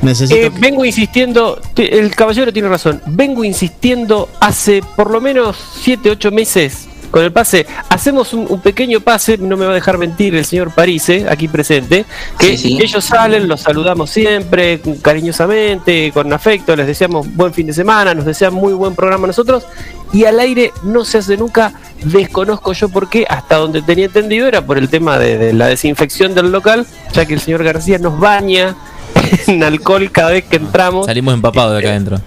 Necesito. 0.03 0.39
Eh, 0.41 0.53
vengo 0.61 0.85
insistiendo, 0.85 1.61
el 1.77 2.15
caballero 2.15 2.53
tiene 2.53 2.69
razón, 2.69 3.03
vengo 3.07 3.43
insistiendo 3.43 4.29
hace 4.39 4.81
por 4.95 5.11
lo 5.11 5.21
menos 5.21 5.57
7, 5.83 6.11
8 6.13 6.31
meses 6.31 6.88
con 7.11 7.23
el 7.23 7.33
pase. 7.33 7.67
Hacemos 7.89 8.33
un, 8.35 8.47
un 8.49 8.61
pequeño 8.61 9.01
pase, 9.01 9.39
no 9.39 9.57
me 9.57 9.65
va 9.65 9.73
a 9.73 9.75
dejar 9.75 9.99
mentir 9.99 10.35
el 10.35 10.45
señor 10.45 10.71
Parise, 10.75 11.27
aquí 11.29 11.49
presente, 11.49 12.05
que 12.39 12.57
Sí, 12.57 12.77
sí. 12.77 12.79
ellos 12.83 13.05
salen, 13.05 13.49
los 13.49 13.61
saludamos 13.63 14.11
siempre, 14.11 14.81
cariñosamente, 15.03 16.11
con 16.13 16.33
afecto, 16.33 16.75
les 16.77 16.87
deseamos 16.87 17.33
buen 17.35 17.53
fin 17.53 17.67
de 17.67 17.73
semana, 17.73 18.15
nos 18.15 18.25
desean 18.25 18.55
muy 18.55 18.73
buen 18.73 18.95
programa 18.95 19.25
a 19.25 19.29
nosotros, 19.29 19.65
y 20.13 20.25
al 20.25 20.41
aire 20.41 20.73
no 20.83 21.05
se 21.05 21.19
hace 21.19 21.37
nunca, 21.37 21.73
desconozco 22.05 22.73
yo 22.73 22.89
por 22.89 23.09
qué, 23.09 23.27
hasta 23.29 23.57
donde 23.57 23.83
tenía 23.83 24.07
entendido 24.07 24.47
era 24.47 24.65
por 24.65 24.79
el 24.79 24.89
tema 24.89 25.19
de, 25.19 25.37
de 25.39 25.53
la 25.53 25.67
desinfección 25.67 26.35
del 26.35 26.51
local, 26.51 26.87
ya 27.13 27.27
que 27.27 27.35
el 27.35 27.41
señor 27.41 27.63
García 27.65 27.99
nos 27.99 28.19
baña 28.19 28.75
en 29.47 29.63
alcohol 29.63 30.11
cada 30.11 30.31
vez 30.31 30.45
que 30.45 30.57
entramos. 30.57 31.07
Salimos 31.07 31.35
empapados 31.35 31.73
de 31.73 31.79
acá 31.79 31.89
adentro. 31.91 32.21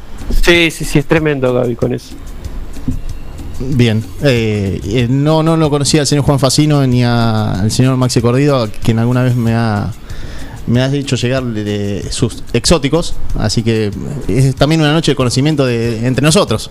Sí, 0.43 0.71
sí, 0.71 0.86
sí, 0.86 0.99
es 0.99 1.05
tremendo 1.05 1.53
Gaby 1.53 1.75
con 1.75 1.93
eso. 1.93 2.15
Bien. 3.70 4.03
Eh, 4.24 4.80
eh, 4.84 5.07
no, 5.09 5.43
no 5.43 5.57
lo 5.57 5.70
conocía 5.70 6.01
al 6.01 6.07
señor 6.07 6.24
Juan 6.26 6.39
Facino 6.39 6.86
ni 6.88 7.03
a- 7.03 7.53
al 7.62 7.72
señor 7.72 7.95
Maxi 7.97 8.22
Cordido, 8.22 8.70
quien 8.84 8.99
alguna 8.99 9.24
vez 9.24 9.36
me 9.36 9.53
ha. 9.53 9.91
Me 10.68 10.80
ha 10.82 10.89
dicho 10.89 11.16
llegar 11.16 11.43
de, 11.43 11.64
de 11.64 12.12
sus 12.12 12.43
exóticos, 12.53 13.16
así 13.38 13.64
que 13.64 13.91
es 14.28 14.55
también 14.55 14.80
una 14.80 14.93
noche 14.93 15.12
de 15.14 15.16
conocimiento 15.16 15.66
de, 15.66 16.05
entre 16.05 16.24
nosotros. 16.24 16.70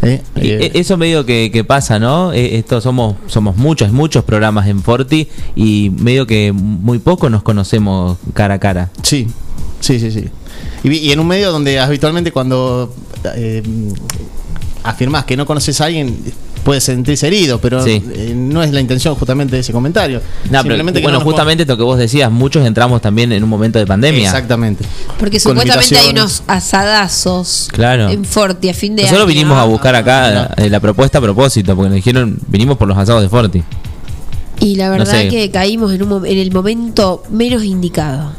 Eh, 0.00 0.22
eh, 0.36 0.58
eh, 0.62 0.70
eso 0.74 0.96
medio 0.96 1.26
que, 1.26 1.50
que 1.52 1.62
pasa, 1.62 1.98
¿no? 1.98 2.32
Eh, 2.32 2.56
esto 2.56 2.80
somos 2.80 3.16
somos 3.26 3.54
muchos, 3.56 3.92
muchos 3.92 4.24
programas 4.24 4.66
en 4.66 4.82
Forti 4.82 5.28
y 5.54 5.90
medio 5.98 6.26
que 6.26 6.52
muy 6.52 6.98
poco 7.00 7.28
nos 7.28 7.42
conocemos 7.42 8.16
cara 8.32 8.54
a 8.54 8.58
cara. 8.58 8.90
Sí, 9.02 9.28
sí, 9.80 10.00
sí, 10.00 10.10
sí. 10.10 10.24
Y, 10.82 10.90
y 10.96 11.12
en 11.12 11.20
un 11.20 11.26
medio 11.26 11.52
donde 11.52 11.78
habitualmente 11.78 12.32
cuando 12.32 12.94
eh, 13.36 13.62
afirmás 14.90 15.24
que 15.24 15.36
no 15.36 15.44
conoces 15.46 15.80
a 15.80 15.86
alguien, 15.86 16.16
puede 16.64 16.80
sentirse 16.80 17.26
herido, 17.26 17.60
pero 17.60 17.82
Sí. 17.82 18.02
eh, 18.12 18.32
no 18.36 18.62
es 18.62 18.72
la 18.72 18.80
intención 18.80 19.14
justamente 19.14 19.54
de 19.56 19.60
ese 19.60 19.72
comentario. 19.72 20.20
No, 20.50 20.62
pero, 20.62 20.76
que 20.76 21.00
bueno, 21.00 21.18
no 21.18 21.24
justamente 21.24 21.64
lo 21.64 21.76
que 21.76 21.82
vos 21.82 21.98
decías, 21.98 22.30
muchos 22.30 22.66
entramos 22.66 23.00
también 23.00 23.32
en 23.32 23.42
un 23.42 23.48
momento 23.48 23.78
de 23.78 23.86
pandemia. 23.86 24.24
Exactamente. 24.24 24.84
Porque 25.18 25.40
Con 25.40 25.52
supuestamente 25.56 25.96
hay 25.98 26.10
unos 26.10 26.42
asadazos 26.46 27.68
Claro. 27.72 28.08
en 28.10 28.24
Forti 28.24 28.68
a 28.68 28.74
fin 28.74 28.96
de 28.96 29.02
Nosotros 29.02 29.24
año. 29.26 29.34
vinimos 29.34 29.58
a 29.58 29.64
buscar 29.64 29.94
acá 29.94 30.52
eh, 30.56 30.68
la 30.68 30.80
propuesta 30.80 31.18
a 31.18 31.20
propósito, 31.20 31.74
porque 31.76 31.88
nos 31.90 31.96
dijeron, 31.96 32.38
vinimos 32.48 32.76
por 32.76 32.88
los 32.88 32.98
asados 32.98 33.22
de 33.22 33.28
Forti. 33.28 33.62
Y 34.60 34.74
la 34.76 34.86
No 34.86 34.92
verdad 34.98 35.12
sé. 35.12 35.28
que 35.28 35.50
caímos 35.50 35.92
en, 35.94 36.02
un, 36.02 36.26
en 36.26 36.36
el 36.38 36.50
momento 36.50 37.22
menos 37.30 37.62
indicado. 37.62 38.32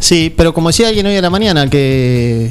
Sí, 0.00 0.32
pero 0.36 0.54
como 0.54 0.68
decía 0.68 0.88
alguien 0.88 1.06
hoy 1.06 1.16
a 1.16 1.20
la 1.22 1.30
mañana, 1.30 1.68
que, 1.68 2.50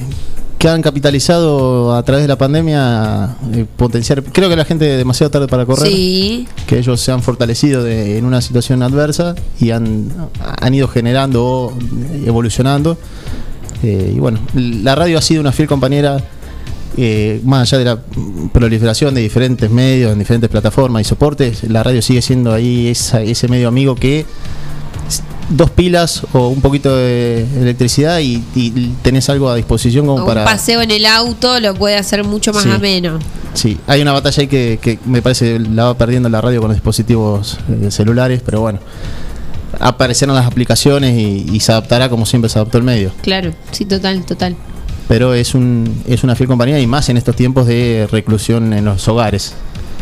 que 0.58 0.68
han 0.68 0.82
capitalizado 0.82 1.94
a 1.96 2.02
través 2.04 2.24
de 2.24 2.28
la 2.28 2.38
pandemia 2.38 3.36
eh, 3.54 3.66
potenciar. 3.76 4.24
Creo 4.24 4.50
que 4.50 4.56
la 4.56 4.66
gente 4.66 4.86
demasiado 4.86 5.30
tarde 5.30 5.48
para 5.48 5.66
correr. 5.66 5.88
Sí. 5.92 6.48
Que 6.66 6.80
ellos 6.80 7.00
se 7.00 7.12
han 7.12 7.22
fortalecido 7.22 7.84
de- 7.84 8.18
en 8.18 8.26
una 8.26 8.42
situación 8.42 8.82
adversa 8.82 9.36
y 9.60 9.70
han, 9.72 10.10
han 10.60 10.74
ido 10.74 10.88
generando 10.88 11.46
o 11.46 11.74
evolucionando. 12.26 12.98
Eh, 13.84 14.14
y 14.16 14.20
bueno, 14.20 14.40
la 14.56 14.96
radio 14.96 15.20
ha 15.20 15.22
sido 15.22 15.42
una 15.42 15.52
fiel 15.52 15.68
compañera. 15.68 16.18
eh, 17.00 17.40
más 17.46 17.62
allá 17.72 17.78
de 17.78 17.86
la 17.86 18.00
proliferación 18.52 19.14
de 19.14 19.22
diferentes 19.22 19.70
medios, 19.70 20.12
en 20.12 20.18
diferentes 20.18 20.50
plataformas 20.50 21.02
y 21.02 21.06
soportes, 21.06 21.64
la 21.70 21.84
radio 21.84 22.02
sigue 22.02 22.24
siendo 22.24 22.52
ahí 22.52 22.88
esa- 22.88 23.22
ese 23.22 23.48
medio 23.48 23.68
amigo 23.68 23.94
que 23.94 24.26
dos 25.50 25.70
pilas 25.70 26.24
o 26.34 26.50
un 26.50 26.60
poquito 26.62 26.96
de 26.96 27.46
electricidad 27.62 28.20
y, 28.20 28.44
y 28.54 28.72
tenés 29.02 29.30
algo 29.30 29.50
a 29.50 29.56
disposición 29.56 30.06
como 30.06 30.22
Un 30.22 30.26
para... 30.28 30.44
paseo 30.44 30.82
en 30.82 30.92
el 30.92 31.06
auto 31.06 31.60
lo 31.60 31.74
puede 31.74 31.96
hacer 31.96 32.24
mucho 32.24 32.52
más 32.54 32.64
Sí. 32.64 32.70
ameno. 32.72 33.20
Sí, 33.54 33.78
hay 33.88 34.02
una 34.02 34.12
batalla 34.12 34.42
ahí 34.42 34.48
que, 34.48 34.78
que 34.82 35.00
me 35.06 35.22
parece 35.22 35.58
la 35.60 35.86
va 35.86 35.98
perdiendo 35.98 36.28
la 36.30 36.42
radio 36.42 36.60
con 36.60 36.68
los 36.70 36.76
dispositivos 36.78 37.58
eh, 37.70 37.90
celulares, 37.92 38.42
pero 38.46 38.62
bueno, 38.62 38.80
aparecerán 39.80 40.36
las 40.36 40.46
aplicaciones 40.46 41.16
y, 41.18 41.46
y 41.52 41.60
se 41.60 41.72
adaptará 41.72 42.10
como 42.10 42.26
siempre 42.26 42.50
se 42.50 42.60
adaptó 42.60 42.78
el 42.78 42.84
medio. 42.84 43.12
Claro, 43.22 43.52
sí, 43.72 43.86
total, 43.86 44.24
total. 44.26 44.56
Pero 45.08 45.34
es, 45.34 45.56
un, 45.56 46.04
es 46.08 46.24
una 46.24 46.36
fiel 46.36 46.50
compañía 46.50 46.80
y 46.80 46.88
más 46.88 47.08
en 47.10 47.16
estos 47.18 47.36
tiempos 47.36 47.66
de 47.68 48.08
reclusión 48.12 48.74
en 48.74 48.84
los 48.86 49.08
hogares, 49.08 49.54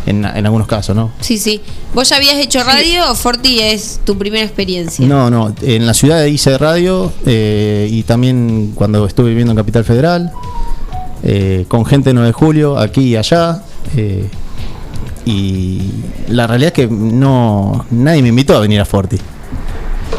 en, 0.05 0.23
en 0.25 0.45
algunos 0.45 0.67
casos, 0.67 0.95
¿no? 0.95 1.11
Sí, 1.21 1.37
sí. 1.37 1.61
¿Vos 1.93 2.09
ya 2.09 2.17
habías 2.17 2.35
hecho 2.35 2.63
radio 2.63 3.11
o 3.11 3.15
Forti 3.15 3.59
es 3.59 3.99
tu 4.05 4.17
primera 4.17 4.43
experiencia? 4.45 5.05
No, 5.07 5.29
no, 5.29 5.53
en 5.61 5.85
la 5.85 5.93
ciudad 5.93 6.23
hice 6.25 6.57
radio 6.57 7.11
eh, 7.25 7.87
y 7.91 8.03
también 8.03 8.71
cuando 8.75 9.05
estuve 9.05 9.29
viviendo 9.29 9.51
en 9.51 9.57
Capital 9.57 9.83
Federal, 9.83 10.31
eh, 11.23 11.65
con 11.67 11.85
gente 11.85 12.09
de 12.11 12.13
9 12.13 12.27
de 12.27 12.33
julio, 12.33 12.77
aquí 12.77 13.01
y 13.01 13.15
allá. 13.15 13.61
eh, 13.95 14.29
y 15.27 15.81
la 16.27 16.45
realidad 16.45 16.67
es 16.67 16.73
que 16.73 16.87
no 16.87 17.83
nadie 17.89 18.21
me 18.21 18.29
invitó 18.29 18.55
a 18.55 18.59
venir 18.59 18.79
a 18.79 18.85
Forti. 18.85 19.17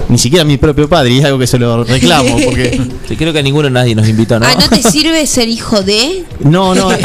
Ni 0.09 0.19
siquiera 0.19 0.45
mi 0.45 0.57
propio 0.57 0.89
padre, 0.89 1.11
y 1.15 1.19
es 1.19 1.25
algo 1.25 1.39
que 1.39 1.47
se 1.47 1.59
lo 1.59 1.83
reclamo, 1.85 2.37
porque 2.45 2.81
Sí, 3.09 3.17
creo 3.17 3.33
que 3.33 3.41
a 3.41 3.43
ninguno 3.43 3.69
nadie 3.71 3.95
nos 3.95 4.09
invitó, 4.09 4.39
¿no? 4.39 4.47
Ah, 4.47 4.55
¿no 4.59 4.69
te 4.69 4.83
sirve 4.83 5.27
ser 5.27 5.49
hijo 5.49 5.83
de? 5.83 6.25
no, 6.41 6.75
no, 6.75 6.93
eh, 6.93 6.99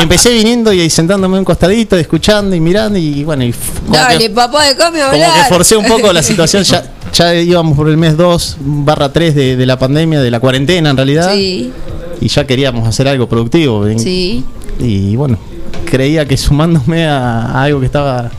empecé 0.00 0.30
viniendo 0.32 0.72
y 0.72 0.80
ahí 0.80 0.90
sentándome 0.90 1.38
un 1.38 1.44
costadito, 1.44 1.96
escuchando 1.96 2.54
y 2.56 2.60
mirando, 2.60 2.98
y 2.98 3.22
bueno, 3.24 3.44
y 3.44 3.52
como 3.52 3.92
que- 3.92 3.98
Dale, 3.98 4.30
papá, 4.30 4.64
déjame 4.64 5.00
como 5.00 5.12
hablar. 5.12 5.42
que 5.42 5.48
forcé 5.54 5.76
un 5.76 5.86
poco 5.86 6.12
la 6.12 6.22
situación, 6.24 6.64
ya, 6.64 6.82
ya 7.12 7.34
íbamos 7.34 7.76
por 7.76 7.88
el 7.88 7.96
mes 7.96 8.16
2 8.16 8.56
barra 8.60 9.12
3 9.12 9.34
de, 9.34 9.56
de 9.56 9.66
la 9.66 9.78
pandemia, 9.78 10.20
de 10.20 10.30
la 10.30 10.40
cuarentena 10.40 10.90
en 10.90 10.96
realidad, 10.96 11.32
Sí, 11.34 11.72
y 12.20 12.28
ya 12.28 12.46
queríamos 12.46 12.86
hacer 12.88 13.06
algo 13.08 13.28
productivo. 13.28 13.86
Sí. 13.98 14.44
Y 14.78 15.14
bueno, 15.16 15.38
creía 15.86 16.26
que 16.26 16.36
sumándome 16.36 17.06
a, 17.06 17.46
a 17.46 17.62
algo 17.64 17.80
que 17.80 17.86
estaba 17.86 18.18
A 18.18 18.22
la 18.22 18.30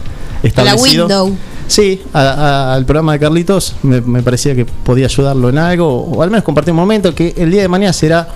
establecido. 0.44 1.06
window. 1.06 1.36
Sí, 1.68 2.02
a- 2.14 2.20
a- 2.22 2.74
al 2.74 2.86
programa 2.86 3.14
de 3.14 3.20
Carlitos 3.20 3.76
me, 3.84 4.02
me 4.02 4.22
parecía 4.22 4.54
que 4.56 4.66
podía 4.66 5.06
ayudarlo 5.06 5.50
en 5.50 5.58
algo, 5.58 6.04
o 6.04 6.22
al 6.22 6.30
menos 6.30 6.44
compartir 6.44 6.72
un 6.74 6.80
momento 6.80 7.14
que 7.16 7.34
el 7.38 7.50
día 7.52 7.62
de 7.62 7.68
mañana 7.68 7.94
será 7.94 8.28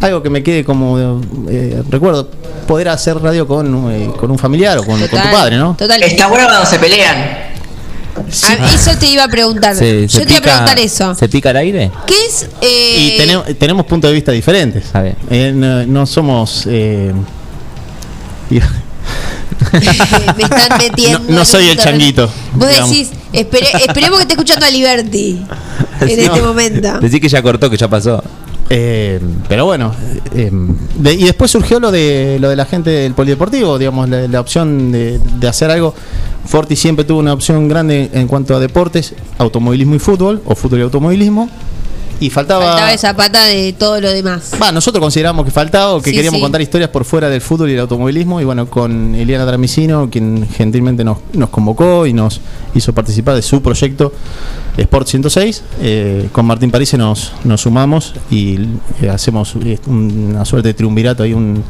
algo 0.00 0.22
que 0.22 0.30
me 0.30 0.42
quede 0.42 0.64
como 0.64 1.20
eh, 1.48 1.82
recuerdo, 1.88 2.28
poder 2.66 2.88
hacer 2.88 3.16
radio 3.22 3.46
con, 3.46 3.92
eh, 3.92 4.10
con 4.18 4.30
un 4.32 4.38
familiar 4.38 4.76
o 4.78 4.84
con, 4.84 4.98
con 4.98 5.08
tu 5.08 5.16
padre, 5.30 5.56
¿no? 5.56 5.76
Total. 5.78 6.02
Está 6.02 6.26
bueno 6.26 6.46
cuando 6.46 6.66
se 6.66 6.78
pelean. 6.80 7.16
Ah, 8.48 8.70
eso 8.74 8.90
te 8.98 9.06
iba 9.06 9.24
a 9.24 9.28
preguntar. 9.28 9.76
Se- 9.76 10.08
se 10.08 10.18
Yo 10.18 10.26
te 10.26 10.32
iba 10.32 10.38
a 10.38 10.42
preguntar 10.42 10.78
eso. 10.80 11.14
¿Se 11.14 11.28
pica 11.28 11.50
el 11.50 11.56
aire? 11.58 11.90
¿Qué 12.06 12.14
es? 12.26 12.48
eh, 12.60 12.96
Y 12.98 13.16
tenemos, 13.16 13.46
tenemos 13.58 13.86
puntos 13.86 14.10
de 14.10 14.14
vista 14.14 14.32
diferentes. 14.32 14.84
Eh, 15.30 15.52
no, 15.54 15.86
no 15.86 16.06
somos. 16.06 16.66
me 20.36 20.42
están 20.42 20.78
metiendo. 20.78 21.20
no, 21.28 21.44
soy 21.44 21.68
el 21.68 21.76
changuito. 21.78 22.28
Vos 22.54 22.68
digamos. 22.68 22.90
decís, 22.90 23.10
espere- 23.32 23.68
esperemos 23.86 24.18
que 24.18 24.22
esté 24.22 24.34
escuchando 24.34 24.66
a 24.66 24.70
Liberty 24.70 25.40
en 26.00 26.08
Sí. 26.08 26.14
este 26.14 26.40
No. 26.40 26.46
momento. 26.46 27.00
Decí 27.00 27.20
que 27.20 27.28
ya 27.28 27.42
cortó, 27.42 27.70
que 27.70 27.76
ya 27.76 27.88
pasó. 27.88 28.22
Eh, 28.74 29.20
pero 29.48 29.66
bueno, 29.66 29.94
eh, 30.34 30.50
de- 30.96 31.12
y 31.14 31.24
después 31.24 31.50
surgió 31.50 31.78
lo 31.78 31.90
de 31.90 32.38
lo 32.40 32.48
de 32.48 32.56
la 32.56 32.64
gente 32.64 32.88
del 32.90 33.12
polideportivo, 33.12 33.76
digamos, 33.78 34.08
la, 34.08 34.26
la 34.28 34.40
opción 34.40 34.90
de, 34.92 35.18
de 35.18 35.48
hacer 35.48 35.70
algo. 35.70 35.94
Forti 36.46 36.74
siempre 36.74 37.04
tuvo 37.04 37.18
una 37.20 37.32
opción 37.34 37.68
grande 37.68 38.10
en 38.14 38.26
cuanto 38.28 38.56
a 38.56 38.60
deportes, 38.60 39.14
automovilismo 39.38 39.94
y 39.94 39.98
fútbol, 39.98 40.42
o 40.46 40.54
fútbol 40.54 40.80
y 40.80 40.82
automovilismo. 40.82 41.50
Y 42.24 42.30
faltaba. 42.30 42.64
Faltaba 42.66 42.92
esa 42.92 43.16
pata 43.16 43.44
de 43.46 43.72
todo 43.72 44.00
lo 44.00 44.10
demás. 44.10 44.52
Va, 44.60 44.70
nosotros 44.72 45.00
consideramos 45.02 45.44
que 45.44 45.50
faltaba 45.50 46.00
que 46.00 46.10
Sí, 46.10 46.16
queríamos 46.16 46.38
sí. 46.38 46.42
contar 46.42 46.60
historias 46.60 46.90
por 46.90 47.04
fuera 47.04 47.28
del 47.28 47.40
fútbol 47.40 47.70
y 47.70 47.74
el 47.74 47.80
automovilismo. 47.80 48.40
Y 48.40 48.44
bueno, 48.44 48.66
con 48.70 49.14
Eliana 49.14 49.46
Tramicino, 49.46 50.08
quien 50.10 50.46
gentilmente 50.48 51.02
nos, 51.04 51.18
nos 51.32 51.48
convocó 51.50 52.06
y 52.06 52.12
nos 52.12 52.40
hizo 52.74 52.92
participar 52.92 53.34
de 53.34 53.42
su 53.42 53.60
proyecto 53.60 54.12
Sport 54.76 55.06
106, 55.08 55.62
eh, 55.80 56.28
con 56.32 56.46
Martín 56.46 56.70
París 56.70 56.94
nos, 56.94 57.32
nos 57.44 57.60
sumamos 57.62 58.14
y 58.30 58.58
eh, 59.02 59.10
hacemos 59.10 59.54
eh, 59.64 59.78
una 59.86 60.44
suerte 60.44 60.68
de 60.68 60.74
triunvirato, 60.74 61.22
hay 61.24 61.34
un 61.34 61.62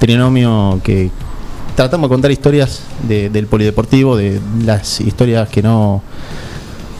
trinomio 0.00 0.80
que 0.82 1.10
tratamos 1.76 2.08
de 2.08 2.14
contar 2.14 2.30
historias 2.30 2.80
de- 3.06 3.30
del 3.30 3.46
polideportivo, 3.46 4.16
de 4.16 4.40
las 4.64 5.00
historias 5.00 5.48
que 5.48 5.62
no 5.62 6.02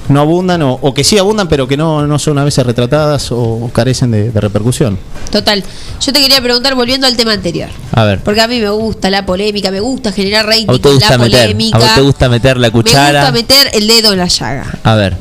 no 0.09 0.21
abundan 0.21 0.61
o, 0.63 0.79
o 0.83 0.93
que 0.95 1.05
sí 1.05 1.17
abundan 1.19 1.49
pero 1.49 1.67
que 1.69 1.77
no, 1.77 2.07
no 2.07 2.19
son 2.19 2.39
a 2.39 2.45
veces 2.45 2.67
retratadas 2.67 3.31
o 3.31 3.71
carecen 3.73 4.11
de, 4.11 4.31
de 4.31 4.41
repercusión. 4.41 4.99
Total. 5.31 5.63
Yo 6.01 6.13
te 6.13 6.21
quería 6.21 6.41
preguntar, 6.43 6.75
volviendo 6.75 7.07
al 7.07 7.17
tema 7.17 7.33
anterior. 7.33 7.69
A 7.93 8.05
ver. 8.05 8.21
Porque 8.23 8.41
a 8.41 8.49
mí 8.49 8.59
me 8.61 8.69
gusta 8.71 9.09
la 9.11 9.25
polémica, 9.25 9.71
me 9.71 9.81
gusta 9.81 10.13
generar 10.13 10.47
rating 10.47 10.67
¿A 10.69 10.73
vos 10.73 10.81
te 10.81 10.89
con 10.89 10.95
gusta 10.95 11.11
la 11.11 11.19
meter? 11.19 11.41
polémica. 11.43 11.77
¿A 11.77 11.81
vos 11.81 11.95
te 11.95 12.01
gusta 12.01 12.29
meter 12.29 12.57
la 12.57 12.69
Me 12.69 12.71
gusta 12.73 12.91
cuchara? 12.91 13.33
meter 13.33 13.71
el 13.73 13.87
dedo 13.87 14.13
en 14.13 14.19
la 14.19 14.27
llaga. 14.27 14.79
A 14.83 14.95
ver, 14.95 15.17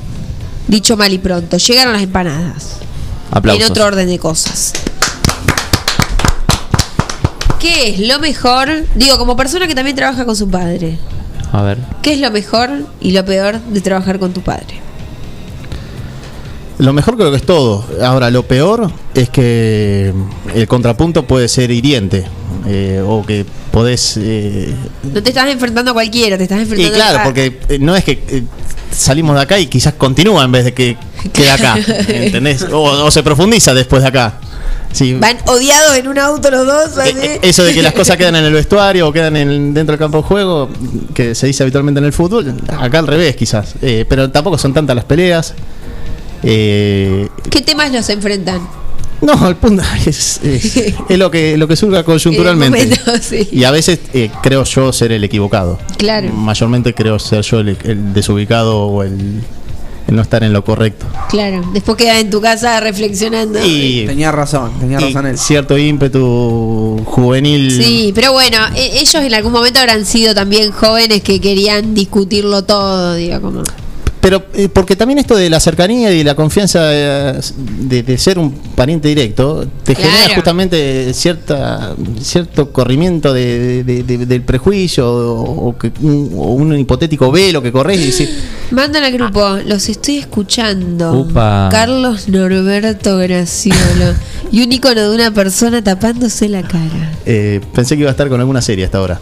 Dicho 0.67 0.95
mal 0.97 1.11
y 1.11 1.17
pronto, 1.17 1.57
llegaron 1.57 1.93
las 1.93 2.01
empanadas. 2.03 2.77
aplausos. 3.31 3.63
En 3.65 3.71
otro 3.71 3.85
orden 3.85 4.07
de 4.07 4.17
cosas. 4.19 4.73
¿Qué 7.59 7.89
es 7.89 7.99
lo 7.99 8.19
mejor? 8.19 8.69
Digo, 8.95 9.17
como 9.17 9.35
persona 9.35 9.67
que 9.67 9.75
también 9.75 9.95
trabaja 9.95 10.25
con 10.25 10.35
su 10.35 10.49
padre. 10.49 10.97
A 11.51 11.61
ver. 11.63 11.77
¿Qué 12.01 12.13
es 12.13 12.19
lo 12.19 12.31
mejor 12.31 12.69
y 13.01 13.11
lo 13.11 13.25
peor 13.25 13.59
de 13.59 13.81
trabajar 13.81 14.19
con 14.19 14.31
tu 14.33 14.41
padre? 14.41 14.79
Lo 16.77 16.93
mejor 16.93 17.15
creo 17.17 17.29
que 17.29 17.37
es 17.37 17.45
todo. 17.45 17.85
Ahora, 18.03 18.29
lo 18.31 18.43
peor 18.43 18.91
es 19.13 19.29
que 19.29 20.13
el 20.55 20.67
contrapunto 20.67 21.27
puede 21.27 21.47
ser 21.47 21.69
hiriente 21.69 22.25
eh, 22.67 23.03
o 23.05 23.23
que 23.23 23.45
podés... 23.71 24.17
eh, 24.17 24.73
No 25.13 25.21
te 25.21 25.29
estás 25.29 25.47
enfrentando 25.49 25.91
a 25.91 25.93
cualquiera, 25.93 26.37
te 26.37 26.43
estás 26.43 26.59
y 26.59 26.61
enfrentando 26.63 26.95
claro, 26.95 27.19
a... 27.19 27.23
porque 27.23 27.59
eh, 27.69 27.77
no 27.79 27.95
es 27.95 28.03
que 28.03 28.13
eh, 28.27 28.43
salimos 28.91 29.35
de 29.35 29.41
acá 29.41 29.59
y 29.59 29.67
quizás 29.67 29.93
continúa 29.93 30.43
en 30.43 30.51
vez 30.51 30.65
de 30.65 30.73
que 30.73 30.97
quede 31.31 31.51
acá. 31.51 31.77
¿Entendés? 32.07 32.63
O, 32.71 32.81
o 33.05 33.11
se 33.11 33.21
profundiza 33.21 33.73
después 33.75 34.01
de 34.01 34.07
acá. 34.07 34.39
Sí. 34.93 35.13
Van 35.13 35.37
odiados 35.47 35.95
en 35.97 36.07
un 36.09 36.17
auto 36.19 36.51
los 36.51 36.65
dos. 36.67 36.97
así. 36.97 37.13
Eh, 37.21 37.39
Eso 37.43 37.63
de 37.63 37.73
que 37.73 37.81
las 37.81 37.93
cosas 37.93 38.17
quedan 38.17 38.35
en 38.35 38.43
el 38.45 38.53
vestuario 38.53 39.07
o 39.07 39.13
quedan 39.13 39.37
en- 39.37 39.73
dentro 39.73 39.93
del 39.93 39.99
campo 39.99 40.17
de 40.17 40.23
juego, 40.23 40.69
que 41.13 41.33
se 41.35 41.47
dice 41.47 41.63
habitualmente 41.63 41.99
en 41.99 42.05
el 42.05 42.13
fútbol, 42.13 42.53
acá 42.77 42.99
al 42.99 43.07
revés 43.07 43.35
quizás. 43.35 43.75
Eh, 43.81 44.05
pero 44.09 44.29
tampoco 44.31 44.57
son 44.57 44.73
tantas 44.73 44.95
las 44.95 45.05
peleas. 45.05 45.53
Eh, 46.43 47.27
¿Qué 47.49 47.61
temas 47.61 47.91
los 47.91 48.09
enfrentan? 48.09 48.67
no, 49.21 49.47
el 49.47 49.55
punto 49.55 49.83
es, 50.05 50.39
es- 50.43 50.75
es 51.07 51.17
lo 51.17 51.29
que 51.29 51.55
lo 51.55 51.67
que 51.67 51.75
surga 51.75 52.03
coyunturalmente. 52.03 52.79
Momento, 52.79 53.11
sí. 53.21 53.47
Y 53.51 53.63
a 53.65 53.71
veces 53.71 53.99
eh, 54.13 54.31
creo 54.41 54.63
yo 54.63 54.91
ser 54.91 55.11
el 55.11 55.23
equivocado. 55.23 55.77
Claro. 55.97 56.29
Mayormente 56.33 56.93
creo 56.95 57.19
ser 57.19 57.43
yo 57.43 57.59
el, 57.59 57.77
el 57.83 58.13
desubicado 58.13 58.79
o 58.79 59.03
el 59.03 59.41
no 60.07 60.21
estar 60.21 60.43
en 60.43 60.51
lo 60.53 60.63
correcto. 60.63 61.05
Claro, 61.29 61.61
después 61.73 61.97
quedas 61.97 62.17
en 62.17 62.29
tu 62.29 62.41
casa 62.41 62.79
reflexionando. 62.79 63.59
Y, 63.65 64.05
Tenía 64.05 64.31
razón, 64.31 64.71
tenía 64.79 64.99
y 64.99 65.05
razón 65.05 65.27
él. 65.27 65.37
cierto 65.37 65.77
ímpetu 65.77 67.01
juvenil. 67.05 67.71
Sí, 67.71 68.11
pero 68.13 68.33
bueno, 68.33 68.57
e- 68.75 68.99
ellos 68.99 69.15
en 69.15 69.33
algún 69.33 69.51
momento 69.53 69.79
habrán 69.79 70.05
sido 70.05 70.33
también 70.35 70.71
jóvenes 70.71 71.21
que 71.21 71.39
querían 71.39 71.93
discutirlo 71.93 72.63
todo, 72.63 73.13
digo, 73.15 73.39
como... 73.41 73.63
Pero 74.21 74.43
eh, 74.53 74.69
porque 74.71 74.95
también 74.95 75.17
esto 75.17 75.35
de 75.35 75.49
la 75.49 75.59
cercanía 75.59 76.11
y 76.13 76.23
la 76.23 76.35
confianza 76.35 76.83
de, 76.85 78.03
de 78.03 78.17
ser 78.19 78.37
un 78.37 78.51
pariente 78.51 79.07
directo 79.07 79.65
te 79.83 79.95
Claro. 79.95 80.11
genera 80.11 80.35
justamente 80.35 81.11
cierta 81.15 81.95
cierto 82.21 82.71
corrimiento 82.71 83.33
de, 83.33 83.83
de- 83.83 84.03
de- 84.03 84.25
del 84.27 84.43
prejuicio 84.43 85.11
o, 85.11 85.69
o 85.69 85.77
que 85.77 85.91
un, 86.01 86.31
o 86.37 86.53
un 86.53 86.77
hipotético 86.77 87.31
velo 87.31 87.63
que 87.63 87.71
corres 87.71 87.99
y 87.99 88.11
decís, 88.11 88.29
Mandan 88.69 89.03
al 89.03 89.11
grupo, 89.11 89.57
los 89.65 89.89
estoy 89.89 90.17
escuchando. 90.19 91.13
Upa. 91.13 91.69
Carlos 91.71 92.29
Norberto 92.29 93.17
Graciolo. 93.17 94.13
y 94.51 94.61
un 94.63 94.71
icono 94.71 95.09
de 95.09 95.15
una 95.15 95.31
persona 95.33 95.83
tapándose 95.83 96.47
la 96.47 96.61
cara. 96.61 97.11
eh, 97.25 97.59
pensé 97.73 97.95
que 97.95 98.01
iba 98.01 98.09
a 98.09 98.11
estar 98.11 98.29
con 98.29 98.39
alguna 98.39 98.61
serie 98.61 98.85
hasta 98.85 98.99
ahora. 98.99 99.19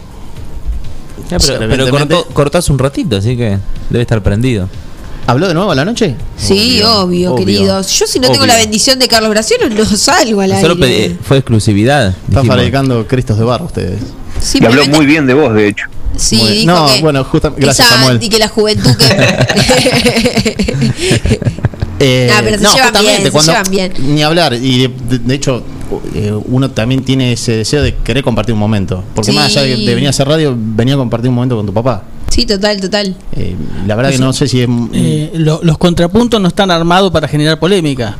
Ya, 1.30 1.38
pero 1.38 1.58
pero 1.68 1.90
cortó, 1.90 2.24
cortás 2.32 2.68
un 2.70 2.78
ratito, 2.78 3.16
así 3.16 3.36
que 3.36 3.56
debe 3.88 4.02
estar 4.02 4.22
prendido. 4.22 4.68
¿Habló 5.30 5.48
de 5.48 5.54
nuevo 5.54 5.70
a 5.70 5.74
la 5.74 5.84
noche? 5.84 6.14
Sí, 6.36 6.80
obvio, 6.82 7.34
obvio. 7.34 7.36
queridos. 7.36 7.88
Yo 7.98 8.06
si 8.06 8.18
no 8.18 8.30
tengo 8.30 8.46
la 8.46 8.56
bendición 8.56 8.98
de 8.98 9.08
Carlos 9.08 9.30
Graciolo 9.30 9.68
no 9.68 9.84
salgo 9.84 10.40
al 10.40 10.60
Solo 10.60 10.74
aire. 10.84 11.10
pedí- 11.10 11.16
fue 11.22 11.38
exclusividad. 11.38 12.14
Están 12.28 12.46
fabricando 12.46 13.06
cristos 13.06 13.38
de 13.38 13.44
barro 13.44 13.66
ustedes. 13.66 14.00
Y 14.54 14.64
habló 14.64 14.86
muy 14.86 15.06
bien 15.06 15.26
de 15.26 15.34
vos, 15.34 15.52
de 15.54 15.68
hecho. 15.68 15.84
Sí, 16.16 16.36
dijo 16.36 16.66
no, 16.72 16.86
que 16.86 17.00
bueno, 17.00 17.24
justamente. 17.24 17.64
Gracias, 17.64 17.86
esa- 17.86 17.96
Samuel. 18.00 18.18
y 18.22 18.28
que 18.28 18.38
la 18.38 18.48
juventud 18.48 18.90
que 18.96 19.06
Eh, 22.02 22.30
Ah, 22.32 22.40
pero 22.42 22.56
se 22.58 22.64
llevan 22.64 22.92
bien, 23.02 23.30
se 23.32 23.40
llevan 23.40 23.70
bien. 23.70 23.92
Ni 24.14 24.22
hablar, 24.22 24.54
y 24.54 24.78
de, 24.80 24.88
de- 24.88 25.18
de 25.18 25.34
hecho, 25.34 25.62
eh, 26.14 26.32
uno 26.46 26.70
también 26.70 27.02
tiene 27.04 27.32
ese 27.32 27.52
deseo 27.56 27.82
de 27.82 27.94
querer 27.96 28.22
compartir 28.22 28.52
un 28.54 28.58
momento. 28.60 29.02
Porque 29.14 29.30
Sí. 29.32 29.36
más 29.36 29.46
allá 29.46 29.62
de, 29.62 29.76
de 29.76 29.94
venir 29.94 30.06
a 30.06 30.10
hacer 30.10 30.26
radio, 30.28 30.54
venía 30.56 30.94
a 30.94 30.96
compartir 30.98 31.28
un 31.28 31.34
momento 31.36 31.56
con 31.56 31.66
tu 31.66 31.72
papá. 31.74 32.04
Sí, 32.28 32.46
total, 32.46 32.80
total. 32.80 33.16
Eh, 33.32 33.56
la 33.86 33.96
verdad 33.96 34.10
que 34.12 34.18
no 34.18 34.32
sé 34.32 34.46
si 34.46 34.60
es. 34.62 34.68
Eh, 34.92 35.32
lo- 35.34 35.60
los 35.62 35.78
contrapuntos 35.78 36.40
no 36.40 36.48
están 36.48 36.70
armados 36.70 37.10
para 37.10 37.26
generar 37.26 37.58
polémica. 37.58 38.16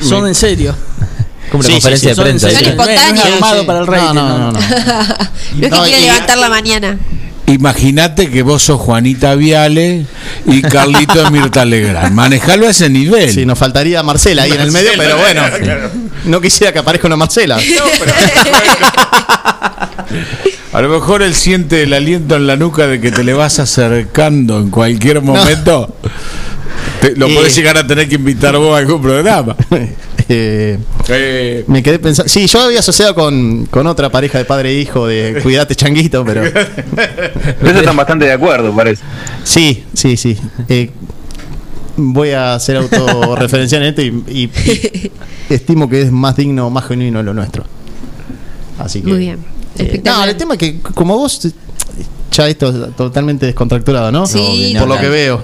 Son 0.00 0.22
Me- 0.22 0.28
en 0.28 0.34
serio. 0.34 0.74
Como 1.50 1.62
Sí, 1.62 1.72
conferencia 1.72 2.10
sí, 2.10 2.14
sí, 2.14 2.20
de 2.20 2.22
prensa. 2.22 2.48
Son 2.50 2.58
¿viste? 2.58 2.70
espontáneos. 2.70 3.14
No 3.14 3.22
es 3.24 3.34
armado 3.34 3.66
para 3.66 3.78
el 3.78 3.86
rating. 3.86 4.14
No, 4.14 4.28
no, 4.28 4.38
no. 4.38 4.52
no. 4.52 4.52
No 4.52 4.58
es 5.62 5.90
que 5.92 5.98
y- 5.98 6.02
levantar 6.02 6.38
la 6.38 6.48
mañana. 6.48 6.98
Imagínate 7.46 8.28
que 8.30 8.42
vos 8.42 8.62
sos 8.62 8.80
Juanita 8.80 9.34
Viale 9.36 10.04
y 10.46 10.62
Carlito 10.62 11.22
de 11.22 11.30
Mirta 11.30 11.64
Legrand. 11.64 12.12
Manejalo 12.12 12.66
a 12.66 12.70
ese 12.70 12.90
nivel. 12.90 13.30
Sí, 13.32 13.46
nos 13.46 13.56
faltaría 13.58 14.02
Marcela 14.02 14.42
ahí 14.42 14.52
en 14.52 14.60
el 14.60 14.72
medio, 14.72 14.90
pero 14.96 15.16
bueno. 15.16 15.42
No 16.24 16.40
quisiera 16.40 16.72
que 16.72 16.80
aparezca 16.80 17.06
una 17.06 17.16
Marcela. 17.16 17.56
A 20.72 20.80
lo 20.82 20.88
mejor 20.88 21.22
él 21.22 21.34
siente 21.34 21.82
el 21.84 21.92
aliento 21.94 22.36
en 22.36 22.46
la 22.46 22.56
nuca 22.56 22.86
de 22.86 23.00
que 23.00 23.10
te 23.10 23.24
le 23.24 23.32
vas 23.32 23.58
acercando 23.58 24.58
en 24.60 24.70
cualquier 24.70 25.22
momento. 25.22 25.96
Te- 27.00 27.16
lo 27.16 27.28
Eh. 27.28 27.34
podés 27.34 27.54
llegar 27.56 27.78
a 27.78 27.86
tener 27.86 28.08
que 28.08 28.16
invitar 28.16 28.56
vos 28.58 28.74
a 28.74 28.78
algún 28.78 29.00
programa. 29.00 29.56
Eh, 30.28 30.78
Eh, 31.08 31.64
me 31.68 31.82
quedé 31.82 31.98
pensando. 31.98 32.28
Sí, 32.28 32.46
yo 32.46 32.60
había 32.60 32.80
asociado 32.80 33.14
con, 33.14 33.66
con 33.66 33.86
otra 33.86 34.10
pareja 34.10 34.38
de 34.38 34.44
padre 34.44 34.70
e 34.70 34.80
hijo 34.80 35.06
de 35.06 35.38
Cuidate 35.42 35.74
Changuito, 35.76 36.24
pero. 36.24 36.42
Eso 37.62 37.78
están 37.78 37.96
bastante 37.96 38.24
de 38.24 38.32
acuerdo, 38.32 38.74
parece. 38.74 39.02
Sí, 39.44 39.84
sí, 39.94 40.16
sí. 40.16 40.36
Eh, 40.68 40.90
voy 41.96 42.30
a 42.30 42.54
hacer 42.54 42.76
autorreferencial 42.76 43.82
en 43.82 43.88
esto 43.88 44.02
y, 44.02 44.24
y- 44.28 44.50
y 44.72 45.10
estimo 45.54 45.88
que 45.88 46.02
es 46.02 46.10
más 46.12 46.36
digno, 46.36 46.68
más 46.70 46.86
genuino 46.86 47.22
lo 47.22 47.32
nuestro. 47.32 47.64
Así 48.78 49.00
que. 49.02 49.08
Muy 49.08 49.18
bien. 49.18 49.38
eh, 49.78 50.00
no, 50.04 50.24
el 50.24 50.36
tema 50.36 50.54
es 50.54 50.58
que 50.58 50.80
como 50.80 51.16
vos 51.16 51.40
ya 52.36 52.48
esto 52.48 52.68
es 52.68 52.96
totalmente 52.96 53.46
descontracturado, 53.46 54.12
¿no? 54.12 54.26
Sí, 54.26 54.74
Por 54.78 54.88
lo 54.88 54.98
que 54.98 55.08
veo. 55.08 55.42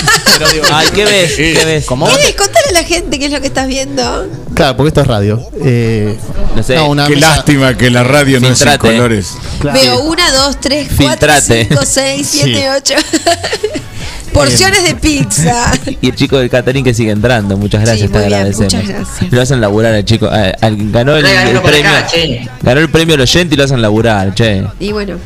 Ay, 0.72 0.86
¿qué 0.94 1.04
ves? 1.04 1.34
¿Qué 1.36 1.64
ves? 1.64 1.84
Contale 1.86 2.68
a 2.68 2.72
la 2.72 2.84
gente 2.84 3.18
qué 3.18 3.26
es 3.26 3.32
lo 3.32 3.40
que 3.40 3.48
estás 3.48 3.66
viendo. 3.66 4.26
Claro, 4.54 4.76
porque 4.76 4.88
esto 4.88 5.00
es 5.00 5.06
radio. 5.06 5.40
Eh, 5.64 6.16
No 6.54 6.62
sé. 6.62 6.76
no, 6.76 6.88
una 6.90 7.06
qué 7.06 7.14
mesa- 7.16 7.36
lástima 7.36 7.76
que 7.76 7.90
la 7.90 8.04
radio 8.04 8.40
no 8.40 8.46
es 8.48 8.58
Filtrate. 8.58 8.78
colores. 8.78 9.34
Claro. 9.60 9.80
Veo 9.80 10.00
una, 10.00 10.30
dos, 10.32 10.60
tres, 10.60 10.88
cuatro, 10.96 11.08
Filtrate. 11.32 11.66
cinco, 11.68 11.82
seis, 11.84 12.28
siete, 12.30 12.54
Sí. 12.60 12.64
ocho. 12.76 12.94
Porciones 14.32 14.84
de 14.84 14.94
pizza. 14.94 15.72
Y 16.00 16.10
el 16.10 16.14
chico 16.14 16.38
del 16.38 16.48
catering 16.50 16.84
que 16.84 16.94
sigue 16.94 17.10
entrando, 17.10 17.56
muchas 17.56 17.80
gracias, 17.80 18.06
Sí, 18.08 18.12
te 18.12 18.18
bien, 18.18 18.32
agradecemos. 18.34 18.74
muchas 18.74 18.88
gracias. 18.88 19.32
Lo 19.32 19.42
hacen 19.42 19.60
laburar 19.60 19.94
al 19.94 20.04
chico. 20.04 20.28
eh, 20.32 20.52
al- 20.60 20.90
ganó 20.92 21.16
el, 21.16 21.22
Traigan 21.24 21.46
el 21.48 21.52
uno 21.52 21.62
por 21.62 21.70
premio. 21.72 21.90
acá, 21.90 22.06
che. 22.06 22.48
ganó 22.62 22.80
el 22.80 22.90
premio 22.90 23.14
al 23.16 23.20
oyente 23.22 23.54
y 23.54 23.58
lo 23.58 23.64
hacen 23.64 23.82
laburar, 23.82 24.34
che. 24.34 24.64
Y 24.78 24.92
bueno, 24.92 25.16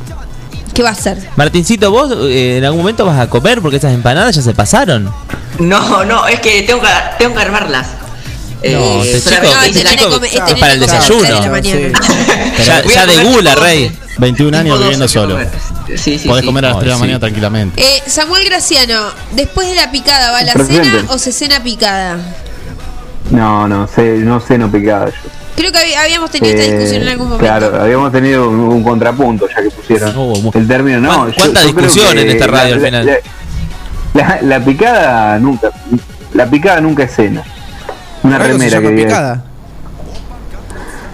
¿qué 0.75 0.83
va 0.83 0.91
a 0.91 0.93
hacer? 0.93 1.19
Martincito, 1.37 1.91
vos 1.91 2.13
eh, 2.29 2.59
en 2.59 2.65
algún 2.65 2.81
momento 2.81 3.05
vas 3.05 3.19
a 3.21 3.29
comer 3.29 3.61
porque 3.61 3.77
esas 3.77 3.93
empanadas 3.93 4.35
ya 4.37 4.43
se 4.43 4.55
pasaron. 4.55 5.13
No, 5.59 6.05
no, 6.05 6.27
es 6.29 6.41
que 6.41 6.63
tengo 6.63 6.81
que, 6.81 6.89
tengo 7.19 7.35
que 7.35 7.41
armarlas. 7.43 7.87
No, 8.65 9.03
este 9.03 9.21
solamente 9.37 9.85
chico- 9.85 10.09
No, 10.09 10.15
este 10.15 10.15
come- 10.15 10.29
este 10.39 10.53
es 10.53 10.59
para 10.61 10.73
el 10.75 10.81
desayuno. 10.81 11.23
de 11.23 11.93
la. 11.93 12.65
Ya, 12.65 12.83
ya 12.85 13.07
de 13.07 13.25
gula, 13.25 13.55
rey. 13.57 13.89
doce. 13.89 13.99
21 14.19 14.57
años 14.59 14.79
viviendo 14.79 15.05
12 15.07 15.13
solo. 15.15 15.35
comer. 15.35 15.51
Sí, 15.99 16.19
sí, 16.19 16.29
Podés 16.29 16.43
sí. 16.43 16.47
comer 16.47 16.67
a 16.67 16.69
las 16.69 16.77
Ay, 16.77 16.81
3 16.83 16.85
de 16.85 16.91
la 16.91 16.95
sí. 16.97 17.01
mañana 17.01 17.19
tranquilamente. 17.19 17.83
Eh, 17.83 18.03
Samuel 18.07 18.45
Graciano, 18.45 19.07
después 19.33 19.67
de 19.69 19.75
la 19.75 19.91
picada, 19.91 20.31
¿va 20.31 20.43
la 20.43 20.53
Presente. 20.53 20.85
cena 20.85 21.05
o 21.09 21.19
se 21.19 21.33
cena 21.33 21.61
picada? 21.63 22.19
No, 23.31 23.67
no, 23.67 23.89
sé, 23.89 24.19
no 24.19 24.39
sé, 24.41 24.59
no 24.59 24.71
picada 24.71 25.07
yo. 25.07 25.15
Creo 25.57 25.71
que 25.71 25.79
hab- 25.79 25.97
habíamos 26.05 26.31
tenido 26.31 26.55
esta 26.55 26.65
Eh, 26.67 26.73
discusión 26.77 27.03
en 27.03 27.09
algún 27.09 27.29
momento. 27.29 27.45
Claro, 27.47 27.81
habíamos 27.83 28.11
tenido 28.13 28.49
un, 28.49 28.59
un 28.61 28.83
contrapunto 28.83 29.47
ya 29.49 29.63
que 29.63 29.71
pusieron 29.71 30.13
Oh, 30.17 30.51
el 30.55 30.67
término. 30.69 31.01
No, 31.01 31.09
¿Cuán- 31.09 31.29
yo- 31.29 31.35
cuánta 31.37 31.61
yo 31.61 31.67
discusión 31.67 32.19
en 32.19 32.31
esta 32.31 32.47
radio 32.47 32.71
la- 32.71 32.75
al 32.77 32.85
final? 32.85 33.07
La, 34.15 34.29
la- 34.29 34.43
la 34.43 34.65
picada 34.65 35.39
nunca, 35.39 35.69
la 36.35 36.47
picada 36.51 36.81
nunca 36.81 37.03
es 37.05 37.15
cena. 37.15 37.43
Una 38.23 38.39
remera 38.39 38.81
que 38.81 38.89
picada. 38.91 39.45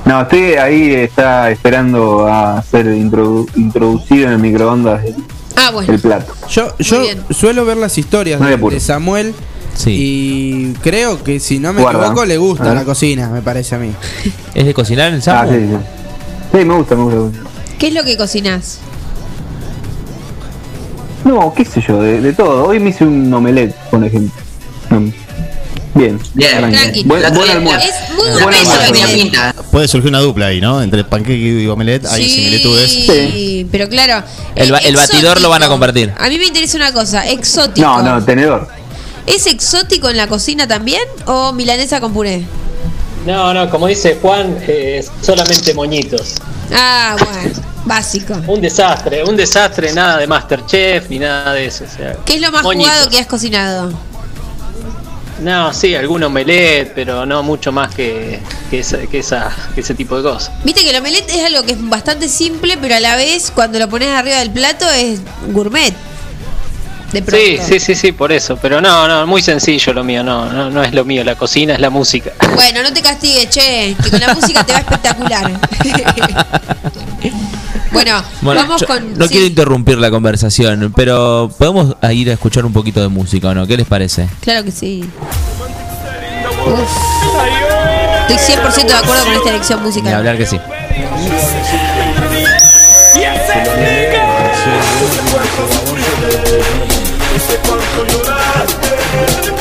No, 0.05 0.23
estoy 0.23 0.55
ahí, 0.55 0.95
está 0.95 1.51
esperando 1.51 2.27
a 2.27 2.63
ser 2.63 2.87
introdu- 2.87 3.47
introducido 3.57 4.27
en 4.29 4.33
el 4.35 4.39
microondas 4.39 5.05
el, 5.05 5.17
Ah, 5.57 5.71
bueno. 5.71 5.93
el 5.93 6.01
plato. 6.01 6.33
Yo, 6.49 6.75
yo 6.79 7.03
suelo 7.31 7.65
ver 7.67 7.77
las 7.77 7.99
historias 7.99 8.41
No 8.41 8.47
de 8.47 8.81
Samuel 8.81 9.35
Sí. 9.75 10.73
y 10.73 10.73
creo 10.83 11.23
que 11.23 11.39
si 11.41 11.59
no 11.61 11.73
me 11.73 11.81
Guarda. 11.83 12.01
equivoco 12.01 12.25
le 12.25 12.37
gusta 12.37 12.75
la 12.75 12.85
cocina, 12.85 13.29
me 13.29 13.43
parece 13.43 13.75
a 13.77 13.79
mí. 13.79 13.93
¿Es 14.55 14.67
de 14.67 14.75
cocinar 14.75 15.13
el 15.13 15.19
Ah, 15.19 15.23
sapo? 15.23 15.53
sí, 15.53 15.59
sí. 15.59 15.77
Sí, 16.59 16.65
me 16.65 16.75
gusta, 16.75 16.97
me 16.97 17.05
gusta. 17.15 17.41
¿Qué 17.79 17.89
es 17.89 17.95
lo 17.95 18.03
que 18.05 18.17
cocinás? 18.17 18.79
No, 21.25 21.53
qué 21.55 21.65
sé 21.65 21.83
yo, 21.87 22.01
de, 22.01 22.21
de 22.21 22.33
todo. 22.33 22.65
Hoy 22.67 22.81
me 22.81 22.91
hice 22.91 23.05
un 23.05 23.33
omelette, 23.33 23.75
por 23.91 24.03
ejemplo. 24.05 24.33
Mm. 24.91 25.09
Bien, 25.95 26.19
Bien, 26.35 26.71
tranqui. 26.71 27.03
Buen, 27.05 27.23
La 27.23 27.31
buen 27.31 27.41
otra- 27.43 27.53
almuerzo. 27.55 27.89
Es 27.89 28.15
muy 28.15 28.43
Buen 28.43 28.55
almuerzo. 28.55 29.65
Puede 29.73 29.89
surgir 29.89 30.11
una 30.11 30.21
dupla 30.21 30.47
ahí, 30.47 30.61
¿no? 30.61 30.81
Entre 30.81 31.03
panqueque 31.05 31.63
y 31.63 31.67
omelette 31.67 32.07
hay 32.07 32.25
Sí, 32.25 32.31
similitudes. 32.37 32.91
Sí. 32.91 33.67
pero 33.71 33.89
claro. 33.89 34.25
El 34.55 34.71
ba- 34.71 34.79
el 34.79 34.95
batidor 34.97 35.41
lo 35.41 35.49
van 35.51 35.63
a 35.65 35.69
compartir. 35.69 36.13
A 36.17 36.29
mí 36.29 36.39
me 36.39 36.47
interesa 36.47 36.77
una 36.77 36.93
cosa, 36.93 37.29
exótico. 37.29 37.87
No, 37.87 38.01
no, 38.03 38.25
tenedor. 38.25 38.69
¿Es 39.29 39.47
exótico 39.47 40.09
en 40.09 40.17
la 40.17 40.27
cocina 40.27 40.67
también 40.67 41.03
o 41.27 41.53
milanesa 41.53 42.01
con 42.01 42.15
puré? 42.15 42.45
No, 43.27 43.53
no, 43.53 43.69
como 43.69 43.87
dice 43.87 44.19
Juan, 44.23 44.57
eh, 44.67 45.05
solamente 45.21 45.75
moñitos. 45.75 46.37
Ah, 46.73 47.15
bueno, 47.19 47.53
básico. 47.85 48.35
Un 48.47 48.61
desastre, 48.63 49.23
un 49.25 49.37
desastre, 49.37 49.93
nada 49.93 50.17
de 50.17 50.27
Masterchef 50.27 51.11
ni 51.11 51.19
nada 51.19 51.53
de 51.53 51.67
eso. 51.67 51.85
o 51.85 51.95
sea, 51.95 52.17
¿Qué 52.25 52.37
es 52.37 52.41
lo 52.41 52.51
más 52.51 52.63
moñitos. 52.63 52.91
jugado 52.91 53.11
que 53.11 53.19
has 53.19 53.27
cocinado? 53.27 53.93
No, 55.43 55.73
sí, 55.73 55.95
algún 55.95 56.23
omelette, 56.25 56.93
pero 56.95 57.25
no 57.27 57.43
mucho 57.43 57.71
más 57.71 57.95
que, 57.95 58.41
que, 58.71 58.81
esa, 58.81 58.99
que, 59.07 59.19
esa, 59.19 59.55
que 59.75 59.83
ese 59.83 59.95
tipo 59.95 60.17
de 60.17 60.23
cosas. 60.23 60.51
Viste 60.65 60.81
que 60.81 60.91
el 60.91 60.97
omelette 60.97 61.31
es 61.31 61.45
algo 61.45 61.63
que 61.65 61.73
es 61.73 61.89
bastante 61.89 62.29
simple, 62.29 62.79
pero 62.81 62.97
a 62.97 63.01
la 63.01 63.15
vez 63.15 63.53
cuando 63.55 63.79
lo 63.79 63.89
pones 63.89 64.09
arriba 64.09 64.39
del 64.39 64.51
plato 64.51 64.89
es 64.91 65.21
gourmet. 65.53 65.95
De. 67.13 67.25
Sí, 67.27 67.59
sí, 67.67 67.81
sí, 67.81 67.95
sí, 67.95 68.13
por 68.13 68.33
eso. 68.33 68.57
Pero 68.61 68.81
no, 68.81 69.09
no, 69.09 69.27
muy 69.27 69.41
sencillo 69.43 69.93
lo 69.95 70.05
mío, 70.05 70.23
no, 70.23 70.53
no, 70.53 70.71
no 70.71 70.83
es 70.83 70.93
lo 70.93 71.05
mío, 71.07 71.25
la 71.25 71.37
cocina 71.37 71.73
es 71.75 71.81
la 71.81 71.89
música. 71.91 72.33
Bueno, 72.55 72.83
no 72.83 72.93
te 72.93 73.01
castigues, 73.01 73.49
che, 73.49 73.97
que 74.03 74.11
con 74.11 74.21
la 74.21 74.35
música 74.35 74.63
te 74.65 74.73
va 74.75 74.81
espectacular. 74.81 75.51
bueno, 77.93 78.23
Bueno, 78.43 78.61
vamos 78.61 78.83
con. 78.85 79.19
no 79.19 79.25
sí. 79.25 79.31
quiero 79.31 79.47
interrumpir 79.47 79.97
la 79.99 80.11
conversación, 80.11 80.93
pero 80.95 81.51
podemos 81.59 81.97
ir 82.13 82.29
a 82.31 82.35
escuchar 82.35 82.67
un 82.67 82.73
poquito 82.75 83.01
de 83.01 83.09
música 83.09 83.49
o 83.49 83.55
no, 83.55 83.67
¿qué 83.67 83.77
les 83.79 83.87
parece? 83.87 84.29
Claro 84.41 84.65
que 84.65 84.71
sí. 84.71 85.09
Uf. 86.67 86.81
Estoy 88.29 88.57
100% 88.57 88.87
de 88.87 88.93
acuerdo 88.93 89.25
con 89.25 89.33
esta 89.33 89.49
elección 89.51 89.83
musical. 89.83 90.13
hablar 90.15 90.37
que 90.37 90.45
sí. 90.45 90.59
Te 97.63 99.58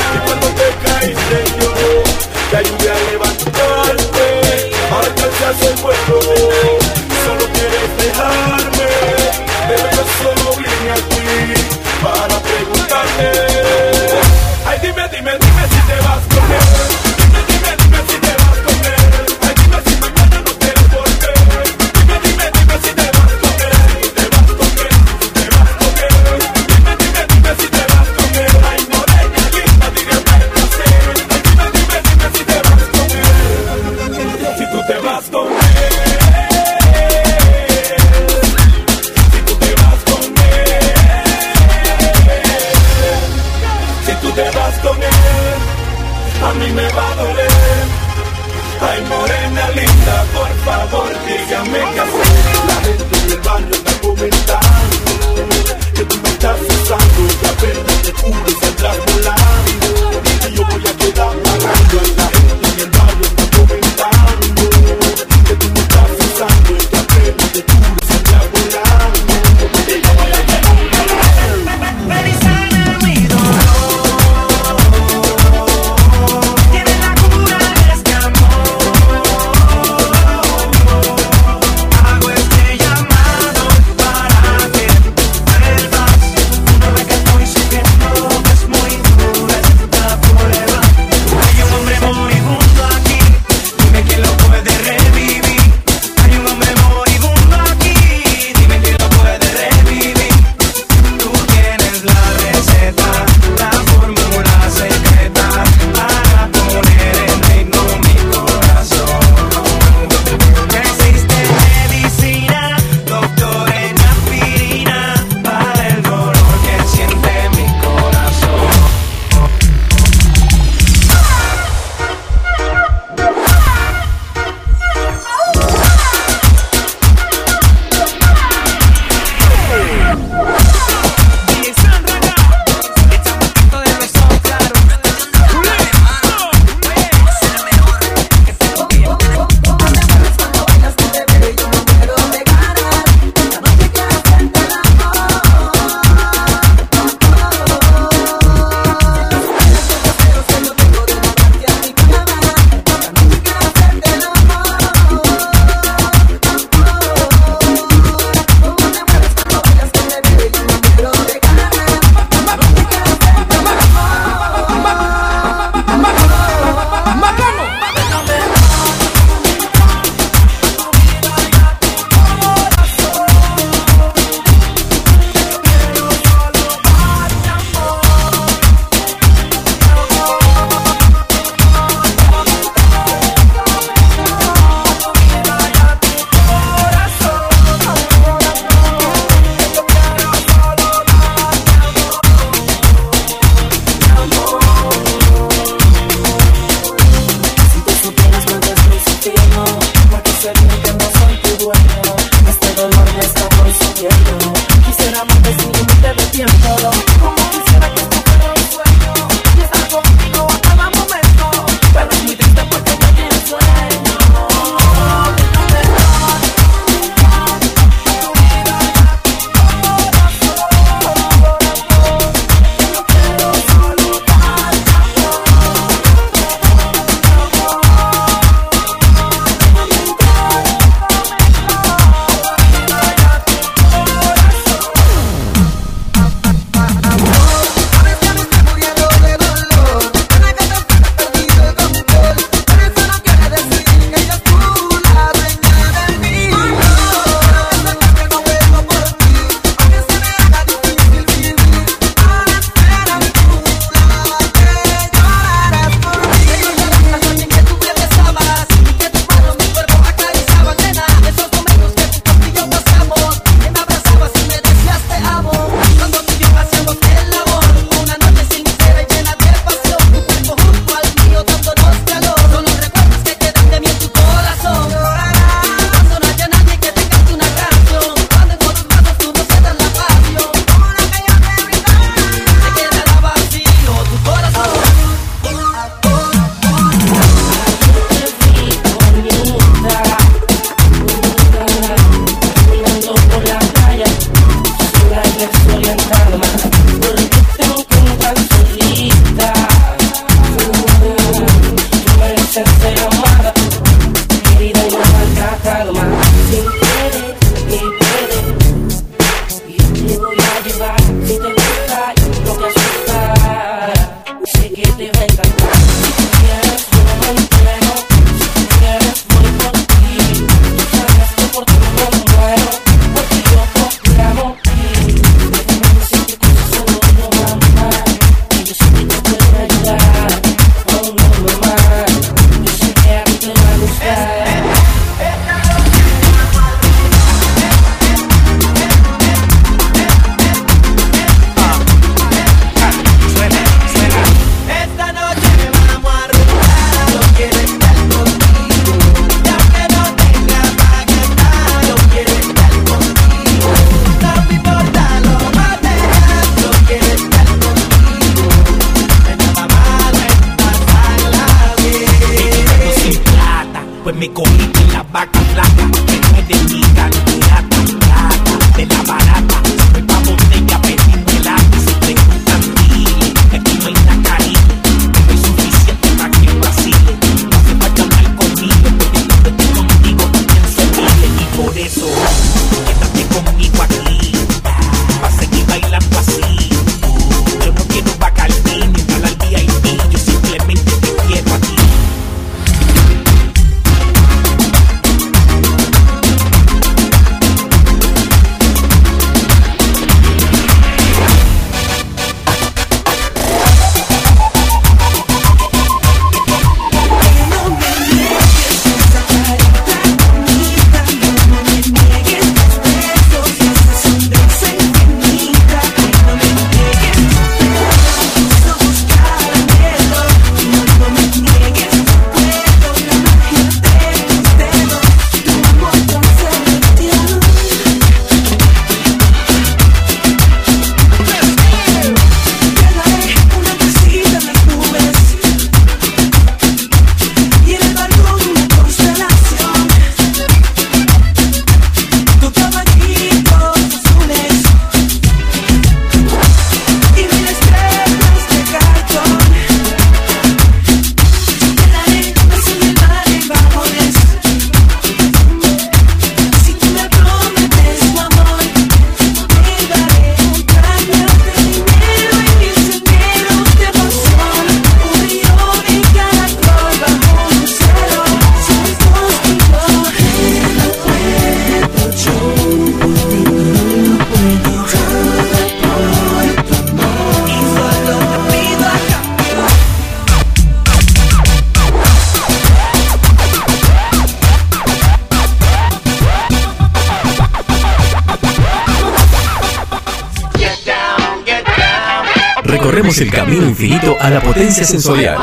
sensorial. 494.84 495.38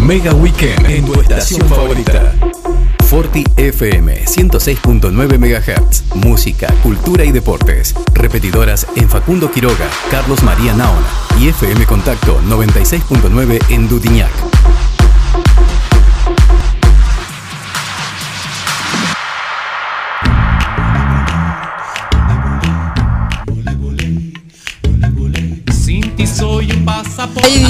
Mega 0.00 0.32
Weekend 0.34 0.86
en 0.86 1.04
tu 1.04 1.20
estación 1.20 1.68
favorita. 1.68 2.34
Forti 3.06 3.44
FM 3.56 4.24
106.9 4.26 5.38
MHz. 5.38 6.14
Música, 6.16 6.72
cultura 6.82 7.24
y 7.24 7.32
deportes. 7.32 7.94
Repetidoras 8.12 8.86
en 8.96 9.08
Facundo 9.08 9.50
Quiroga, 9.50 9.88
Carlos 10.10 10.42
María 10.42 10.74
Naona 10.74 11.06
y 11.38 11.48
FM 11.48 11.86
Contacto 11.86 12.40
96.9 12.42 13.58
en 13.70 13.88
Dutiñac. 13.88 14.47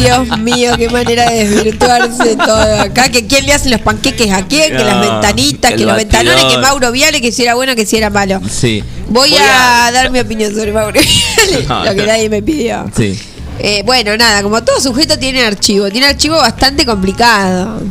Dios 0.09 0.39
mío, 0.39 0.73
qué 0.77 0.89
manera 0.89 1.31
de 1.31 1.49
desvirtuarse 1.49 2.37
todo 2.37 2.81
acá. 2.81 3.09
Que 3.11 3.27
quién 3.27 3.47
le 3.47 3.53
hace 3.53 3.69
los 3.69 3.81
panqueques 3.81 4.31
a 4.33 4.47
quién, 4.47 4.77
que 4.77 4.85
las 4.85 4.97
No, 4.97 5.13
ventanitas, 5.13 5.73
que 5.73 5.85
los 5.85 5.97
ventanones, 5.97 6.45
que 6.45 6.59
Mauro 6.59 6.93
Viale, 6.93 7.21
que 7.21 7.33
si 7.33 7.43
era 7.43 7.55
bueno, 7.55 7.75
que 7.75 7.87
si 7.87 7.97
era 7.97 8.11
malo. 8.11 8.41
Sí. 8.51 8.83
Voy, 9.09 9.35
a, 9.37 9.91
dar 9.93 10.11
mi 10.11 10.19
opinión 10.21 10.55
sobre 10.55 10.73
Mauro 10.73 11.01
Viale, 11.01 11.67
No, 11.69 11.85
lo 11.85 11.95
que 11.95 12.07
nadie 12.07 12.29
me 12.29 12.43
pidió. 12.43 12.91
Sí. 12.97 13.19
Eh, 13.61 13.83
bueno, 13.85 14.17
nada, 14.17 14.43
como 14.43 14.63
todo 14.63 14.81
sujeto 14.81 15.19
tiene 15.19 15.43
archivo, 15.43 15.91
tiene 15.91 16.07
archivo 16.07 16.37
bastante 16.37 16.87
complicado. 16.87 17.83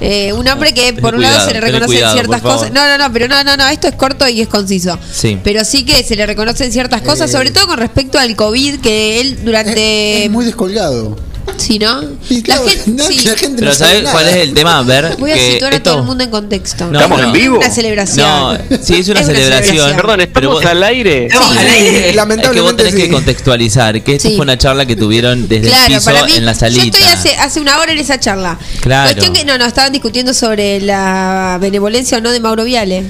Eh, 0.00 0.32
un 0.32 0.46
hombre 0.46 0.72
que 0.72 0.92
por 0.92 1.16
un 1.16 1.22
lado 1.22 1.44
se 1.44 1.52
le 1.54 1.60
reconocen 1.60 1.86
cuidado, 1.88 2.14
ciertas 2.14 2.40
cosas. 2.40 2.70
No, 2.70 2.86
no, 2.86 2.98
no, 2.98 3.12
pero 3.12 3.26
no, 3.26 3.42
no, 3.42 3.56
no, 3.56 3.66
esto 3.66 3.88
es 3.88 3.96
corto 3.96 4.28
y 4.28 4.40
es 4.40 4.48
conciso. 4.48 4.96
Sí. 5.12 5.38
Pero 5.42 5.64
sí 5.64 5.84
que 5.84 6.04
se 6.04 6.14
le 6.14 6.24
reconocen 6.24 6.70
ciertas 6.70 7.02
cosas, 7.02 7.30
Eh. 7.30 7.32
sobre 7.32 7.50
todo 7.50 7.66
con 7.66 7.78
respecto 7.78 8.18
al 8.18 8.36
COVID, 8.36 8.78
que 8.80 9.20
él 9.20 9.40
durante. 9.44 10.24
Es 10.24 10.30
muy 10.30 10.44
descolgado. 10.44 11.16
Sí, 11.58 11.78
¿no? 11.78 12.00
Y 12.30 12.40
claro, 12.42 12.64
la 12.64 12.70
gente, 12.70 12.90
no, 12.92 13.04
sí. 13.08 13.20
la 13.26 13.34
gente 13.36 13.56
Pero 13.58 13.70
no 13.72 13.74
sabe 13.76 13.90
¿sabes 13.90 14.02
nada. 14.04 14.12
cuál 14.12 14.28
es 14.28 14.36
el 14.36 14.54
tema? 14.54 14.82
Ver 14.82 15.16
Voy 15.18 15.30
a 15.32 15.34
que 15.34 15.52
situar 15.54 15.72
a 15.72 15.76
esto- 15.76 15.90
todo 15.90 16.00
el 16.00 16.06
mundo 16.06 16.24
en 16.24 16.30
contexto. 16.30 16.86
No, 16.86 16.92
¿Estamos 16.98 17.20
no. 17.20 17.26
en 17.26 17.32
vivo? 17.32 17.56
Una 17.58 17.70
celebración. 17.70 18.26
No, 18.28 18.58
sí, 18.80 18.94
es 18.94 19.08
una 19.08 19.22
celebración. 19.24 19.96
Perdón, 19.96 20.20
¿estamos 20.20 20.54
vos- 20.54 20.64
al 20.64 20.82
aire? 20.84 21.26
Estamos 21.26 21.56
al 21.56 21.68
aire. 21.68 22.10
Es 22.10 22.48
que 22.50 22.60
vos 22.60 22.76
tenés 22.76 22.94
que 22.94 23.10
contextualizar 23.10 24.02
que 24.02 24.14
esto 24.14 24.28
Sí. 24.28 24.36
fue 24.36 24.44
una 24.44 24.56
charla 24.56 24.86
que 24.86 24.96
tuvieron 24.96 25.48
desde 25.48 25.68
Claro, 25.68 25.86
el 25.86 25.92
piso 25.94 26.04
para 26.04 26.24
mí, 26.24 26.32
en 26.36 26.44
la 26.46 26.52
yo 26.52 26.58
salita. 26.60 26.98
estoy 26.98 27.12
hace, 27.12 27.36
hace 27.36 27.60
una 27.60 27.78
hora 27.80 27.92
en 27.92 27.98
esa 27.98 28.18
charla. 28.20 28.58
Claro. 28.80 29.12
Cuestión 29.12 29.32
que 29.34 29.44
no, 29.44 29.58
no, 29.58 29.64
estaban 29.66 29.92
discutiendo 29.92 30.32
sobre 30.34 30.80
la 30.80 31.58
benevolencia 31.60 32.18
o 32.18 32.20
no 32.20 32.30
de 32.30 32.40
Mauro 32.40 32.64
Viale. 32.64 33.04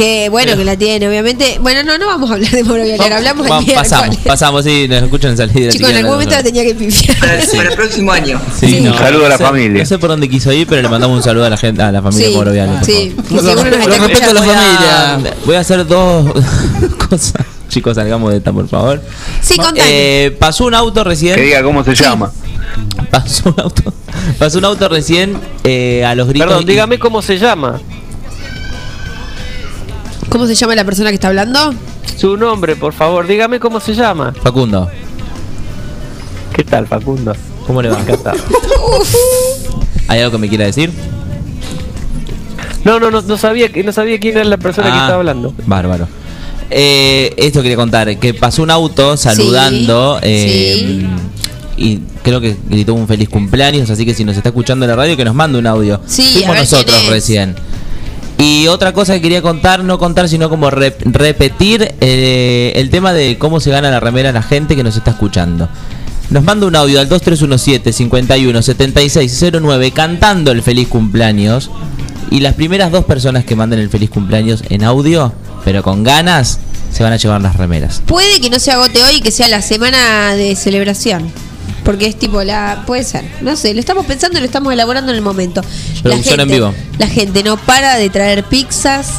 Que 0.00 0.30
bueno, 0.30 0.56
que 0.56 0.64
la 0.64 0.78
tiene, 0.78 1.06
obviamente. 1.08 1.58
Bueno, 1.60 1.82
no, 1.82 1.98
no 1.98 2.06
vamos 2.06 2.30
a 2.30 2.34
hablar 2.34 2.50
de 2.50 2.64
Mauro 2.64 2.84
Viale, 2.84 3.02
ahora 3.02 3.18
hablamos 3.18 3.44
el 3.44 3.50
Vamos, 3.50 3.66
miércoles. 3.66 3.90
pasamos, 3.90 4.16
pasamos, 4.18 4.64
sí, 4.64 4.86
nos 4.88 5.02
escuchan 5.02 5.32
en 5.32 5.36
salida. 5.36 5.70
Chicos, 5.70 5.90
en 5.90 5.96
algún 5.96 6.12
momento 6.12 6.34
la 6.36 6.42
tenía 6.42 6.64
que 6.64 6.74
pifiar. 6.74 7.18
Para, 7.18 7.38
para 7.54 7.68
el 7.68 7.74
próximo 7.76 8.10
año. 8.10 8.40
Sí, 8.58 8.78
Un 8.78 8.84
no, 8.86 8.96
saludo 8.96 9.26
a 9.26 9.28
la 9.28 9.34
no 9.34 9.38
sé- 9.38 9.44
familia. 9.44 9.82
No 9.82 9.86
sé 9.86 9.98
por 9.98 10.08
dónde 10.08 10.28
quiso 10.30 10.50
ir, 10.54 10.66
pero 10.66 10.80
le 10.80 10.88
mandamos 10.88 11.18
un 11.18 11.22
saludo 11.22 11.44
a 11.44 11.50
la 11.50 11.58
gente, 11.58 11.82
a 11.82 11.92
la 11.92 12.00
familia 12.00 12.28
Sí, 12.28 12.34
Moro 12.34 12.50
Viale, 12.50 12.72
por 12.78 12.84
sí. 12.86 13.14
favor. 13.14 13.30
Nos 13.30 13.44
está 13.44 13.54
Voy 13.62 13.92
a- 13.92 13.96
escuchando. 14.06 14.40
Voy 14.42 14.54
a, 14.54 15.20
voy 15.44 15.54
a 15.56 15.60
hacer 15.60 15.86
dos 15.86 16.32
cosas. 17.10 17.34
Chicos, 17.68 17.94
salgamos 17.94 18.30
de 18.30 18.38
esta, 18.38 18.52
por 18.54 18.66
favor. 18.68 19.02
Sí, 19.42 19.56
contame. 19.58 19.80
Eh, 19.86 20.30
pasó 20.30 20.64
un 20.64 20.74
auto 20.74 21.04
recién. 21.04 21.34
Que 21.36 21.42
diga 21.42 21.62
cómo 21.62 21.84
se 21.84 21.94
llama. 21.94 22.32
Pasó 23.10 23.50
un 23.50 23.60
auto. 23.60 23.92
Pasó 24.38 24.58
un 24.58 24.64
auto 24.64 24.88
recién 24.88 25.38
eh, 25.64 26.04
a 26.06 26.14
los 26.14 26.26
gritos. 26.28 26.46
Perdón, 26.48 26.62
y- 26.64 26.66
dígame 26.66 26.98
cómo 26.98 27.20
se 27.20 27.38
llama. 27.38 27.78
¿Cómo 30.30 30.46
se 30.46 30.54
llama 30.54 30.74
la 30.74 30.84
persona 30.84 31.10
que 31.10 31.16
está 31.16 31.28
hablando? 31.28 31.74
Su 32.16 32.36
nombre, 32.36 32.76
por 32.76 32.92
favor, 32.92 33.26
dígame 33.26 33.60
cómo 33.60 33.80
se 33.80 33.94
llama. 33.94 34.32
Facundo. 34.42 34.88
¿Qué 36.54 36.64
tal, 36.64 36.86
Facundo? 36.86 37.34
¿Cómo 37.66 37.82
le 37.82 37.88
va? 37.90 37.98
¿Hay 40.08 40.20
algo 40.20 40.32
que 40.32 40.38
me 40.38 40.48
quiera 40.48 40.64
decir? 40.66 40.90
No, 42.84 42.98
no, 42.98 43.10
no, 43.10 43.20
no 43.22 43.36
sabía 43.38 43.70
que 43.70 43.82
no 43.84 43.92
sabía 43.92 44.18
quién 44.18 44.36
era 44.36 44.44
la 44.44 44.56
persona 44.56 44.88
que 44.88 44.94
Ah, 44.94 45.00
estaba 45.02 45.16
hablando. 45.18 45.52
Bárbaro. 45.66 46.08
Eh, 46.70 47.34
esto 47.36 47.62
quería 47.62 47.76
contar, 47.76 48.16
que 48.18 48.32
pasó 48.32 48.62
un 48.62 48.70
auto 48.70 49.16
saludando 49.16 50.20
eh, 50.22 51.04
y 51.76 51.98
creo 52.22 52.40
que 52.40 52.56
gritó 52.68 52.94
un 52.94 53.08
feliz 53.08 53.28
cumpleaños, 53.28 53.90
así 53.90 54.06
que 54.06 54.14
si 54.14 54.24
nos 54.24 54.36
está 54.36 54.50
escuchando 54.50 54.84
en 54.84 54.90
la 54.90 54.96
radio 54.96 55.16
que 55.16 55.24
nos 55.24 55.34
mande 55.34 55.58
un 55.58 55.66
audio. 55.66 56.00
Sí, 56.06 56.22
Fuimos 56.34 56.48
a 56.50 56.52
ver 56.52 56.60
nosotros 56.60 56.94
quién 56.94 57.06
es. 57.06 57.10
recién. 57.10 57.56
Y 58.40 58.66
otra 58.68 58.92
cosa 58.94 59.12
que 59.14 59.20
quería 59.20 59.42
contar, 59.42 59.84
no 59.84 59.98
contar, 59.98 60.28
sino 60.28 60.48
como 60.48 60.70
rep- 60.70 60.96
repetir 61.04 61.94
eh, 62.00 62.72
el 62.76 62.88
tema 62.88 63.12
de 63.12 63.36
cómo 63.38 63.60
se 63.60 63.70
gana 63.70 63.90
la 63.90 64.00
remera 64.00 64.32
la 64.32 64.42
gente 64.42 64.74
que 64.76 64.82
nos 64.82 64.96
está 64.96 65.10
escuchando. 65.10 65.68
Nos 66.30 66.42
manda 66.44 66.66
un 66.66 66.74
audio 66.76 67.00
al 67.00 67.08
2317 67.08 67.92
51 67.92 68.62
7609 68.62 69.90
cantando 69.90 70.52
el 70.52 70.62
feliz 70.62 70.88
cumpleaños. 70.88 71.70
Y 72.30 72.40
las 72.40 72.54
primeras 72.54 72.92
dos 72.92 73.04
personas 73.04 73.44
que 73.44 73.56
manden 73.56 73.80
el 73.80 73.90
feliz 73.90 74.08
cumpleaños 74.08 74.62
en 74.70 74.84
audio, 74.84 75.32
pero 75.64 75.82
con 75.82 76.04
ganas, 76.04 76.60
se 76.92 77.02
van 77.02 77.12
a 77.12 77.16
llevar 77.16 77.40
las 77.42 77.56
remeras. 77.56 78.00
Puede 78.06 78.40
que 78.40 78.48
no 78.50 78.58
se 78.60 78.70
agote 78.70 79.02
hoy 79.02 79.16
y 79.16 79.20
que 79.20 79.32
sea 79.32 79.48
la 79.48 79.60
semana 79.62 80.34
de 80.36 80.54
celebración. 80.54 81.30
Porque 81.84 82.06
es 82.06 82.18
tipo 82.18 82.42
la. 82.42 82.84
Puede 82.86 83.04
ser. 83.04 83.24
No 83.40 83.56
sé, 83.56 83.72
lo 83.74 83.80
estamos 83.80 84.06
pensando 84.06 84.38
y 84.38 84.40
lo 84.40 84.46
estamos 84.46 84.72
elaborando 84.72 85.10
en 85.12 85.16
el 85.16 85.22
momento. 85.22 85.62
Producción 86.02 86.40
en 86.40 86.48
vivo. 86.48 86.74
La 86.98 87.06
gente 87.06 87.42
no 87.42 87.56
para 87.56 87.96
de 87.96 88.10
traer 88.10 88.44
pizzas. 88.44 89.14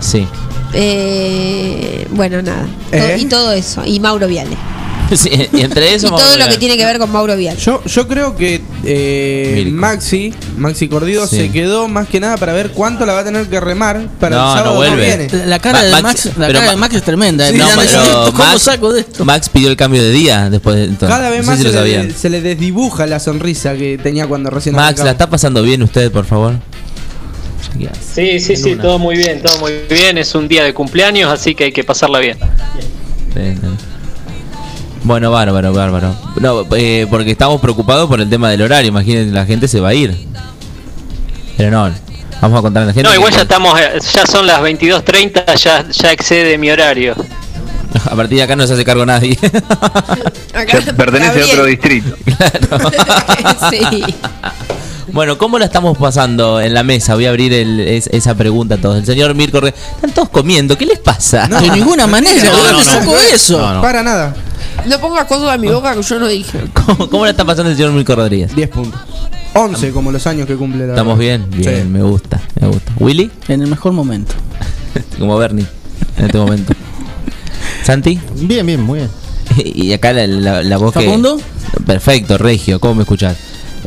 Sí. 0.00 0.26
eh, 0.74 2.06
bueno, 2.10 2.42
nada. 2.42 2.66
¿Eh? 2.92 3.16
Y 3.20 3.26
todo 3.26 3.52
eso. 3.52 3.82
Y 3.84 4.00
Mauro 4.00 4.28
Viale. 4.28 4.56
Sí, 5.24 5.48
y 5.52 5.60
entre 5.62 5.94
eso 5.94 6.08
y 6.08 6.10
todo 6.10 6.36
lo 6.36 6.48
que 6.48 6.58
tiene 6.58 6.76
que 6.76 6.84
ver 6.84 6.98
con 6.98 7.10
Mauro 7.10 7.36
Viale. 7.36 7.58
Yo, 7.60 7.82
yo 7.84 8.08
creo 8.08 8.36
que 8.36 8.60
eh. 8.84 9.68
Maxi, 9.72 10.34
Maxi 10.58 10.88
Cordido 10.88 11.26
Sí. 11.26 11.36
se 11.36 11.50
quedó 11.50 11.88
más 11.88 12.08
que 12.08 12.20
nada 12.20 12.36
para 12.36 12.52
ver 12.52 12.70
cuánto 12.72 13.06
la 13.06 13.12
va 13.14 13.20
a 13.20 13.24
tener 13.24 13.46
que 13.48 13.60
remar 13.60 14.08
para 14.20 14.36
No, 14.36 14.42
el 14.42 14.48
no 14.48 14.54
sábado 14.54 14.80
que 14.82 14.88
vuelve. 14.88 15.16
viene. 15.28 15.46
La, 15.46 15.58
cara 15.58 15.78
Ma- 15.78 15.84
de 15.84 15.90
Max- 15.92 16.02
Max, 16.02 16.24
la 16.38 16.46
cara 16.48 16.60
de 16.60 16.66
Ma- 16.66 16.76
Max 16.76 16.94
es 16.96 17.02
tremenda. 17.02 17.48
eh. 17.48 17.52
Sí, 17.52 17.58
No, 17.58 17.66
pero 17.76 18.24
¿Cómo 18.32 18.38
Max- 18.44 18.62
saco 18.62 18.92
de 18.92 19.00
esto? 19.00 19.24
Max 19.24 19.48
pidió 19.48 19.68
el 19.70 19.76
cambio 19.76 20.02
de 20.02 20.10
día 20.10 20.50
después 20.50 20.76
de 20.76 20.84
esto. 20.86 21.06
Cada 21.06 21.30
vez 21.30 21.38
No 21.38 21.44
sé 21.44 21.50
más 21.50 21.56
si 21.58 21.62
se, 21.64 21.68
le, 21.70 21.74
sabían. 21.78 22.14
se 22.14 22.30
le 22.30 22.40
desdibuja 22.40 23.06
la 23.06 23.20
sonrisa 23.20 23.74
que 23.76 23.98
tenía 24.02 24.26
cuando 24.26 24.50
recién 24.50 24.74
Max. 24.74 25.00
¿la 25.02 25.12
está 25.12 25.30
pasando 25.30 25.62
bien 25.62 25.82
usted, 25.82 26.10
por 26.10 26.24
favor? 26.24 26.54
Sí, 28.14 28.38
sí, 28.40 28.56
sí, 28.56 28.76
todo 28.76 28.98
muy 28.98 29.16
bien, 29.16 29.42
todo 29.42 29.58
muy 29.58 29.72
bien. 29.90 30.16
Es 30.18 30.34
un 30.34 30.46
día 30.46 30.62
de 30.62 30.72
cumpleaños, 30.72 31.32
así 31.32 31.54
que 31.54 31.64
hay 31.64 31.72
que 31.72 31.82
pasarla 31.82 32.20
bien. 32.20 32.38
Bien, 33.34 33.58
bien. 33.60 33.76
Bueno, 35.04 35.30
bárbaro, 35.30 35.72
bárbaro. 35.72 36.14
No, 36.40 36.64
eh, 36.76 37.06
porque 37.10 37.30
estamos 37.30 37.60
preocupados 37.60 38.08
por 38.08 38.20
el 38.20 38.28
tema 38.28 38.50
del 38.50 38.62
horario. 38.62 38.88
Imagínense, 38.88 39.32
la 39.34 39.44
gente 39.46 39.68
se 39.68 39.78
va 39.80 39.90
a 39.90 39.94
ir. 39.94 40.16
Pero 41.56 41.70
no, 41.70 41.92
vamos 42.40 42.58
a 42.58 42.62
contar 42.62 42.82
a 42.84 42.86
la 42.86 42.92
gente. 42.92 43.08
No, 43.08 43.14
igual 43.14 43.32
ya 43.32 43.42
estamos, 43.42 43.78
eh, 43.78 43.98
ya 44.14 44.26
son 44.26 44.46
las 44.46 44.60
22.30, 44.60 45.54
ya, 45.56 45.86
ya 45.90 46.10
excede 46.12 46.56
mi 46.58 46.70
horario. 46.70 47.14
A 48.10 48.16
partir 48.16 48.38
de 48.38 48.42
acá 48.44 48.56
no 48.56 48.66
se 48.66 48.72
hace 48.74 48.84
cargo 48.84 49.06
nadie. 49.06 49.38
Ya 50.54 50.92
pertenece 50.96 51.42
a 51.42 51.46
otro 51.46 51.64
distrito. 51.64 52.14
sí. 53.70 54.02
Bueno, 55.12 55.36
¿cómo 55.36 55.58
la 55.58 55.64
estamos 55.66 55.96
pasando 55.98 56.60
en 56.60 56.72
la 56.74 56.82
mesa? 56.84 57.14
Voy 57.14 57.26
a 57.26 57.30
abrir 57.30 57.52
el- 57.52 57.80
es- 57.80 58.06
esa 58.08 58.34
pregunta 58.34 58.76
a 58.76 58.78
todos. 58.78 58.98
El 58.98 59.06
señor 59.06 59.34
Mirko, 59.34 59.58
están 59.66 60.10
todos 60.14 60.28
comiendo. 60.28 60.76
¿Qué 60.78 60.86
les 60.86 60.98
pasa? 61.00 61.46
De 61.48 61.70
ninguna 61.70 62.06
manera, 62.06 62.40
¿de 62.40 62.48
No, 62.48 62.56
dónde 62.56 62.72
no, 62.72 62.78
no. 62.78 62.84
sacó 62.84 63.16
eso? 63.18 63.58
No, 63.60 63.74
no. 63.74 63.82
Para 63.82 64.02
nada. 64.02 64.34
No 64.86 64.98
pongas 65.00 65.24
cosas 65.26 65.54
en 65.54 65.60
mi 65.60 65.68
boca 65.68 65.94
que 65.94 66.02
yo 66.02 66.18
no 66.18 66.26
dije. 66.28 66.60
¿Cómo, 66.74 67.08
cómo 67.10 67.24
la 67.24 67.30
está 67.30 67.44
pasando 67.44 67.70
el 67.70 67.76
señor 67.76 67.92
Mirko 67.92 68.14
Rodríguez? 68.16 68.54
10 68.54 68.68
puntos. 68.68 69.00
11 69.54 69.92
como 69.92 70.10
los 70.10 70.26
años 70.26 70.46
que 70.48 70.56
cumple 70.56 70.84
la 70.86 70.94
¿Estamos 70.94 71.16
bien? 71.18 71.46
Bien, 71.50 71.82
Sí. 71.84 71.88
me 71.88 72.02
gusta, 72.02 72.40
me 72.60 72.66
gusta. 72.68 72.92
¿Willy? 72.98 73.30
En 73.48 73.62
el 73.62 73.68
mejor 73.68 73.92
momento. 73.92 74.34
Como 75.18 75.36
Bernie, 75.38 75.64
en 76.18 76.24
este 76.26 76.38
momento. 76.38 76.72
¿Santi? 77.84 78.18
Bien, 78.36 78.66
bien, 78.66 78.80
muy 78.82 78.98
bien. 79.00 79.10
Y 79.64 79.92
acá 79.92 80.12
la, 80.12 80.26
la- 80.26 80.62
la 80.62 80.76
voz 80.76 80.92
que- 80.92 81.04
¿Facundo? 81.04 81.38
Perfecto, 81.86 82.36
Regio, 82.38 82.80
¿cómo 82.80 82.96
me 82.96 83.02
escuchás? 83.02 83.36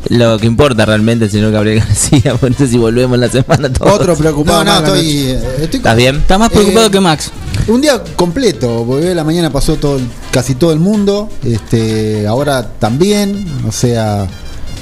Lo 0.09 0.37
que 0.39 0.45
importa 0.47 0.85
realmente 0.85 1.25
el 1.25 1.31
señor 1.31 1.51
Gabriel 1.51 1.79
García, 1.79 2.35
no 2.41 2.55
sé 2.57 2.67
si 2.67 2.77
volvemos 2.77 3.17
la 3.17 3.29
semana 3.29 3.71
todos. 3.71 3.93
Otro 3.93 4.15
preocupado. 4.15 4.63
No, 4.63 4.77
estoy, 4.77 5.09
eh, 5.21 5.39
estoy 5.61 5.77
¿Estás 5.77 5.95
bien? 5.97 6.17
Está 6.17 6.37
más 6.37 6.49
preocupado 6.49 6.87
Eh, 6.87 6.91
que 6.91 6.99
Max. 6.99 7.31
Un 7.67 7.81
día 7.81 8.01
completo, 8.15 8.85
porque 8.87 9.13
la 9.13 9.23
mañana 9.23 9.49
pasó 9.51 9.75
todo, 9.75 9.99
casi 10.31 10.55
todo 10.55 10.71
el 10.71 10.79
mundo, 10.79 11.29
este, 11.43 12.25
ahora 12.27 12.67
también, 12.79 13.45
o 13.67 13.71
sea, 13.71 14.27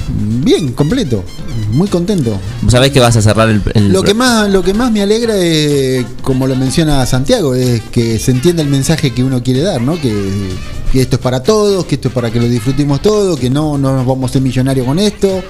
bien, 0.08 0.74
completo, 0.74 1.24
muy 1.72 1.88
contento. 1.88 2.38
¿Sabés 2.68 2.92
que 2.92 3.00
vas 3.00 3.16
a 3.16 3.22
cerrar 3.22 3.50
el, 3.50 3.62
el 3.74 3.92
Lo 3.92 4.04
que 4.04 4.14
más, 4.14 4.50
lo 4.50 4.64
que 4.64 4.74
más 4.74 4.92
me 4.92 5.02
alegra 5.02 5.36
es, 5.36 6.06
como 6.22 6.48
lo 6.48 6.56
menciona 6.56 7.06
Santiago, 7.06 7.56
es 7.56 7.82
que 7.92 8.20
se 8.20 8.32
entienda 8.32 8.62
el 8.62 8.70
mensaje 8.70 9.12
que 9.12 9.24
uno 9.24 9.42
quiere 9.44 9.62
dar, 9.62 9.82
¿no? 9.82 10.00
Que, 10.00 10.14
que 10.92 11.02
esto 11.02 11.18
es 11.18 11.22
para 11.22 11.44
todos, 11.44 11.86
que 11.86 11.96
esto 11.96 12.10
es 12.10 12.14
para 12.14 12.32
que 12.32 12.40
lo 12.40 12.48
disfrutemos 12.48 13.02
todos, 13.02 13.40
que 13.40 13.50
no, 13.50 13.78
no 13.78 13.96
nos 13.96 14.06
vamos 14.06 14.32
a 14.32 14.34
ser 14.34 14.42
millonarios 14.42 14.86
con 14.86 15.00
esto, 15.00 15.44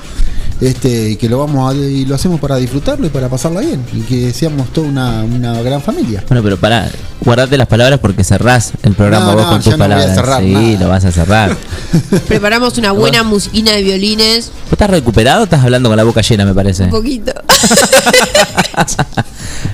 este, 0.62 1.10
y 1.12 1.16
que 1.18 1.28
lo 1.30 1.40
vamos 1.40 1.74
a, 1.74 1.76
y 1.76 2.06
lo 2.06 2.16
hacemos 2.16 2.40
para 2.40 2.56
disfrutarlo 2.58 3.08
y 3.08 3.10
para 3.10 3.30
pasarla 3.30 3.62
bien, 3.62 3.84
y 3.94 4.02
que 4.02 4.34
seamos 4.34 4.72
toda 4.72 4.88
una, 4.88 5.24
una 5.24 5.62
gran 5.62 5.82
familia. 5.82 6.24
Bueno, 6.28 6.44
pero 6.44 6.58
pará, 6.58 6.90
guardate 7.22 7.58
las 7.58 7.68
palabras 7.68 8.00
porque 8.00 8.24
cerrás 8.24 8.74
el 8.84 8.94
programa 8.94 9.26
No, 9.28 9.34
vos 9.34 9.44
no, 9.44 9.50
con 9.50 9.58
tus 9.62 9.72
no 9.72 9.78
voy 9.78 9.86
a 9.86 9.90
palabras. 9.90 10.16
cerrar 10.16 10.42
sí, 10.42 10.52
nada. 10.52 10.80
lo 10.80 10.88
vas 10.90 11.06
a 11.06 11.12
cerrar. 11.12 11.58
Preparamos 12.28 12.78
una 12.78 12.92
buena 12.92 13.24
musiquina 13.24 13.72
de 13.72 13.84
violines. 13.84 14.52
¿Vos 14.66 14.74
estás 14.74 14.90
recuperado 14.90 15.42
o 15.42 15.44
estás 15.46 15.64
hablando 15.64 15.90
con 15.90 15.98
la 15.98 16.04
boca 16.04 16.22
llena, 16.22 16.46
me 16.46 16.54
parece? 16.54 16.84
Un 16.86 16.90
poquito. 16.92 17.32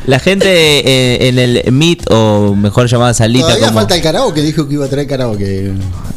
La 0.05 0.19
gente 0.19 0.47
eh, 0.49 1.27
en 1.29 1.37
el 1.39 1.71
Meet, 1.71 2.05
o 2.09 2.55
mejor 2.55 2.87
llamada 2.87 3.13
salita, 3.13 3.45
Todavía 3.47 3.67
como... 3.67 3.79
falta 3.79 3.95
el 3.95 4.01
karaoke, 4.01 4.41
dijo 4.41 4.67
que 4.67 4.73
iba 4.73 4.85
a 4.85 4.89
traer 4.89 5.07
karaoke. 5.07 5.71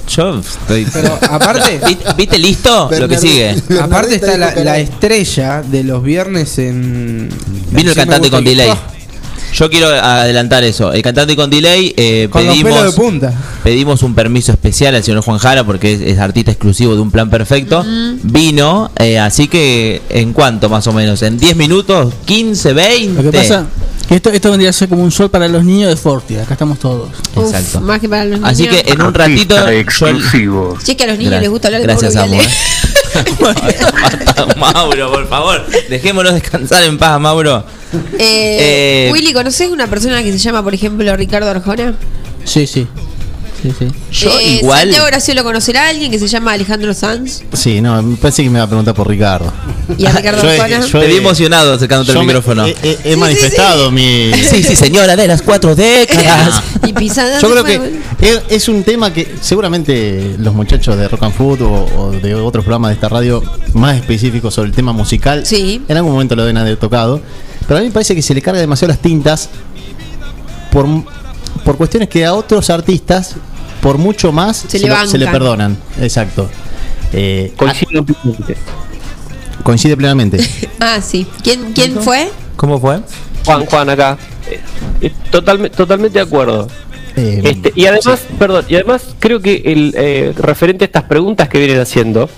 Yo 0.08 0.40
estoy... 0.40 0.86
Pero 0.92 1.18
aparte, 1.30 1.80
¿Viste, 2.16 2.38
listo? 2.38 2.90
Lo 2.98 3.08
que 3.08 3.18
sigue. 3.18 3.56
aparte 3.80 4.16
está 4.16 4.36
la, 4.36 4.78
estrella 4.78 5.62
de 5.62 5.84
los 5.84 6.02
viernes 6.02 6.58
en. 6.58 7.28
Vino 7.70 7.90
el 7.90 7.96
cantante 7.96 8.30
con 8.30 8.44
delay. 8.44 8.70
Oh, 8.70 8.78
Yo 9.54 9.70
quiero 9.70 9.88
adelantar 9.88 10.64
eso. 10.64 10.92
El 10.92 11.02
cantante 11.02 11.36
con 11.36 11.48
delay 11.50 11.94
eh, 11.96 12.28
Con 12.30 12.44
los 12.44 12.54
pedimos, 12.54 12.72
pelos 12.72 12.94
de 12.94 13.00
punta. 13.00 13.32
pedimos 13.62 14.02
un 14.02 14.14
permiso 14.14 14.52
especial 14.52 14.94
al 14.94 15.02
señor 15.02 15.22
Juan 15.22 15.38
Jara 15.38 15.64
porque 15.64 15.92
es, 15.94 16.00
es 16.00 16.18
artista 16.18 16.50
exclusivo 16.50 16.94
de 16.94 17.00
un 17.00 17.10
plan 17.10 17.30
perfecto. 17.30 17.84
Vino, 18.22 18.90
eh, 18.98 19.18
así 19.18 19.48
que 19.48 20.02
en 20.10 20.32
cuánto 20.32 20.68
más 20.68 20.86
o 20.86 20.92
menos, 20.92 21.22
en 21.22 21.38
10 21.38 21.56
minutos, 21.56 22.12
15, 22.26 22.72
20. 22.72 23.22
Lo 23.22 23.30
que 23.30 23.38
pasa 23.38 23.66
esto, 24.10 24.30
esto 24.30 24.50
vendría 24.50 24.70
a 24.70 24.72
ser 24.72 24.88
como 24.88 25.02
un 25.02 25.10
sol 25.10 25.30
para 25.30 25.48
los 25.48 25.64
niños 25.64 25.90
de 25.90 25.96
Forti. 25.96 26.36
Acá 26.36 26.52
estamos 26.54 26.78
todos. 26.78 27.08
Uf, 27.34 27.46
Exacto. 27.54 27.80
más 27.80 28.00
que 28.00 28.08
para 28.08 28.24
los 28.24 28.38
niños. 28.40 28.50
Así 28.52 28.66
que 28.68 28.84
en 28.92 29.02
un 29.02 29.14
ratito 29.14 29.68
exclusivo. 29.68 30.76
Si 30.82 30.92
es 30.92 30.96
que 30.96 31.04
a 31.04 31.06
los 31.08 31.18
niños 31.18 31.34
Gra- 31.34 31.40
les 31.40 31.50
gusta 31.50 31.68
hablar 31.68 31.80
de 31.80 31.86
Gracias, 31.86 32.14
Mauro 32.14 32.32
Amo. 32.32 32.42
Viale. 32.42 32.48
¿eh? 33.74 33.74
Mauro, 34.56 35.12
por 35.12 35.28
favor, 35.28 35.66
dejémonos 35.88 36.34
descansar 36.34 36.84
en 36.84 36.98
paz, 36.98 37.20
Mauro. 37.20 37.64
Eh, 38.18 39.06
Eh, 39.06 39.10
Willy, 39.12 39.32
¿conoces 39.32 39.70
una 39.70 39.86
persona 39.86 40.22
que 40.22 40.32
se 40.32 40.38
llama, 40.38 40.62
por 40.62 40.74
ejemplo, 40.74 41.16
Ricardo 41.16 41.48
Arjona? 41.50 41.94
Sí, 42.44 42.66
sí. 42.66 42.86
Sí, 43.64 43.72
sí. 43.78 43.86
Yo 44.12 44.38
Eh, 44.40 44.58
igual. 44.60 44.80
Santiago 44.80 45.06
Graciolo 45.06 45.42
conocerá 45.42 45.86
a 45.86 45.88
alguien 45.88 46.10
que 46.10 46.18
se 46.18 46.28
llama 46.28 46.52
Alejandro 46.52 46.92
Sanz 46.92 47.40
Sí, 47.54 47.80
no, 47.80 48.02
me 48.02 48.16
parece 48.18 48.42
que 48.42 48.50
me 48.50 48.58
va 48.58 48.66
a 48.66 48.68
preguntar 48.68 48.92
por 48.94 49.08
Ricardo. 49.08 49.50
y 49.96 50.04
a 50.04 50.12
Ricardo 50.12 50.42
Yo 50.42 50.76
yo 50.86 51.00
Te 51.00 51.06
vi 51.06 51.16
emocionado 51.16 51.72
acercándote 51.72 52.12
al 52.12 52.26
micrófono. 52.26 52.66
He, 52.66 52.76
he- 52.82 52.98
he 53.12 53.16
manifestado 53.16 53.90
mi. 53.90 54.30
Sí, 54.34 54.62
sí, 54.62 54.76
señora 54.76 55.16
de 55.16 55.26
las 55.26 55.40
cuatro 55.40 55.74
décadas. 55.74 56.62
y 56.86 56.92
pisadas 56.92 57.40
Yo 57.40 57.50
creo 57.50 57.64
que 57.64 57.80
es, 58.20 58.42
es 58.50 58.68
un 58.68 58.84
tema 58.84 59.14
que 59.14 59.34
seguramente 59.40 60.36
los 60.38 60.52
muchachos 60.52 60.98
de 60.98 61.08
Rock 61.08 61.22
and 61.22 61.34
Food 61.34 61.62
o, 61.62 61.72
o 61.96 62.10
de 62.12 62.34
otros 62.34 62.64
programas 62.64 62.90
de 62.90 62.94
esta 62.96 63.08
radio 63.08 63.42
más 63.72 63.96
específicos 63.96 64.52
sobre 64.52 64.68
el 64.68 64.74
tema 64.76 64.92
musical 64.92 65.46
Sí. 65.46 65.80
en 65.88 65.96
algún 65.96 66.12
momento 66.12 66.36
lo 66.36 66.42
deben 66.42 66.58
haber 66.58 66.76
tocado. 66.76 67.22
Pero 67.66 67.78
a 67.78 67.80
mí 67.80 67.86
me 67.86 67.92
parece 67.94 68.14
que 68.14 68.20
se 68.20 68.34
le 68.34 68.42
carga 68.42 68.60
demasiado 68.60 68.92
las 68.92 69.00
tintas 69.00 69.48
por, 70.70 70.86
por 71.64 71.76
cuestiones 71.78 72.08
que 72.08 72.24
a 72.26 72.34
otros 72.34 72.68
artistas, 72.70 73.36
por 73.84 73.98
mucho 73.98 74.32
más, 74.32 74.64
Se 74.66 74.78
le 74.78 74.88
lo- 74.88 75.06
se 75.06 75.18
le 75.18 75.26
bancan. 75.26 75.40
perdonan. 75.40 75.76
Exacto. 76.00 76.48
Eh, 77.12 77.52
Coincido 77.56 78.02
plenamente. 78.04 78.56
coincide 79.62 79.96
plenamente. 79.96 80.38
Ah, 80.80 81.00
sí. 81.02 81.26
¿Quién, 81.42 81.72
quién 81.74 82.00
fue? 82.00 82.30
¿Cómo 82.56 82.80
fue? 82.80 83.00
Juan, 83.44 83.66
Juan, 83.66 83.90
acá. 83.90 84.16
Eh, 84.50 84.60
eh, 85.02 85.12
totalme- 85.30 85.70
totalmente 85.70 86.18
de 86.18 86.24
acuerdo. 86.24 86.66
Eh, 87.16 87.42
Este, 87.44 87.72
y 87.76 87.86
además, 87.86 88.20
perdón, 88.38 88.64
y 88.68 88.74
además 88.74 89.02
creo 89.20 89.40
que 89.40 89.62
el 89.66 89.94
eh, 89.96 90.32
referente 90.36 90.84
a 90.84 90.86
estas 90.86 91.04
preguntas 91.04 91.48
que 91.50 91.58
vienen 91.58 91.78
haciendo, 91.80 92.28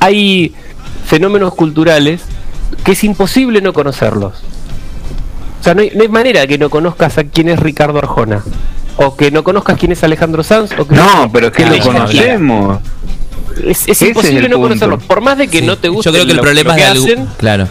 hay 0.00 0.54
fenómenos 1.04 1.52
culturales 1.54 2.22
que 2.84 2.92
es 2.92 3.02
imposible 3.04 3.60
no 3.60 3.72
conocerlos. 3.72 4.34
O 5.60 5.64
sea, 5.64 5.74
no 5.74 5.82
hay, 5.82 5.90
no 5.96 6.02
hay 6.02 6.08
manera 6.08 6.46
que 6.46 6.58
no 6.58 6.70
conozcas 6.70 7.18
a 7.18 7.24
quién 7.24 7.48
es 7.48 7.58
Ricardo 7.58 7.98
Arjona. 7.98 8.42
O 8.98 9.14
que 9.16 9.30
no 9.30 9.44
conozcas 9.44 9.78
quién 9.78 9.92
es 9.92 10.02
Alejandro 10.04 10.42
Sanz. 10.42 10.72
O 10.78 10.86
que 10.86 10.94
No, 10.94 11.30
pero 11.32 11.48
es 11.48 11.52
que 11.52 11.66
lo 11.66 11.78
conocemos. 11.80 12.80
Es, 13.58 13.62
es 13.64 13.88
Ese 13.88 13.92
es 13.92 14.02
imposible 14.10 14.48
no 14.48 14.56
punto. 14.56 14.68
conocerlo. 14.68 14.98
Por 14.98 15.20
más 15.20 15.38
de 15.38 15.48
que 15.48 15.62
no 15.62 15.76
te 15.78 15.88
guste 15.88 16.08
Yo 16.08 16.12
creo 16.12 16.24
que 16.24 16.30
el 16.32 16.36
lo- 16.36 16.42
problema 16.42 16.70
lo 16.70 16.74
es 16.74 16.76
que 16.76 16.82
de 16.84 16.90
algo. 16.90 17.04
hacen, 17.04 17.28
Claro. 17.38 17.68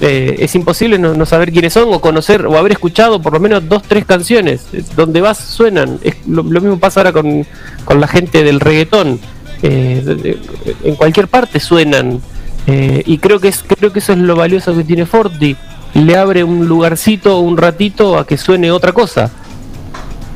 eh, 0.00 0.36
es 0.38 0.54
imposible 0.54 0.98
no, 0.98 1.14
no 1.14 1.26
saber 1.26 1.50
quiénes 1.52 1.72
son 1.72 1.92
o 1.92 2.00
conocer 2.00 2.46
o 2.46 2.56
haber 2.56 2.72
escuchado 2.72 3.20
por 3.20 3.32
lo 3.32 3.40
menos 3.40 3.68
dos, 3.68 3.82
tres 3.82 4.04
canciones. 4.04 4.62
Eh, 4.72 4.82
Donde 4.96 5.20
vas 5.20 5.38
suenan. 5.38 5.98
Es, 6.02 6.16
lo, 6.26 6.42
lo 6.42 6.60
mismo 6.60 6.78
pasa 6.78 7.00
ahora 7.00 7.12
con, 7.12 7.46
con 7.84 8.00
la 8.00 8.08
gente 8.08 8.42
del 8.44 8.60
reggaetón. 8.60 9.18
Eh, 9.62 10.02
de- 10.04 10.14
de- 10.14 10.38
en 10.84 10.94
cualquier 10.94 11.28
parte 11.28 11.58
suenan. 11.60 12.20
Eh, 12.66 13.02
y 13.06 13.18
creo 13.18 13.40
que, 13.40 13.48
es, 13.48 13.64
creo 13.66 13.92
que 13.92 13.98
eso 13.98 14.12
es 14.12 14.18
lo 14.18 14.36
valioso 14.36 14.74
que 14.76 14.84
tiene 14.84 15.04
Forti. 15.06 15.56
Le 15.94 16.16
abre 16.16 16.44
un 16.44 16.66
lugarcito, 16.68 17.38
un 17.40 17.56
ratito 17.56 18.18
a 18.18 18.26
que 18.26 18.36
suene 18.36 18.70
otra 18.70 18.92
cosa. 18.92 19.30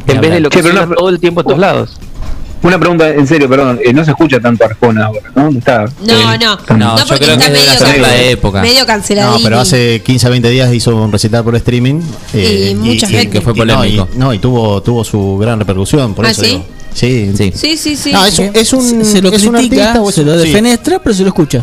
En 0.06 0.20
vez 0.20 0.30
de 0.32 0.40
lo 0.40 0.50
que 0.50 0.62
suena 0.62 0.82
una- 0.84 0.94
todo 0.96 1.08
el 1.08 1.18
tiempo 1.20 1.40
a 1.40 1.44
todos 1.44 1.58
lados. 1.58 1.90
Una 2.62 2.78
pregunta 2.78 3.08
en 3.08 3.26
serio, 3.26 3.48
perdón. 3.48 3.80
eh, 3.84 3.92
no 3.92 4.04
se 4.04 4.12
escucha 4.12 4.38
tanto 4.38 4.64
Arjona 4.64 5.06
ahora, 5.06 5.32
¿no? 5.34 5.48
Está, 5.48 5.84
No, 6.06 6.38
no. 6.38 6.58
No, 6.76 6.96
yo 6.96 7.06
porque 7.08 7.24
creo 7.24 7.36
que 7.36 7.44
está 7.46 7.72
es 7.74 7.80
de 7.80 7.86
la 7.86 7.88
medio 7.88 8.00
can- 8.22 8.24
época. 8.30 8.62
Medio 8.62 8.86
canceladito. 8.86 9.38
No, 9.38 9.42
pero 9.44 9.58
hace 9.58 10.00
15 10.04 10.26
a 10.28 10.30
20 10.30 10.48
días 10.48 10.72
hizo 10.72 10.94
un 10.94 11.10
recital 11.10 11.42
por 11.42 11.56
streaming. 11.56 12.00
eh, 12.34 12.68
Y 12.70 12.74
mucha 12.76 13.08
gente. 13.08 13.30
que 13.30 13.40
fue 13.40 13.52
y 13.52 13.58
no, 13.58 13.74
polémico. 13.76 14.08
y- 14.14 14.18
No, 14.18 14.32
y, 14.32 14.38
tuvo, 14.38 14.80
tuvo 14.80 15.02
su 15.02 15.38
gran 15.38 15.58
repercusión, 15.58 16.14
por 16.14 16.24
¿Ah, 16.24 16.30
eso 16.30 16.42
sí? 16.44 16.50
digo. 16.50 16.64
Sí, 16.94 17.32
sí. 17.36 17.52
Sí, 17.54 17.76
sí, 17.76 17.96
sí. 17.96 18.12
No, 18.12 18.24
es, 18.26 18.38
un- 18.38 18.50
es 18.54 18.72
un, 18.74 19.04
se 19.04 19.20
lo 19.22 19.32
es 19.32 19.42
un 19.44 19.54
critica, 19.54 19.88
artista 19.88 20.02
o 20.02 20.12
se 20.12 20.22
lo 20.22 20.38
sí. 20.38 20.46
defenestra, 20.48 21.00
pero 21.02 21.14
se 21.16 21.22
lo 21.22 21.28
escucha. 21.28 21.62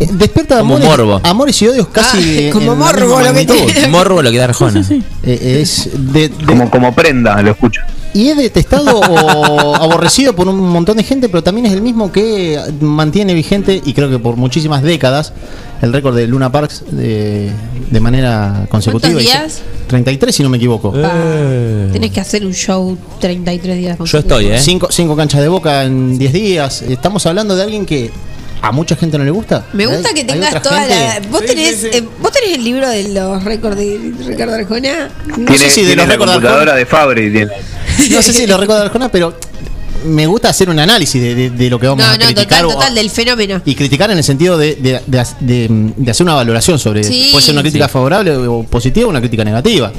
Eh, 0.00 0.08
Despierta 0.12 0.58
Como 0.58 0.74
amores, 0.76 0.88
morbo. 0.98 1.20
amores 1.22 1.62
y 1.62 1.68
odios 1.68 1.86
casi 1.88 2.48
Ah, 2.48 2.52
como 2.52 2.74
morbo 2.74 3.20
lo 3.20 3.32
que 3.32 3.44
tiene. 3.46 3.88
Morbo 3.88 4.22
lo 4.22 4.30
que 4.30 4.38
da 4.38 4.44
Arjona. 4.44 4.84
Eh, 5.22 5.60
es 5.62 5.88
de- 5.94 6.28
de- 6.30 6.44
como, 6.44 6.68
como 6.70 6.92
prenda, 6.94 7.40
lo 7.42 7.52
escucho. 7.52 7.80
y 8.12 8.28
es 8.28 8.36
detestado 8.36 8.98
o 9.00 9.74
aborrecido 9.76 10.34
por 10.34 10.48
un 10.48 10.58
montón 10.58 10.96
de 10.96 11.04
gente, 11.04 11.28
pero 11.28 11.42
también 11.42 11.66
es 11.66 11.72
el 11.72 11.80
mismo 11.82 12.10
que 12.12 12.58
mantiene 12.80 13.34
vigente, 13.34 13.80
y 13.84 13.92
creo 13.92 14.10
que 14.10 14.18
por 14.18 14.36
muchísimas 14.36 14.82
décadas, 14.82 15.32
el 15.82 15.92
récord 15.92 16.16
de 16.16 16.26
Luna 16.26 16.50
Parks 16.50 16.84
de, 16.90 17.50
de 17.90 18.00
manera 18.00 18.66
consecutiva. 18.70 19.12
¿Cuántos 19.14 19.22
Hizo 19.32 19.38
días? 19.38 19.62
33, 19.88 20.34
si 20.34 20.42
no 20.42 20.48
me 20.48 20.56
equivoco. 20.56 20.92
Tenés 21.92 22.10
que 22.10 22.20
hacer 22.20 22.44
un 22.46 22.52
show 22.54 22.96
33 23.20 23.76
días. 23.78 23.98
Yo 24.04 24.18
estoy, 24.18 24.46
¿eh? 24.46 24.58
Cinco, 24.58 24.88
cinco 24.90 25.14
canchas 25.14 25.40
de 25.40 25.48
boca 25.48 25.84
en 25.84 26.18
10 26.18 26.32
días. 26.32 26.82
Estamos 26.82 27.24
hablando 27.26 27.54
de 27.54 27.62
alguien 27.62 27.84
que 27.86 28.10
a 28.66 28.72
mucha 28.72 28.96
gente 28.96 29.18
no 29.18 29.24
le 29.24 29.30
gusta. 29.30 29.66
Me 29.74 29.86
gusta 29.86 30.14
que 30.14 30.24
tengas 30.24 30.62
toda 30.62 30.86
la. 30.86 31.20
¿Vos, 31.30 31.44
tenés, 31.44 31.84
eh, 31.84 32.02
¿Vos 32.20 32.32
tenés 32.32 32.56
el 32.56 32.64
libro 32.64 32.88
de 32.88 33.08
los 33.10 33.44
récords 33.44 33.76
de 33.76 34.12
Ricardo 34.26 34.54
Arjona? 34.54 35.10
No 35.26 35.34
tiene 35.34 35.58
sé 35.58 35.70
si 35.70 35.82
de 35.84 35.94
los 35.96 36.06
la 36.06 36.12
récords 36.12 36.30
de 36.30 36.34
computadora 36.36 36.72
Arjona- 36.72 36.78
de 36.78 36.86
Fabri. 36.86 37.30
Tiene. 37.30 37.52
No 38.10 38.22
sé 38.22 38.32
si 38.32 38.46
lo 38.46 38.56
recuerdo 38.56 38.80
de 38.82 38.86
Arjona, 38.86 39.10
pero 39.10 39.34
me 40.06 40.26
gusta 40.26 40.48
hacer 40.48 40.68
un 40.70 40.78
análisis 40.78 41.20
de, 41.20 41.34
de- 41.34 41.50
de 41.50 41.70
lo 41.70 41.78
que 41.78 41.86
vamos 41.88 42.04
No, 42.06 42.10
a 42.12 42.16
no, 42.16 42.24
criticar. 42.24 42.62
total, 42.62 42.92
o- 42.92 42.94
del 42.94 43.10
fenómeno. 43.10 43.60
y 43.64 43.74
criticar 43.74 44.10
en 44.10 44.18
el 44.18 44.24
sentido 44.24 44.56
de, 44.56 44.76
de- 44.76 45.00
de- 45.06 45.24
de- 45.40 45.92
de 45.96 46.10
hacer 46.10 46.24
una 46.24 46.34
valoración 46.34 46.78
sobre. 46.78 47.04
Sí, 47.04 47.28
puede 47.32 47.44
ser 47.44 47.54
una 47.54 47.62
crítica 47.62 47.86
sí. 47.86 47.92
favorable 47.92 48.34
o 48.36 48.62
positiva 48.64 49.06
o 49.06 49.10
una 49.10 49.20
crítica 49.20 49.44
negativa. 49.44 49.92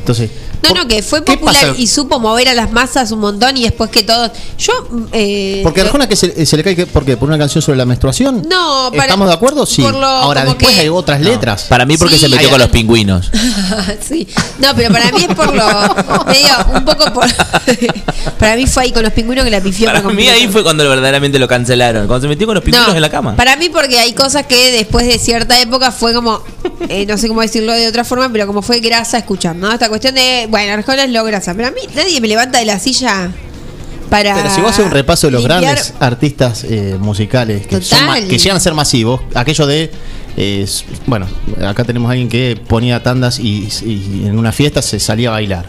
Entonces. 0.00 0.30
No, 0.62 0.70
no, 0.74 0.88
que 0.88 1.02
fue 1.02 1.22
¿qué 1.24 1.36
popular 1.36 1.74
y 1.76 1.86
supo 1.86 2.18
mover 2.18 2.48
a 2.48 2.54
las 2.54 2.72
masas 2.72 3.10
un 3.12 3.20
montón 3.20 3.56
y 3.56 3.62
después 3.62 3.90
que 3.90 4.02
todos. 4.02 4.30
Yo. 4.58 4.72
Eh, 5.12 5.60
Porque 5.62 5.82
Arjona 5.82 6.08
que 6.08 6.16
se, 6.16 6.44
se 6.46 6.56
le 6.56 6.64
cae 6.64 6.74
que, 6.74 6.86
¿por 6.86 7.04
qué? 7.04 7.16
por 7.16 7.28
una 7.28 7.38
canción 7.38 7.62
sobre 7.62 7.78
la 7.78 7.84
menstruación. 7.84 8.42
No, 8.48 8.90
para- 8.90 9.04
¿Estamos 9.04 9.28
de 9.28 9.34
acuerdo? 9.34 9.66
Sí. 9.66 9.82
lo- 9.82 10.04
Ahora 10.06 10.44
después 10.44 10.74
que- 10.74 10.80
hay 10.80 10.88
otras 10.88 11.20
letras. 11.20 11.64
Para 11.64 11.84
mí 11.86 11.96
porque 11.96 12.14
Sí. 12.14 12.22
se 12.22 12.28
metió 12.28 12.50
con 12.50 12.58
los 12.58 12.68
pingüinos. 12.70 13.30
sí. 14.08 14.26
No, 14.58 14.74
pero 14.74 14.92
para 14.92 15.10
mí 15.12 15.26
es 15.28 15.34
por 15.34 15.54
lo. 15.54 15.64
medio, 16.26 16.48
un 16.74 16.84
poco 16.84 17.12
por. 17.12 17.26
para 18.38 18.56
mí 18.56 18.66
fue 18.66 18.84
ahí 18.84 18.92
con 18.92 19.02
los 19.02 19.12
pingüinos 19.12 19.44
que 19.44 19.50
la 19.50 19.60
pifió. 19.60 19.86
Para 19.86 20.02
mí 20.02 20.28
ahí 20.28 20.48
fue 20.48 20.62
cuando 20.62 20.88
verdaderamente 20.88 21.38
lo 21.38 21.48
cancelaron. 21.48 22.06
Cuando 22.06 22.24
se 22.24 22.28
metió 22.28 22.46
con 22.46 22.54
los 22.54 22.64
pingüinos 22.64 22.94
en 22.94 23.02
la 23.02 23.10
cama. 23.10 23.36
Para 23.36 23.56
mí, 23.56 23.68
porque 23.68 23.98
hay 23.98 24.12
cosas 24.14 24.46
que 24.46 24.72
después 24.72 25.06
de 25.06 25.18
cierta 25.18 25.60
época 25.60 25.92
fue 25.92 26.12
como, 26.14 26.42
eh, 26.88 27.06
no 27.06 27.16
sé 27.18 27.28
cómo 27.28 27.40
decirlo 27.40 27.72
de 27.72 27.88
otra 27.88 28.04
forma, 28.04 28.30
pero 28.30 28.46
como 28.46 28.62
fue 28.62 28.80
grasa 28.80 29.18
escuchar, 29.18 29.56
¿no? 29.56 29.72
Esta 29.72 29.88
cuestión 29.88 30.14
de, 30.14 30.46
bueno, 30.50 30.72
Arjona 30.72 31.04
es 31.04 31.10
lo 31.10 31.24
grasa, 31.24 31.54
pero 31.54 31.68
a 31.68 31.70
mí 31.70 31.80
nadie 31.94 32.20
me 32.20 32.28
levanta 32.28 32.58
de 32.58 32.64
la 32.66 32.78
silla 32.78 33.30
para. 34.10 34.34
Pero 34.34 34.50
si 34.50 34.60
vos 34.60 34.70
haces 34.70 34.84
un 34.84 34.90
repaso 34.92 35.26
de 35.26 35.32
los 35.32 35.42
limpiar- 35.42 35.60
grandes 35.62 35.94
artistas 36.00 36.64
eh, 36.64 36.96
musicales 37.00 37.66
que, 37.66 37.80
son 37.80 38.04
ma- 38.06 38.20
que 38.20 38.38
llegan 38.38 38.56
a 38.56 38.60
ser 38.60 38.74
masivos, 38.74 39.20
aquello 39.34 39.66
de. 39.66 39.90
eh, 40.36 40.66
bueno, 41.06 41.26
acá 41.66 41.82
tenemos 41.84 42.08
a 42.08 42.12
alguien 42.12 42.28
que 42.28 42.60
ponía 42.68 43.02
tandas 43.02 43.38
y, 43.38 43.68
y 43.84 44.24
en 44.26 44.38
una 44.38 44.52
fiesta 44.52 44.82
se 44.82 45.00
salía 45.00 45.28
a 45.30 45.32
bailar. 45.32 45.64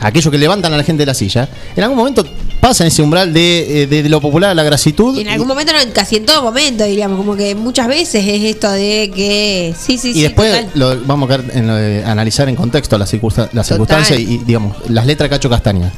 Aquello 0.00 0.30
que 0.30 0.38
levantan 0.38 0.72
a 0.72 0.76
la 0.76 0.84
gente 0.84 1.02
de 1.02 1.06
la 1.06 1.14
silla, 1.14 1.48
en 1.74 1.82
algún 1.82 1.98
momento 1.98 2.24
pasan 2.60 2.86
ese 2.88 3.02
umbral 3.02 3.32
de, 3.32 3.82
eh, 3.82 3.86
de 3.86 4.08
lo 4.08 4.20
popular 4.20 4.50
a 4.50 4.54
la 4.54 4.62
grasitud. 4.62 5.18
En 5.18 5.28
algún 5.28 5.46
momento, 5.48 5.72
no, 5.72 5.78
casi 5.92 6.16
en 6.16 6.26
todo 6.26 6.42
momento, 6.42 6.84
diríamos, 6.84 7.16
como 7.18 7.36
que 7.36 7.54
muchas 7.54 7.86
veces 7.88 8.24
es 8.26 8.42
esto 8.44 8.70
de 8.70 9.10
que. 9.14 9.74
Sí, 9.78 9.98
sí, 9.98 10.10
y 10.10 10.14
sí. 10.14 10.22
después 10.22 10.50
total. 10.52 10.70
lo, 10.74 11.04
vamos 11.06 11.30
a 11.30 11.34
en 11.52 11.66
lo 11.66 11.74
de 11.74 12.04
analizar 12.04 12.48
en 12.48 12.56
contexto 12.56 12.98
las 12.98 13.10
circunsta- 13.12 13.48
las 13.52 13.66
circunstancias 13.66 14.18
y, 14.18 14.38
digamos, 14.38 14.76
las 14.88 15.06
letras 15.06 15.28
Cacho 15.30 15.48
Castaña. 15.48 15.92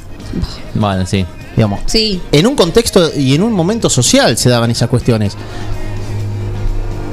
Bueno, 0.75 1.07
sí. 1.07 1.25
Digamos, 1.57 1.81
Sí. 1.87 2.21
en 2.31 2.47
un 2.47 2.55
contexto 2.55 3.11
y 3.17 3.35
en 3.35 3.43
un 3.43 3.53
momento 3.53 3.91
social 3.91 4.39
se 4.39 4.49
daban 4.49 4.71
esas 4.71 4.89
cuestiones. 4.89 5.37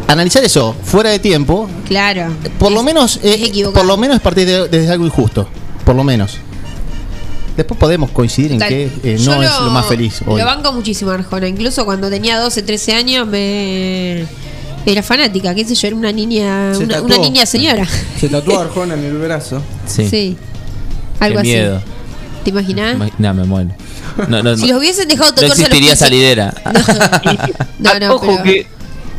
Analizar 0.07 0.43
eso 0.43 0.73
fuera 0.83 1.09
de 1.09 1.19
tiempo, 1.19 1.67
Claro. 1.85 2.27
por 2.59 2.71
lo 2.71 2.81
menos 2.81 3.19
es, 3.23 3.49
por 3.73 3.83
lo 3.85 3.97
menos 3.97 4.17
es 4.17 4.21
partir 4.21 4.45
de, 4.47 4.67
desde 4.69 4.91
algo 4.91 5.05
injusto, 5.05 5.47
por 5.83 5.95
lo 5.95 6.03
menos. 6.03 6.37
Después 7.57 7.79
podemos 7.79 8.11
coincidir 8.11 8.51
en 8.53 8.59
Total. 8.59 8.69
que 8.69 8.83
eh, 9.03 9.17
no 9.25 9.41
es 9.43 9.49
lo 9.59 9.71
más 9.71 9.87
feliz 9.87 10.21
hoy. 10.25 10.39
Lo 10.39 10.45
banco 10.45 10.71
muchísimo 10.73 11.11
a 11.11 11.15
Arjona. 11.15 11.47
Incluso 11.47 11.83
cuando 11.85 12.09
tenía 12.09 12.39
12, 12.39 12.61
13 12.61 12.93
años 12.93 13.27
me 13.27 14.25
era 14.85 15.03
fanática, 15.03 15.53
qué 15.53 15.65
sé 15.65 15.75
yo, 15.75 15.87
era 15.87 15.95
una 15.97 16.11
niña, 16.13 16.73
Se 16.73 16.83
una, 16.85 16.93
tatuó. 16.95 17.07
una 17.07 17.17
niña 17.17 17.45
señora. 17.45 17.85
Se 18.19 18.29
tatuó 18.29 18.59
Arjona 18.61 18.93
en 18.93 19.03
el 19.03 19.17
brazo. 19.17 19.61
Sí. 19.85 20.37
Algo 21.19 21.37
Qué 21.41 21.43
miedo. 21.47 21.75
así. 21.77 21.85
¿Te 22.45 22.49
imaginas? 22.51 22.97
No, 23.17 23.33
me 23.33 23.43
muero. 23.43 23.71
No, 24.29 24.41
no, 24.43 24.55
Si 24.55 24.61
no. 24.61 24.67
los 24.73 24.77
hubiesen 24.79 25.07
dejado 25.09 25.31
No 25.31 25.35
tatuarse 25.35 25.65
a 25.65 25.67
los 25.67 25.77
existiría 25.77 25.91
15. 25.91 26.05
salidera. 26.05 26.53
No, 27.79 27.99
no, 27.99 28.15
Ojo 28.15 28.27
pero- 28.27 28.43
que 28.43 28.67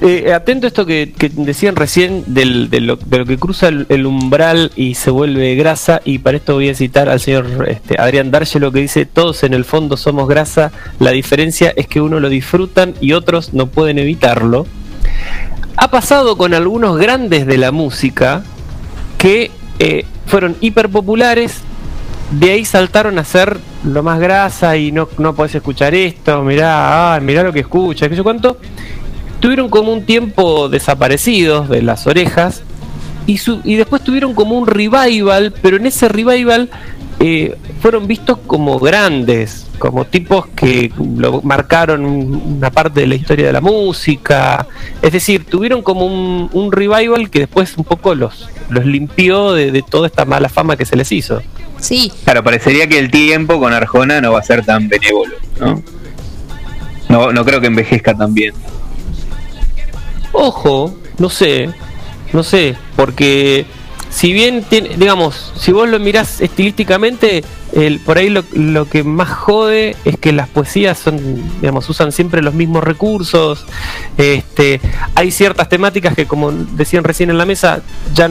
eh, 0.01 0.33
atento 0.33 0.67
a 0.67 0.69
esto 0.69 0.87
que, 0.87 1.13
decían 1.33 1.75
recién 1.75 2.23
del, 2.27 2.71
de, 2.71 2.81
lo, 2.81 2.97
de 2.97 3.19
lo 3.19 3.27
que 3.27 3.37
cruza 3.37 3.69
el, 3.69 3.87
el 3.89 4.07
umbral 4.07 4.71
y 4.77 4.95
se 4.95 5.11
vuelve 5.11 5.57
grasa 5.57 6.01
y 6.05 6.19
para 6.19 6.37
esto 6.37 6.55
voy 6.55 6.69
a 6.69 6.75
citar 6.75 7.09
al 7.09 7.19
señor 7.19 7.67
este, 7.69 8.01
Adrián 8.01 8.31
D'Argelo 8.31 8.71
que 8.71 8.81
dice 8.81 9.07
todos 9.07 9.43
en 9.43 9.55
el 9.55 9.65
fondo 9.65 9.97
somos 9.97 10.29
grasa 10.29 10.71
la 11.01 11.11
diferencia 11.11 11.73
es 11.77 11.89
que 11.89 12.01
uno 12.01 12.21
lo 12.21 12.29
disfrutan 12.29 12.95
y 13.01 13.13
otros 13.13 13.55
no 13.55 13.67
pueden 13.67 13.99
evitarlo 13.99 14.67
ha 15.77 15.91
pasado 15.91 16.37
con 16.37 16.55
algunos 16.55 16.97
grandes 16.97 17.47
de 17.47 17.59
la 17.59 17.73
música 17.73 18.45
que 19.17 19.51
eh, 19.81 20.05
fueron 20.27 20.57
hiper 20.61 20.89
populares 20.91 21.63
de 22.31 22.53
ahí 22.53 22.65
saltaron 22.65 23.19
a 23.19 23.25
ser 23.25 23.59
lo 23.85 24.03
más 24.03 24.21
grasa 24.21 24.77
y 24.77 24.93
no, 24.93 25.09
no 25.19 25.35
podés 25.35 25.55
escuchar 25.55 25.95
esto, 25.95 26.43
mirá, 26.43 27.15
ah, 27.15 27.21
mirá 27.21 27.43
lo 27.43 27.53
que 27.53 27.61
escucha, 27.61 28.09
qué 28.09 28.17
sé 28.17 28.23
cuánto. 28.23 28.59
Tuvieron 29.41 29.69
como 29.69 29.93
un 29.93 30.05
tiempo 30.05 30.69
desaparecidos 30.69 31.69
de 31.69 31.83
las 31.83 32.07
orejas 32.07 32.63
y, 33.27 33.39
su- 33.39 33.61
y 33.65 33.77
después 33.77 34.03
tuvieron 34.03 34.35
como 34.35 34.59
un 34.59 34.67
revival, 34.67 35.55
pero 35.63 35.77
en 35.77 35.87
ese 35.87 36.09
revival 36.09 36.71
eh, 37.21 37.57
fueron 37.81 38.07
vistos 38.07 38.39
como 38.47 38.79
grandes, 38.79 39.67
como 39.79 40.05
tipos 40.05 40.47
que 40.49 40.93
lo 41.17 41.41
marcaron 41.43 42.05
un- 42.05 42.55
una 42.59 42.71
parte 42.71 43.01
de 43.01 43.07
la 43.07 43.15
historia 43.15 43.47
de 43.47 43.53
la 43.53 43.61
música. 43.61 44.67
Es 45.03 45.13
decir, 45.13 45.45
tuvieron 45.45 45.83
como 45.83 46.07
un, 46.07 46.49
un 46.53 46.73
revival 46.73 47.31
que 47.31 47.41
después 47.41 47.77
un 47.77 47.85
poco 47.85 48.15
los, 48.15 48.49
los 48.71 48.85
limpió 48.87 49.53
de, 49.53 49.71
de 49.71 49.83
toda 49.83 50.07
esta 50.09 50.25
mala 50.25 50.49
fama 50.49 50.77
que 50.77 50.85
se 50.85 50.97
les 50.97 51.11
hizo. 51.13 51.41
Sí. 51.79 52.11
Claro, 52.25 52.43
parecería 52.43 52.89
que 52.89 52.99
el 52.99 53.09
tiempo 53.11 53.61
con 53.61 53.73
Arjona 53.73 54.21
no 54.21 54.33
va 54.33 54.41
a 54.41 54.43
ser 54.43 54.65
tan 54.65 54.89
benévolo, 54.89 55.37
¿no? 55.61 55.81
No, 57.09 57.33
no 57.33 57.45
creo 57.45 57.61
que 57.61 57.69
envejezca 57.69 58.15
tan 58.15 58.35
bien. 58.35 58.53
Ojo, 60.33 60.95
no 61.19 61.31
sé, 61.31 61.71
no 62.33 62.43
sé, 62.43 62.77
porque 62.97 63.67
si 64.11 64.33
bien, 64.33 64.63
tiene, 64.63 64.91
digamos, 64.97 65.53
si 65.57 65.73
vos 65.73 65.89
lo 65.89 65.99
mirás 65.99 66.41
estilísticamente, 66.41 67.45
el, 67.73 68.01
por 68.01 68.19
ahí 68.19 68.31
lo, 68.31 68.43
lo 68.53 68.89
que 68.89 69.05
más 69.05 69.31
jode 69.31 69.97
es 70.05 70.19
que 70.19 70.33
las 70.33 70.49
poesías 70.49 70.99
son, 70.99 71.19
digamos, 71.61 71.89
usan 71.89 72.13
siempre 72.13 72.43
los 72.43 72.55
mismos 72.55 72.83
recursos. 72.83 73.67
Este, 74.17 74.81
hay 75.15 75.31
ciertas 75.31 75.69
temáticas 75.69 76.15
que, 76.15 76.27
como 76.27 76.51
decían 76.53 77.05
recién 77.05 77.31
en 77.31 77.39
la 77.39 77.45
mesa, 77.45 77.83
ya 78.15 78.31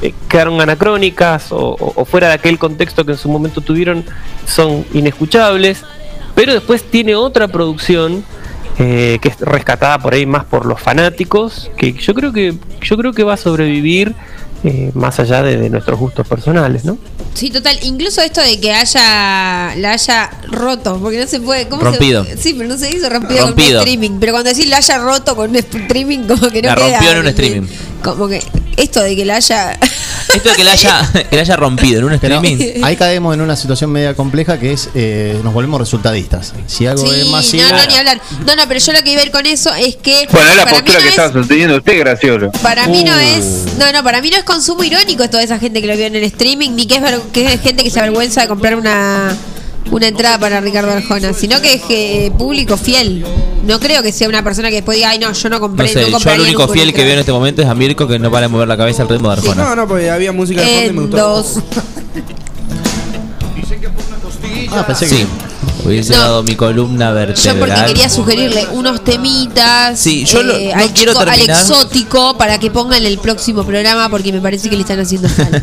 eh, 0.00 0.14
quedaron 0.28 0.60
anacrónicas 0.60 1.48
o 1.50 2.04
fuera 2.06 2.28
de 2.28 2.34
aquel 2.34 2.58
contexto 2.58 3.04
que 3.04 3.12
en 3.12 3.18
su 3.18 3.28
momento 3.28 3.60
tuvieron, 3.60 4.04
son 4.46 4.86
inescuchables. 4.94 5.84
Pero 6.34 6.54
después 6.54 6.82
tiene 6.84 7.14
otra 7.14 7.48
producción 7.48 8.24
eh, 8.78 9.18
que 9.20 9.28
es 9.28 9.40
rescatada 9.40 9.98
por 9.98 10.14
ahí 10.14 10.26
más 10.26 10.44
por 10.44 10.66
los 10.66 10.80
fanáticos, 10.80 11.70
que 11.76 11.92
yo 11.92 12.14
creo 12.14 12.32
que 12.32 12.54
yo 12.80 12.96
creo 12.96 13.12
que 13.12 13.24
va 13.24 13.34
a 13.34 13.36
sobrevivir 13.36 14.14
eh, 14.64 14.90
más 14.94 15.18
allá 15.20 15.42
de, 15.42 15.56
de 15.56 15.70
nuestros 15.70 15.98
gustos 15.98 16.26
personales, 16.26 16.84
¿no? 16.84 16.98
Sí, 17.34 17.50
total. 17.50 17.78
Incluso 17.82 18.20
esto 18.20 18.40
de 18.40 18.60
que 18.60 18.72
haya 18.72 19.74
la 19.76 19.92
haya 19.92 20.30
roto, 20.50 20.98
porque 21.00 21.18
no 21.18 21.26
se 21.26 21.40
puede. 21.40 21.66
¿cómo 21.68 21.82
se- 21.82 21.88
Rompido. 21.90 22.26
sí, 22.38 22.54
pero 22.54 22.68
no 22.68 22.78
se 22.78 22.86
dice 22.88 23.08
rompido, 23.08 23.46
Rompido. 23.46 23.80
con 23.80 23.88
un 23.88 23.88
streaming. 23.88 24.20
Pero 24.20 24.32
cuando 24.32 24.50
decís 24.50 24.68
la 24.68 24.76
haya 24.78 24.98
roto 24.98 25.34
con 25.36 25.50
un 25.50 25.56
streaming, 25.56 26.20
como 26.28 26.48
que 26.50 26.62
no 26.62 26.68
La 26.68 26.74
queda. 26.76 26.90
rompió 26.90 27.10
en 27.12 27.18
un 27.18 27.26
streaming. 27.28 27.68
Como 28.02 28.28
que 28.28 28.42
esto 28.76 29.00
de 29.02 29.16
que 29.16 29.24
la 29.24 29.36
haya. 29.36 29.78
Esto 30.32 30.50
de 30.50 30.54
que 30.56 30.64
la 30.64 30.72
haya, 30.72 31.10
que 31.28 31.36
la 31.36 31.42
haya 31.42 31.56
rompido 31.56 31.98
en 31.98 32.04
un 32.04 32.18
Pero 32.18 32.36
streaming. 32.36 32.82
ahí 32.84 32.96
caemos 32.96 33.34
en 33.34 33.40
una 33.40 33.56
situación 33.56 33.90
media 33.90 34.14
compleja 34.14 34.58
que 34.58 34.72
es 34.72 34.88
eh, 34.94 35.38
nos 35.42 35.52
volvemos 35.52 35.80
resultadistas. 35.80 36.52
Si 36.66 36.86
algo 36.86 37.04
es 37.12 37.24
Sí, 37.24 37.30
masivo. 37.30 37.62
no, 37.64 37.76
no, 37.76 37.86
ni 37.86 37.94
hablar. 37.96 38.20
No, 38.46 38.54
no, 38.56 38.62
pero 38.68 38.78
yo 38.80 38.92
lo 38.92 39.02
que 39.02 39.12
iba 39.12 39.20
a 39.20 39.24
ir 39.24 39.30
con 39.32 39.44
eso 39.46 39.74
es 39.74 39.96
que. 39.96 40.26
Bueno, 40.30 40.48
es 40.50 40.56
la 40.56 40.64
para 40.64 40.76
mí 40.76 40.82
postura 40.82 40.98
no 40.98 41.02
que 41.02 41.08
es- 41.08 41.10
estaba 41.18 41.32
sosteniendo 41.32 41.76
usted, 41.76 41.98
Graciolo. 41.98 42.52
Para 42.62 42.86
mí 42.86 43.02
no 43.04 43.12
Uh. 43.14 43.18
es, 43.18 43.44
no, 43.78 43.92
no, 43.92 44.02
para 44.04 44.22
mí 44.22 44.30
no 44.30 44.36
es 44.38 44.44
consumo 44.52 44.84
irónico 44.84 45.28
toda 45.30 45.42
esa 45.42 45.58
gente 45.58 45.80
que 45.80 45.86
lo 45.86 45.96
vio 45.96 46.06
en 46.06 46.16
el 46.16 46.24
streaming, 46.24 46.70
ni 46.76 46.86
que 46.86 46.96
es, 46.96 47.02
ver- 47.02 47.20
que 47.32 47.52
es 47.54 47.60
gente 47.60 47.82
que 47.82 47.90
se 47.90 47.98
avergüenza 48.00 48.42
de 48.42 48.48
comprar 48.48 48.76
una, 48.76 49.34
una 49.90 50.08
entrada 50.08 50.38
para 50.38 50.60
Ricardo 50.60 50.90
Arjona, 50.92 51.32
sino 51.32 51.60
que 51.62 51.74
es 51.74 51.82
que 51.82 52.32
público 52.36 52.76
fiel. 52.76 53.24
No 53.66 53.80
creo 53.80 54.02
que 54.02 54.12
sea 54.12 54.28
una 54.28 54.42
persona 54.44 54.68
que 54.68 54.76
después 54.76 54.96
diga, 54.96 55.10
ay 55.10 55.18
no, 55.18 55.32
yo 55.32 55.48
no 55.48 55.58
compré, 55.60 55.86
no, 55.86 55.92
sé, 55.92 56.10
yo 56.24 56.30
el 56.32 56.40
único 56.40 56.68
fiel 56.68 56.92
que 56.92 57.02
veo 57.04 57.14
en 57.14 57.20
este 57.20 57.32
momento 57.32 57.62
es 57.62 57.68
a 57.68 57.74
Mirko 57.74 58.06
que 58.06 58.18
no 58.18 58.30
para 58.30 58.42
de 58.42 58.48
mover 58.48 58.68
la 58.68 58.76
cabeza 58.76 59.02
al 59.02 59.08
ritmo 59.08 59.28
de 59.28 59.34
Arjona. 59.40 59.64
No, 59.64 59.76
no, 59.76 59.88
porque 59.88 60.10
había 60.10 60.32
música 60.32 60.60
de 60.62 60.66
fondo 60.66 60.90
y 60.90 60.92
me 60.94 61.00
gustó. 61.02 61.16
dos. 61.16 61.58
Ah, 64.70 64.86
pensé 64.86 65.08
Sí. 65.08 65.26
Hubiese 65.84 66.12
No. 66.14 66.20
dado 66.20 66.42
mi 66.42 66.54
columna 66.54 67.08
Yo 67.08 67.14
vertebral. 67.14 67.58
porque 67.58 67.84
quería 67.92 68.08
sugerirle 68.08 68.66
unos 68.72 69.02
temitas 69.02 69.98
Sí, 69.98 70.24
yo 70.24 70.42
lo- 70.42 70.54
eh, 70.56 70.72
no 70.76 70.82
al, 70.82 70.90
quiero 70.92 71.12
chico- 71.12 71.22
al 71.24 71.30
terminar. 71.30 71.60
exótico 71.60 72.36
para 72.38 72.58
que 72.58 72.70
pongan 72.70 73.04
el 73.04 73.18
próximo 73.18 73.64
programa 73.64 74.08
porque 74.08 74.32
me 74.32 74.40
parece 74.40 74.68
que 74.70 74.76
le 74.76 74.82
están 74.82 75.00
haciendo 75.00 75.28
falta. 75.28 75.62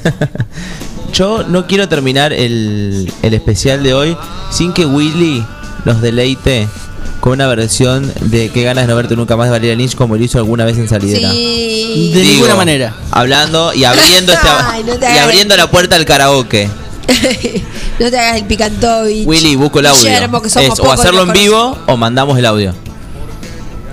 Yo 1.14 1.44
no 1.48 1.68
quiero 1.68 1.88
terminar 1.90 2.34
el, 2.34 3.12
el 3.22 3.34
especial 3.34 3.82
de 3.84 3.94
hoy 3.94 4.18
sin 4.52 4.74
que 4.74 4.86
Willy 4.86 5.44
nos 5.86 6.02
deleite 6.02 6.68
con 7.20 7.34
una 7.34 7.48
versión 7.48 8.12
de 8.22 8.50
Qué 8.50 8.64
ganas 8.64 8.86
de 8.86 8.88
no 8.90 8.96
verte 8.96 9.16
nunca 9.16 9.36
más 9.36 9.48
de 9.48 9.52
Valeria 9.52 9.76
Lynch 9.76 9.96
como 9.96 10.16
lo 10.16 10.24
hizo 10.24 10.38
alguna 10.38 10.66
vez 10.66 10.78
en 10.78 10.88
Salidera. 10.88 11.32
Sí. 11.32 12.12
De 12.14 12.22
Digo, 12.22 12.34
ninguna 12.34 12.56
manera. 12.56 12.94
Hablando 13.12 13.74
y 13.74 13.84
abriendo 13.84 14.32
esta, 14.34 14.72
Ay, 14.72 14.84
no 14.84 14.94
te 14.98 15.06
y 15.06 15.10
hagas 15.10 15.24
abriendo 15.26 15.58
la 15.58 15.70
puerta 15.70 15.96
al 15.96 16.06
karaoke. 16.06 16.70
no 18.00 18.10
te 18.10 18.20
hagas 18.20 18.38
el 18.38 18.46
picantovich. 18.46 19.28
Willy, 19.28 19.56
busco 19.56 19.80
el 19.80 19.88
audio. 19.88 20.02
Guillermo, 20.04 20.42
que 20.42 20.50
somos 20.50 20.80
Es 20.80 20.86
o 20.86 20.92
hacerlo 20.92 21.24
en 21.24 21.34
vivo 21.34 21.78
o 21.88 21.98
mandamos 21.98 22.38
el 22.38 22.46
audio. 22.46 22.74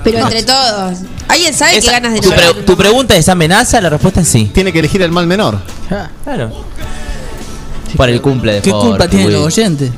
Pero 0.04 0.18
entre 0.18 0.42
todos. 0.42 0.98
¿Alguien 1.28 1.52
sabe 1.54 1.80
qué 1.80 1.90
ganas 1.90 2.12
de 2.12 2.20
tu, 2.20 2.30
no 2.30 2.36
pre- 2.36 2.52
ver? 2.52 2.64
tu 2.64 2.76
pregunta 2.76 3.16
es 3.16 3.28
amenaza, 3.28 3.80
la 3.80 3.90
respuesta 3.90 4.20
es 4.20 4.28
sí. 4.28 4.50
Tiene 4.54 4.72
que 4.72 4.78
elegir 4.78 5.02
el 5.02 5.10
mal 5.10 5.26
menor. 5.26 5.58
Claro. 6.24 6.52
Por 7.96 8.08
el 8.08 8.20
cumple 8.20 8.54
de 8.54 8.62
¿Qué 8.62 8.70
culpa 8.70 9.08
tienen 9.08 9.32
los 9.32 9.42
oyentes? 9.46 9.90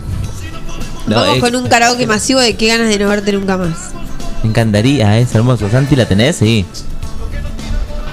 No, 1.07 1.17
Vamos 1.17 1.37
es- 1.37 1.43
con 1.43 1.57
un 1.57 1.69
karaoke 1.69 2.07
masivo 2.07 2.41
de 2.41 2.55
qué 2.57 2.69
ganas 2.69 2.89
de 2.89 2.99
no 2.99 3.09
verte 3.09 3.33
nunca 3.33 3.57
más. 3.57 3.77
Me 4.43 4.51
encantaría, 4.51 5.19
es 5.19 5.35
hermoso. 5.35 5.69
Santi, 5.71 5.97
¿la 5.97 6.07
tenés? 6.07 6.37
Sí. 6.37 6.65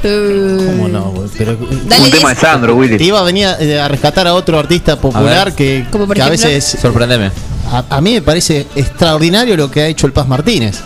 ¿Cómo 0.06 0.88
no, 0.88 1.12
güey? 1.12 1.30
Pero, 1.38 1.58
Dale 1.88 2.06
Un 2.06 2.12
tema 2.12 2.30
de 2.30 2.36
Sandro, 2.36 2.76
Willy. 2.76 2.98
Te 2.98 3.04
iba 3.04 3.20
a 3.20 3.24
venir 3.24 3.48
a, 3.48 3.60
eh, 3.60 3.80
a 3.80 3.88
rescatar 3.88 4.28
a 4.28 4.34
otro 4.36 4.60
artista 4.60 5.00
popular 5.00 5.54
que, 5.54 5.86
Como 5.92 6.06
por 6.06 6.16
que 6.16 6.22
a 6.22 6.30
veces. 6.30 6.78
Sorprendeme. 6.80 7.32
A, 7.72 7.84
a 7.90 8.02
mí 8.02 8.14
me 8.14 8.22
parece 8.22 8.68
extraordinario 8.76 9.58
lo 9.58 9.72
que 9.72 9.82
ha 9.82 9.88
hecho 9.88 10.06
el 10.06 10.14
Paz 10.14 10.28
Martínez. 10.28 10.80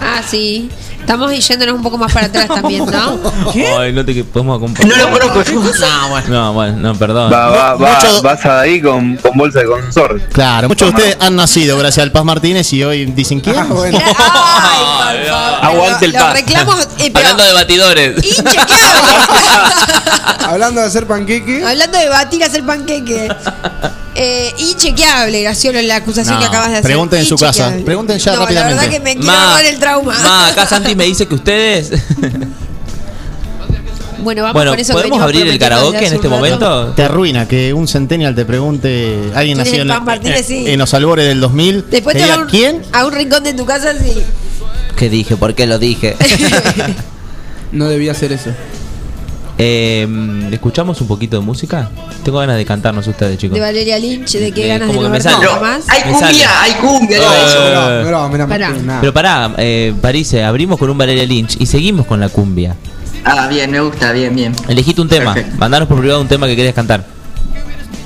Ah, 0.00 0.22
sí. 0.26 0.70
Estamos 1.02 1.48
yéndonos 1.48 1.74
un 1.74 1.82
poco 1.82 1.98
más 1.98 2.12
para 2.12 2.26
atrás 2.26 2.46
también, 2.48 2.86
¿no? 2.86 3.20
Ay, 3.80 3.92
no 3.92 4.04
te 4.04 4.24
podemos 4.24 4.56
acompañar. 4.56 4.96
No 4.98 5.10
lo 5.10 5.18
conozco. 5.32 5.60
No, 5.60 6.08
bueno. 6.08 6.28
No, 6.28 6.52
bueno, 6.54 6.76
no, 6.78 6.94
perdón. 6.94 7.32
Va, 7.32 7.48
va, 7.50 7.74
va, 7.74 7.94
Mucho- 8.00 8.22
vas 8.22 8.46
ahí 8.46 8.80
con, 8.80 9.16
con 9.16 9.36
bolsa 9.36 9.58
de 9.60 9.66
consort. 9.66 10.22
Claro, 10.32 10.68
muchos 10.68 10.88
de 10.88 10.94
ustedes 10.96 11.16
han 11.20 11.36
nacido 11.36 11.76
gracias 11.76 12.02
al 12.04 12.12
Paz 12.12 12.24
Martínez 12.24 12.72
y 12.72 12.82
hoy 12.84 13.04
dicen 13.06 13.40
quién. 13.40 13.56
Ah, 13.58 13.66
bueno. 13.68 13.98
Ay, 14.18 15.18
por 15.18 15.26
favor. 15.28 15.64
Aguante 15.64 16.04
el 16.06 16.12
Los 16.12 16.22
paz. 16.22 16.32
reclamos, 16.34 16.88
eh, 16.98 17.10
pero 17.12 17.18
Hablando 17.28 17.42
de 17.44 17.52
batidores. 17.52 18.42
Hablando 20.46 20.80
de 20.80 20.86
hacer 20.86 21.06
panqueque. 21.06 21.64
Hablando 21.66 21.98
de 21.98 22.08
batir, 22.08 22.44
hacer 22.44 22.64
panqueque. 22.64 23.28
Eh, 24.14 24.52
inchequeable, 24.58 25.42
Graciolo, 25.42 25.80
la 25.82 25.96
acusación 25.96 26.34
No, 26.34 26.40
que 26.40 26.46
acabas 26.46 26.68
de 26.68 26.74
hacer. 26.74 26.84
pregunten 26.84 27.20
en 27.20 27.26
su 27.26 27.36
casa, 27.36 27.72
pregunten 27.84 28.18
ya 28.18 28.32
no, 28.34 28.40
rápidamente. 28.40 28.74
La 28.74 28.82
verdad 28.82 28.90
que 28.98 29.00
me 29.00 29.12
quiero 29.16 29.26
Ma, 29.26 29.60
el 29.62 29.78
trauma. 29.78 30.18
ma, 30.18 30.46
acá 30.48 30.66
Santi 30.66 30.94
me 30.94 31.04
dice 31.04 31.26
que 31.26 31.34
ustedes. 31.34 31.90
Bueno, 34.22 34.42
vamos 34.42 34.54
bueno, 34.54 34.70
con 34.70 34.78
eso 34.78 34.92
que 34.92 34.98
¿podemos 34.98 35.20
abrir 35.20 35.48
el 35.48 35.58
karaoke 35.58 36.06
en 36.06 36.14
este 36.14 36.28
momento? 36.28 36.92
Te 36.94 37.02
arruina 37.02 37.48
que 37.48 37.72
un 37.74 37.88
centennial 37.88 38.36
te 38.36 38.44
pregunte, 38.44 39.16
alguien 39.34 39.58
¿Quién 39.58 39.66
es 39.66 39.66
nacido 39.66 39.82
el 39.82 39.90
en, 40.26 40.32
en- 40.36 40.44
Sí. 40.44 40.64
en 40.70 40.78
los 40.78 40.94
albores 40.94 41.26
del 41.26 41.40
2000, 41.40 41.86
Después 41.90 42.14
te 42.14 42.20
te 42.20 42.26
diga, 42.26 42.36
a 42.36 42.42
un, 42.42 42.46
¿quién? 42.48 42.82
a 42.92 43.04
un 43.04 43.12
rincón 43.12 43.42
de 43.42 43.52
tu 43.54 43.66
casa, 43.66 43.92
sí. 44.00 44.22
¿Qué 44.96 45.08
dije? 45.10 45.36
¿Por 45.36 45.56
qué 45.56 45.66
lo 45.66 45.78
dije? 45.80 46.14
No 47.72 47.88
debía 47.88 48.12
hacer 48.12 48.32
eso. 48.32 48.50
Eh, 49.58 50.08
¿Escuchamos 50.50 51.00
un 51.00 51.06
poquito 51.08 51.38
de 51.38 51.44
música? 51.44 51.88
Tengo 52.24 52.38
ganas 52.38 52.56
de 52.56 52.64
cantarnos 52.64 53.06
ustedes, 53.06 53.38
chicos. 53.38 53.54
De 53.54 53.60
Valeria 53.60 53.98
Lynch, 53.98 54.32
de 54.32 54.50
qué 54.52 54.64
Eh, 54.64 54.68
ganas 54.68 54.88
de 54.92 54.98
que 54.98 55.08
me 55.08 55.20
sale. 55.20 55.36
nunca 55.36 55.54
No, 55.54 55.60
más. 55.60 55.84
hay 55.88 56.04
Me 56.12 56.18
sale. 56.18 56.26
cumbia, 56.32 56.62
hay 56.62 56.72
cumbia. 56.72 57.18
Eh, 57.18 57.44
eso. 57.46 57.74
No, 57.74 58.10
no, 58.10 58.28
mira, 58.28 58.46
Pará. 58.46 58.70
nada. 58.70 59.00
Pero 59.00 59.12
pará, 59.12 59.54
eh, 59.58 59.94
París, 60.00 60.34
abrimos 60.34 60.78
con 60.78 60.90
un 60.90 60.98
Valeria 60.98 61.24
Lynch 61.24 61.56
y 61.60 61.66
seguimos 61.66 62.06
con 62.06 62.18
la 62.20 62.28
cumbia. 62.28 62.76
Ah, 63.24 63.46
bien, 63.48 63.70
me 63.70 63.80
gusta, 63.80 64.10
bien, 64.12 64.34
bien. 64.34 64.54
Elegiste 64.68 65.00
un 65.00 65.08
tema. 65.08 65.34
Perfecto. 65.34 65.58
Mandanos 65.58 65.86
por 65.88 65.98
privado 66.00 66.20
un 66.20 66.28
tema 66.28 66.46
que 66.46 66.56
querés 66.56 66.74
cantar. 66.74 67.04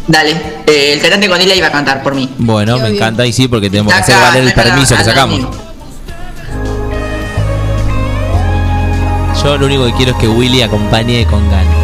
Dale, 0.09 0.31
eh, 0.67 0.93
el 0.93 1.01
cantante 1.01 1.29
con 1.29 1.41
iba 1.43 1.67
a 1.67 1.73
cantar 1.73 2.03
por 2.03 2.15
mí. 2.15 2.29
Bueno, 2.39 2.77
Qué 2.77 2.83
me 2.83 2.89
encanta 2.91 3.27
y 3.27 3.33
sí, 3.33 3.49
porque 3.49 3.71
tenemos 3.71 3.93
que 3.93 3.99
hacer 4.01 4.17
valer 4.17 4.45
el 4.45 4.53
permiso 4.53 4.97
que 4.97 5.05
sacamos. 5.05 5.41
Yo 9.43 9.57
lo 9.59 9.67
único 9.67 9.85
que 9.87 9.93
quiero 9.95 10.13
es 10.13 10.19
que 10.19 10.29
Willy 10.29 10.63
acompañe 10.63 11.27
con 11.27 11.49
ganas. 11.51 11.75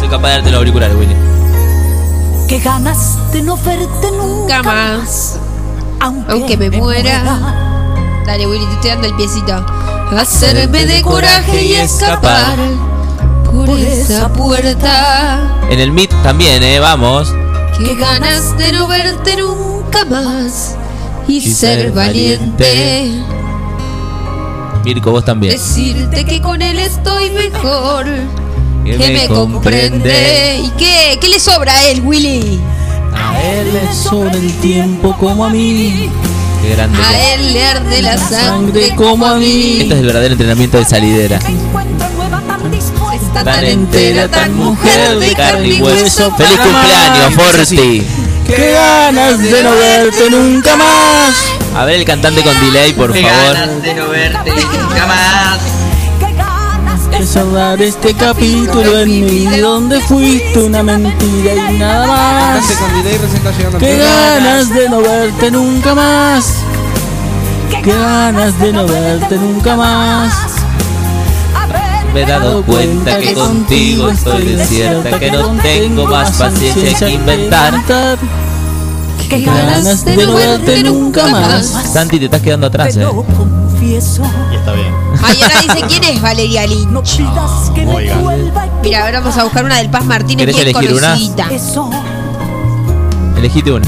Soy 0.00 0.08
capaz 0.08 0.28
de 0.28 0.34
darte 0.34 0.50
los 0.50 0.58
auriculares, 0.58 0.96
Willy. 0.96 1.14
Qué 2.48 2.58
ganas 2.60 3.18
de 3.32 3.42
no 3.42 3.56
verte 3.58 4.10
nunca 4.10 4.56
Nunca 4.58 4.62
más. 4.62 5.38
aunque, 6.00 6.32
Aunque 6.32 6.56
me 6.56 6.70
muera. 6.70 7.22
Dale, 8.26 8.46
Willy, 8.46 8.64
te 8.66 8.72
estoy 8.74 8.90
dando 8.90 9.06
el 9.08 9.14
piecito. 9.14 9.66
Hacerme 10.16 10.86
de 10.86 11.02
coraje 11.02 11.62
y 11.64 11.74
escapar 11.74 12.56
por 13.44 13.68
esa 13.70 14.32
puerta. 14.32 15.58
En 15.70 15.78
el 15.80 15.92
Meet 15.92 16.10
también, 16.22 16.62
¿eh? 16.62 16.80
Vamos. 16.80 17.32
Qué 17.78 17.94
ganas 17.94 18.56
de 18.56 18.72
no 18.72 18.88
verte 18.88 19.36
nunca 19.36 20.04
más 20.06 20.76
y, 21.28 21.36
Y 21.36 21.40
ser 21.52 21.82
ser 21.82 21.92
valiente. 21.92 23.22
Mirko, 24.88 25.10
vos 25.10 25.22
también. 25.22 25.52
Decirte 25.52 26.24
que 26.24 26.40
con 26.40 26.62
él 26.62 26.78
estoy 26.78 27.28
mejor. 27.28 28.06
Que 28.86 28.96
Que 28.96 29.10
me 29.10 29.28
comprende. 29.28 30.62
¿Y 30.64 30.70
qué? 30.78 31.18
¿Qué 31.20 31.28
le 31.28 31.38
sobra 31.38 31.74
a 31.74 31.88
él, 31.88 32.00
Willy? 32.02 32.58
A 33.14 33.38
él 33.42 33.70
le 33.70 33.94
sobra 33.94 34.32
el 34.32 34.50
tiempo 34.60 35.14
como 35.18 35.44
a 35.44 35.50
mí. 35.50 36.08
Qué 36.62 36.70
grande. 36.70 36.98
A 37.02 37.34
él 37.34 37.52
le 37.52 37.66
arde 37.66 38.00
la 38.00 38.16
sangre 38.16 38.94
como 38.96 39.26
a 39.26 39.34
mí. 39.34 39.80
Este 39.82 39.92
es 39.92 40.00
el 40.00 40.06
verdadero 40.06 40.32
entrenamiento 40.32 40.78
de 40.78 40.86
salidera. 40.86 41.38
Está 43.12 43.44
Tan 43.44 43.64
entera, 43.66 44.26
tan 44.28 44.54
mujer 44.54 45.18
de 45.18 45.34
carne 45.34 45.68
y 45.68 45.82
hueso. 45.82 46.34
¡Feliz 46.34 46.58
cumpleaños! 46.58 47.34
Forti! 47.34 48.06
Qué 48.46 48.72
ganas 48.72 49.38
de 49.38 49.62
no 49.62 49.70
verte 49.72 50.30
nunca 50.30 50.76
más. 50.76 51.34
A 51.74 51.84
ver 51.84 51.96
el 51.96 52.04
cantante 52.04 52.42
con 52.42 52.58
delay, 52.60 52.92
por 52.92 53.12
Qué 53.12 53.22
favor. 53.22 53.54
ganas 53.54 53.82
de 53.82 53.94
no 53.94 54.08
verte 54.08 54.50
nunca 54.50 55.06
más. 55.06 55.60
De 57.10 57.26
cerrar 57.26 57.82
este 57.82 58.14
capítulo 58.14 58.98
en 59.00 59.08
mi 59.10 59.22
vida 59.22 59.58
donde 59.58 60.00
fuiste 60.00 60.58
una 60.60 60.82
mentira 60.82 61.70
y 61.72 61.78
nada 61.78 62.06
más. 62.06 62.64
Qué 63.78 63.96
ganas 63.98 64.68
de 64.72 64.88
no 64.88 65.00
verte 65.00 65.50
nunca 65.50 65.94
más. 65.94 66.54
Qué 67.70 67.92
ganas 67.92 68.58
de 68.60 68.72
no 68.72 68.86
verte 68.86 69.36
nunca 69.36 69.76
más. 69.76 70.32
Me 72.14 72.22
he 72.22 72.26
dado 72.26 72.62
cuenta 72.62 73.18
que 73.18 73.34
contigo 73.34 74.08
estoy 74.10 74.54
desierta, 74.54 75.18
que 75.18 75.30
no 75.30 75.50
tengo 75.60 76.06
más 76.06 76.32
paciencia 76.32 77.06
que 77.06 77.14
inventar. 77.14 77.74
Qué 79.28 79.40
ganas 79.42 80.04
de 80.04 80.16
no 80.26 80.34
verte 80.34 80.82
nunca 80.82 81.26
más. 81.28 81.66
Santi, 81.92 82.18
te 82.18 82.24
estás 82.26 82.40
quedando 82.40 82.66
atrás, 82.66 82.96
eh. 82.96 83.06
confieso. 83.36 84.22
Y 84.52 84.56
está 84.56 84.72
bien. 84.72 84.92
Ay, 85.22 85.42
ahora 85.42 85.60
dice 85.60 85.86
quién 85.88 86.04
es 86.04 86.22
Valeria 86.22 86.66
Lynch. 86.66 86.88
No 86.88 87.02
que 87.74 87.84
me 87.84 88.10
Mira, 88.82 89.04
ahora 89.04 89.20
vamos 89.20 89.36
a 89.36 89.44
buscar 89.44 89.64
una 89.64 89.76
del 89.76 89.90
Paz 89.90 90.04
Martínez 90.04 90.46
¿Querés 90.46 90.56
bien 90.56 90.68
elegir 90.68 90.94
una? 90.94 91.08
conocidita. 91.08 91.48
Elegite 93.36 93.72
una. 93.72 93.86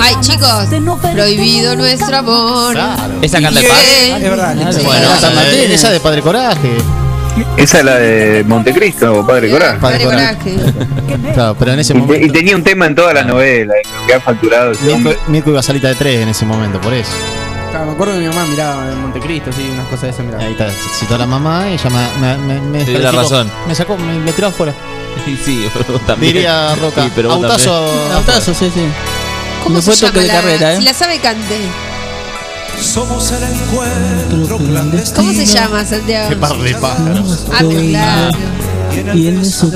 Ay, 0.00 0.14
chicos, 0.20 0.66
prohibido 1.12 1.76
nuestro 1.76 2.16
amor. 2.18 2.76
Esa 3.22 3.40
canta 3.40 3.60
el. 3.60 3.66
Paz. 3.66 3.78
Es 4.16 4.22
verdad. 4.22 4.72
Sí. 4.72 4.84
Bueno, 4.84 5.14
Esa, 5.14 5.30
Martínez. 5.30 5.70
esa 5.70 5.90
de 5.90 6.00
Padre 6.00 6.22
Coraje. 6.22 6.78
Esa 7.56 7.78
es 7.78 7.84
la 7.84 7.94
de 7.96 8.44
Montecristo, 8.46 9.26
Padre 9.26 9.50
Coraje. 9.50 9.78
Padre 9.78 10.04
Coraje. 10.04 10.56
Claro, 11.34 11.56
pero 11.58 11.72
en 11.72 11.78
ese 11.80 11.92
Y, 11.92 11.96
te- 11.96 12.00
momento. 12.02 12.26
y 12.26 12.30
tenía 12.30 12.56
un 12.56 12.62
tema 12.62 12.86
en 12.86 12.94
todas 12.94 13.14
las 13.14 13.26
novelas, 13.26 13.76
que 14.06 14.14
ha 14.14 14.20
facturado 14.20 14.72
Mirko, 15.28 15.50
iba 15.50 15.60
a 15.60 15.62
salita 15.62 15.88
de 15.88 15.94
tres 15.96 16.22
en 16.22 16.28
ese 16.28 16.44
momento, 16.46 16.80
por 16.80 16.92
eso. 16.94 17.10
Claro, 17.70 17.86
me 17.86 17.92
acuerdo 17.92 18.14
que 18.14 18.20
mi 18.20 18.28
mamá 18.28 18.46
miraba 18.46 18.90
en 18.90 19.00
Montecristo, 19.02 19.50
sí, 19.52 19.68
unas 19.72 19.84
cosas 19.86 20.02
de 20.02 20.08
esas 20.10 20.24
miraba. 20.24 20.44
Ahí 20.44 20.52
está, 20.52 20.70
citó 20.98 21.14
a 21.16 21.18
la 21.18 21.26
mamá 21.26 21.66
y 21.68 21.74
ella 21.74 21.90
me, 22.20 22.58
me, 22.58 22.98
la 22.98 23.12
razón. 23.12 23.50
Me 23.66 23.74
sacó, 23.74 23.96
me, 23.96 24.18
me 24.18 24.32
tiró 24.32 24.48
afuera. 24.48 24.72
Sí, 25.24 25.36
sí, 25.42 25.66
vos 25.88 26.00
también. 26.06 26.34
Diría 26.34 26.74
Roca. 26.76 27.02
Sí, 27.04 27.10
pero 27.16 27.32
Autazo. 27.32 27.72
Autazo, 28.14 28.52
sí, 28.54 28.70
sí. 28.72 28.82
¿Cómo 29.64 29.76
Me 29.76 29.82
se 29.82 29.90
fue 29.90 29.96
llama 29.96 30.12
toque 30.12 30.20
de 30.26 30.28
carrera, 30.30 30.72
¿eh? 30.74 30.76
Si 30.76 30.82
la 30.84 30.92
sabe, 30.92 31.18
cante. 31.20 31.56
Somos 32.80 33.32
el 33.32 33.42
encuentro 33.42 34.58
clandestino. 34.58 35.16
¿Cómo 35.16 35.32
se 35.32 35.46
llama, 35.46 35.84
Santiago? 35.84 36.28
Qué 36.28 36.36
par 36.36 36.58
de 36.58 36.74
pájaros. 36.74 37.46
Ah, 37.52 37.58
claro. 37.58 38.38
Y 39.14 39.26
en 39.28 39.40
eso 39.40 39.70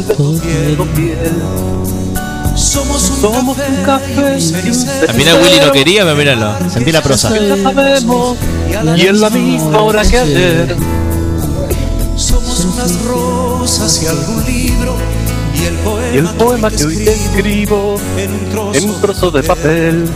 Somos 2.56 3.10
un 3.10 3.85
café, 3.85 4.40
sincero. 4.40 5.06
También 5.06 5.28
a 5.31 5.35
Willy 5.36 5.60
no 5.60 5.72
quería, 5.72 6.05
pero 6.05 6.16
míralo. 6.16 6.55
Sentí 6.70 6.93
la 6.93 7.02
prosa. 7.02 7.28
Sabemos, 7.31 8.36
y 8.97 9.06
en 9.06 9.20
la 9.20 9.31
misma 9.31 9.82
hora 9.82 10.02
que 10.02 10.18
ayer. 10.18 10.77
Somos 12.16 12.64
unas 12.66 13.02
rosas 13.05 14.02
y 14.02 14.06
algún 14.06 14.44
libro. 14.44 14.97
Y 15.55 15.64
el 15.64 15.74
poema, 15.77 16.14
Y 16.14 16.18
el 16.18 16.28
poema 16.28 16.70
que 16.70 16.85
hoy 16.85 16.97
te 16.97 17.12
escribo 17.12 17.97
en 18.16 18.32
un 18.32 18.51
trozo, 18.51 18.78
en 18.78 18.90
un 18.90 19.01
trozo 19.01 19.31
de 19.31 19.43
papel. 19.43 20.09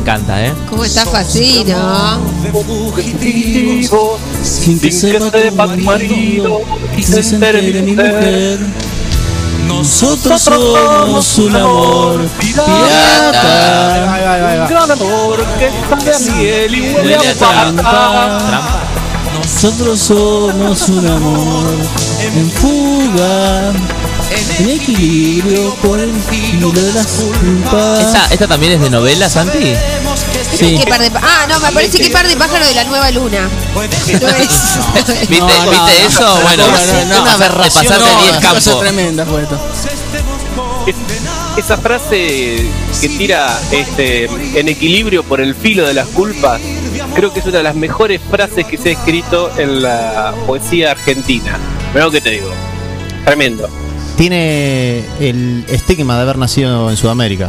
Encanta, 0.00 0.44
¿eh? 0.44 0.52
¿Cómo 0.68 0.84
está 0.84 1.06
Facino? 1.06 2.20
de 2.42 2.50
fugitivo. 2.50 4.18
Sin 4.42 4.80
que 4.80 4.90
sepa 4.90 5.68
tu 5.68 5.80
marido 5.80 6.62
y 6.96 7.02
se 7.02 7.20
entere 7.20 7.82
mi 7.82 7.92
mujer. 7.92 8.58
Nosotros 9.66 10.42
somos 10.42 11.38
un 11.38 11.56
amor 11.56 12.26
pirata. 12.40 14.06
Un 14.62 14.68
gran 14.68 14.90
amor 14.90 15.44
que 15.58 15.70
sabe 15.88 16.14
a 16.14 16.18
miel 16.18 16.74
y 16.74 16.80
huele 16.92 17.16
a 17.16 17.34
trampa. 17.34 18.38
Nosotros 19.38 19.98
somos 20.00 20.88
un 20.88 21.06
amor 21.06 21.76
en 22.34 22.50
fuga, 22.50 23.72
en 24.30 24.68
equilibrio 24.70 25.74
por 25.76 25.98
el 26.00 26.12
filo 26.28 26.70
de 26.70 26.92
las 26.92 27.06
culpas. 27.06 28.00
¿Esta, 28.00 28.26
¿Esta 28.30 28.46
también 28.48 28.72
es 28.72 28.80
de 28.80 28.90
novela, 28.90 29.28
Santi? 29.28 29.74
Sí. 30.56 30.76
¿Qué 30.78 30.86
par 30.88 31.00
de 31.00 31.10
pa- 31.10 31.20
ah, 31.22 31.46
no, 31.48 31.58
me 31.60 31.72
parece 31.72 31.98
que 31.98 32.10
par 32.10 32.26
de 32.26 32.36
pájaro 32.36 32.66
de 32.66 32.74
la 32.74 32.84
nueva 32.84 33.10
luna. 33.10 33.48
No 33.74 33.82
es. 33.82 34.78
¿Viste, 35.28 35.38
No, 35.40 35.64
no, 35.64 35.70
¿viste 35.70 36.00
no. 36.02 36.08
eso? 36.08 36.38
Bueno, 36.42 36.64
No, 36.66 36.72
no, 36.72 37.14
no. 37.16 37.22
una 37.22 37.32
aberración. 37.34 37.82
Te 37.84 37.88
pasaste 37.90 38.14
No, 38.14 38.20
10 38.22 38.30
una 38.38 38.48
cosa 38.50 38.70
campos. 38.70 38.80
tremenda 38.80 39.26
fue 39.26 39.42
esto. 39.42 39.60
Es- 40.86 40.96
esa 41.64 41.76
frase 41.76 42.64
que 43.00 43.08
tira 43.18 43.58
este 43.72 44.24
en 44.58 44.68
equilibrio 44.68 45.24
por 45.24 45.40
el 45.40 45.54
filo 45.54 45.86
de 45.86 45.94
las 45.94 46.06
culpas, 46.08 46.60
creo 47.14 47.32
que 47.32 47.40
es 47.40 47.46
una 47.46 47.58
de 47.58 47.64
las 47.64 47.74
mejores 47.74 48.20
frases 48.30 48.64
que 48.66 48.78
se 48.78 48.90
ha 48.90 48.92
escrito 48.92 49.50
en 49.58 49.82
la 49.82 50.32
poesía 50.46 50.92
argentina. 50.92 51.58
Mirá 51.92 52.04
lo 52.06 52.10
que 52.10 52.20
te 52.20 52.30
digo. 52.30 52.50
Tremendo. 53.24 53.68
Tiene 54.20 55.02
el 55.18 55.64
estigma 55.66 56.14
de 56.16 56.20
haber 56.20 56.36
nacido 56.36 56.90
en 56.90 56.96
Sudamérica. 56.98 57.48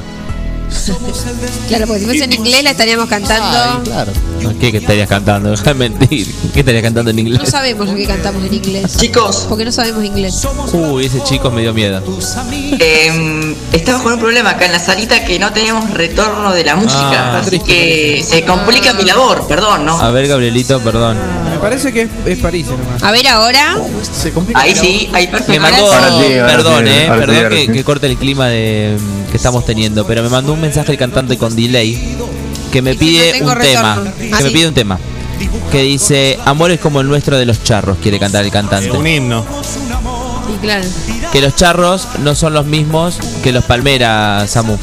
Claro, 1.68 1.85
porque 1.85 1.99
si 1.99 2.06
fuese 2.06 2.23
en 2.23 2.31
inglés 2.31 2.64
la 2.64 2.69
estaríamos 2.72 3.10
cantando. 3.10 3.84
Claro. 3.84 4.14
No, 4.41 4.57
¿Qué 4.57 4.72
que 4.72 4.77
estarías 4.77 5.10
cantando? 5.10 5.49
Deja 5.52 5.65
de 5.65 5.73
mentir. 5.73 6.34
¿Qué 6.53 6.61
estarías 6.61 6.81
cantando 6.81 7.10
en 7.11 7.18
No 7.18 7.22
inglés? 7.23 7.49
sabemos 7.49 7.89
lo 7.89 7.93
que 7.93 8.06
cantamos 8.07 8.45
en 8.45 8.53
inglés. 8.53 8.95
Chicos, 8.95 9.48
Porque 9.49 9.65
no 9.65 9.72
sabemos 9.73 10.06
inglés. 10.06 10.48
Uy, 10.72 11.07
ese 11.07 11.22
chico 11.23 11.52
me 11.52 11.60
dio 11.60 11.73
miedo. 11.73 12.02
eh, 12.80 13.53
estamos 13.73 14.02
con 14.03 14.14
un 14.14 14.19
problema 14.22 14.52
acá 14.52 14.65
en 14.68 14.72
la 14.72 14.80
salita 14.80 15.26
que 15.26 15.39
no 15.39 15.52
tenemos 15.52 15.89
retorno 15.91 16.53
de 16.53 16.64
la 16.64 16.77
música. 16.77 17.34
Ah, 17.35 17.39
así 17.39 17.60
que 17.60 18.23
se 18.26 18.45
complica 18.45 18.93
mi 18.93 19.03
labor, 19.03 19.45
perdón, 19.45 19.85
¿no? 19.85 19.99
A 19.99 20.10
ver, 20.11 20.26
Gabrielito, 20.30 20.80
perdón. 20.80 21.18
Parece 21.62 21.94
que 21.94 22.02
es, 22.04 22.10
es 22.26 22.40
París 22.40 22.66
nomás. 22.68 23.02
A 23.04 23.12
ver 23.12 23.28
ahora. 23.28 23.78
Se 24.20 24.32
complica. 24.32 24.60
Ahí 24.60 24.76
sí, 24.76 25.10
ahí 25.14 25.28
perfecto. 25.28 25.52
Me 25.54 25.60
mandó, 25.60 25.86
Ahora 25.94 26.08
sí, 26.10 26.34
ahora 26.38 26.48
perdón, 26.48 26.86
sí, 26.86 26.92
eh, 26.92 27.08
ahora 27.08 27.26
perdón 27.28 27.74
que, 27.74 27.84
corte 27.84 28.08
el 28.08 28.18
clima 28.18 28.48
de 28.48 28.98
que 29.30 29.38
estamos 29.38 29.66
teniendo, 29.66 30.06
pero 30.08 30.24
me 30.24 30.30
mandó 30.30 30.54
un 30.54 30.62
mensaje 30.62 30.92
el 30.92 30.98
cantante 30.98 31.38
con 31.38 31.56
delay 31.56 32.18
que 32.72 32.82
me 32.82 32.96
pide 32.96 33.28
"No 33.28 33.38
tengo 33.38 33.52
un 33.52 33.60
tema, 33.60 33.96
retorno". 33.96 34.14
que 34.18 34.32
Ah, 34.34 34.38
me 34.42 34.48
sí. 34.50 34.54
pide 34.54 34.68
un 34.68 34.74
tema, 34.74 35.00
que 35.72 35.82
dice 35.84 36.40
Amores 36.46 36.80
como 36.80 37.00
el 37.02 37.08
nuestro 37.08 37.38
de 37.38 37.46
los 37.46 37.64
charros, 37.64 37.98
quiere 38.02 38.18
cantar 38.20 38.44
el 38.44 38.52
cantante. 38.52 38.92
Un 38.92 39.06
himno. 39.08 39.46
Y 40.54 40.58
claro. 40.58 40.84
Que 41.32 41.42
los 41.42 41.56
charros 41.56 42.08
no 42.24 42.34
son 42.36 42.54
los 42.54 42.66
mismos 42.66 43.18
que 43.44 43.52
los 43.52 43.64
palmeras, 43.66 44.50
Samu. 44.50 44.78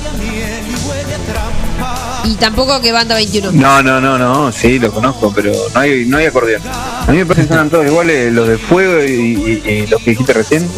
Y 2.25 2.35
tampoco 2.35 2.81
que 2.81 2.93
banda 2.93 3.15
21. 3.15 3.53
No, 3.53 3.83
no, 3.83 4.01
no, 4.01 4.19
no, 4.19 4.53
sí, 4.53 4.79
lo 4.79 4.93
conozco, 4.93 5.33
pero 5.35 5.53
no 5.75 5.81
hay, 5.81 6.05
no 6.07 6.19
hay 6.19 6.27
acordeón. 6.27 6.63
A 6.67 7.11
mí 7.11 7.19
me 7.19 7.27
parecen 7.27 7.71
todos 7.71 7.87
iguales, 7.87 8.33
los 8.33 8.49
de 8.49 8.59
fuego 8.59 9.03
y, 9.05 9.63
y- 9.65 9.71
y 9.71 9.87
los 9.87 10.03
que 10.03 10.11
dijiste 10.11 10.33
recién. 10.33 10.69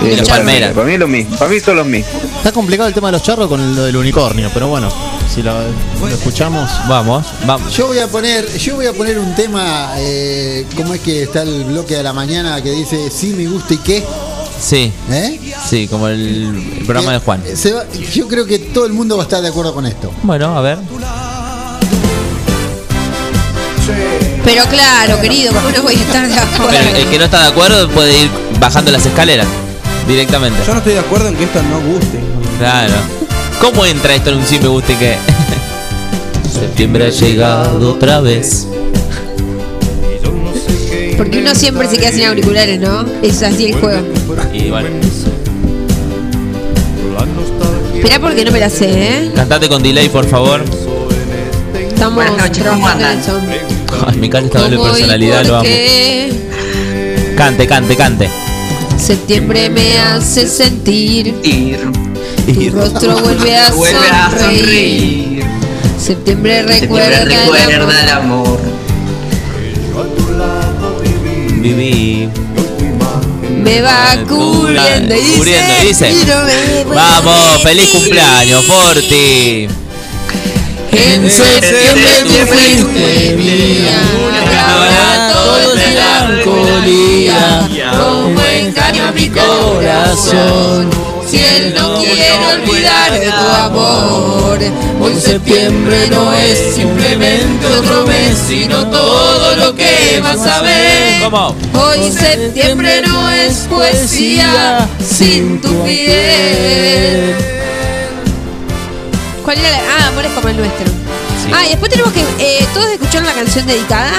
Y 0.00 0.06
Eh, 0.10 0.16
los 0.16 0.28
palmeras. 0.28 0.72
Para 0.74 0.86
mí 0.86 0.92
es 0.94 0.98
lo 1.00 1.08
mismo, 1.08 1.36
para 1.36 1.50
mí 1.50 1.60
son 1.60 1.76
los 1.76 1.86
mismos. 1.86 2.12
Está 2.36 2.52
complicado 2.52 2.88
el 2.88 2.94
tema 2.94 3.08
de 3.08 3.12
los 3.12 3.22
charros 3.22 3.48
con 3.48 3.74
lo 3.76 3.84
del 3.84 3.96
unicornio, 3.96 4.50
pero 4.54 4.68
bueno, 4.68 4.88
si 5.32 5.42
lo, 5.42 5.52
lo 6.00 6.08
escuchamos. 6.08 6.70
Vamos, 6.88 7.26
vamos. 7.46 7.74
Yo 7.74 7.88
voy 7.88 7.98
a 7.98 8.06
poner, 8.08 8.46
yo 8.58 8.76
voy 8.76 8.86
a 8.86 8.92
poner 8.92 9.18
un 9.18 9.34
tema, 9.34 9.92
eh, 9.98 10.66
¿cómo 10.76 10.94
es 10.94 11.00
que 11.00 11.24
está 11.24 11.42
el 11.42 11.64
bloque 11.64 11.94
de 11.96 12.02
la 12.02 12.12
mañana 12.12 12.62
que 12.62 12.70
dice 12.70 13.10
sí 13.10 13.34
me 13.36 13.46
gusta 13.46 13.74
y 13.74 13.78
qué? 13.78 14.04
Sí, 14.60 14.92
¿Eh? 15.10 15.38
sí, 15.68 15.86
como 15.86 16.08
el, 16.08 16.74
el 16.78 16.84
programa 16.84 17.12
de 17.12 17.18
Juan. 17.20 17.42
Se 17.54 17.72
va- 17.72 17.84
yo 18.12 18.26
creo 18.26 18.44
que 18.44 18.57
todo 18.78 18.86
el 18.86 18.92
mundo 18.92 19.16
va 19.16 19.24
a 19.24 19.26
estar 19.26 19.42
de 19.42 19.48
acuerdo 19.48 19.74
con 19.74 19.86
esto. 19.86 20.12
Bueno, 20.22 20.56
a 20.56 20.60
ver. 20.60 20.78
Pero 24.44 24.64
claro, 24.66 25.20
querido, 25.20 25.52
¿cómo 25.52 25.68
no 25.72 25.82
voy 25.82 25.96
a 25.96 26.00
estar 26.00 26.28
de 26.28 26.34
acuerdo? 26.38 26.68
Pero 26.70 26.96
el 26.96 27.06
que 27.06 27.18
no 27.18 27.24
está 27.24 27.42
de 27.42 27.48
acuerdo 27.48 27.88
puede 27.88 28.22
ir 28.22 28.30
bajando 28.60 28.92
las 28.92 29.04
escaleras 29.04 29.48
directamente. 30.06 30.60
Yo 30.64 30.74
no 30.74 30.78
estoy 30.78 30.92
de 30.92 31.00
acuerdo 31.00 31.26
en 31.26 31.34
que 31.34 31.42
esto 31.42 31.60
no 31.60 31.80
guste. 31.80 32.20
Claro. 32.60 32.94
¿Cómo 33.60 33.84
entra 33.84 34.14
esto 34.14 34.30
en 34.30 34.36
un 34.36 34.46
sí 34.46 34.60
me 34.60 34.68
gusta 34.68 34.92
y 34.92 34.94
qué? 34.94 35.16
Septiembre 36.52 37.06
ha 37.06 37.10
llegado 37.10 37.94
otra 37.94 38.20
vez. 38.20 38.68
Porque 41.16 41.40
uno 41.40 41.52
siempre 41.56 41.88
se 41.88 41.98
queda 41.98 42.12
sin 42.12 42.26
auriculares, 42.26 42.78
¿no? 42.78 43.04
Es 43.22 43.42
así 43.42 43.66
el 43.66 43.80
juego. 43.80 44.06
Y 44.52 44.70
bueno, 44.70 44.88
Esperá 47.98 48.20
porque 48.20 48.44
no 48.44 48.52
me 48.52 48.60
la 48.60 48.70
sé, 48.70 48.86
¿eh? 48.90 49.32
cantate 49.34 49.68
con 49.68 49.82
delay, 49.82 50.08
por 50.08 50.24
favor. 50.24 50.62
Estamos 51.74 52.14
Buenas 52.14 52.36
noches, 52.36 52.64
¿cómo 52.64 52.86
andan? 52.86 53.20
Ay, 54.06 54.16
mi 54.18 54.30
cara 54.30 54.46
está 54.46 54.60
doble 54.60 54.76
¿Cómo 54.76 54.88
y 54.88 54.92
personalidad, 54.92 55.44
lo 55.44 55.56
amo. 55.56 55.68
Cante, 57.36 57.66
cante, 57.66 57.96
cante. 57.96 58.30
Septiembre 58.96 59.68
me 59.70 59.98
hace 59.98 60.46
sentir 60.46 61.34
Ir, 61.42 61.90
Tu 62.46 62.70
rostro 62.70 63.16
vuelve 63.18 63.56
a 63.56 63.72
vuelve 63.72 64.08
a 64.12 64.30
sonreír. 64.30 65.44
Septiembre 66.00 66.62
Septiembre 66.62 66.62
recuerda 66.62 67.22
el 67.22 67.28
recuerda 67.28 68.02
el 68.04 68.08
amor. 68.10 68.60
amor. 68.60 68.60
Viví. 71.60 72.28
Me 73.58 73.80
va 73.80 74.16
cubriendo 74.28 75.14
y 75.14 75.18
dice, 75.20 75.36
Cubriendo, 75.36 75.72
y 75.82 75.86
dice. 75.88 76.10
"Y 76.10 76.24
no 76.24 76.44
me 76.44 76.84
Vamos, 76.94 77.62
feliz 77.62 77.82
mentir". 77.84 78.00
cumpleaños, 78.00 78.64
Forti. 78.64 79.68
En 80.90 81.30
septiembre 81.30 82.10
tú 82.24 82.34
fuiste 82.46 83.36
mía 83.36 84.00
Ahora 84.68 85.30
todo 85.32 85.74
es 85.74 85.88
melancolía, 85.88 87.68
Como 87.96 88.40
engaño 88.42 89.04
a 89.06 89.12
mi 89.12 89.28
corazón 89.28 90.90
Si 91.28 91.36
él 91.36 91.74
no 91.74 92.00
quiere 92.00 92.30
olvidar 92.54 93.12
tu 93.20 93.48
amor 93.64 94.58
Hoy 95.00 95.14
septiembre 95.20 96.08
no 96.10 96.32
es 96.32 96.74
simplemente 96.74 97.66
otro 97.66 98.06
mes 98.06 98.36
Sino 98.46 98.86
todo 98.88 99.56
lo 99.56 99.74
que 99.74 100.20
vas 100.22 100.46
a 100.46 100.62
ver. 100.62 101.22
Hoy 101.74 102.10
septiembre 102.10 103.02
no 103.06 103.30
es 103.30 103.66
poesía 103.68 104.88
sin 105.06 105.60
tu 105.60 105.84
piel. 105.84 107.34
¿Cuál 109.44 109.58
era 109.58 109.70
la.? 109.70 109.78
Ah, 109.78 110.08
amores 110.08 110.32
como 110.32 110.48
el 110.48 110.56
nuestro. 110.56 110.86
Ah, 111.52 111.64
y 111.66 111.70
después 111.70 111.90
tenemos 111.90 112.12
que. 112.12 112.20
eh, 112.38 112.66
¿Todos 112.72 112.90
escucharon 112.90 113.26
la 113.26 113.34
canción 113.34 113.66
dedicada? 113.66 114.12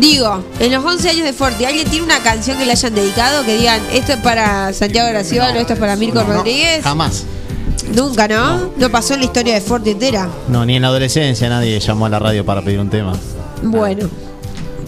Digo, 0.00 0.42
en 0.58 0.72
los 0.72 0.82
11 0.82 1.10
años 1.10 1.24
de 1.24 1.34
Forti, 1.34 1.66
¿alguien 1.66 1.86
tiene 1.86 2.06
una 2.06 2.20
canción 2.20 2.56
que 2.56 2.64
le 2.64 2.72
hayan 2.72 2.94
dedicado? 2.94 3.44
Que 3.44 3.58
digan, 3.58 3.82
esto 3.92 4.12
es 4.14 4.18
para 4.20 4.72
Santiago 4.72 5.10
Graciolo, 5.10 5.60
esto 5.60 5.74
es 5.74 5.78
para 5.78 5.94
Mirko 5.94 6.22
Rodríguez. 6.22 6.82
Jamás. 6.82 7.24
Nunca, 7.94 8.26
¿no? 8.26 8.70
¿no? 8.78 8.90
pasó 8.90 9.12
en 9.12 9.20
la 9.20 9.26
historia 9.26 9.54
de 9.54 9.60
Forti 9.60 9.90
entera. 9.90 10.26
No, 10.48 10.64
ni 10.64 10.76
en 10.76 10.82
la 10.82 10.88
adolescencia 10.88 11.50
nadie 11.50 11.78
llamó 11.80 12.06
a 12.06 12.08
la 12.08 12.18
radio 12.18 12.46
para 12.46 12.62
pedir 12.62 12.80
un 12.80 12.88
tema. 12.88 13.12
Bueno. 13.62 14.08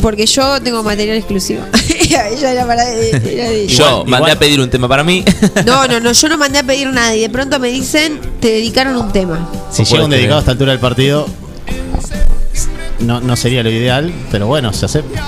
Porque 0.01 0.25
yo 0.25 0.61
tengo 0.63 0.83
material 0.83 1.19
exclusivo. 1.19 1.63
Ella 2.01 2.53
era 2.53 2.67
para 2.67 2.91
era 2.91 3.19
de- 3.21 3.67
Yo 3.69 4.05
mandé 4.07 4.33
a 4.33 4.39
pedir 4.39 4.61
un 4.61 4.71
tema 4.71 4.89
para 4.89 5.05
mí. 5.05 5.25
No, 5.67 5.87
no, 5.87 6.01
no, 6.01 6.13
yo 6.13 6.29
no 6.29 6.39
mandé 6.39 6.59
a 6.61 6.63
pedir 6.63 6.89
nada 6.89 7.15
y 7.15 7.21
de 7.21 7.29
pronto 7.29 7.59
me 7.61 7.69
dicen, 7.69 8.19
te 8.41 8.49
dedicaron 8.49 8.97
un 8.97 9.13
tema. 9.13 9.47
Si 9.71 9.85
llega 9.85 10.05
un 10.05 10.11
dedicado 10.11 10.37
a 10.37 10.41
esta 10.41 10.53
altura 10.53 10.73
del 10.73 10.81
partido, 10.81 11.27
no, 13.03 13.21
no 13.21 13.37
sería 13.37 13.63
lo 13.63 13.71
ideal, 13.71 14.13
pero 14.31 14.47
bueno, 14.47 14.73
se 14.73 14.87
acepta. 14.87 15.23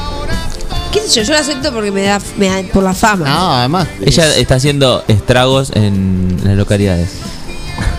¿Qué 0.92 1.00
sé 1.00 1.08
yo? 1.20 1.22
Yo 1.22 1.32
lo 1.34 1.38
acepto 1.40 1.72
porque 1.72 1.90
me 1.90 2.02
da, 2.02 2.20
me 2.36 2.48
da- 2.48 2.62
por 2.72 2.82
la 2.84 2.94
fama. 2.94 3.26
No, 3.28 3.54
además. 3.56 3.88
Ella 4.04 4.34
está 4.36 4.54
haciendo 4.56 5.04
estragos 5.08 5.70
en 5.74 6.40
las 6.44 6.56
localidades. 6.56 7.10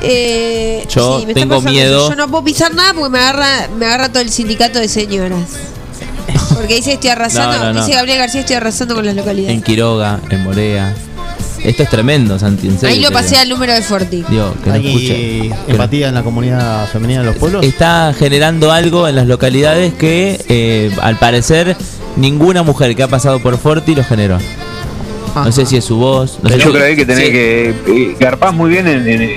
Eh, 0.01 0.85
Yo 0.89 1.19
sí, 1.19 1.25
me 1.25 1.31
está 1.33 1.41
tengo 1.41 1.61
miedo. 1.61 1.99
eso. 2.05 2.09
Yo 2.11 2.15
no 2.15 2.29
puedo 2.29 2.43
pisar 2.43 2.73
nada 2.73 2.93
porque 2.93 3.09
me 3.09 3.19
agarra, 3.19 3.67
me 3.77 3.85
agarra 3.85 4.09
todo 4.09 4.21
el 4.21 4.29
sindicato 4.29 4.79
de 4.79 4.87
señoras. 4.87 5.39
Porque 6.55 6.75
dice 6.75 6.93
estoy 6.93 7.09
arrasando, 7.09 7.57
No, 7.57 7.63
no, 7.65 7.73
no. 7.73 7.79
dice 7.85 7.95
Gabriel 7.95 8.17
García 8.19 8.41
estoy 8.41 8.55
arrasando 8.55 8.95
con 8.95 9.05
las 9.05 9.15
localidades. 9.15 9.55
En 9.55 9.61
Quiroga, 9.61 10.19
en 10.29 10.43
Morea. 10.43 10.95
Esto 11.65 11.83
es 11.83 11.89
tremendo, 11.89 12.37
Santi. 12.37 12.67
en 12.67 12.79
serio 12.79 12.95
Ahí 12.95 13.01
lo 13.01 13.11
pasé 13.11 13.37
al 13.37 13.49
número 13.49 13.73
de 13.73 13.81
Forti. 13.81 14.23
Digo, 14.29 14.53
que 14.63 14.69
no 14.69 14.75
¿Hay 14.75 14.87
escuche. 14.87 15.51
empatía 15.67 16.09
en 16.09 16.15
la 16.15 16.23
comunidad 16.23 16.87
femenina 16.89 17.21
de 17.21 17.25
los 17.25 17.35
pueblos? 17.37 17.65
Está 17.65 18.13
generando 18.17 18.71
algo 18.71 19.07
en 19.07 19.15
las 19.15 19.27
localidades 19.27 19.93
que, 19.93 20.39
eh, 20.47 20.91
al 21.01 21.17
parecer, 21.17 21.75
ninguna 22.17 22.61
mujer 22.63 22.95
que 22.95 23.03
ha 23.03 23.07
pasado 23.07 23.39
por 23.39 23.57
Forti 23.57 23.95
lo 23.95 24.03
generó. 24.03 24.37
No 25.35 25.51
sé 25.51 25.65
si 25.65 25.75
es 25.75 25.83
su 25.83 25.97
voz. 25.97 26.39
No 26.43 26.49
sé 26.49 26.59
Yo 26.59 26.67
si- 26.71 26.77
creo 26.77 26.95
que 26.95 27.05
tenés 27.05 27.25
sí. 27.25 27.31
que. 27.31 27.69
eh, 27.87 28.15
Garpás 28.19 28.53
muy 28.53 28.69
bien 28.69 28.87
en, 28.87 29.07
en, 29.07 29.29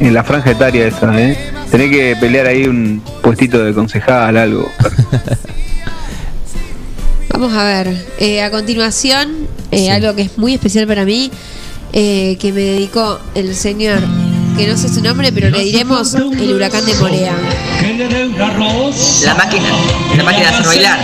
en 0.00 0.14
la 0.14 0.22
franja 0.24 0.50
etaria 0.50 0.86
esa, 0.86 1.18
¿eh? 1.18 1.38
Tenés 1.70 1.90
que 1.90 2.14
pelear 2.20 2.46
ahí 2.48 2.64
un 2.64 3.02
puestito 3.22 3.62
de 3.64 3.72
concejal, 3.72 4.36
algo. 4.36 4.68
Vamos 7.32 7.52
a 7.54 7.64
ver. 7.64 8.06
eh, 8.18 8.42
a 8.42 8.50
continuación, 8.50 9.48
eh, 9.70 9.90
algo 9.90 10.14
que 10.14 10.22
es 10.22 10.38
muy 10.38 10.54
especial 10.54 10.86
para 10.86 11.04
mí, 11.04 11.30
eh, 11.92 12.36
que 12.40 12.52
me 12.52 12.60
dedicó 12.60 13.18
el 13.34 13.54
señor, 13.54 14.00
que 14.56 14.66
no 14.66 14.76
sé 14.76 14.88
su 14.88 15.02
nombre, 15.02 15.32
pero 15.32 15.50
le 15.50 15.62
diremos 15.64 16.14
el 16.14 16.52
huracán 16.54 16.84
de 16.86 16.94
Morea. 16.94 17.34
La 19.24 19.34
máquina, 19.34 19.64
la 20.16 20.24
máquina 20.24 20.50
de 20.50 20.54
hacer 20.56 20.66
bailar. 20.66 20.98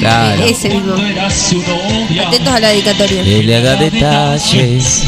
Claro. 0.00 0.44
Ese 0.44 0.68
mismo. 0.70 0.94
Atentos 2.26 2.54
a 2.54 2.60
la 2.60 2.68
dedicatoria. 2.70 3.22
Que 3.22 3.42
le 3.42 3.56
haga 3.56 3.76
detalles. 3.76 5.02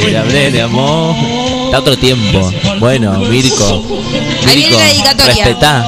Que 0.00 0.10
le 0.10 0.18
hable 0.18 0.50
de 0.50 0.62
amor. 0.62 1.16
Está 1.66 1.78
otro 1.78 1.96
tiempo. 1.96 2.50
Bueno, 2.78 3.18
Mirko. 3.20 3.84
Ahí 4.46 4.56
viene 4.56 4.70
Mirko, 4.70 4.78
la 4.78 4.86
dedicatoria. 4.88 5.34
respetá. 5.44 5.86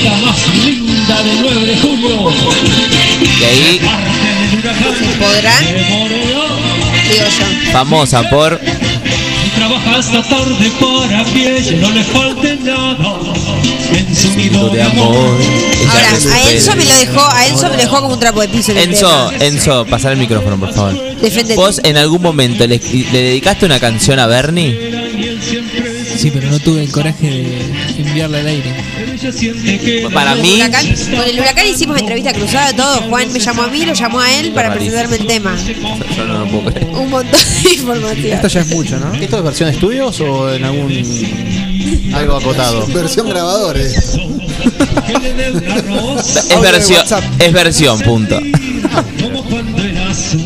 La 0.00 0.02
periodista 0.08 0.24
más 0.24 0.40
linda 0.64 1.16
de 1.22 1.32
9 1.40 1.66
de 1.66 1.76
julio. 1.76 2.32
Que 3.38 3.46
ahí, 3.46 3.80
yo. 3.82 3.90
famosa 7.72 8.22
por. 8.30 8.58
Trabaja 9.56 9.98
hasta 9.98 10.22
tarde 10.22 10.70
para 10.80 11.24
pie, 11.26 11.58
y 11.60 11.74
no 11.76 11.90
le 11.90 12.02
falte 12.04 12.56
nada. 12.56 13.18
En 13.92 14.16
su 14.16 14.30
nido 14.36 14.70
de 14.70 14.82
amor. 14.82 15.38
Ahora, 15.90 16.08
a 16.32 16.50
Enzo 16.50 16.74
me 16.76 16.84
lo 16.84 16.94
dejó, 16.94 17.20
a 17.30 17.46
Enzo 17.46 17.64
me 17.64 17.70
lo 17.76 17.82
dejó 17.82 18.00
como 18.00 18.14
un 18.14 18.20
trapo 18.20 18.40
de 18.40 18.48
piso 18.48 18.72
en 18.72 18.78
Enzo. 18.78 19.30
Enzo, 19.40 19.84
pasar 19.86 20.12
el 20.12 20.18
micrófono, 20.18 20.58
por 20.58 20.72
favor. 20.72 20.94
Defendete. 21.20 21.54
¿Vos 21.54 21.80
en 21.84 21.96
algún 21.98 22.22
momento 22.22 22.66
le, 22.66 22.78
le 22.78 23.22
dedicaste 23.22 23.66
una 23.66 23.78
canción 23.78 24.18
a 24.18 24.26
Bernie? 24.26 25.02
Sí, 26.16 26.30
pero 26.32 26.50
no 26.50 26.58
tuve 26.60 26.82
el 26.84 26.92
coraje 26.92 27.26
de 27.30 28.02
enviarla 28.02 28.38
al 28.38 28.46
aire. 28.46 28.74
Para 30.12 30.34
mí, 30.36 30.56
huracán- 30.60 30.94
con 31.16 31.28
el 31.28 31.38
huracán 31.40 31.66
hicimos 31.68 31.98
entrevista 31.98 32.32
cruzada, 32.32 32.72
todo. 32.74 33.02
Juan 33.08 33.32
me 33.32 33.40
llamó 33.40 33.62
a 33.62 33.68
mí, 33.68 33.84
lo 33.84 33.94
llamó 33.94 34.20
a 34.20 34.32
él 34.38 34.52
para 34.52 34.72
presentarme 34.72 35.16
el 35.16 35.26
tema. 35.26 35.56
yo 36.16 36.24
no 36.26 36.38
lo 36.44 36.46
puedo 36.50 36.64
creer. 36.72 36.88
Un 36.94 37.10
montón 37.10 37.40
de 37.64 37.70
información. 37.74 38.32
Esto 38.34 38.48
ya 38.48 38.60
es 38.60 38.66
mucho, 38.68 38.98
¿no? 39.00 39.12
¿Esto 39.14 39.38
es 39.38 39.42
versión 39.44 39.68
de 39.70 39.74
estudios 39.74 40.20
o 40.20 40.52
en 40.52 40.64
algún. 40.64 42.12
algo 42.14 42.36
acotado? 42.36 42.86
Versión 42.88 43.28
grabador, 43.28 43.76
eh. 43.78 43.92
Es 46.50 46.60
versión, 46.60 47.04
es 47.38 47.52
versión, 47.52 48.00
punto. 48.00 48.38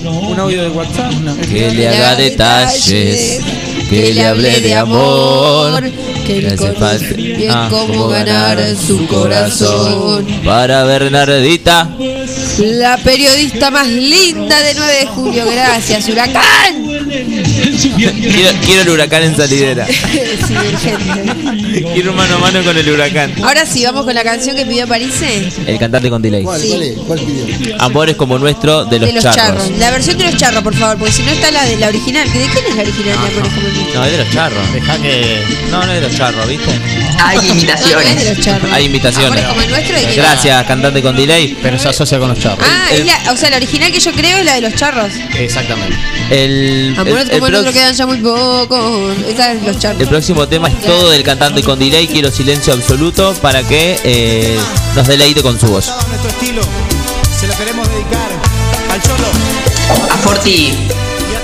Un 0.04 0.38
audio 0.40 0.62
de 0.62 0.68
WhatsApp. 0.70 1.12
Que 1.50 1.70
le 1.72 1.88
haga 1.88 2.16
detalles, 2.16 3.40
que 3.88 4.12
le 4.14 4.26
hable 4.26 4.60
de 4.60 4.74
amor, 4.74 5.82
que 6.26 6.40
le 6.42 6.48
hace 6.48 6.72
falta 6.72 7.14
bien 7.14 7.50
ah, 7.52 7.68
cómo 7.70 8.08
ganar 8.08 8.58
su 8.76 9.06
corazón. 9.06 10.26
Para 10.44 10.84
Bernardita, 10.84 11.88
La 12.58 12.96
periodista 12.96 13.70
más 13.70 13.86
linda 13.86 14.60
de 14.62 14.74
9 14.74 14.92
de 15.00 15.06
julio, 15.06 15.44
gracias, 15.50 16.08
huracán. 16.08 16.84
quiero, 17.96 18.52
quiero 18.64 18.82
el 18.82 18.88
huracán 18.90 19.22
en 19.24 19.36
salidera. 19.36 19.86
Sí, 20.46 20.54
urgente. 20.54 21.82
Quiero 21.92 22.12
mano 22.12 22.36
a 22.36 22.38
mano 22.38 22.62
con 22.62 22.76
el 22.76 22.88
huracán. 22.88 23.32
Ahora 23.42 23.66
sí, 23.66 23.84
vamos 23.84 24.04
con 24.04 24.14
la 24.14 24.22
canción 24.22 24.54
que 24.54 24.64
pidió 24.64 24.86
Parise. 24.86 25.48
El 25.66 25.78
cantante 25.78 26.08
con 26.08 26.22
delay. 26.22 26.42
¿Cuál, 26.44 26.60
Sí. 26.60 26.68
cuál 26.68 26.82
es? 26.82 26.98
¿Cuál 26.98 27.18
pidió? 27.20 27.76
Amores 27.80 28.16
como 28.16 28.38
nuestro 28.38 28.84
de 28.84 28.98
los, 29.00 29.08
de 29.08 29.14
los 29.14 29.24
charros. 29.24 29.70
La 29.78 29.90
versión 29.90 30.16
de 30.18 30.24
los 30.24 30.36
charros, 30.36 30.62
por 30.62 30.74
favor, 30.74 30.98
porque 30.98 31.12
si 31.12 31.22
no 31.22 31.30
está 31.32 31.50
la 31.50 31.64
de 31.64 31.76
la 31.76 31.88
original. 31.88 32.30
¿Que 32.32 32.38
¿De 32.38 32.46
quién 32.46 32.64
es 32.68 32.76
la 32.76 32.82
original 32.82 33.18
de 33.18 33.26
Amores 33.26 33.52
como 33.54 33.66
el 33.66 33.74
nuestro? 33.74 34.00
No, 34.00 34.04
es 34.06 34.12
de 34.12 34.18
los 34.18 34.30
charros. 34.32 34.72
Deja 34.72 34.96
que. 34.98 35.42
No, 35.70 35.84
no 35.86 35.92
es 35.92 36.00
de 36.00 36.08
los 36.08 36.16
charros, 36.16 36.48
¿viste? 36.48 36.70
Hay 37.24 37.38
imitaciones. 37.50 38.40
charros. 38.40 38.70
Hay 38.72 38.84
invitaciones. 38.84 39.26
Amores 39.30 39.46
como 39.48 39.60
el 39.62 39.70
nuestro. 39.70 39.94
¿de 39.96 40.00
quién 40.00 40.10
es? 40.10 40.16
Gracias, 40.16 40.66
cantante 40.66 41.02
con 41.02 41.16
delay. 41.16 41.56
Pero 41.62 41.78
se 41.78 41.88
asocia 41.88 42.18
con 42.18 42.28
los 42.28 42.38
charros. 42.38 42.66
Ah, 42.68 42.88
es 42.92 43.04
la, 43.06 43.32
o 43.32 43.36
sea, 43.36 43.50
la 43.50 43.56
original 43.56 43.90
que 43.92 44.00
yo 44.00 44.12
creo 44.12 44.38
es 44.38 44.44
la 44.44 44.54
de 44.54 44.60
los 44.60 44.74
charros. 44.74 45.12
Exactamente. 45.34 45.96
El, 46.30 46.94
el, 46.94 46.94
Amores 46.98 47.28
el 47.30 47.40
como 47.40 47.46
el 47.46 47.54
prox- 47.66 47.72
quedan 47.72 47.94
ya 47.94 48.06
muy 48.06 48.18
pocos. 48.18 49.16
Esa 49.28 49.52
es 49.52 49.62
los 49.62 49.78
charros. 49.78 50.00
el 50.00 50.08
próximo 50.08 50.46
tema 50.48 50.68
es 50.68 50.80
todo 50.82 51.10
del 51.10 51.22
cantante 51.22 51.62
con 51.62 51.78
delay. 51.78 52.06
Quiero 52.06 52.30
silencio 52.30 52.72
absoluto 52.74 53.34
para 53.42 53.62
que 53.62 53.98
eh, 54.04 54.58
nos 54.94 55.06
deleite 55.06 55.42
con 55.42 55.58
su 55.58 55.66
voz. 55.66 55.92
nuestro 56.08 56.28
estilo. 56.30 56.62
Se 57.40 57.46
lo 57.46 57.56
queremos 57.56 57.88
dedicar 57.90 58.28
al 58.90 59.02
Cholo 59.02 59.28
A 60.10 60.16
Forti, 60.18 60.72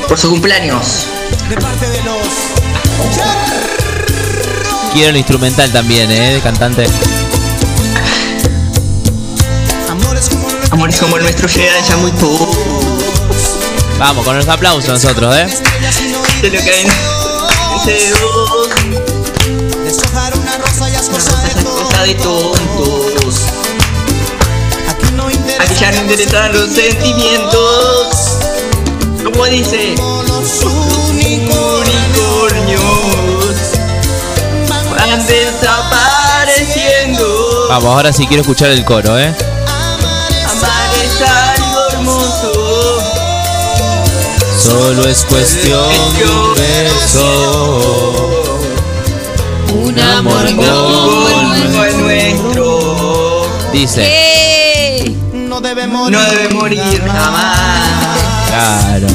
por 0.09 0.19
su 0.19 0.31
cumpleaños. 0.31 1.07
de 1.49 1.57
parte 1.57 1.89
de 1.89 2.03
los 2.05 3.82
Quiero 4.93 5.09
el 5.09 5.17
instrumental 5.17 5.73
también, 5.73 6.11
¿eh? 6.11 6.35
De 6.35 6.41
cantante. 6.41 6.87
amores 9.89 10.29
como 10.29 10.49
el 10.51 10.57
Amores 10.71 11.01
como 11.01 11.17
el 11.17 11.23
nuestro 11.23 11.49
llegan 11.49 11.83
ya 11.83 11.97
muy 11.97 12.11
pocos. 12.13 12.57
Vamos, 13.99 14.25
con 14.25 14.37
los 14.37 14.47
aplausos 14.49 14.89
nosotros, 14.89 15.35
¿eh? 15.35 15.47
Se 15.49 16.51
lo 16.51 16.59
caen. 16.59 16.89
Se 17.85 18.11
dos. 18.11 18.69
deshojar 19.85 20.37
una 20.39 20.59
rosa 20.59 20.89
es 20.89 21.09
cosa 21.09 21.43
de 21.43 21.49
Esa 21.49 21.63
cosa 21.63 22.03
de 22.03 22.15
tontos. 22.17 23.35
Aquí 25.59 25.75
ya 25.81 25.93
no 25.93 26.03
interesan 26.03 26.53
los 26.53 26.71
sentimientos. 26.71 28.39
Como 29.25 29.47
dice, 29.47 29.95
desapareciendo. 35.33 37.67
Vamos, 37.69 37.95
ahora 37.95 38.13
sí 38.13 38.27
quiero 38.27 38.41
escuchar 38.43 38.71
el 38.71 38.85
coro, 38.85 39.19
¿eh? 39.19 39.35
Amar 40.51 40.91
es 41.03 41.23
algo 41.23 41.89
hermoso. 41.93 42.53
Solo 44.59 45.09
es 45.09 45.25
cuestión 45.25 45.89
de 46.19 46.25
un 46.25 46.55
beso. 46.55 48.29
Un 49.75 49.99
amor 49.99 50.45
como 50.55 51.29
el 51.85 51.99
nuestro. 51.99 53.47
Dice, 53.73 55.17
no 55.33 55.61
debe 55.63 55.87
morir. 55.87 56.19
No 56.19 56.25
debe 56.31 56.49
morir 56.55 57.03
jamás. 57.07 57.59
claro. 58.49 59.07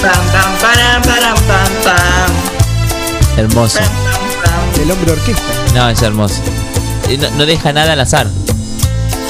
Pam, 0.00 0.24
pam, 0.32 0.50
param, 0.62 1.02
param, 1.02 1.36
pam, 1.46 1.72
pam. 1.84 2.30
Hermoso. 3.36 3.80
El 4.82 4.90
hombre 4.90 5.12
orquesta. 5.12 5.42
No, 5.74 5.88
es 5.88 6.02
hermoso. 6.02 6.36
Eh, 7.08 7.16
No, 7.18 7.30
no 7.30 7.46
deja 7.46 7.72
nada 7.72 7.92
al 7.92 8.00
azar. 8.00 8.26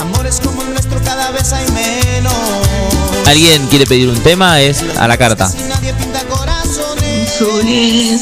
Amores 0.00 0.40
como 0.44 0.62
el 0.62 0.70
nuestro 0.70 1.00
cada 1.04 1.30
vez 1.30 1.52
hay 1.52 1.66
menos. 1.72 2.32
¿Alguien 3.26 3.66
quiere 3.68 3.86
pedir 3.86 4.08
un 4.08 4.20
tema? 4.20 4.60
Es 4.60 4.82
a 4.98 5.06
la 5.08 5.16
carta. 5.16 5.50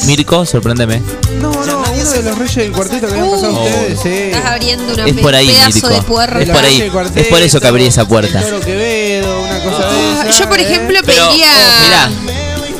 Mirko, 0.05 0.45
sorpréndeme. 0.45 1.01
No, 1.41 1.51
no, 1.51 1.79
uno 1.79 2.11
de 2.11 2.21
los 2.23 2.37
reyes 2.37 2.55
del 2.55 2.71
cuarteto 2.71 3.07
que 3.07 3.13
habían 3.13 3.29
pasado 3.31 3.53
Oh. 3.59 3.63
ustedes, 3.65 3.99
sí. 4.01 4.09
Estás 4.09 4.45
abriendo 4.45 4.93
una 4.93 5.05
Es 5.05 5.13
por 5.17 5.35
ahí, 5.35 5.47
pedazo 5.47 5.69
Mirko. 5.73 5.89
de 5.89 6.01
puerro. 6.03 6.39
Es 6.39 6.49
por 6.49 6.63
ahí. 6.65 6.91
Es 7.15 7.27
por 7.27 7.41
eso 7.41 7.59
que 7.59 7.67
abrí 7.67 7.85
esa 7.85 8.05
puerta. 8.07 8.41
Toro 8.41 8.59
Quevedo, 8.61 9.41
una 9.41 9.59
cosa 9.63 9.89
de 9.89 10.29
esa. 10.29 10.39
Yo, 10.39 10.49
por 10.49 10.59
ejemplo, 10.59 10.99
Pero, 11.05 11.27
pediría. 11.27 11.47
oh, 11.51 11.83
mirá, 11.85 12.09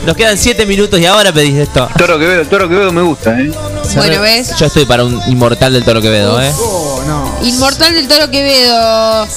nos 0.06 0.16
quedan 0.16 0.38
7 0.38 0.66
minutos 0.66 1.00
y 1.00 1.06
ahora 1.06 1.34
pedís 1.34 1.56
esto. 1.56 1.90
Toro 1.98 2.18
Quevedo, 2.18 2.46
Toro 2.46 2.70
Quevedo 2.70 2.92
me 2.94 3.02
gusta, 3.02 3.38
¿eh? 3.40 3.52
Bueno, 3.96 4.22
¿ves? 4.22 4.56
Yo 4.58 4.66
estoy 4.68 4.86
para 4.86 5.04
un 5.04 5.22
inmortal 5.28 5.74
del 5.74 5.84
Toro 5.84 6.02
Quevedo, 6.02 6.42
¿eh? 6.42 6.54
Oh, 6.60 7.02
no. 7.06 7.34
Inmortal 7.44 7.94
del 7.94 8.08
Toro 8.08 8.30
Quevedo. 8.30 9.28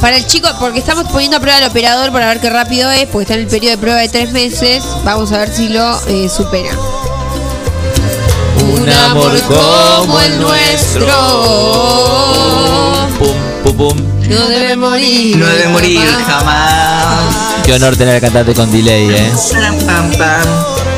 Para 0.00 0.16
el 0.16 0.26
chico, 0.26 0.48
porque 0.60 0.78
estamos 0.78 1.10
poniendo 1.10 1.38
a 1.38 1.40
prueba 1.40 1.58
al 1.58 1.64
operador 1.68 2.12
para 2.12 2.28
ver 2.28 2.40
qué 2.40 2.50
rápido 2.50 2.90
es, 2.90 3.06
porque 3.06 3.22
está 3.22 3.34
en 3.34 3.40
el 3.40 3.46
periodo 3.46 3.72
de 3.72 3.78
prueba 3.78 4.00
de 4.00 4.08
tres 4.08 4.30
meses. 4.32 4.84
Vamos 5.04 5.32
a 5.32 5.38
ver 5.38 5.52
si 5.52 5.68
lo 5.68 6.00
eh, 6.06 6.28
supera. 6.28 6.70
Un 8.62 8.88
amor 8.88 9.40
como 9.42 10.20
el 10.20 10.40
nuestro. 10.40 11.06
Pum, 13.18 13.36
pum, 13.64 13.76
pum. 13.76 13.96
No 14.28 14.48
debe 14.48 14.76
morir. 14.76 15.36
No 15.36 15.46
debe 15.46 15.68
morir 15.68 16.00
jamás. 16.26 17.64
Qué 17.64 17.72
honor 17.74 17.96
tener 17.96 18.16
a 18.16 18.20
cantante 18.20 18.54
con 18.54 18.70
delay, 18.70 19.10
¿eh? 19.10 19.32
Pam, 19.52 19.78
pam, 19.86 20.10
pam. 20.12 20.97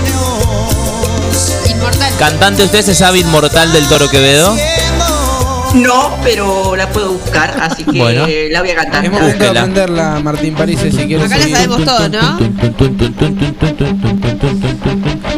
Cantante, 2.20 2.62
¿usted 2.64 2.82
se 2.82 2.94
sabe 2.94 3.20
inmortal 3.20 3.72
del 3.72 3.88
Toro 3.88 4.10
Quevedo? 4.10 4.54
No, 5.72 6.14
pero 6.22 6.76
la 6.76 6.86
puedo 6.90 7.12
buscar, 7.12 7.56
así 7.62 7.82
que 7.82 7.98
Bueno. 7.98 8.26
la 8.50 8.60
voy 8.60 8.70
a 8.72 8.74
cantar. 8.74 9.10
Momento 9.10 9.42
de 9.42 9.48
aprenderla, 9.58 10.20
Martín 10.22 10.54
París, 10.54 10.80
si 10.82 10.90
quieres. 10.90 11.24
Acá 11.24 11.38
la 11.38 11.42
seguir. 11.42 11.56
sabemos 11.56 11.82
todo, 11.86 12.08
¿no? 12.10 12.38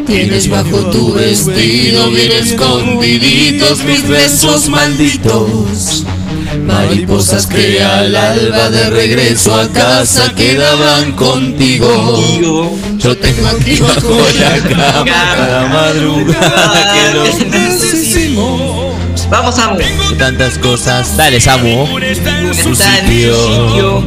Tienes 0.05 0.49
bajo 0.49 0.77
tu 0.91 1.13
vestido 1.13 2.09
bien 2.09 2.33
escondiditos 2.33 3.81
mis 3.85 4.05
besos 4.05 4.67
malditos. 4.67 6.03
Mariposas 6.59 7.47
que 7.47 7.81
al 7.83 8.15
alba 8.15 8.69
de 8.69 8.89
regreso 8.89 9.55
a 9.55 9.67
casa 9.69 10.33
quedaban 10.35 11.13
contigo. 11.13 12.77
Yo 12.97 13.17
tengo 13.17 13.47
aquí 13.47 13.77
bajo 13.81 14.17
la 14.39 14.59
cama 14.69 15.05
cada 15.35 15.67
madrugada 15.67 16.93
que 16.93 17.13
lo 17.13 17.23
Vamos, 19.29 19.55
Samu. 19.55 19.79
Tantas 20.17 20.57
cosas. 20.57 21.17
Dale, 21.17 21.39
Samu. 21.39 21.87
Su 22.61 22.75
sitio. 22.75 23.97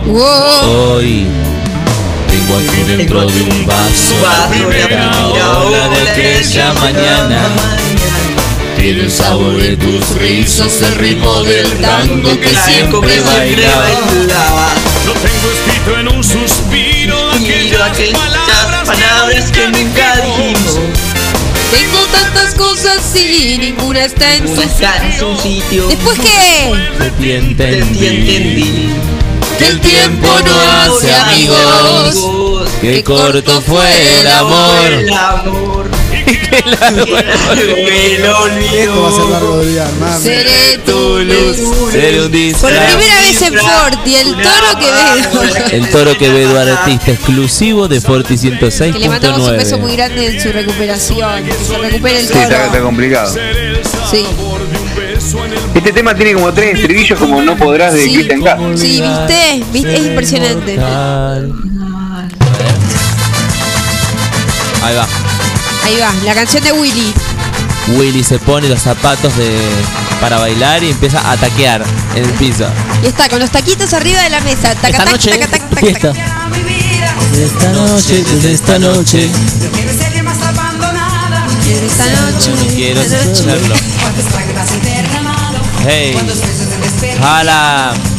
Hoy 0.65 1.27
tengo 2.29 2.59
aquí 2.59 2.83
dentro 2.87 3.27
de 3.27 3.43
un 3.43 3.67
vaso 3.67 4.15
la 4.23 4.49
primera 4.49 5.27
ola 5.27 5.89
de 5.89 6.11
aquella 6.11 6.73
mañana. 6.75 7.86
Tiene 8.87 9.03
el 9.03 9.11
sabor 9.11 9.61
de 9.61 9.77
tus 9.77 10.11
rizos, 10.11 10.81
el 10.81 10.95
ritmo 10.95 11.43
del 11.43 11.69
tango 11.79 12.39
que 12.39 12.51
siempre 12.51 13.21
bailaba. 13.21 13.89
Lo 15.05 15.13
tengo 15.15 15.51
escrito 15.51 15.99
en 15.99 16.07
un 16.17 16.23
suspiro 16.23 17.33
aquellas 17.83 18.87
palabras 18.87 19.51
que 19.51 19.69
nunca 19.71 20.17
dijimos. 20.19 20.79
Tengo 21.73 21.99
tantas 22.13 22.55
cosas 22.55 23.17
y 23.17 23.59
ninguna 23.59 24.05
está 24.05 24.37
en 24.37 24.55
su 24.55 24.63
Está 24.63 25.05
en 25.05 25.19
su 25.19 25.37
sitio. 25.37 25.89
¿Después 25.89 26.21
qué? 26.21 27.39
Entendí 27.39 28.07
entendí. 28.07 28.95
que 29.59 29.67
el 29.67 29.81
tiempo 29.81 30.29
no 30.29 30.61
hace 30.61 31.13
amigos, 31.13 32.69
que 32.81 33.03
corto 33.03 33.61
fue 33.63 34.21
el 34.21 34.27
amor. 34.29 35.86
Que 36.27 36.63
largo 36.69 37.19
el 37.19 38.27
olvido. 38.27 38.75
Esto 38.75 39.03
va 39.03 39.09
a 39.09 39.13
ser 39.13 39.25
largo 39.31 39.57
de 39.59 39.67
olvidar, 39.67 39.93
mami. 40.01 40.23
Seré 40.25 40.79
tu 40.85 41.19
luz, 41.21 41.57
seré 41.93 42.21
un 42.25 42.33
Por 42.61 42.71
primera 42.71 43.21
vez 43.21 43.43
en 43.43 43.55
Forti, 43.55 44.15
el 44.17 44.33
toro 44.35 44.79
que 44.79 44.87
veo. 44.91 45.67
El 45.71 45.89
Toro 45.91 46.19
Quevedo, 46.19 46.59
artista 46.61 47.13
exclusivo 47.13 47.89
de 47.89 48.01
Forti 48.01 48.37
Que 48.39 48.99
le 48.99 49.09
mandamos 49.09 49.49
un 49.49 49.57
beso 49.57 49.79
muy 49.79 49.93
106.9. 49.93 49.97
grande 49.97 50.27
en 50.27 50.41
su 50.43 50.53
recuperación. 50.53 51.45
Que 51.45 51.53
se 51.53 51.79
recupere 51.79 52.21
el 52.21 52.27
Sí, 52.27 52.33
está, 52.33 52.43
está 52.57 52.71
toro. 52.73 52.85
complicado. 52.85 53.35
Sí, 54.11 54.27
Este 55.75 55.93
tema 55.93 56.15
tiene 56.15 56.35
como 56.35 56.53
tres 56.53 56.75
estribillos 56.79 57.19
como 57.19 57.43
no 57.43 57.57
podrás 57.57 57.93
de 57.95 58.03
Sí. 58.05 58.15
Cristian 58.15 58.43
K. 58.43 58.59
sí, 58.77 59.01
¿viste? 59.03 59.65
¿Viste? 59.73 59.95
Es 59.97 60.07
impresionante. 60.07 60.79
Ahí 64.83 64.95
va. 64.95 65.07
Ahí 65.87 65.97
va, 66.01 66.13
la 66.25 66.35
canción 66.35 66.65
de 66.65 66.73
Willy. 66.73 67.15
Willy 67.97 68.25
se 68.25 68.41
pone 68.41 68.69
los 68.69 68.83
zapatos 68.83 69.37
de 69.37 69.57
para 70.21 70.37
bailar 70.37 70.83
y 70.83 70.91
empieza 70.91 71.31
a 71.31 71.37
taquear 71.37 71.85
en 72.17 72.25
el 72.25 72.31
piso. 72.33 72.67
Y 73.05 73.07
está 73.07 73.29
con 73.29 73.39
los 73.39 73.51
taquitos 73.51 73.95
arriba 73.95 74.21
de 74.21 74.31
la 74.31 74.41
mesa. 74.41 74.75
Taca, 74.75 74.89
Esta 74.89 75.05
tac, 75.05 75.13
noche 75.13 75.31
taca, 75.31 75.47
tac, 75.47 75.71
tac, 75.71 75.79
fiesta. 75.79 76.13
Esta 77.39 77.71
noche, 77.71 78.25
desde 78.25 78.53
esta 78.53 78.79
noche. 78.81 79.31
Esta 81.71 82.05
noche. 82.11 82.51
No 82.51 82.75
quiero 82.75 83.01
esta 83.01 83.17
noche. 83.17 83.51
hacerlo. 83.53 83.75
Hey. 85.87 86.19
Jala. 87.21 88.16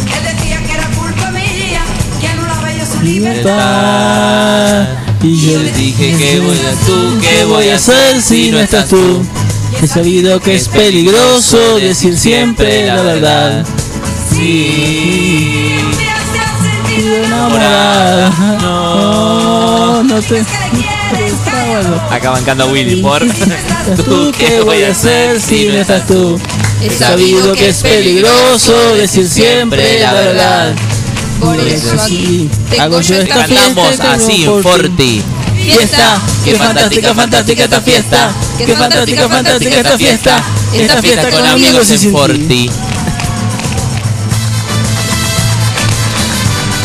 Libertad. 3.04 4.88
Y 5.24 5.36
yo 5.42 5.60
le 5.60 5.72
dije 5.72 6.16
que 6.18 6.40
voy 6.40 6.58
a 6.58 6.72
tú, 6.86 7.20
¿qué 7.22 7.46
voy 7.46 7.70
a 7.70 7.76
hacer 7.76 8.22
si 8.22 8.52
no 8.52 8.60
estás 8.60 8.88
tú? 8.88 9.26
He 9.82 9.88
sabido 9.88 10.40
que 10.40 10.56
es 10.56 10.68
peligroso 10.68 11.78
decir 11.78 12.18
siempre 12.18 12.88
la 12.88 13.02
verdad. 13.02 13.66
Sí. 14.34 15.80
Enamorada. 17.26 18.30
No, 18.62 20.04
no 20.04 20.22
te. 20.22 20.44
Acá 22.10 22.32
bancando 22.32 22.68
Willy 22.68 23.02
por. 23.02 23.26
¿Tú 24.06 24.32
qué 24.38 24.62
voy 24.62 24.84
a 24.84 24.92
hacer 24.92 25.40
si 25.40 25.68
no 25.68 25.76
estás 25.76 26.06
tú? 26.08 26.40
He 26.82 26.90
sabido 26.90 27.54
que 27.54 27.70
es 27.70 27.82
peligroso 27.82 28.96
decir 28.96 29.28
siempre 29.28 30.00
la 30.00 30.14
verdad. 30.14 30.74
Por 31.40 31.60
eso 31.60 32.02
aquí 32.02 32.50
Hago 32.80 33.02
yo 33.02 33.16
esta. 33.16 33.46
Cantamos 33.46 34.00
así. 34.00 34.46
Forti. 34.62 35.24
Fiesta, 35.56 36.22
qué 36.46 36.56
fantástica, 36.56 37.14
fantástica 37.14 37.64
esta 37.64 37.82
fiesta. 37.82 38.32
Qué 38.58 38.76
fantástica, 38.76 39.28
fantástica 39.30 39.76
esta 39.78 39.98
fiesta. 39.98 40.44
Esta 40.74 41.02
fiesta 41.02 41.30
con 41.30 41.46
amigos 41.46 41.90
y 41.92 41.98
sin 41.98 42.12
ti. 42.12 42.18
Forti. 42.18 42.72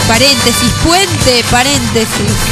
Paréntesis, 0.08 0.72
puente, 0.84 1.44
paréntesis. 1.50 2.51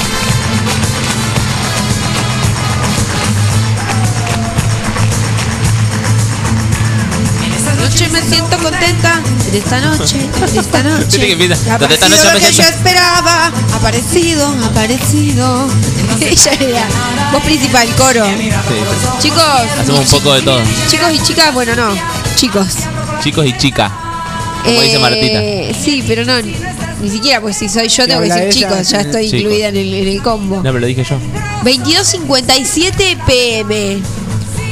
Me 8.23 8.29
siento 8.29 8.59
contenta. 8.59 9.21
En 9.51 9.57
esta 9.57 9.81
noche, 9.81 10.17
en 10.21 10.59
esta 10.59 10.83
noche. 10.85 11.37
Ha 11.71 11.75
aparecido 11.75 12.09
noche 12.09 12.33
lo 12.35 12.41
que 12.41 12.53
yo 12.53 12.63
esperaba. 12.63 13.53
Aparecido, 13.75 14.47
aparecido. 14.65 15.69
Ella 16.21 16.53
era. 16.61 16.87
Voz 17.33 17.43
principal, 17.43 17.89
coro. 17.97 18.25
Chicos. 19.21 19.41
Hacemos 19.81 20.01
un 20.01 20.07
poco 20.21 20.35
de 20.35 20.43
todo. 20.43 20.61
Chicos 20.89 21.13
y 21.15 21.19
chicas, 21.23 21.53
bueno, 21.55 21.75
no. 21.75 21.95
Chicos. 22.37 22.67
Chicos 23.23 23.47
y 23.47 23.57
chicas. 23.57 23.91
Como 24.65 24.81
dice 24.83 24.97
Eh, 24.97 24.99
Martita. 24.99 25.79
Sí, 25.83 26.05
pero 26.07 26.25
no, 26.25 26.35
ni 26.43 27.09
siquiera, 27.11 27.41
pues 27.41 27.57
si 27.57 27.69
soy 27.69 27.89
yo 27.89 28.07
tengo 28.07 28.21
que 28.21 28.29
decir 28.29 28.43
ella, 28.43 28.53
chicos, 28.53 28.89
ya 28.91 29.01
estoy 29.01 29.25
Chicos. 29.25 29.41
incluida 29.41 29.69
en 29.69 29.77
el, 29.77 29.95
en 29.95 30.09
el 30.09 30.23
combo. 30.23 30.57
No, 30.57 30.63
pero 30.65 30.79
lo 30.81 30.87
dije 30.87 31.03
yo. 31.03 31.17
22.57 31.65 33.19
pm. 33.27 34.03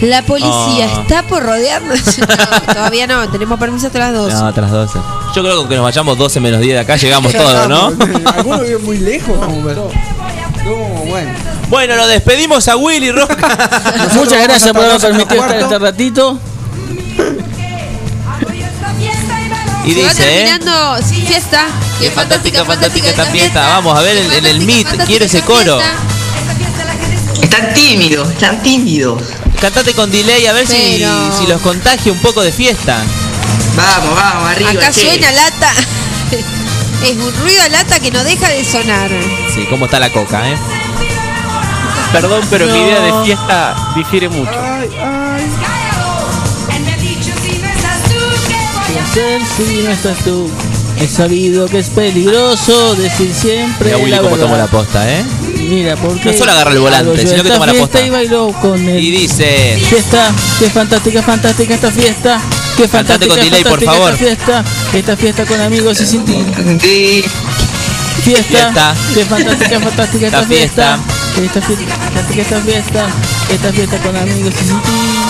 La 0.00 0.22
policía 0.22 0.86
Ah. 0.94 1.00
está 1.00 1.22
por 1.26 1.42
rodearnos. 1.42 2.00
No, 2.18 2.72
todavía 2.74 3.06
no, 3.06 3.28
tenemos 3.30 3.58
permiso 3.58 3.86
hasta 3.88 3.98
las 3.98 4.12
2. 4.14 4.32
No, 4.32 4.46
hasta 4.48 4.60
las 4.60 4.70
12. 4.70 4.98
Yo 5.34 5.42
creo 5.42 5.68
que 5.68 5.74
nos 5.74 5.84
vayamos 5.84 6.16
12 6.18 6.40
menos 6.40 6.60
10 6.60 6.74
de 6.74 6.80
acá 6.80 6.96
llegamos 6.96 7.32
todos, 7.32 7.68
¿no? 7.68 7.92
Algunos 8.32 8.62
viven 8.62 8.84
muy 8.84 8.98
lejos, 8.98 9.36
como, 9.44 9.64
pero. 9.66 9.90
como, 10.64 11.04
bueno. 11.06 11.30
Bueno, 11.68 11.96
lo 11.96 12.06
despedimos 12.06 12.68
a 12.68 12.76
Willy 12.76 13.10
Roca. 13.10 13.36
Muchas 14.14 14.42
gracias 14.42 14.72
por 14.72 14.84
las 14.84 15.02
permitido 15.02 15.42
estar 15.42 15.58
este 15.60 15.78
ratito. 15.78 16.38
Y 19.84 19.92
Se 19.94 20.02
va 20.02 20.08
dice, 20.08 20.22
¿eh? 20.42 20.44
terminando 20.46 20.96
fiesta. 21.26 21.66
Qué 21.98 22.10
fantástica, 22.10 22.64
fantástica 22.64 23.08
esta 23.08 23.24
fiesta. 23.26 23.68
Vamos 23.68 23.98
a 23.98 24.02
ver 24.02 24.16
en, 24.18 24.32
en 24.32 24.46
el 24.46 24.60
Meet. 24.60 25.04
Quiero 25.06 25.24
ese 25.24 25.40
coro. 25.42 25.78
Están 27.42 27.72
tímidos, 27.74 28.30
están 28.30 28.62
tímidos. 28.62 29.22
Cantate 29.60 29.92
con 29.94 30.10
delay 30.10 30.46
a 30.46 30.52
ver 30.52 30.66
si, 30.66 30.76
Pero- 30.98 31.32
si 31.36 31.46
los 31.46 31.60
contagia 31.60 32.12
un 32.12 32.20
poco 32.20 32.42
de 32.42 32.52
fiesta. 32.52 33.02
Vamos, 33.76 34.14
vamos, 34.14 34.48
arriba. 34.50 34.70
Acá 34.70 34.90
che. 34.90 35.00
suena 35.00 35.32
lata. 35.32 35.72
Es 37.02 37.16
un 37.16 37.32
ruido 37.36 37.62
a 37.62 37.68
lata 37.68 38.00
que 38.00 38.10
no 38.10 38.24
deja 38.24 38.48
de 38.48 38.64
sonar. 38.64 39.08
Sí, 39.54 39.64
cómo 39.70 39.84
está 39.84 40.00
la 40.00 40.10
coca, 40.10 40.50
¿eh? 40.50 40.56
Perdón, 42.12 42.42
pero 42.50 42.66
mi 42.66 42.76
idea 42.76 43.00
de 43.00 43.24
fiesta 43.24 43.92
difiere 43.94 44.28
mucho. 44.28 44.50
¿Qué 48.86 48.98
hacer 48.98 49.40
si 49.56 49.82
no 49.82 49.90
estás 49.90 50.18
tú? 50.24 50.50
He 51.00 51.06
sabido 51.06 51.66
que 51.66 51.78
es 51.78 51.90
peligroso 51.90 52.96
decir 52.96 53.32
siempre 53.32 53.90
Mira 53.90 53.98
Willy 53.98 54.10
la 54.10 54.22
cómo 54.22 54.36
tomó 54.36 54.56
la 54.56 54.66
posta, 54.66 55.08
¿eh? 55.08 55.24
Mira, 55.68 55.96
porque 55.96 56.32
No 56.32 56.38
solo 56.38 56.52
agarra 56.52 56.72
el 56.72 56.78
volante, 56.78 57.26
sino 57.26 57.42
que 57.42 57.50
toma 57.50 57.66
la 57.66 57.74
posta. 57.74 58.00
Y 58.00 58.10
bailó 58.10 58.52
con. 58.60 58.88
Y 58.88 59.10
dice... 59.10 59.78
Fiesta, 59.88 60.32
qué 60.58 60.70
fantástica, 60.70 61.22
fantástica 61.22 61.74
esta 61.74 61.90
fiesta. 61.90 62.40
Qué 62.76 62.88
fantástica, 62.88 63.34
con 63.34 63.44
delay, 63.44 63.64
por 63.64 63.82
favor. 63.82 64.12
Esta 64.12 64.24
fiesta, 64.24 64.64
esta 64.94 65.16
fiesta 65.16 65.44
con 65.44 65.60
amigos 65.60 66.00
y 66.00 66.06
sin 66.06 66.24
ti. 66.24 67.24
Fiesta, 68.22 68.94
qué 69.14 69.24
fantástica, 69.24 69.80
fantástica 69.80 70.26
esta 70.26 70.42
fiesta. 70.44 70.98
Esta 71.42 71.60
fiesta, 71.60 71.94
fantástica 71.96 72.42
esta 72.42 72.60
fiesta, 72.60 73.08
esta 73.50 73.72
fiesta 73.72 73.98
con 73.98 74.16
amigos 74.16 74.54
y 74.60 74.64
sin 74.64 74.82
ti. 74.82 75.27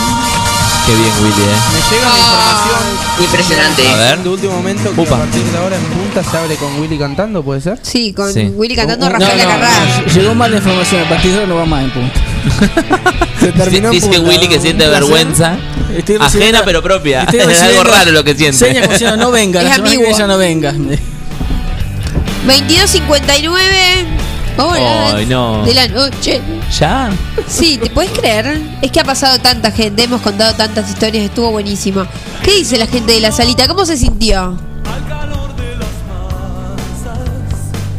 Qué 0.88 0.94
bien, 0.94 1.12
Willy, 1.20 1.42
¿eh? 1.42 1.56
Me 1.74 1.96
llega 1.96 2.08
la 2.08 2.18
información 2.18 3.24
Impresionante. 3.24 3.88
A 3.88 3.96
ver. 3.96 4.18
de 4.20 4.28
último 4.30 4.52
momento 4.54 4.90
que 4.94 5.00
Upa. 5.02 5.16
a 5.16 5.18
partir 5.18 5.42
de 5.42 5.58
ahora 5.58 5.76
en 5.76 5.82
punta 5.84 6.24
se 6.24 6.36
abre 6.38 6.56
con 6.56 6.80
Willy 6.80 6.96
cantando, 6.98 7.42
¿puede 7.42 7.60
ser? 7.60 7.78
Sí, 7.82 8.14
con 8.14 8.32
Sí. 8.32 8.50
Willy 8.54 8.74
cantando 8.74 9.04
No, 9.06 9.12
Rafael 9.12 9.36
No, 9.38 9.44
no, 9.44 9.50
Acarrá. 9.50 9.70
no, 10.06 10.12
llegó 10.12 10.34
mal 10.34 10.50
la 10.50 10.56
información, 10.56 11.02
a 11.04 11.08
partir 11.10 11.30
de 11.32 11.36
ahora 11.40 11.48
no 11.48 11.56
va 11.56 11.66
más 11.66 11.84
en 11.84 11.90
punto. 11.90 12.14
Se 13.40 13.52
terminó 13.52 13.88
en 13.88 13.92
Dice 13.92 14.06
punta. 14.08 14.20
Willy 14.30 14.48
que 14.48 14.60
siente 14.60 14.84
Un 14.84 14.90
placer. 14.90 15.08
vergüenza. 15.08 15.56
Estoy 15.96 16.16
Ajena 16.20 16.62
pero 16.64 16.82
propia. 16.82 17.22
estoy 17.24 17.38
Es 17.40 17.44
algo 17.44 17.82
recibiendo 17.82 17.84
raro 17.84 18.10
lo 18.12 18.24
que 18.24 18.34
siente. 18.34 18.56
Señas 18.58 18.80
como 18.82 18.92
diciendo, 18.92 19.16
no 19.18 19.30
venga, 19.30 19.62
la 19.62 19.68
Es 19.68 19.74
semana 19.76 19.90
que 19.90 19.96
ambiguo. 19.96 20.06
viene 20.06 20.18
ya 20.18 20.26
no 20.26 20.38
venga. 20.38 20.72
22.59 22.48 24.17
horas 24.58 25.14
Ay, 25.14 25.26
no. 25.26 25.64
de 25.64 25.74
la 25.74 25.88
noche. 25.88 26.40
¿Ya? 26.78 27.10
Sí, 27.46 27.78
¿te 27.78 27.90
puedes 27.90 28.10
creer? 28.12 28.60
Es 28.82 28.90
que 28.90 29.00
ha 29.00 29.04
pasado 29.04 29.38
tanta 29.38 29.70
gente, 29.70 30.04
hemos 30.04 30.20
contado 30.20 30.54
tantas 30.54 30.88
historias, 30.90 31.24
estuvo 31.24 31.50
buenísimo. 31.50 32.04
¿Qué 32.42 32.52
dice 32.56 32.76
la 32.78 32.86
gente 32.86 33.12
de 33.12 33.20
la 33.20 33.32
salita? 33.32 33.66
¿Cómo 33.68 33.84
se 33.86 33.96
sintió? 33.96 34.56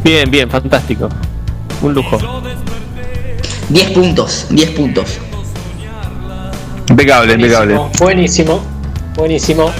Bien, 0.02 0.30
bien, 0.30 0.50
fantástico. 0.50 1.08
Un 1.82 1.94
lujo. 1.94 2.18
10 3.68 3.90
puntos, 3.92 4.46
10 4.50 4.70
puntos. 4.70 5.18
Impecable, 6.88 7.34
impecable. 7.34 7.78
Buenísimo, 7.98 8.60
buenísimo. 9.14 9.70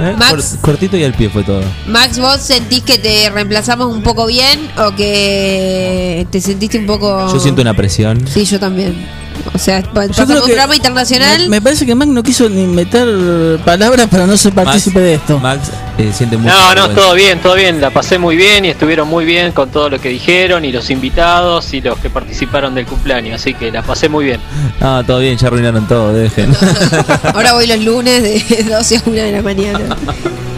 ¿Eh? 0.00 0.14
Max. 0.18 0.56
Cor- 0.60 0.60
cortito 0.72 0.96
y 0.96 1.04
al 1.04 1.14
pie 1.14 1.28
fue 1.30 1.42
todo. 1.42 1.62
Max, 1.86 2.18
¿vos 2.18 2.40
sentís 2.40 2.82
que 2.82 2.98
te 2.98 3.28
reemplazamos 3.30 3.86
un 3.94 4.02
poco 4.02 4.26
bien 4.26 4.58
o 4.78 4.94
que 4.96 6.26
te 6.30 6.40
sentiste 6.40 6.78
un 6.78 6.86
poco... 6.86 7.30
Yo 7.32 7.38
siento 7.40 7.60
una 7.62 7.74
presión. 7.74 8.26
Sí, 8.26 8.44
yo 8.44 8.58
también. 8.58 9.06
O 9.54 9.58
sea, 9.58 9.82
pa- 9.82 10.02
Yo 10.06 10.08
pasamos 10.08 10.26
creo 10.30 10.40
un 10.42 10.46
programa 10.46 10.76
internacional. 10.76 11.42
Me, 11.42 11.48
me 11.48 11.60
parece 11.62 11.86
que 11.86 11.94
Mac 11.94 12.08
no 12.08 12.22
quiso 12.22 12.48
ni 12.48 12.66
meter 12.66 13.58
palabras 13.64 14.08
para 14.08 14.26
no 14.26 14.36
ser 14.36 14.52
partícipe 14.52 15.00
de 15.00 15.14
esto. 15.14 15.38
Max 15.38 15.70
eh, 15.98 16.10
siente 16.14 16.36
mucho. 16.36 16.54
No, 16.54 16.74
no, 16.74 16.90
todo 16.90 17.14
bien, 17.14 17.40
todo 17.40 17.54
bien. 17.54 17.80
La 17.80 17.90
pasé 17.90 18.18
muy 18.18 18.36
bien 18.36 18.64
y 18.64 18.68
estuvieron 18.68 19.08
muy 19.08 19.24
bien 19.24 19.52
con 19.52 19.70
todo 19.70 19.90
lo 19.90 20.00
que 20.00 20.08
dijeron 20.08 20.64
y 20.64 20.72
los 20.72 20.90
invitados 20.90 21.72
y 21.74 21.80
los 21.80 21.98
que 21.98 22.10
participaron 22.10 22.74
del 22.74 22.86
cumpleaños. 22.86 23.40
Así 23.40 23.54
que 23.54 23.70
la 23.70 23.82
pasé 23.82 24.08
muy 24.08 24.24
bien. 24.24 24.40
No, 24.80 25.04
todo 25.04 25.18
bien, 25.20 25.36
ya 25.36 25.46
arruinaron 25.48 25.86
todo, 25.86 26.12
dejen. 26.12 26.54
Ahora 27.34 27.52
voy 27.54 27.66
los 27.66 27.80
lunes 27.80 28.22
de 28.22 28.64
12 28.64 28.96
a 28.96 29.02
1 29.06 29.14
de 29.16 29.32
la 29.32 29.42
mañana. 29.42 29.80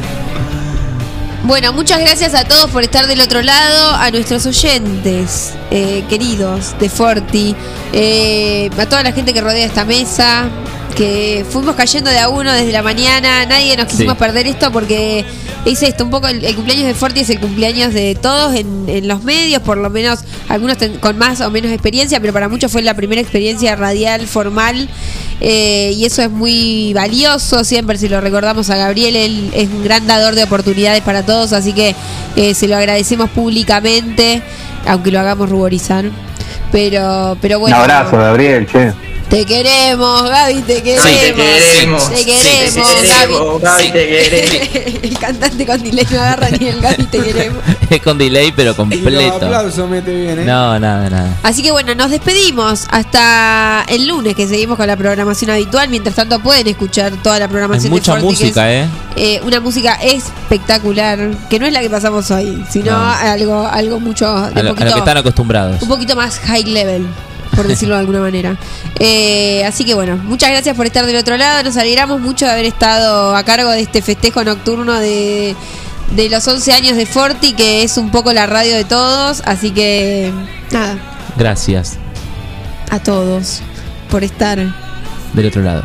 Bueno, 1.44 1.73
muchas 1.73 1.98
gracias 1.98 2.35
a 2.35 2.44
todos 2.44 2.70
por 2.70 2.85
estar 2.85 3.09
del 3.09 3.20
otro 3.20 3.43
lado, 3.43 3.94
a 3.97 4.12
nuestros 4.12 4.47
oyentes 4.47 5.55
eh, 5.73 6.05
queridos 6.09 6.78
de 6.78 6.89
Forti, 6.89 7.56
eh, 7.93 8.70
a 8.78 8.86
toda 8.86 9.02
la 9.02 9.10
gente 9.10 9.35
que 9.35 9.40
rodea 9.40 9.66
esta 9.66 9.85
mesa, 9.85 10.48
que 10.94 11.44
fuimos 11.48 11.74
cayendo 11.74 12.10
de 12.10 12.19
a 12.19 12.28
uno 12.28 12.52
desde 12.52 12.70
la 12.73 12.82
mañana, 12.82 13.47
nadie 13.47 13.77
nos 13.77 13.86
quisimos 13.86 14.14
Sí. 14.14 14.19
perder 14.19 14.47
esto 14.47 14.70
porque 14.73 15.24
es 15.64 15.82
esto, 15.82 16.05
un 16.05 16.10
poco 16.10 16.28
el, 16.28 16.44
el 16.44 16.55
cumpleaños 16.55 16.86
de 16.86 16.94
Forti 16.94 17.20
es 17.20 17.31
el 17.31 17.39
cumpleaños 17.40 17.94
de 17.94 18.14
todos 18.14 18.55
en, 18.55 18.85
en 18.89 19.09
los 19.09 19.23
medios, 19.24 19.62
por 19.62 19.78
lo 19.78 19.89
menos 19.90 20.20
algunos 20.48 20.77
ten- 20.77 20.98
con 20.98 21.16
más 21.19 21.40
o 21.40 21.51
menos 21.51 21.70
experiencia, 21.73 22.20
pero 22.20 22.32
para 22.32 22.48
muchos 22.48 22.70
fue 22.70 22.82
la 22.82 22.94
primera 22.94 23.20
experiencia 23.20 23.74
radial 23.77 24.27
formal 24.27 24.89
eh, 25.40 25.93
y 25.97 26.05
eso 26.05 26.23
es 26.23 26.31
muy 26.31 26.93
valioso, 26.94 27.64
siempre 27.64 27.97
si 27.97 28.09
lo 28.09 28.20
recordamos 28.20 28.69
a 28.70 28.77
Gabriel, 28.77 29.16
él 29.16 29.51
es 29.55 29.69
un 29.69 29.85
gran 29.85 30.06
dador 30.06 30.35
de 30.35 30.44
oportunidades 30.44 31.01
para 31.02 31.24
todos, 31.24 31.52
así 31.52 31.73
que 31.73 31.94
eh, 32.36 32.55
se 32.55 32.69
lo 32.69 32.77
agradecemos 32.77 33.31
públicamente, 33.31 34.43
aunque 34.86 35.10
lo 35.10 35.20
hagamos 35.20 35.48
ruborizar. 35.48 36.05
Pero, 36.70 37.36
pero 37.40 37.59
bueno. 37.60 37.77
Un 37.77 37.82
abrazo, 37.82 38.16
Gabriel, 38.16 38.66
che. 38.66 38.93
Te 39.32 39.46
queremos, 39.46 40.28
Gaby, 40.28 40.60
te 40.60 40.82
queremos. 40.82 41.09
Sí, 41.10 41.16
te 41.16 41.32
queremos. 41.34 42.10
Te 42.10 42.16
Sí, 42.18 42.24
queremos, 42.26 42.74
te 42.74 42.82
queremos, 42.82 43.62
Gaby. 43.62 43.62
Gaby, 43.62 43.90
te 43.92 44.06
queremos. 44.06 45.02
el 45.04 45.18
cantante 45.18 45.66
con 45.66 45.82
delay 45.82 46.06
no 46.10 46.20
agarra 46.20 46.50
ni 46.50 46.66
el 46.68 46.80
Gaby, 46.82 47.04
te 47.06 47.18
queremos. 47.22 47.62
es 47.90 48.02
con 48.02 48.18
delay, 48.18 48.52
pero 48.54 48.72
Y 48.72 48.74
completo. 48.74 49.36
aplausos 49.36 49.88
mete 49.88 50.14
bien, 50.14 50.40
¿eh? 50.40 50.44
No, 50.44 50.78
nada, 50.78 51.09
nada. 51.09 51.38
Así 51.42 51.62
que 51.62 51.70
bueno, 51.70 51.94
nos 51.94 52.10
despedimos 52.10 52.84
hasta 52.90 53.86
el 53.88 54.06
lunes 54.06 54.34
que 54.36 54.46
seguimos 54.46 54.76
con 54.76 54.86
la 54.86 54.98
programación 54.98 55.50
habitual. 55.50 55.88
Mientras 55.88 56.14
tanto 56.14 56.38
pueden 56.40 56.66
escuchar 56.68 57.12
toda 57.22 57.38
la 57.38 57.46
Hay 57.46 57.50
programación 57.50 57.90
mucha 57.90 58.16
de 58.16 58.20
Forti, 58.20 58.42
música, 58.44 58.70
es, 58.70 58.86
¿eh? 58.86 58.90
eh, 59.16 59.40
una 59.44 59.60
música 59.60 59.94
espectacular, 59.94 61.30
que 61.48 61.59
no 61.59 61.64
es 61.64 61.72
la 61.72 61.80
que 61.80 61.88
pasamos 61.88 62.30
hoy, 62.30 62.62
sino 62.70 62.92
No. 62.92 63.10
algo, 63.10 63.66
algo 63.66 63.98
mucho 63.98 64.26
de 64.26 64.32
A 64.32 64.36
lo, 64.40 64.46
a 64.60 64.62
lo 64.62 64.74
poquito- 64.74 64.92
que 64.92 64.98
están 64.98 65.16
acostumbrados. 65.16 65.80
un 65.80 65.88
poquito 65.88 66.14
más 66.16 66.38
high 66.40 66.64
level, 66.64 67.06
por 67.57 67.66
decirlo 67.69 67.95
de 67.95 68.01
alguna 68.01 68.20
manera. 68.20 68.57
Eh, 68.99 69.65
así 69.65 69.85
que 69.85 69.95
bueno, 69.95 70.16
muchas 70.16 70.51
gracias 70.51 70.77
por 70.77 70.87
estar 70.87 71.05
del 71.07 71.16
otro 71.16 71.37
lado. 71.37 71.62
Nos 71.62 71.77
alegramos 71.77 72.20
mucho 72.20 72.45
de 72.47 72.51
haber 72.53 72.65
estado 72.66 73.35
a 73.37 73.43
cargo 73.45 73.70
de 73.70 73.81
este 73.81 74.03
festejo 74.03 74.43
nocturno 74.45 74.99
de, 74.99 75.55
de 76.12 76.29
los 76.29 76.47
11 76.47 76.73
años 76.73 76.97
de 76.97 77.07
Forti, 77.07 77.53
que 77.55 77.83
es 77.83 77.97
un 77.97 78.11
poco 78.11 78.33
la 78.33 78.47
radio 78.47 78.74
de 78.74 78.85
todos. 78.85 79.43
Así 79.45 79.70
que 79.70 80.33
nada, 80.70 80.97
Gracias. 81.37 81.99
a 82.91 82.99
todos 82.99 83.61
por 84.11 84.24
estar. 84.24 84.59
Del 85.35 85.47
otro 85.47 85.62
lado. 85.62 85.83